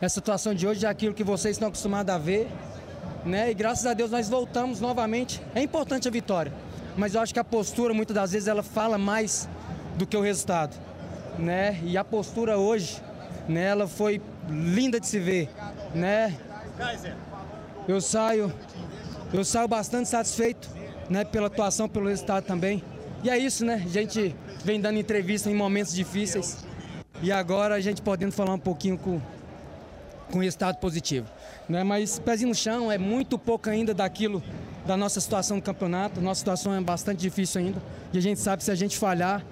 A 0.00 0.08
situação 0.08 0.54
de 0.54 0.66
hoje 0.66 0.84
é 0.84 0.88
aquilo 0.88 1.14
que 1.14 1.24
vocês 1.24 1.56
estão 1.56 1.68
acostumados 1.68 2.12
a 2.14 2.18
ver, 2.18 2.48
né? 3.24 3.50
E 3.50 3.54
graças 3.54 3.86
a 3.86 3.94
Deus 3.94 4.10
nós 4.10 4.28
voltamos 4.28 4.80
novamente. 4.80 5.40
É 5.54 5.62
importante 5.62 6.08
a 6.08 6.10
vitória, 6.10 6.52
mas 6.96 7.14
eu 7.14 7.20
acho 7.20 7.32
que 7.32 7.40
a 7.40 7.44
postura 7.44 7.94
muitas 7.94 8.14
das 8.14 8.32
vezes 8.32 8.48
ela 8.48 8.62
fala 8.62 8.98
mais 8.98 9.48
do 9.96 10.06
que 10.06 10.16
o 10.16 10.20
resultado, 10.20 10.76
né? 11.38 11.80
E 11.84 11.96
a 11.96 12.04
postura 12.04 12.58
hoje, 12.58 13.00
né, 13.48 13.64
ela 13.64 13.86
foi 13.86 14.20
linda 14.48 14.98
de 14.98 15.06
se 15.06 15.18
ver, 15.18 15.48
né? 15.94 16.36
Eu 17.88 18.00
saio, 18.00 18.52
eu 19.32 19.44
saio 19.44 19.68
bastante 19.68 20.08
satisfeito, 20.08 20.68
né, 21.08 21.24
pela 21.24 21.46
atuação, 21.46 21.88
pelo 21.88 22.08
resultado 22.08 22.44
também. 22.44 22.82
E 23.24 23.30
é 23.30 23.38
isso, 23.38 23.64
né? 23.64 23.82
A 23.84 23.88
gente 23.88 24.34
vem 24.64 24.80
dando 24.80 24.98
entrevista 24.98 25.50
em 25.50 25.54
momentos 25.54 25.94
difíceis 25.94 26.64
e 27.22 27.30
agora 27.30 27.74
a 27.74 27.80
gente 27.80 28.02
podendo 28.02 28.32
falar 28.32 28.54
um 28.54 28.58
pouquinho 28.58 28.98
com 28.98 29.20
com 30.30 30.38
resultado 30.38 30.78
positivo, 30.78 31.28
né? 31.68 31.84
Mas 31.84 32.18
pezinho 32.18 32.48
no 32.48 32.54
chão 32.54 32.90
é 32.90 32.96
muito 32.96 33.38
pouco 33.38 33.68
ainda 33.68 33.92
daquilo 33.92 34.42
da 34.86 34.96
nossa 34.96 35.20
situação 35.20 35.58
no 35.58 35.62
campeonato. 35.62 36.20
Nossa 36.20 36.38
situação 36.38 36.72
é 36.74 36.80
bastante 36.80 37.20
difícil 37.20 37.60
ainda 37.60 37.82
e 38.12 38.18
a 38.18 38.20
gente 38.20 38.40
sabe 38.40 38.58
que 38.58 38.64
se 38.64 38.70
a 38.70 38.74
gente 38.74 38.96
falhar 38.96 39.44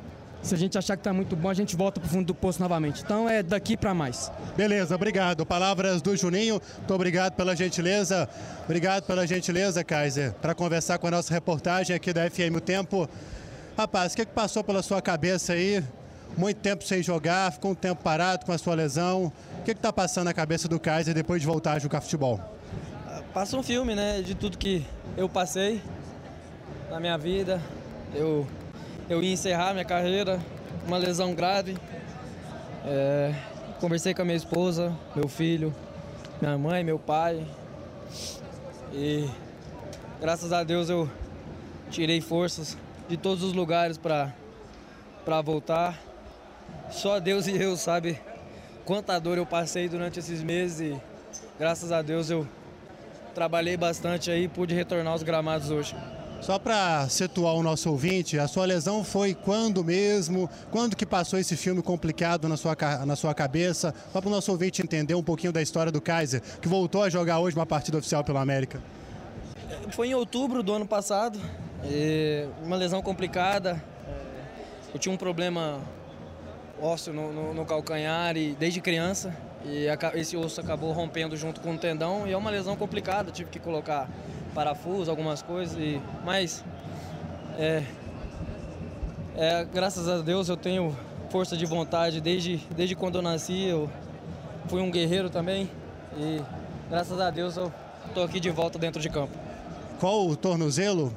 se 0.42 0.54
a 0.54 0.58
gente 0.58 0.78
achar 0.78 0.96
que 0.96 1.00
está 1.00 1.12
muito 1.12 1.36
bom, 1.36 1.48
a 1.48 1.54
gente 1.54 1.76
volta 1.76 2.00
para 2.00 2.06
o 2.06 2.10
fundo 2.10 2.26
do 2.26 2.34
poço 2.34 2.60
novamente. 2.60 3.02
Então 3.02 3.28
é 3.28 3.42
daqui 3.42 3.76
para 3.76 3.92
mais. 3.92 4.30
Beleza, 4.56 4.94
obrigado. 4.94 5.44
Palavras 5.44 6.00
do 6.00 6.16
Juninho. 6.16 6.60
Muito 6.78 6.94
obrigado 6.94 7.34
pela 7.34 7.54
gentileza. 7.54 8.28
Obrigado 8.64 9.04
pela 9.04 9.26
gentileza, 9.26 9.84
Kaiser, 9.84 10.32
para 10.34 10.54
conversar 10.54 10.98
com 10.98 11.06
a 11.06 11.10
nossa 11.10 11.32
reportagem 11.32 11.94
aqui 11.94 12.12
da 12.12 12.28
FM 12.30 12.56
O 12.56 12.60
Tempo. 12.60 13.08
Rapaz, 13.76 14.12
o 14.12 14.16
que, 14.16 14.24
que 14.24 14.32
passou 14.32 14.64
pela 14.64 14.82
sua 14.82 15.00
cabeça 15.02 15.52
aí? 15.52 15.82
Muito 16.36 16.58
tempo 16.58 16.84
sem 16.84 17.02
jogar, 17.02 17.52
ficou 17.52 17.72
um 17.72 17.74
tempo 17.74 18.02
parado 18.02 18.46
com 18.46 18.52
a 18.52 18.58
sua 18.58 18.74
lesão. 18.74 19.32
O 19.58 19.62
que 19.62 19.72
está 19.72 19.92
passando 19.92 20.26
na 20.26 20.32
cabeça 20.32 20.68
do 20.68 20.78
Kaiser 20.78 21.14
depois 21.14 21.40
de 21.40 21.46
voltar 21.46 21.72
a 21.72 21.78
jogar 21.78 22.00
futebol? 22.00 22.40
Passa 23.34 23.56
um 23.56 23.62
filme, 23.62 23.94
né, 23.94 24.22
de 24.22 24.34
tudo 24.34 24.56
que 24.56 24.86
eu 25.16 25.28
passei 25.28 25.82
na 26.90 26.98
minha 26.98 27.16
vida. 27.18 27.60
Eu 28.14 28.46
eu 29.10 29.20
ia 29.20 29.32
encerrar 29.32 29.72
minha 29.72 29.84
carreira, 29.84 30.38
uma 30.86 30.96
lesão 30.96 31.34
grave. 31.34 31.76
É, 32.86 33.34
conversei 33.80 34.14
com 34.14 34.22
a 34.22 34.24
minha 34.24 34.36
esposa, 34.36 34.96
meu 35.16 35.26
filho, 35.26 35.74
minha 36.40 36.56
mãe, 36.56 36.84
meu 36.84 36.96
pai. 36.96 37.44
E 38.92 39.28
graças 40.20 40.52
a 40.52 40.62
Deus 40.62 40.88
eu 40.88 41.10
tirei 41.90 42.20
forças 42.20 42.78
de 43.08 43.16
todos 43.16 43.42
os 43.42 43.52
lugares 43.52 43.98
para 43.98 44.32
voltar. 45.44 45.98
Só 46.92 47.18
Deus 47.18 47.48
e 47.48 47.60
eu 47.60 47.76
sabe 47.76 48.16
quanta 48.84 49.18
dor 49.18 49.38
eu 49.38 49.46
passei 49.46 49.88
durante 49.88 50.20
esses 50.20 50.40
meses 50.40 50.80
e 50.80 51.00
graças 51.58 51.90
a 51.90 52.00
Deus 52.00 52.30
eu 52.30 52.46
trabalhei 53.34 53.76
bastante 53.76 54.30
aí 54.30 54.44
e 54.44 54.48
pude 54.48 54.72
retornar 54.72 55.12
aos 55.12 55.24
gramados 55.24 55.68
hoje. 55.68 55.96
Só 56.40 56.58
para 56.58 57.06
situar 57.08 57.54
o 57.54 57.62
nosso 57.62 57.90
ouvinte, 57.90 58.38
a 58.38 58.48
sua 58.48 58.64
lesão 58.64 59.04
foi 59.04 59.34
quando 59.34 59.84
mesmo? 59.84 60.48
Quando 60.70 60.96
que 60.96 61.04
passou 61.04 61.38
esse 61.38 61.54
filme 61.54 61.82
complicado 61.82 62.48
na 62.48 62.56
sua, 62.56 62.74
na 63.04 63.14
sua 63.14 63.34
cabeça? 63.34 63.94
Só 64.10 64.20
para 64.20 64.28
o 64.28 64.30
nosso 64.30 64.50
ouvinte 64.50 64.82
entender 64.82 65.14
um 65.14 65.22
pouquinho 65.22 65.52
da 65.52 65.60
história 65.60 65.92
do 65.92 66.00
Kaiser, 66.00 66.40
que 66.60 66.66
voltou 66.66 67.02
a 67.02 67.10
jogar 67.10 67.40
hoje 67.40 67.54
uma 67.56 67.66
partida 67.66 67.98
oficial 67.98 68.24
pela 68.24 68.40
América. 68.40 68.82
Foi 69.90 70.08
em 70.08 70.14
outubro 70.14 70.62
do 70.62 70.72
ano 70.72 70.86
passado, 70.86 71.38
uma 72.64 72.76
lesão 72.76 73.02
complicada. 73.02 73.82
Eu 74.94 74.98
tinha 74.98 75.14
um 75.14 75.18
problema 75.18 75.78
ósseo 76.80 77.12
no, 77.12 77.32
no, 77.32 77.54
no 77.54 77.66
calcanhar 77.66 78.36
e 78.36 78.54
desde 78.58 78.80
criança 78.80 79.36
e 79.64 79.86
esse 80.14 80.36
osso 80.36 80.60
acabou 80.60 80.92
rompendo 80.92 81.36
junto 81.36 81.60
com 81.60 81.74
o 81.74 81.78
tendão 81.78 82.26
e 82.26 82.32
é 82.32 82.36
uma 82.36 82.50
lesão 82.50 82.76
complicada, 82.76 83.30
tive 83.30 83.50
que 83.50 83.58
colocar 83.58 84.08
parafuso, 84.54 85.10
algumas 85.10 85.42
coisas, 85.42 85.76
e, 85.78 86.00
mas 86.24 86.64
é, 87.58 87.82
é, 89.36 89.64
graças 89.64 90.08
a 90.08 90.18
Deus 90.18 90.48
eu 90.48 90.56
tenho 90.56 90.96
força 91.28 91.56
de 91.56 91.66
vontade 91.66 92.20
desde, 92.20 92.56
desde 92.74 92.94
quando 92.94 93.16
eu 93.16 93.22
nasci, 93.22 93.64
eu 93.64 93.88
fui 94.68 94.80
um 94.80 94.90
guerreiro 94.90 95.30
também 95.30 95.70
e 96.16 96.40
graças 96.88 97.20
a 97.20 97.30
Deus 97.30 97.56
eu 97.56 97.72
estou 98.08 98.24
aqui 98.24 98.40
de 98.40 98.50
volta 98.50 98.78
dentro 98.78 99.00
de 99.00 99.08
campo. 99.08 99.36
Qual 99.98 100.26
o 100.26 100.36
tornozelo? 100.36 101.12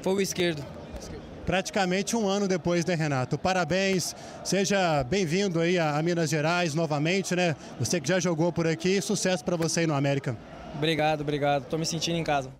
Foi 0.00 0.14
o 0.14 0.20
esquerdo. 0.20 0.64
Praticamente 1.44 2.16
um 2.16 2.28
ano 2.28 2.46
depois, 2.46 2.84
né, 2.84 2.94
Renato? 2.94 3.36
Parabéns, 3.36 4.14
seja 4.44 5.02
bem-vindo 5.04 5.60
aí 5.60 5.78
a, 5.78 6.00
Minas 6.02 6.30
Gerais 6.30 6.74
novamente, 6.74 7.34
né? 7.34 7.56
Você 7.78 8.00
que 8.00 8.08
já 8.08 8.20
jogou 8.20 8.52
por 8.52 8.66
aqui, 8.66 9.00
sucesso 9.00 9.44
para 9.44 9.56
você 9.56 9.80
aí 9.80 9.86
no 9.86 9.94
América. 9.94 10.36
Obrigado, 10.74 11.22
obrigado. 11.22 11.64
Estou 11.64 11.78
me 11.78 11.84
sentindo 11.84 12.16
em 12.16 12.24
casa. 12.24 12.50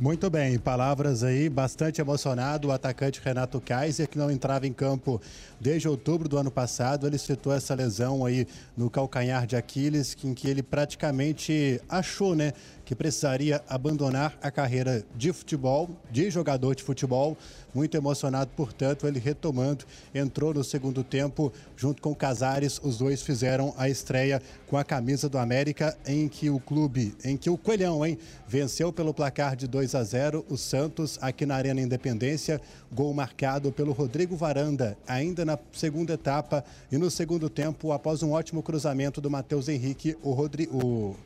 Muito 0.00 0.30
bem, 0.30 0.60
palavras 0.60 1.24
aí, 1.24 1.48
bastante 1.48 2.00
emocionado. 2.00 2.68
O 2.68 2.70
atacante 2.72 3.20
Renato 3.20 3.60
Kaiser, 3.60 4.08
que 4.08 4.16
não 4.16 4.30
entrava 4.30 4.64
em 4.64 4.72
campo 4.72 5.20
desde 5.60 5.88
outubro 5.88 6.28
do 6.28 6.38
ano 6.38 6.52
passado, 6.52 7.04
ele 7.04 7.18
citou 7.18 7.52
essa 7.52 7.74
lesão 7.74 8.24
aí 8.24 8.46
no 8.76 8.88
calcanhar 8.88 9.44
de 9.44 9.56
Aquiles, 9.56 10.16
em 10.22 10.34
que 10.34 10.48
ele 10.48 10.62
praticamente 10.62 11.80
achou, 11.88 12.36
né, 12.36 12.52
que 12.84 12.94
precisaria 12.94 13.60
abandonar 13.68 14.38
a 14.40 14.52
carreira 14.52 15.04
de 15.16 15.32
futebol, 15.32 15.90
de 16.12 16.30
jogador 16.30 16.76
de 16.76 16.84
futebol. 16.84 17.36
Muito 17.74 17.96
emocionado, 17.96 18.50
portanto, 18.56 19.06
ele 19.06 19.18
retomando, 19.18 19.84
entrou 20.14 20.54
no 20.54 20.64
segundo 20.64 21.04
tempo 21.04 21.52
junto 21.76 22.00
com 22.00 22.14
Casares. 22.14 22.80
Os 22.82 22.98
dois 22.98 23.22
fizeram 23.22 23.74
a 23.76 23.88
estreia 23.88 24.40
com 24.66 24.76
a 24.76 24.84
camisa 24.84 25.28
do 25.28 25.38
América, 25.38 25.96
em 26.06 26.28
que 26.28 26.48
o 26.48 26.58
clube, 26.58 27.14
em 27.24 27.36
que 27.36 27.50
o 27.50 27.58
Coelhão, 27.58 28.04
hein, 28.04 28.18
venceu 28.46 28.92
pelo 28.92 29.12
placar 29.12 29.54
de 29.54 29.66
2 29.66 29.94
a 29.94 30.02
0 30.02 30.44
o 30.48 30.56
Santos 30.56 31.18
aqui 31.20 31.44
na 31.44 31.56
Arena 31.56 31.80
Independência. 31.80 32.60
Gol 32.90 33.12
marcado 33.12 33.70
pelo 33.70 33.92
Rodrigo 33.92 34.34
Varanda, 34.34 34.96
ainda 35.06 35.44
na 35.44 35.58
segunda 35.72 36.14
etapa 36.14 36.64
e 36.90 36.96
no 36.96 37.10
segundo 37.10 37.50
tempo, 37.50 37.92
após 37.92 38.22
um 38.22 38.32
ótimo 38.32 38.62
cruzamento 38.62 39.20
do 39.20 39.30
Matheus 39.30 39.68
Henrique, 39.68 40.16
o, 40.22 40.32
Rodrigo, 40.32 41.16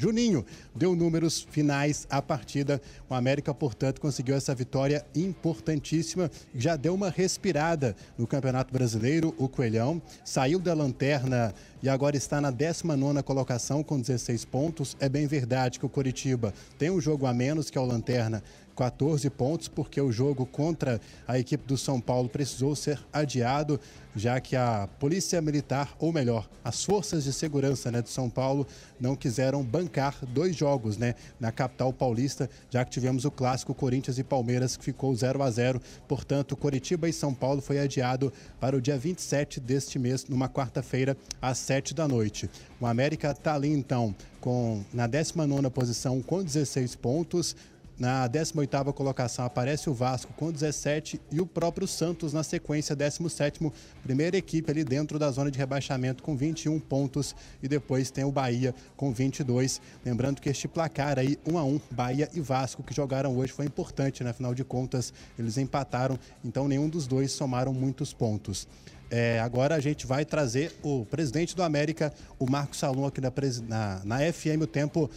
Juninho 0.00 0.46
deu 0.74 0.96
números 0.96 1.46
finais 1.50 2.06
à 2.08 2.22
partida. 2.22 2.80
O 3.08 3.14
América, 3.14 3.52
portanto, 3.52 4.00
conseguiu 4.00 4.34
essa 4.34 4.54
vitória 4.54 5.04
importantíssima. 5.14 6.30
Já 6.54 6.74
deu 6.74 6.94
uma 6.94 7.10
respirada 7.10 7.94
no 8.16 8.26
Campeonato 8.26 8.72
Brasileiro. 8.72 9.34
O 9.36 9.46
Coelhão 9.46 10.00
saiu 10.24 10.58
da 10.58 10.72
lanterna 10.72 11.54
e 11.82 11.88
agora 11.88 12.16
está 12.16 12.40
na 12.40 12.50
19 12.50 13.22
colocação 13.22 13.82
com 13.82 14.00
16 14.00 14.46
pontos. 14.46 14.96
É 14.98 15.08
bem 15.08 15.26
verdade 15.26 15.78
que 15.78 15.84
o 15.84 15.88
Coritiba 15.88 16.54
tem 16.78 16.90
um 16.90 17.00
jogo 17.00 17.26
a 17.26 17.34
menos 17.34 17.68
que 17.68 17.76
é 17.76 17.80
o 17.80 17.84
Lanterna 17.84 18.42
14 18.80 19.28
pontos, 19.28 19.68
porque 19.68 20.00
o 20.00 20.10
jogo 20.10 20.46
contra 20.46 20.98
a 21.28 21.38
equipe 21.38 21.66
do 21.66 21.76
São 21.76 22.00
Paulo 22.00 22.30
precisou 22.30 22.74
ser 22.74 22.98
adiado, 23.12 23.78
já 24.16 24.40
que 24.40 24.56
a 24.56 24.88
Polícia 24.98 25.38
Militar, 25.42 25.94
ou 25.98 26.10
melhor, 26.10 26.48
as 26.64 26.82
forças 26.82 27.24
de 27.24 27.32
segurança 27.32 27.90
né, 27.90 28.00
de 28.00 28.08
São 28.08 28.30
Paulo, 28.30 28.66
não 28.98 29.14
quiseram 29.14 29.62
bancar 29.62 30.24
dois 30.24 30.56
jogos 30.56 30.96
né, 30.96 31.14
na 31.38 31.52
capital 31.52 31.92
paulista, 31.92 32.48
já 32.70 32.82
que 32.82 32.90
tivemos 32.90 33.26
o 33.26 33.30
clássico 33.30 33.74
Corinthians 33.74 34.18
e 34.18 34.24
Palmeiras, 34.24 34.78
que 34.78 34.84
ficou 34.84 35.14
0 35.14 35.42
a 35.42 35.50
0 35.50 35.78
Portanto, 36.08 36.56
Coritiba 36.56 37.06
e 37.06 37.12
São 37.12 37.34
Paulo 37.34 37.60
foi 37.60 37.78
adiado 37.78 38.32
para 38.58 38.74
o 38.74 38.80
dia 38.80 38.96
27 38.96 39.60
deste 39.60 39.98
mês, 39.98 40.24
numa 40.26 40.48
quarta-feira, 40.48 41.14
às 41.40 41.58
7 41.58 41.92
da 41.92 42.08
noite. 42.08 42.48
O 42.80 42.86
América 42.86 43.32
está 43.32 43.54
ali, 43.54 43.68
então, 43.68 44.14
com, 44.40 44.82
na 44.92 45.06
19 45.06 45.68
posição 45.70 46.22
com 46.22 46.42
16 46.42 46.96
pontos. 46.96 47.54
Na 48.00 48.26
18ª 48.26 48.94
colocação 48.94 49.44
aparece 49.44 49.90
o 49.90 49.92
Vasco 49.92 50.32
com 50.32 50.50
17 50.50 51.20
e 51.30 51.38
o 51.38 51.44
próprio 51.44 51.86
Santos 51.86 52.32
na 52.32 52.42
sequência 52.42 52.96
17º, 52.96 53.70
primeira 54.02 54.38
equipe 54.38 54.70
ali 54.70 54.82
dentro 54.82 55.18
da 55.18 55.30
zona 55.30 55.50
de 55.50 55.58
rebaixamento 55.58 56.22
com 56.22 56.34
21 56.34 56.80
pontos 56.80 57.36
e 57.62 57.68
depois 57.68 58.10
tem 58.10 58.24
o 58.24 58.32
Bahia 58.32 58.74
com 58.96 59.12
22. 59.12 59.82
Lembrando 60.02 60.40
que 60.40 60.48
este 60.48 60.66
placar 60.66 61.18
aí 61.18 61.38
1 61.46 61.58
a 61.58 61.62
1, 61.62 61.80
Bahia 61.90 62.30
e 62.32 62.40
Vasco 62.40 62.82
que 62.82 62.94
jogaram 62.94 63.36
hoje 63.36 63.52
foi 63.52 63.66
importante, 63.66 64.24
né? 64.24 64.30
afinal 64.30 64.54
de 64.54 64.64
contas 64.64 65.12
eles 65.38 65.58
empataram, 65.58 66.18
então 66.42 66.66
nenhum 66.66 66.88
dos 66.88 67.06
dois 67.06 67.32
somaram 67.32 67.74
muitos 67.74 68.14
pontos. 68.14 68.66
É, 69.10 69.40
agora 69.40 69.74
a 69.74 69.80
gente 69.80 70.06
vai 70.06 70.24
trazer 70.24 70.74
o 70.82 71.04
presidente 71.04 71.54
do 71.54 71.62
América, 71.62 72.14
o 72.38 72.50
Marcos 72.50 72.78
Salum, 72.78 73.04
aqui 73.04 73.20
na, 73.20 73.30
na, 73.68 74.00
na 74.06 74.32
FM 74.32 74.62
O 74.62 74.66
Tempo. 74.66 75.10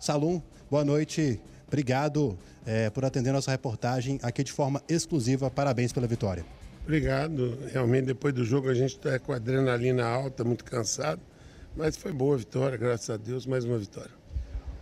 Salum, 0.00 0.42
boa 0.68 0.84
noite. 0.84 1.40
Obrigado 1.66 2.38
é, 2.66 2.90
por 2.90 3.04
atender 3.04 3.32
nossa 3.32 3.50
reportagem 3.50 4.18
aqui 4.22 4.44
de 4.44 4.52
forma 4.52 4.82
exclusiva. 4.88 5.50
Parabéns 5.50 5.92
pela 5.92 6.06
vitória. 6.06 6.44
Obrigado. 6.82 7.58
Realmente, 7.72 8.06
depois 8.06 8.34
do 8.34 8.44
jogo, 8.44 8.68
a 8.68 8.74
gente 8.74 8.96
está 8.96 9.18
com 9.18 9.32
a 9.32 9.36
adrenalina 9.36 10.04
alta, 10.04 10.44
muito 10.44 10.64
cansado. 10.64 11.20
Mas 11.76 11.96
foi 11.96 12.12
boa 12.12 12.34
a 12.34 12.38
vitória, 12.38 12.78
graças 12.78 13.10
a 13.10 13.16
Deus, 13.16 13.46
mais 13.46 13.64
uma 13.64 13.78
vitória. 13.78 14.12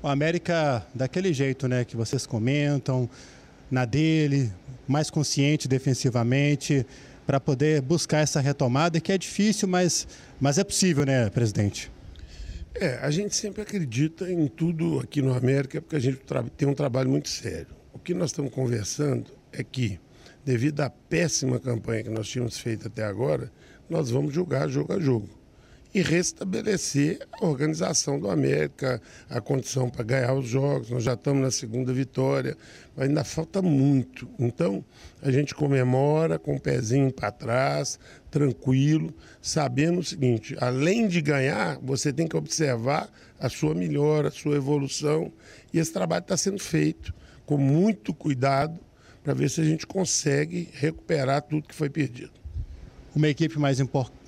O 0.02 0.08
América, 0.08 0.84
daquele 0.94 1.32
jeito 1.32 1.68
né, 1.68 1.84
que 1.84 1.96
vocês 1.96 2.26
comentam, 2.26 3.08
na 3.70 3.84
dele, 3.84 4.52
mais 4.86 5.08
consciente 5.08 5.68
defensivamente, 5.68 6.84
para 7.26 7.38
poder 7.40 7.80
buscar 7.80 8.18
essa 8.18 8.40
retomada, 8.40 9.00
que 9.00 9.12
é 9.12 9.16
difícil, 9.16 9.68
mas, 9.68 10.06
mas 10.40 10.58
é 10.58 10.64
possível, 10.64 11.06
né, 11.06 11.30
presidente? 11.30 11.90
É, 12.74 12.98
a 13.02 13.10
gente 13.10 13.36
sempre 13.36 13.62
acredita 13.62 14.30
em 14.30 14.46
tudo 14.46 14.98
aqui 14.98 15.20
no 15.20 15.34
América 15.34 15.80
porque 15.80 15.96
a 15.96 16.00
gente 16.00 16.20
tem 16.56 16.66
um 16.66 16.74
trabalho 16.74 17.10
muito 17.10 17.28
sério. 17.28 17.74
O 17.92 17.98
que 17.98 18.14
nós 18.14 18.30
estamos 18.30 18.52
conversando 18.52 19.30
é 19.52 19.62
que, 19.62 20.00
devido 20.44 20.80
à 20.80 20.90
péssima 20.90 21.60
campanha 21.60 22.02
que 22.02 22.10
nós 22.10 22.28
tínhamos 22.28 22.58
feito 22.58 22.88
até 22.88 23.04
agora, 23.04 23.52
nós 23.88 24.10
vamos 24.10 24.32
jogar 24.34 24.68
jogo 24.68 24.94
a 24.94 24.98
jogo 24.98 25.28
e 25.94 26.00
restabelecer 26.00 27.18
a 27.32 27.44
organização 27.44 28.18
do 28.18 28.30
América, 28.30 29.00
a 29.28 29.40
condição 29.40 29.90
para 29.90 30.02
ganhar 30.02 30.34
os 30.34 30.46
jogos. 30.46 30.88
Nós 30.90 31.04
já 31.04 31.12
estamos 31.12 31.42
na 31.42 31.50
segunda 31.50 31.92
vitória, 31.92 32.56
mas 32.96 33.08
ainda 33.08 33.22
falta 33.24 33.60
muito. 33.60 34.26
Então, 34.38 34.82
a 35.20 35.30
gente 35.30 35.54
comemora 35.54 36.38
com 36.38 36.56
o 36.56 36.60
pezinho 36.60 37.12
para 37.12 37.30
trás, 37.30 38.00
tranquilo, 38.32 39.14
sabendo 39.40 40.00
o 40.00 40.04
seguinte: 40.04 40.56
além 40.58 41.06
de 41.06 41.20
ganhar, 41.20 41.78
você 41.80 42.12
tem 42.12 42.26
que 42.26 42.36
observar 42.36 43.08
a 43.38 43.48
sua 43.48 43.74
melhora, 43.74 44.28
a 44.28 44.32
sua 44.32 44.56
evolução. 44.56 45.30
E 45.72 45.78
esse 45.78 45.92
trabalho 45.92 46.22
está 46.22 46.36
sendo 46.36 46.58
feito 46.58 47.14
com 47.46 47.58
muito 47.58 48.12
cuidado 48.12 48.80
para 49.22 49.34
ver 49.34 49.50
se 49.50 49.60
a 49.60 49.64
gente 49.64 49.86
consegue 49.86 50.68
recuperar 50.72 51.42
tudo 51.42 51.68
que 51.68 51.74
foi 51.74 51.90
perdido 51.90 52.42
uma 53.14 53.28
equipe 53.28 53.58
mais 53.58 53.78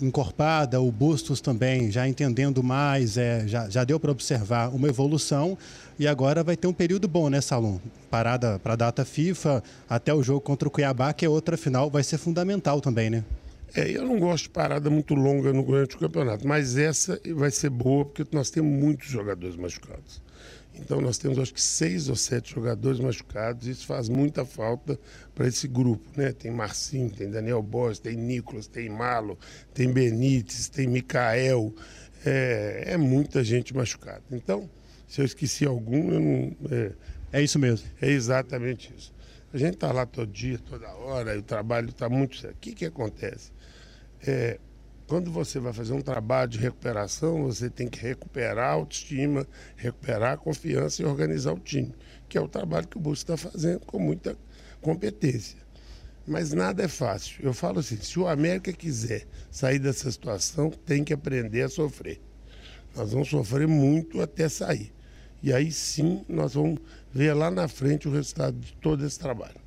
encorpada, 0.00 0.80
o 0.80 0.92
Bustos 0.92 1.40
também 1.40 1.90
já 1.90 2.06
entendendo 2.06 2.62
mais, 2.62 3.16
é, 3.16 3.46
já, 3.48 3.68
já 3.68 3.82
deu 3.82 3.98
para 3.98 4.10
observar 4.10 4.68
uma 4.68 4.88
evolução 4.88 5.56
e 5.98 6.06
agora 6.06 6.44
vai 6.44 6.56
ter 6.56 6.66
um 6.66 6.72
período 6.72 7.08
bom, 7.08 7.30
né, 7.30 7.40
Salom? 7.40 7.78
Parada 8.10 8.58
para 8.58 8.74
a 8.74 8.76
data 8.76 9.04
FIFA, 9.04 9.62
até 9.88 10.12
o 10.12 10.22
jogo 10.22 10.40
contra 10.40 10.68
o 10.68 10.70
Cuiabá, 10.70 11.12
que 11.12 11.24
é 11.24 11.28
outra 11.28 11.56
final, 11.56 11.90
vai 11.90 12.02
ser 12.02 12.18
fundamental 12.18 12.80
também, 12.80 13.08
né? 13.08 13.24
É, 13.74 13.90
eu 13.90 14.04
não 14.04 14.20
gosto 14.20 14.44
de 14.44 14.50
parada 14.50 14.88
muito 14.88 15.14
longa 15.14 15.52
no 15.52 15.64
durante 15.64 15.96
o 15.96 15.98
campeonato, 15.98 16.46
mas 16.46 16.76
essa 16.76 17.20
vai 17.34 17.50
ser 17.50 17.70
boa 17.70 18.04
porque 18.04 18.24
nós 18.30 18.48
temos 18.48 18.70
muitos 18.72 19.08
jogadores 19.08 19.56
machucados. 19.56 20.22
Então 20.76 21.00
nós 21.00 21.18
temos 21.18 21.38
acho 21.38 21.54
que 21.54 21.62
seis 21.62 22.08
ou 22.08 22.16
sete 22.16 22.54
jogadores 22.54 23.00
machucados, 23.00 23.66
isso 23.66 23.86
faz 23.86 24.08
muita 24.08 24.44
falta 24.44 24.98
para 25.34 25.46
esse 25.46 25.68
grupo, 25.68 26.08
né? 26.16 26.32
Tem 26.32 26.50
Marcinho, 26.50 27.10
tem 27.10 27.30
Daniel 27.30 27.62
Borges, 27.62 27.98
tem 27.98 28.16
Nicolas, 28.16 28.66
tem 28.66 28.88
Malo, 28.88 29.38
tem 29.72 29.92
Benítez, 29.92 30.68
tem 30.68 30.86
Micael, 30.86 31.72
é, 32.24 32.84
é 32.86 32.96
muita 32.96 33.42
gente 33.44 33.74
machucada. 33.74 34.22
Então, 34.32 34.68
se 35.06 35.20
eu 35.20 35.24
esqueci 35.24 35.64
algum, 35.64 36.12
eu 36.12 36.20
não, 36.20 36.56
é, 36.70 36.92
é 37.32 37.42
isso 37.42 37.58
mesmo. 37.58 37.88
É 38.00 38.08
exatamente 38.08 38.92
isso. 38.96 39.12
A 39.52 39.58
gente 39.58 39.74
está 39.74 39.92
lá 39.92 40.04
todo 40.04 40.32
dia, 40.32 40.58
toda 40.58 40.88
hora, 40.88 41.36
e 41.36 41.38
o 41.38 41.42
trabalho 41.42 41.90
está 41.90 42.08
muito 42.08 42.36
sério. 42.36 42.56
O 42.56 42.60
que, 42.60 42.72
que 42.72 42.84
acontece? 42.84 43.52
É, 44.26 44.58
quando 45.06 45.30
você 45.30 45.60
vai 45.60 45.72
fazer 45.72 45.92
um 45.92 46.00
trabalho 46.00 46.50
de 46.50 46.58
recuperação, 46.58 47.42
você 47.42 47.68
tem 47.68 47.88
que 47.88 48.00
recuperar 48.00 48.70
a 48.70 48.72
autoestima, 48.72 49.46
recuperar 49.76 50.32
a 50.32 50.36
confiança 50.36 51.02
e 51.02 51.04
organizar 51.04 51.52
o 51.52 51.58
time, 51.58 51.94
que 52.28 52.38
é 52.38 52.40
o 52.40 52.48
trabalho 52.48 52.88
que 52.88 52.96
o 52.96 53.00
Busco 53.00 53.30
está 53.30 53.36
fazendo 53.36 53.80
com 53.80 53.98
muita 53.98 54.36
competência. 54.80 55.58
Mas 56.26 56.52
nada 56.52 56.82
é 56.82 56.88
fácil. 56.88 57.44
Eu 57.44 57.52
falo 57.52 57.80
assim: 57.80 57.98
se 57.98 58.18
o 58.18 58.26
América 58.26 58.72
quiser 58.72 59.26
sair 59.50 59.78
dessa 59.78 60.10
situação, 60.10 60.70
tem 60.70 61.04
que 61.04 61.12
aprender 61.12 61.62
a 61.62 61.68
sofrer. 61.68 62.20
Nós 62.96 63.12
vamos 63.12 63.28
sofrer 63.28 63.68
muito 63.68 64.22
até 64.22 64.48
sair. 64.48 64.90
E 65.42 65.52
aí 65.52 65.70
sim 65.70 66.24
nós 66.26 66.54
vamos 66.54 66.80
ver 67.12 67.34
lá 67.34 67.50
na 67.50 67.68
frente 67.68 68.08
o 68.08 68.10
resultado 68.10 68.58
de 68.58 68.72
todo 68.74 69.04
esse 69.04 69.18
trabalho. 69.18 69.60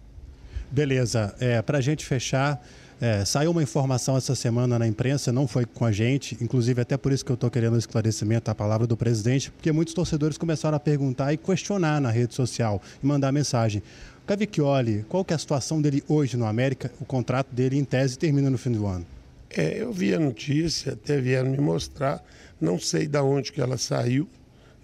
Beleza. 0.72 1.36
É, 1.40 1.62
Para 1.62 1.78
a 1.78 1.82
gente 1.82 2.04
fechar, 2.04 2.60
é, 3.00 3.24
saiu 3.24 3.52
uma 3.52 3.62
informação 3.62 4.18
essa 4.18 4.34
semana 4.34 4.80
na 4.80 4.88
imprensa, 4.88 5.32
não 5.32 5.48
foi 5.48 5.66
com 5.66 5.86
a 5.86 5.92
gente, 5.92 6.36
inclusive 6.42 6.82
até 6.82 6.98
por 6.98 7.12
isso 7.12 7.24
que 7.24 7.32
eu 7.32 7.36
estou 7.36 7.50
querendo 7.50 7.78
esclarecimento 7.78 8.50
à 8.50 8.56
palavra 8.56 8.88
do 8.88 8.98
presidente, 8.98 9.52
porque 9.52 9.72
muitos 9.72 9.94
torcedores 9.94 10.38
começaram 10.38 10.76
a 10.76 10.80
perguntar 10.80 11.32
e 11.32 11.38
questionar 11.38 12.02
na 12.02 12.10
rede 12.10 12.34
social 12.34 12.82
e 13.02 13.06
mandar 13.06 13.32
mensagem. 13.32 13.84
Cavicchioli, 14.26 15.06
qual 15.08 15.24
que 15.24 15.32
é 15.32 15.36
a 15.36 15.40
situação 15.40 15.82
dele 15.82 16.04
hoje 16.08 16.36
no 16.36 16.46
América? 16.46 16.92
O 17.00 17.06
contrato 17.06 17.54
dele, 17.54 17.78
em 17.78 17.86
tese, 17.86 18.18
termina 18.18 18.50
no 18.50 18.58
fim 18.58 18.72
do 18.72 18.86
ano. 18.86 19.06
É, 19.50 19.82
eu 19.82 19.94
vi 19.94 20.14
a 20.14 20.20
notícia, 20.20 20.94
até 20.94 21.22
vieram 21.22 21.50
me 21.50 21.58
mostrar, 21.58 22.22
não 22.60 22.78
sei 22.78 23.08
de 23.08 23.18
onde 23.20 23.52
que 23.52 23.62
ela 23.62 23.78
saiu, 23.78 24.28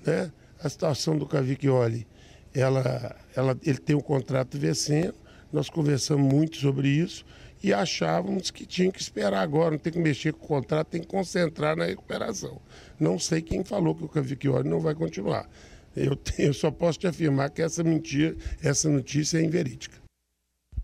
né? 0.06 0.31
A 0.64 0.69
situação 0.69 1.18
do 1.18 1.26
Cavicchioli, 1.26 2.07
ela, 2.53 3.15
ela, 3.35 3.57
ele 3.65 3.80
tem 3.80 3.95
um 3.95 4.02
contrato 4.02 4.57
vencendo, 4.57 5.15
nós 5.52 5.69
conversamos 5.69 6.31
muito 6.31 6.56
sobre 6.57 6.88
isso, 6.88 7.26
e 7.64 7.73
achávamos 7.73 8.52
que 8.52 8.65
tinha 8.65 8.91
que 8.91 9.02
esperar 9.02 9.41
agora, 9.41 9.72
não 9.72 9.77
tem 9.77 9.94
que 9.94 9.99
mexer 9.99 10.34
com 10.34 10.44
o 10.44 10.48
contrato, 10.48 10.90
tem 10.90 11.02
que 11.02 11.07
concentrar 11.07 11.77
na 11.77 11.85
recuperação. 11.85 12.61
Não 12.99 13.18
sei 13.18 13.41
quem 13.41 13.64
falou 13.64 13.95
que 13.95 14.03
o 14.03 14.10
Cavicchioli 14.10 14.68
não 14.68 14.81
vai 14.81 14.94
continuar. 14.94 15.49
Eu, 15.95 16.15
tenho, 16.18 16.49
eu 16.49 16.53
só 16.53 16.69
posso 16.69 16.99
te 16.99 17.07
afirmar 17.07 17.49
que 17.52 17.61
essa 17.61 17.81
mentira, 17.81 18.35
essa 18.61 18.90
notícia 18.90 19.38
é 19.38 19.44
inverídica. 19.44 20.03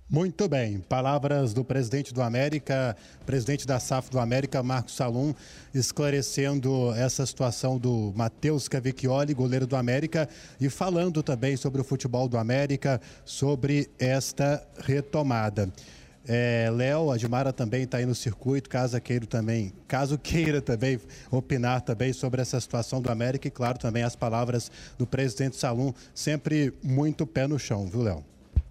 Muito 0.10 0.48
bem. 0.48 0.80
Palavras 0.80 1.54
do 1.54 1.64
presidente 1.64 2.12
do 2.12 2.24
América, 2.24 2.98
presidente 3.28 3.68
da 3.68 3.80
SAF 3.80 4.10
do 4.10 4.18
América, 4.18 4.64
Marcos 4.64 4.96
Salum, 4.96 5.36
esclarecendo 5.72 6.92
essa 6.96 7.24
situação 7.28 7.78
do 7.78 8.12
Matheus 8.16 8.68
Cavicchioli, 8.68 9.36
goleiro 9.36 9.68
do 9.68 9.76
América, 9.76 10.28
e 10.60 10.68
falando 10.68 11.22
também 11.22 11.56
sobre 11.56 11.80
o 11.82 11.84
futebol 11.84 12.28
do 12.28 12.40
América, 12.40 13.00
sobre 13.24 13.88
esta 14.00 14.66
retomada. 14.80 15.72
É, 16.32 16.70
Léo, 16.72 17.10
a 17.10 17.18
Gimara 17.18 17.52
também 17.52 17.82
está 17.82 17.98
aí 17.98 18.06
no 18.06 18.14
circuito, 18.14 18.70
caso 18.70 19.02
queira 19.02 19.26
também, 19.26 19.74
caso 19.88 20.16
queira 20.16 20.62
também 20.62 21.00
opinar 21.32 21.82
também 21.82 22.14
sobre 22.14 22.40
essa 22.40 22.62
situação 22.62 23.02
do 23.02 23.12
América 23.12 23.48
e, 23.48 23.52
claro, 23.52 23.80
também 23.80 24.04
as 24.04 24.16
palavras 24.16 24.72
do 24.96 25.08
presidente 25.08 25.56
Salum, 25.56 25.92
sempre 26.14 26.72
muito 26.84 27.26
pé 27.26 27.48
no 27.48 27.58
chão, 27.58 27.88
viu, 27.88 28.04
Léo? 28.04 28.24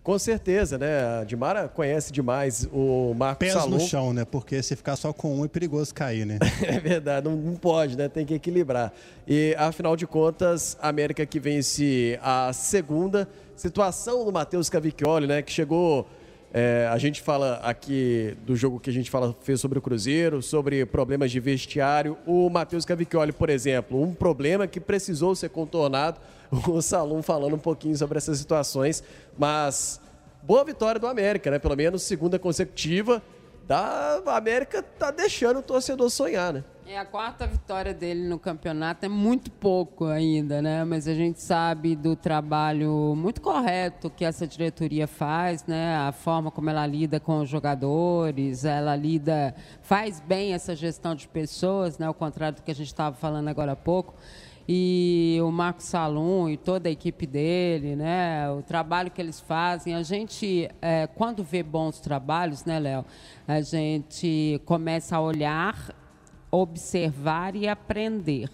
Com 0.04 0.16
certeza, 0.20 0.78
né? 0.78 1.20
A 1.20 1.24
Dimara 1.24 1.66
conhece 1.66 2.12
demais 2.12 2.66
o 2.72 3.12
Marcos 3.14 3.38
Pés 3.40 3.52
Salum. 3.54 3.70
no 3.70 3.80
chão, 3.80 4.12
né? 4.12 4.24
Porque 4.24 4.62
se 4.62 4.76
ficar 4.76 4.94
só 4.94 5.12
com 5.12 5.40
um 5.40 5.44
é 5.44 5.48
perigoso 5.48 5.92
cair, 5.92 6.24
né? 6.24 6.38
é 6.62 6.78
verdade, 6.78 7.28
não, 7.28 7.36
não, 7.36 7.56
pode, 7.56 7.96
né? 7.96 8.08
Tem 8.08 8.24
que 8.24 8.34
equilibrar. 8.34 8.92
E, 9.26 9.56
afinal 9.58 9.96
de 9.96 10.06
contas, 10.06 10.78
a 10.80 10.88
América 10.88 11.26
que 11.26 11.40
vence 11.40 12.18
a 12.22 12.52
segunda. 12.52 13.28
Situação 13.56 14.24
do 14.24 14.32
Matheus 14.32 14.70
Cavicchioli, 14.70 15.26
né? 15.26 15.42
Que 15.42 15.50
chegou 15.50 16.08
é, 16.52 16.88
a 16.90 16.96
gente 16.96 17.20
fala 17.20 17.60
aqui 17.62 18.34
do 18.46 18.56
jogo 18.56 18.80
que 18.80 18.88
a 18.88 18.92
gente 18.92 19.10
fala, 19.10 19.36
fez 19.42 19.60
sobre 19.60 19.78
o 19.78 19.82
Cruzeiro, 19.82 20.40
sobre 20.40 20.84
problemas 20.86 21.30
de 21.30 21.38
vestiário. 21.40 22.16
O 22.26 22.48
Matheus 22.48 22.84
Cavicchioli, 22.84 23.32
por 23.32 23.50
exemplo, 23.50 24.02
um 24.02 24.14
problema 24.14 24.66
que 24.66 24.80
precisou 24.80 25.34
ser 25.34 25.50
contornado. 25.50 26.20
O 26.66 26.80
Salum 26.80 27.20
falando 27.20 27.56
um 27.56 27.58
pouquinho 27.58 27.94
sobre 27.94 28.16
essas 28.16 28.38
situações. 28.38 29.04
Mas 29.36 30.00
boa 30.42 30.64
vitória 30.64 30.98
do 30.98 31.06
América, 31.06 31.50
né? 31.50 31.58
Pelo 31.58 31.76
menos 31.76 32.02
segunda 32.02 32.38
consecutiva. 32.38 33.22
Da 33.68 34.22
América 34.28 34.82
tá 34.82 35.10
deixando 35.10 35.58
o 35.58 35.62
torcedor 35.62 36.08
sonhar, 36.08 36.54
né? 36.54 36.64
É 36.86 36.96
a 36.98 37.04
quarta 37.04 37.46
vitória 37.46 37.92
dele 37.92 38.26
no 38.26 38.38
campeonato, 38.38 39.04
é 39.04 39.10
muito 39.10 39.50
pouco 39.50 40.06
ainda, 40.06 40.62
né? 40.62 40.84
Mas 40.84 41.06
a 41.06 41.12
gente 41.12 41.38
sabe 41.42 41.94
do 41.94 42.16
trabalho 42.16 43.14
muito 43.14 43.42
correto 43.42 44.08
que 44.08 44.24
essa 44.24 44.46
diretoria 44.46 45.06
faz, 45.06 45.66
né? 45.66 45.98
A 45.98 46.12
forma 46.12 46.50
como 46.50 46.70
ela 46.70 46.86
lida 46.86 47.20
com 47.20 47.40
os 47.40 47.48
jogadores, 47.50 48.64
ela 48.64 48.96
lida, 48.96 49.54
faz 49.82 50.18
bem 50.18 50.54
essa 50.54 50.74
gestão 50.74 51.14
de 51.14 51.28
pessoas, 51.28 51.98
né? 51.98 52.06
Ao 52.06 52.14
contrário 52.14 52.56
do 52.56 52.62
que 52.62 52.70
a 52.70 52.74
gente 52.74 52.86
estava 52.86 53.14
falando 53.14 53.48
agora 53.48 53.72
há 53.72 53.76
pouco 53.76 54.14
e 54.68 55.38
o 55.42 55.50
Marcos 55.50 55.86
Salum 55.86 56.48
e 56.48 56.58
toda 56.58 56.90
a 56.90 56.92
equipe 56.92 57.26
dele, 57.26 57.96
né? 57.96 58.50
O 58.50 58.62
trabalho 58.62 59.10
que 59.10 59.20
eles 59.20 59.40
fazem, 59.40 59.94
a 59.94 60.02
gente, 60.02 60.68
é, 60.82 61.06
quando 61.06 61.42
vê 61.42 61.62
bons 61.62 62.00
trabalhos, 62.00 62.66
né, 62.66 62.78
Léo? 62.78 63.04
A 63.46 63.62
gente 63.62 64.60
começa 64.66 65.16
a 65.16 65.20
olhar 65.20 65.94
observar 66.50 67.54
e 67.54 67.68
aprender. 67.68 68.50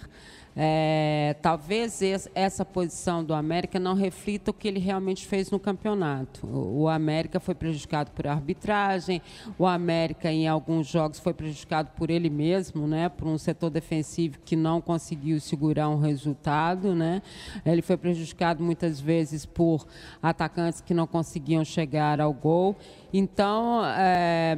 É, 0.57 1.35
talvez 1.43 2.01
essa 2.35 2.65
posição 2.65 3.25
do 3.25 3.35
América 3.35 3.81
não 3.81 3.95
reflita 3.95 4.51
o 4.51 4.55
que 4.55 4.69
ele 4.69 4.79
realmente 4.79 5.27
fez 5.27 5.51
no 5.51 5.59
campeonato. 5.59 6.47
O 6.47 6.89
América 6.89 7.41
foi 7.41 7.55
prejudicado 7.55 8.13
por 8.13 8.27
arbitragem, 8.27 9.21
o 9.59 9.67
América 9.67 10.31
em 10.31 10.47
alguns 10.47 10.87
jogos 10.87 11.19
foi 11.19 11.35
prejudicado 11.35 11.91
por 11.97 12.09
ele 12.09 12.31
mesmo, 12.31 12.87
né, 12.87 13.09
por 13.09 13.27
um 13.27 13.39
setor 13.39 13.71
defensivo 13.71 14.39
que 14.45 14.55
não 14.55 14.81
conseguiu 14.81 15.41
segurar 15.41 15.89
um 15.89 15.99
resultado, 15.99 16.95
né. 16.95 17.21
Ele 17.67 17.83
foi 17.83 17.97
prejudicado 17.97 18.63
muitas 18.63 19.01
vezes 19.01 19.45
por 19.45 19.87
atacantes 20.23 20.81
que 20.81 20.95
não 20.95 21.07
conseguiam 21.07 21.65
chegar 21.65 22.21
ao 22.21 22.33
gol. 22.33 22.77
Então, 23.13 23.81
é, 23.85 24.57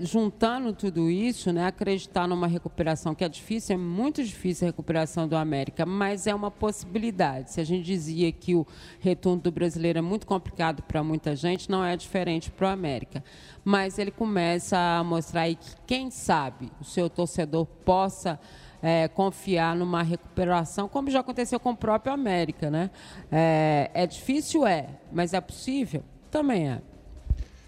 juntando 0.00 0.72
tudo 0.72 1.10
isso, 1.10 1.52
né, 1.52 1.66
acreditar 1.66 2.26
numa 2.26 2.46
recuperação 2.46 3.14
que 3.14 3.24
é 3.24 3.28
difícil, 3.28 3.74
é 3.74 3.78
muito 3.78 4.22
difícil 4.22 4.66
a 4.66 4.70
recuperação 4.70 5.25
do 5.26 5.36
América, 5.36 5.84
mas 5.84 6.26
é 6.26 6.34
uma 6.34 6.50
possibilidade. 6.50 7.52
Se 7.52 7.60
a 7.60 7.64
gente 7.64 7.84
dizia 7.84 8.30
que 8.32 8.54
o 8.54 8.66
retorno 9.00 9.40
do 9.40 9.50
brasileiro 9.50 9.98
é 9.98 10.02
muito 10.02 10.26
complicado 10.26 10.82
para 10.82 11.02
muita 11.02 11.34
gente, 11.34 11.70
não 11.70 11.84
é 11.84 11.96
diferente 11.96 12.50
para 12.50 12.68
o 12.68 12.70
América. 12.70 13.22
Mas 13.64 13.98
ele 13.98 14.10
começa 14.10 14.76
a 14.76 15.04
mostrar 15.04 15.42
aí 15.42 15.56
que, 15.56 15.70
quem 15.86 16.10
sabe, 16.10 16.70
o 16.80 16.84
seu 16.84 17.10
torcedor 17.10 17.66
possa 17.66 18.38
é, 18.82 19.08
confiar 19.08 19.74
numa 19.74 20.02
recuperação, 20.02 20.88
como 20.88 21.10
já 21.10 21.20
aconteceu 21.20 21.58
com 21.58 21.70
o 21.70 21.76
próprio 21.76 22.12
América. 22.12 22.70
Né? 22.70 22.90
É, 23.30 23.90
é 23.94 24.06
difícil? 24.06 24.66
É, 24.66 24.88
mas 25.12 25.34
é 25.34 25.40
possível? 25.40 26.02
Também 26.30 26.68
é. 26.68 26.95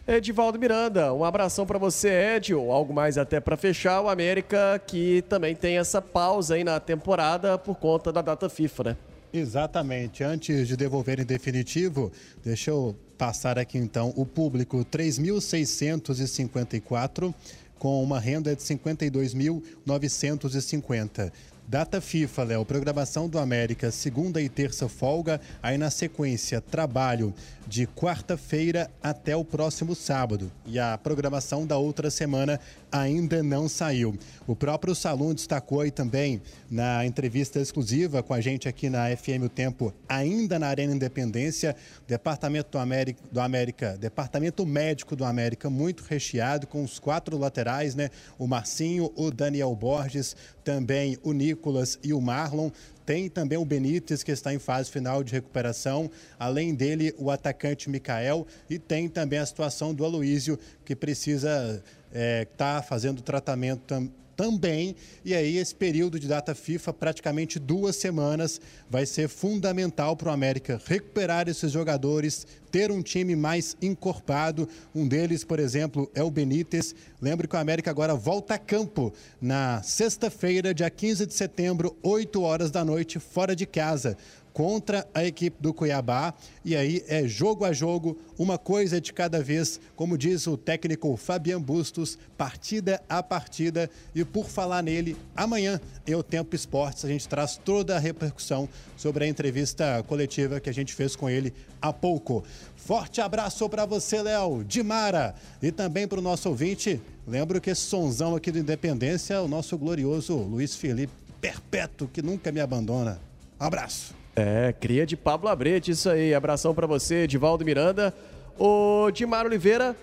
Edivaldo 0.08 0.58
Miranda, 0.58 1.12
um 1.12 1.22
abração 1.22 1.66
para 1.66 1.78
você, 1.78 2.36
Ed. 2.36 2.54
Algo 2.54 2.94
mais 2.94 3.18
até 3.18 3.40
para 3.40 3.58
fechar. 3.58 4.00
O 4.00 4.08
América 4.08 4.80
que 4.86 5.22
também 5.28 5.54
tem 5.54 5.76
essa 5.76 6.00
pausa 6.00 6.54
aí 6.54 6.64
na 6.64 6.80
temporada 6.80 7.58
por 7.58 7.76
conta 7.76 8.10
da 8.10 8.22
data 8.22 8.48
FIFA, 8.48 8.84
né? 8.84 8.96
Exatamente. 9.30 10.24
Antes 10.24 10.66
de 10.66 10.78
devolver 10.78 11.20
em 11.20 11.26
definitivo, 11.26 12.10
deixa 12.42 12.70
eu 12.70 12.96
passar 13.18 13.58
aqui 13.58 13.76
então 13.76 14.14
o 14.16 14.24
público 14.24 14.82
3.654 14.90 17.34
com 17.78 18.02
uma 18.02 18.18
renda 18.18 18.56
de 18.56 18.62
52.950. 18.62 21.30
Data 21.68 22.00
FIFA, 22.00 22.44
Léo, 22.44 22.64
programação 22.64 23.28
do 23.28 23.38
América, 23.38 23.90
segunda 23.90 24.40
e 24.40 24.48
terça 24.48 24.88
folga, 24.88 25.38
aí 25.62 25.76
na 25.76 25.90
sequência, 25.90 26.62
trabalho 26.62 27.34
de 27.66 27.86
quarta-feira 27.86 28.90
até 29.02 29.36
o 29.36 29.44
próximo 29.44 29.94
sábado. 29.94 30.50
E 30.64 30.78
a 30.78 30.96
programação 30.96 31.66
da 31.66 31.76
outra 31.76 32.10
semana 32.10 32.58
ainda 32.90 33.42
não 33.42 33.68
saiu. 33.68 34.16
O 34.46 34.56
próprio 34.56 34.94
Salum 34.94 35.34
destacou 35.34 35.80
aí 35.80 35.90
também 35.90 36.40
na 36.70 37.04
entrevista 37.04 37.60
exclusiva 37.60 38.22
com 38.22 38.34
a 38.34 38.40
gente 38.40 38.68
aqui 38.68 38.88
na 38.88 39.14
FM 39.16 39.44
O 39.44 39.48
Tempo, 39.48 39.92
ainda 40.08 40.58
na 40.58 40.68
Arena 40.68 40.94
Independência, 40.94 41.76
Departamento 42.06 42.70
do 42.72 42.78
América, 42.78 43.20
do 43.30 43.40
América, 43.40 43.96
Departamento 43.98 44.64
Médico 44.66 45.14
do 45.14 45.24
América, 45.24 45.68
muito 45.68 46.04
recheado 46.04 46.66
com 46.66 46.82
os 46.82 46.98
quatro 46.98 47.36
laterais, 47.36 47.94
né? 47.94 48.10
O 48.38 48.46
Marcinho, 48.46 49.12
o 49.16 49.30
Daniel 49.30 49.74
Borges, 49.74 50.36
também 50.64 51.16
o 51.22 51.32
Nicolas 51.32 51.98
e 52.02 52.12
o 52.12 52.20
Marlon 52.20 52.70
tem 53.08 53.26
também 53.26 53.56
o 53.56 53.64
Benítez, 53.64 54.22
que 54.22 54.30
está 54.30 54.52
em 54.52 54.58
fase 54.58 54.90
final 54.90 55.24
de 55.24 55.32
recuperação. 55.32 56.10
Além 56.38 56.74
dele, 56.74 57.14
o 57.16 57.30
atacante 57.30 57.88
Mikael. 57.88 58.46
E 58.68 58.78
tem 58.78 59.08
também 59.08 59.38
a 59.38 59.46
situação 59.46 59.94
do 59.94 60.04
Aloísio, 60.04 60.58
que 60.84 60.94
precisa 60.94 61.82
estar 62.12 62.12
é, 62.12 62.44
tá 62.44 62.82
fazendo 62.82 63.22
tratamento 63.22 63.80
também 63.86 64.12
também. 64.38 64.94
E 65.24 65.34
aí, 65.34 65.58
esse 65.58 65.74
período 65.74 66.16
de 66.20 66.28
data 66.28 66.54
FIFA, 66.54 66.92
praticamente 66.92 67.58
duas 67.58 67.96
semanas, 67.96 68.60
vai 68.88 69.04
ser 69.04 69.28
fundamental 69.28 70.16
para 70.16 70.28
o 70.28 70.32
América 70.32 70.80
recuperar 70.86 71.48
esses 71.48 71.72
jogadores, 71.72 72.46
ter 72.70 72.92
um 72.92 73.02
time 73.02 73.34
mais 73.34 73.76
encorpado. 73.82 74.68
Um 74.94 75.08
deles, 75.08 75.42
por 75.42 75.58
exemplo, 75.58 76.08
é 76.14 76.22
o 76.22 76.30
Benítez. 76.30 76.94
Lembre 77.20 77.48
que 77.48 77.56
o 77.56 77.58
América 77.58 77.90
agora 77.90 78.14
volta 78.14 78.54
a 78.54 78.58
campo 78.58 79.12
na 79.40 79.82
sexta-feira, 79.82 80.72
dia 80.72 80.88
15 80.88 81.26
de 81.26 81.34
setembro, 81.34 81.96
8 82.00 82.40
horas 82.40 82.70
da 82.70 82.84
noite, 82.84 83.18
fora 83.18 83.56
de 83.56 83.66
casa 83.66 84.16
contra 84.58 85.06
a 85.14 85.24
equipe 85.24 85.56
do 85.62 85.72
Cuiabá. 85.72 86.34
E 86.64 86.74
aí 86.74 87.04
é 87.06 87.28
jogo 87.28 87.64
a 87.64 87.72
jogo, 87.72 88.18
uma 88.36 88.58
coisa 88.58 89.00
de 89.00 89.12
cada 89.12 89.40
vez, 89.40 89.78
como 89.94 90.18
diz 90.18 90.48
o 90.48 90.56
técnico 90.56 91.16
Fabian 91.16 91.62
Bustos, 91.62 92.18
partida 92.36 93.00
a 93.08 93.22
partida. 93.22 93.88
E 94.12 94.24
por 94.24 94.46
falar 94.46 94.82
nele, 94.82 95.16
amanhã 95.36 95.80
em 96.04 96.16
O 96.16 96.24
Tempo 96.24 96.56
Esportes 96.56 97.04
a 97.04 97.08
gente 97.08 97.28
traz 97.28 97.56
toda 97.56 97.94
a 97.94 98.00
repercussão 98.00 98.68
sobre 98.96 99.26
a 99.26 99.28
entrevista 99.28 100.04
coletiva 100.08 100.58
que 100.58 100.68
a 100.68 100.74
gente 100.74 100.92
fez 100.92 101.14
com 101.14 101.30
ele 101.30 101.54
há 101.80 101.92
pouco. 101.92 102.42
Forte 102.74 103.20
abraço 103.20 103.68
para 103.68 103.86
você, 103.86 104.20
Léo, 104.20 104.64
Dimara, 104.64 105.36
e 105.62 105.70
também 105.70 106.08
para 106.08 106.18
o 106.18 106.22
nosso 106.22 106.48
ouvinte. 106.48 107.00
Lembro 107.28 107.60
que 107.60 107.70
esse 107.70 107.82
sonzão 107.82 108.34
aqui 108.34 108.50
do 108.50 108.58
Independência 108.58 109.34
é 109.34 109.40
o 109.40 109.46
nosso 109.46 109.78
glorioso 109.78 110.34
Luiz 110.36 110.74
Felipe 110.74 111.12
Perpétuo, 111.40 112.08
que 112.08 112.20
nunca 112.20 112.50
me 112.50 112.58
abandona. 112.58 113.27
Um 113.60 113.64
abraço. 113.64 114.14
É, 114.36 114.72
cria 114.78 115.04
de 115.04 115.16
Pablo 115.16 115.48
Abrete, 115.48 115.90
isso 115.90 116.08
aí. 116.08 116.32
Abração 116.32 116.74
para 116.74 116.86
você, 116.86 117.26
Divaldo 117.26 117.64
Miranda. 117.64 118.14
O 118.56 119.10
Dimar 119.10 119.46
Oliveira, 119.46 119.96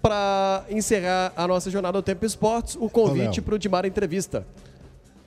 para 0.00 0.64
encerrar 0.70 1.32
a 1.36 1.46
nossa 1.48 1.70
jornada 1.70 1.98
do 1.98 2.02
Tempo 2.02 2.24
Esportes, 2.24 2.76
o 2.76 2.88
convite 2.88 3.40
para 3.40 3.54
o 3.54 3.58
Dimar 3.58 3.84
Entrevista. 3.84 4.46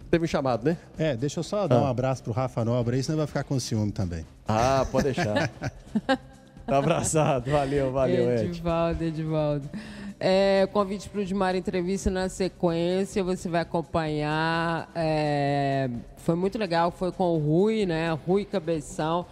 Teve 0.09 0.25
um 0.25 0.27
chamado, 0.27 0.63
né? 0.63 0.77
É, 0.97 1.15
deixa 1.17 1.39
eu 1.39 1.43
só 1.43 1.67
dar 1.67 1.77
ah. 1.77 1.81
um 1.81 1.87
abraço 1.87 2.23
pro 2.23 2.31
Rafa 2.31 2.63
Nobre 2.63 2.95
aí, 2.95 3.03
senão 3.03 3.17
vai 3.17 3.27
ficar 3.27 3.43
com 3.43 3.59
ciúme 3.59 3.91
também. 3.91 4.25
Ah, 4.47 4.85
pode 4.89 5.05
deixar. 5.05 5.49
tá 6.65 6.77
abraçado, 6.77 7.51
valeu, 7.51 7.91
valeu, 7.91 8.31
Ed. 8.31 8.45
Edivaldo, 8.45 9.03
Edivaldo. 9.03 9.69
É, 10.17 10.67
convite 10.71 11.09
para 11.09 11.21
o 11.21 11.25
Dimar 11.25 11.55
Entrevista 11.55 12.09
na 12.09 12.29
sequência, 12.29 13.23
você 13.23 13.49
vai 13.49 13.61
acompanhar. 13.61 14.89
É, 14.95 15.89
foi 16.17 16.35
muito 16.35 16.57
legal, 16.57 16.89
foi 16.89 17.11
com 17.11 17.35
o 17.35 17.37
Rui, 17.37 17.85
né? 17.85 18.11
Rui 18.25 18.45
Cabeção. 18.45 19.25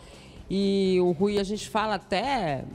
E 0.49 0.99
o 1.01 1.11
Rui, 1.11 1.39
a 1.39 1.43
gente 1.43 1.69
fala 1.69 1.95
até 1.95 2.65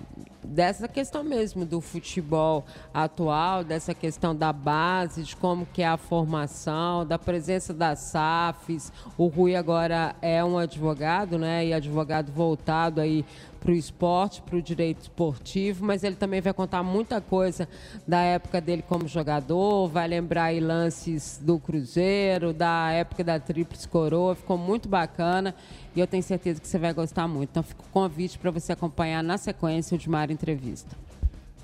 dessa 0.42 0.88
questão 0.88 1.22
mesmo 1.22 1.66
do 1.66 1.80
futebol 1.80 2.64
atual, 2.92 3.62
dessa 3.62 3.94
questão 3.94 4.34
da 4.34 4.52
base, 4.52 5.22
de 5.22 5.36
como 5.36 5.66
que 5.66 5.82
é 5.82 5.86
a 5.86 5.98
formação, 5.98 7.04
da 7.04 7.18
presença 7.18 7.74
das 7.74 7.98
SAFs. 8.00 8.90
O 9.16 9.26
Rui 9.26 9.54
agora 9.54 10.16
é 10.22 10.42
um 10.42 10.56
advogado, 10.56 11.38
né? 11.38 11.66
E 11.66 11.74
advogado 11.74 12.32
voltado 12.32 13.00
aí 13.00 13.24
para 13.58 13.70
o 13.70 13.74
esporte, 13.74 14.40
para 14.42 14.56
o 14.56 14.62
direito 14.62 15.02
esportivo, 15.02 15.84
mas 15.84 16.04
ele 16.04 16.16
também 16.16 16.40
vai 16.40 16.52
contar 16.52 16.82
muita 16.82 17.20
coisa 17.20 17.68
da 18.06 18.20
época 18.20 18.60
dele 18.60 18.82
como 18.86 19.06
jogador, 19.06 19.88
vai 19.88 20.08
lembrar 20.08 20.44
aí 20.44 20.60
lances 20.60 21.38
do 21.42 21.58
Cruzeiro, 21.58 22.52
da 22.52 22.90
época 22.92 23.24
da 23.24 23.38
Tríplice 23.38 23.86
Coroa, 23.88 24.34
ficou 24.34 24.56
muito 24.56 24.88
bacana 24.88 25.54
e 25.94 26.00
eu 26.00 26.06
tenho 26.06 26.22
certeza 26.22 26.60
que 26.60 26.68
você 26.68 26.78
vai 26.78 26.92
gostar 26.92 27.26
muito. 27.26 27.50
Então 27.50 27.62
fica 27.62 27.82
o 27.82 27.92
convite 27.92 28.38
para 28.38 28.50
você 28.50 28.72
acompanhar 28.72 29.22
na 29.22 29.36
sequência 29.36 29.94
o 29.94 29.98
Dimar 29.98 30.30
Entrevista. 30.30 30.96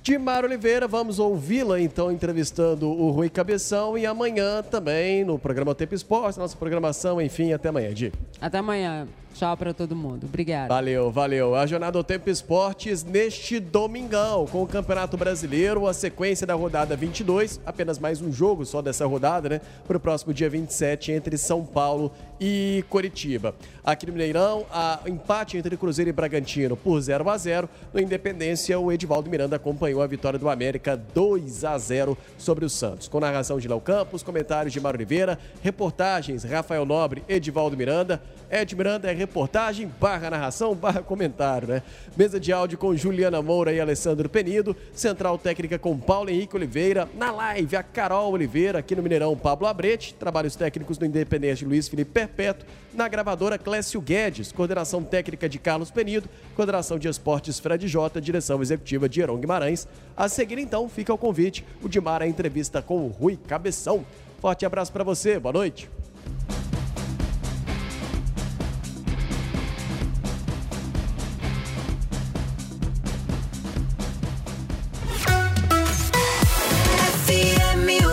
Dimar 0.05 0.45
Oliveira, 0.45 0.87
vamos 0.87 1.19
ouvi-la 1.19 1.81
então 1.81 2.13
entrevistando 2.13 2.87
o 2.91 3.11
Rui 3.11 3.31
Cabeção 3.31 3.97
e 3.97 4.05
amanhã 4.05 4.63
também 4.63 5.25
no 5.25 5.39
programa 5.39 5.75
Tempo 5.75 5.95
Esporte, 5.95 6.39
nossa 6.39 6.55
programação, 6.55 7.23
enfim, 7.23 7.55
até 7.55 7.71
amanhã, 7.71 7.95
Di. 7.95 8.13
Até 8.39 8.59
amanhã. 8.59 9.09
Tchau 9.35 9.57
para 9.57 9.75
todo 9.75 9.97
mundo. 9.97 10.27
Obrigada. 10.27 10.69
Valeu, 10.69 11.11
valeu. 11.11 11.57
A 11.57 11.67
jornada 11.67 11.99
do 11.99 12.05
Tempo 12.05 12.31
Esportes 12.31 13.03
neste 13.03 13.59
domingão, 13.59 14.47
com 14.47 14.63
o 14.63 14.67
Campeonato 14.67 15.17
Brasileiro, 15.17 15.89
a 15.89 15.93
sequência 15.93 16.47
da 16.47 16.55
rodada 16.55 16.95
22, 16.95 17.61
apenas 17.67 17.99
mais 17.99 18.23
um 18.23 18.33
jogo 18.33 18.65
só 18.65 18.81
dessa 18.81 19.05
rodada, 19.05 19.49
né? 19.49 19.61
Para 19.89 19.97
o 19.97 20.01
próximo 20.01 20.33
dia 20.33 20.49
27, 20.49 21.11
entre 21.11 21.37
São 21.37 21.65
Paulo 21.65 22.13
e 22.41 22.85
Coritiba. 22.89 23.57
Aqui 23.83 24.07
no 24.07 24.13
Mineirão, 24.13 24.67
a 24.71 25.01
empate 25.05 25.57
entre 25.57 25.77
Cruzeiro 25.77 26.11
e 26.11 26.13
Bragantino 26.13 26.77
por 26.77 27.01
0 27.01 27.29
a 27.29 27.37
0 27.37 27.69
No 27.93 28.01
Independência, 28.01 28.79
o 28.79 28.93
Edivaldo 28.93 29.29
Miranda 29.29 29.57
acompanhou 29.57 30.01
a 30.01 30.07
vitória 30.07 30.39
do 30.39 30.49
América 30.49 30.97
2 30.97 31.65
a 31.65 31.77
0 31.77 32.17
sobre 32.39 32.65
o 32.65 32.71
Santos. 32.71 33.09
Com 33.09 33.19
narração 33.19 33.59
de 33.59 33.67
Léo 33.67 33.81
Campos, 33.81 34.23
comentários 34.23 34.73
de 34.73 34.81
Mário 34.81 34.99
Oliveira, 34.99 35.41
reportagens 35.61 36.45
Rafael 36.45 36.87
Nobre, 36.87 37.25
Edivaldo 37.29 37.77
Miranda. 37.77 38.23
Ed 38.55 38.77
Miranda 38.77 39.11
é 39.11 39.13
reportagem, 39.13 39.91
barra 40.01 40.31
narração, 40.31 40.77
barra 40.77 41.03
comentário, 41.03 41.67
né? 41.67 41.83
Mesa 42.17 42.39
de 42.39 42.53
áudio 42.53 42.79
com 42.79 42.95
Juliana 42.95 43.43
Moura 43.43 43.73
e 43.73 43.81
Alessandro 43.81 44.29
Penido. 44.29 44.77
Central 44.93 45.37
técnica 45.37 45.77
com 45.77 45.99
Paulo 45.99 46.31
Henrique 46.31 46.55
Oliveira. 46.55 47.09
Na 47.17 47.33
live, 47.33 47.75
a 47.75 47.83
Carol 47.83 48.31
Oliveira. 48.31 48.79
Aqui 48.79 48.95
no 48.95 49.03
Mineirão, 49.03 49.37
Pablo 49.37 49.67
Abrete. 49.67 50.15
Trabalhos 50.15 50.55
técnicos 50.55 50.97
do 50.97 51.05
Independente 51.05 51.65
Luiz 51.65 51.89
Felipe 51.89 52.13
Perpétuo. 52.13 52.65
Na 52.93 53.09
gravadora, 53.09 53.59
Clécio 53.59 54.01
Guedes. 54.01 54.53
Coordenação 54.53 55.03
técnica 55.03 55.49
de 55.49 55.59
Carlos 55.59 55.91
Penido. 55.91 56.29
Coordenação 56.55 56.97
de 56.97 57.09
esportes, 57.09 57.59
Fred 57.59 57.89
Jota. 57.89 58.21
Direção 58.21 58.63
executiva 58.63 59.09
de 59.09 59.21
Heron 59.21 59.39
Guimarães. 59.39 59.89
A 60.17 60.29
seguir, 60.29 60.59
então, 60.59 60.89
fica 60.89 61.13
o 61.13 61.19
convite. 61.19 61.67
O 61.83 61.89
Dimar, 61.89 62.23
a 62.23 62.29
entrevista 62.29 62.81
com 62.81 63.05
o 63.05 63.09
Rui 63.09 63.37
Cabeção. 63.49 64.07
Forte 64.41 64.65
abraço 64.65 64.93
para 64.93 65.03
você. 65.03 65.41
Boa 65.41 65.53
noite. 65.53 65.91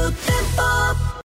tempo 0.10 1.12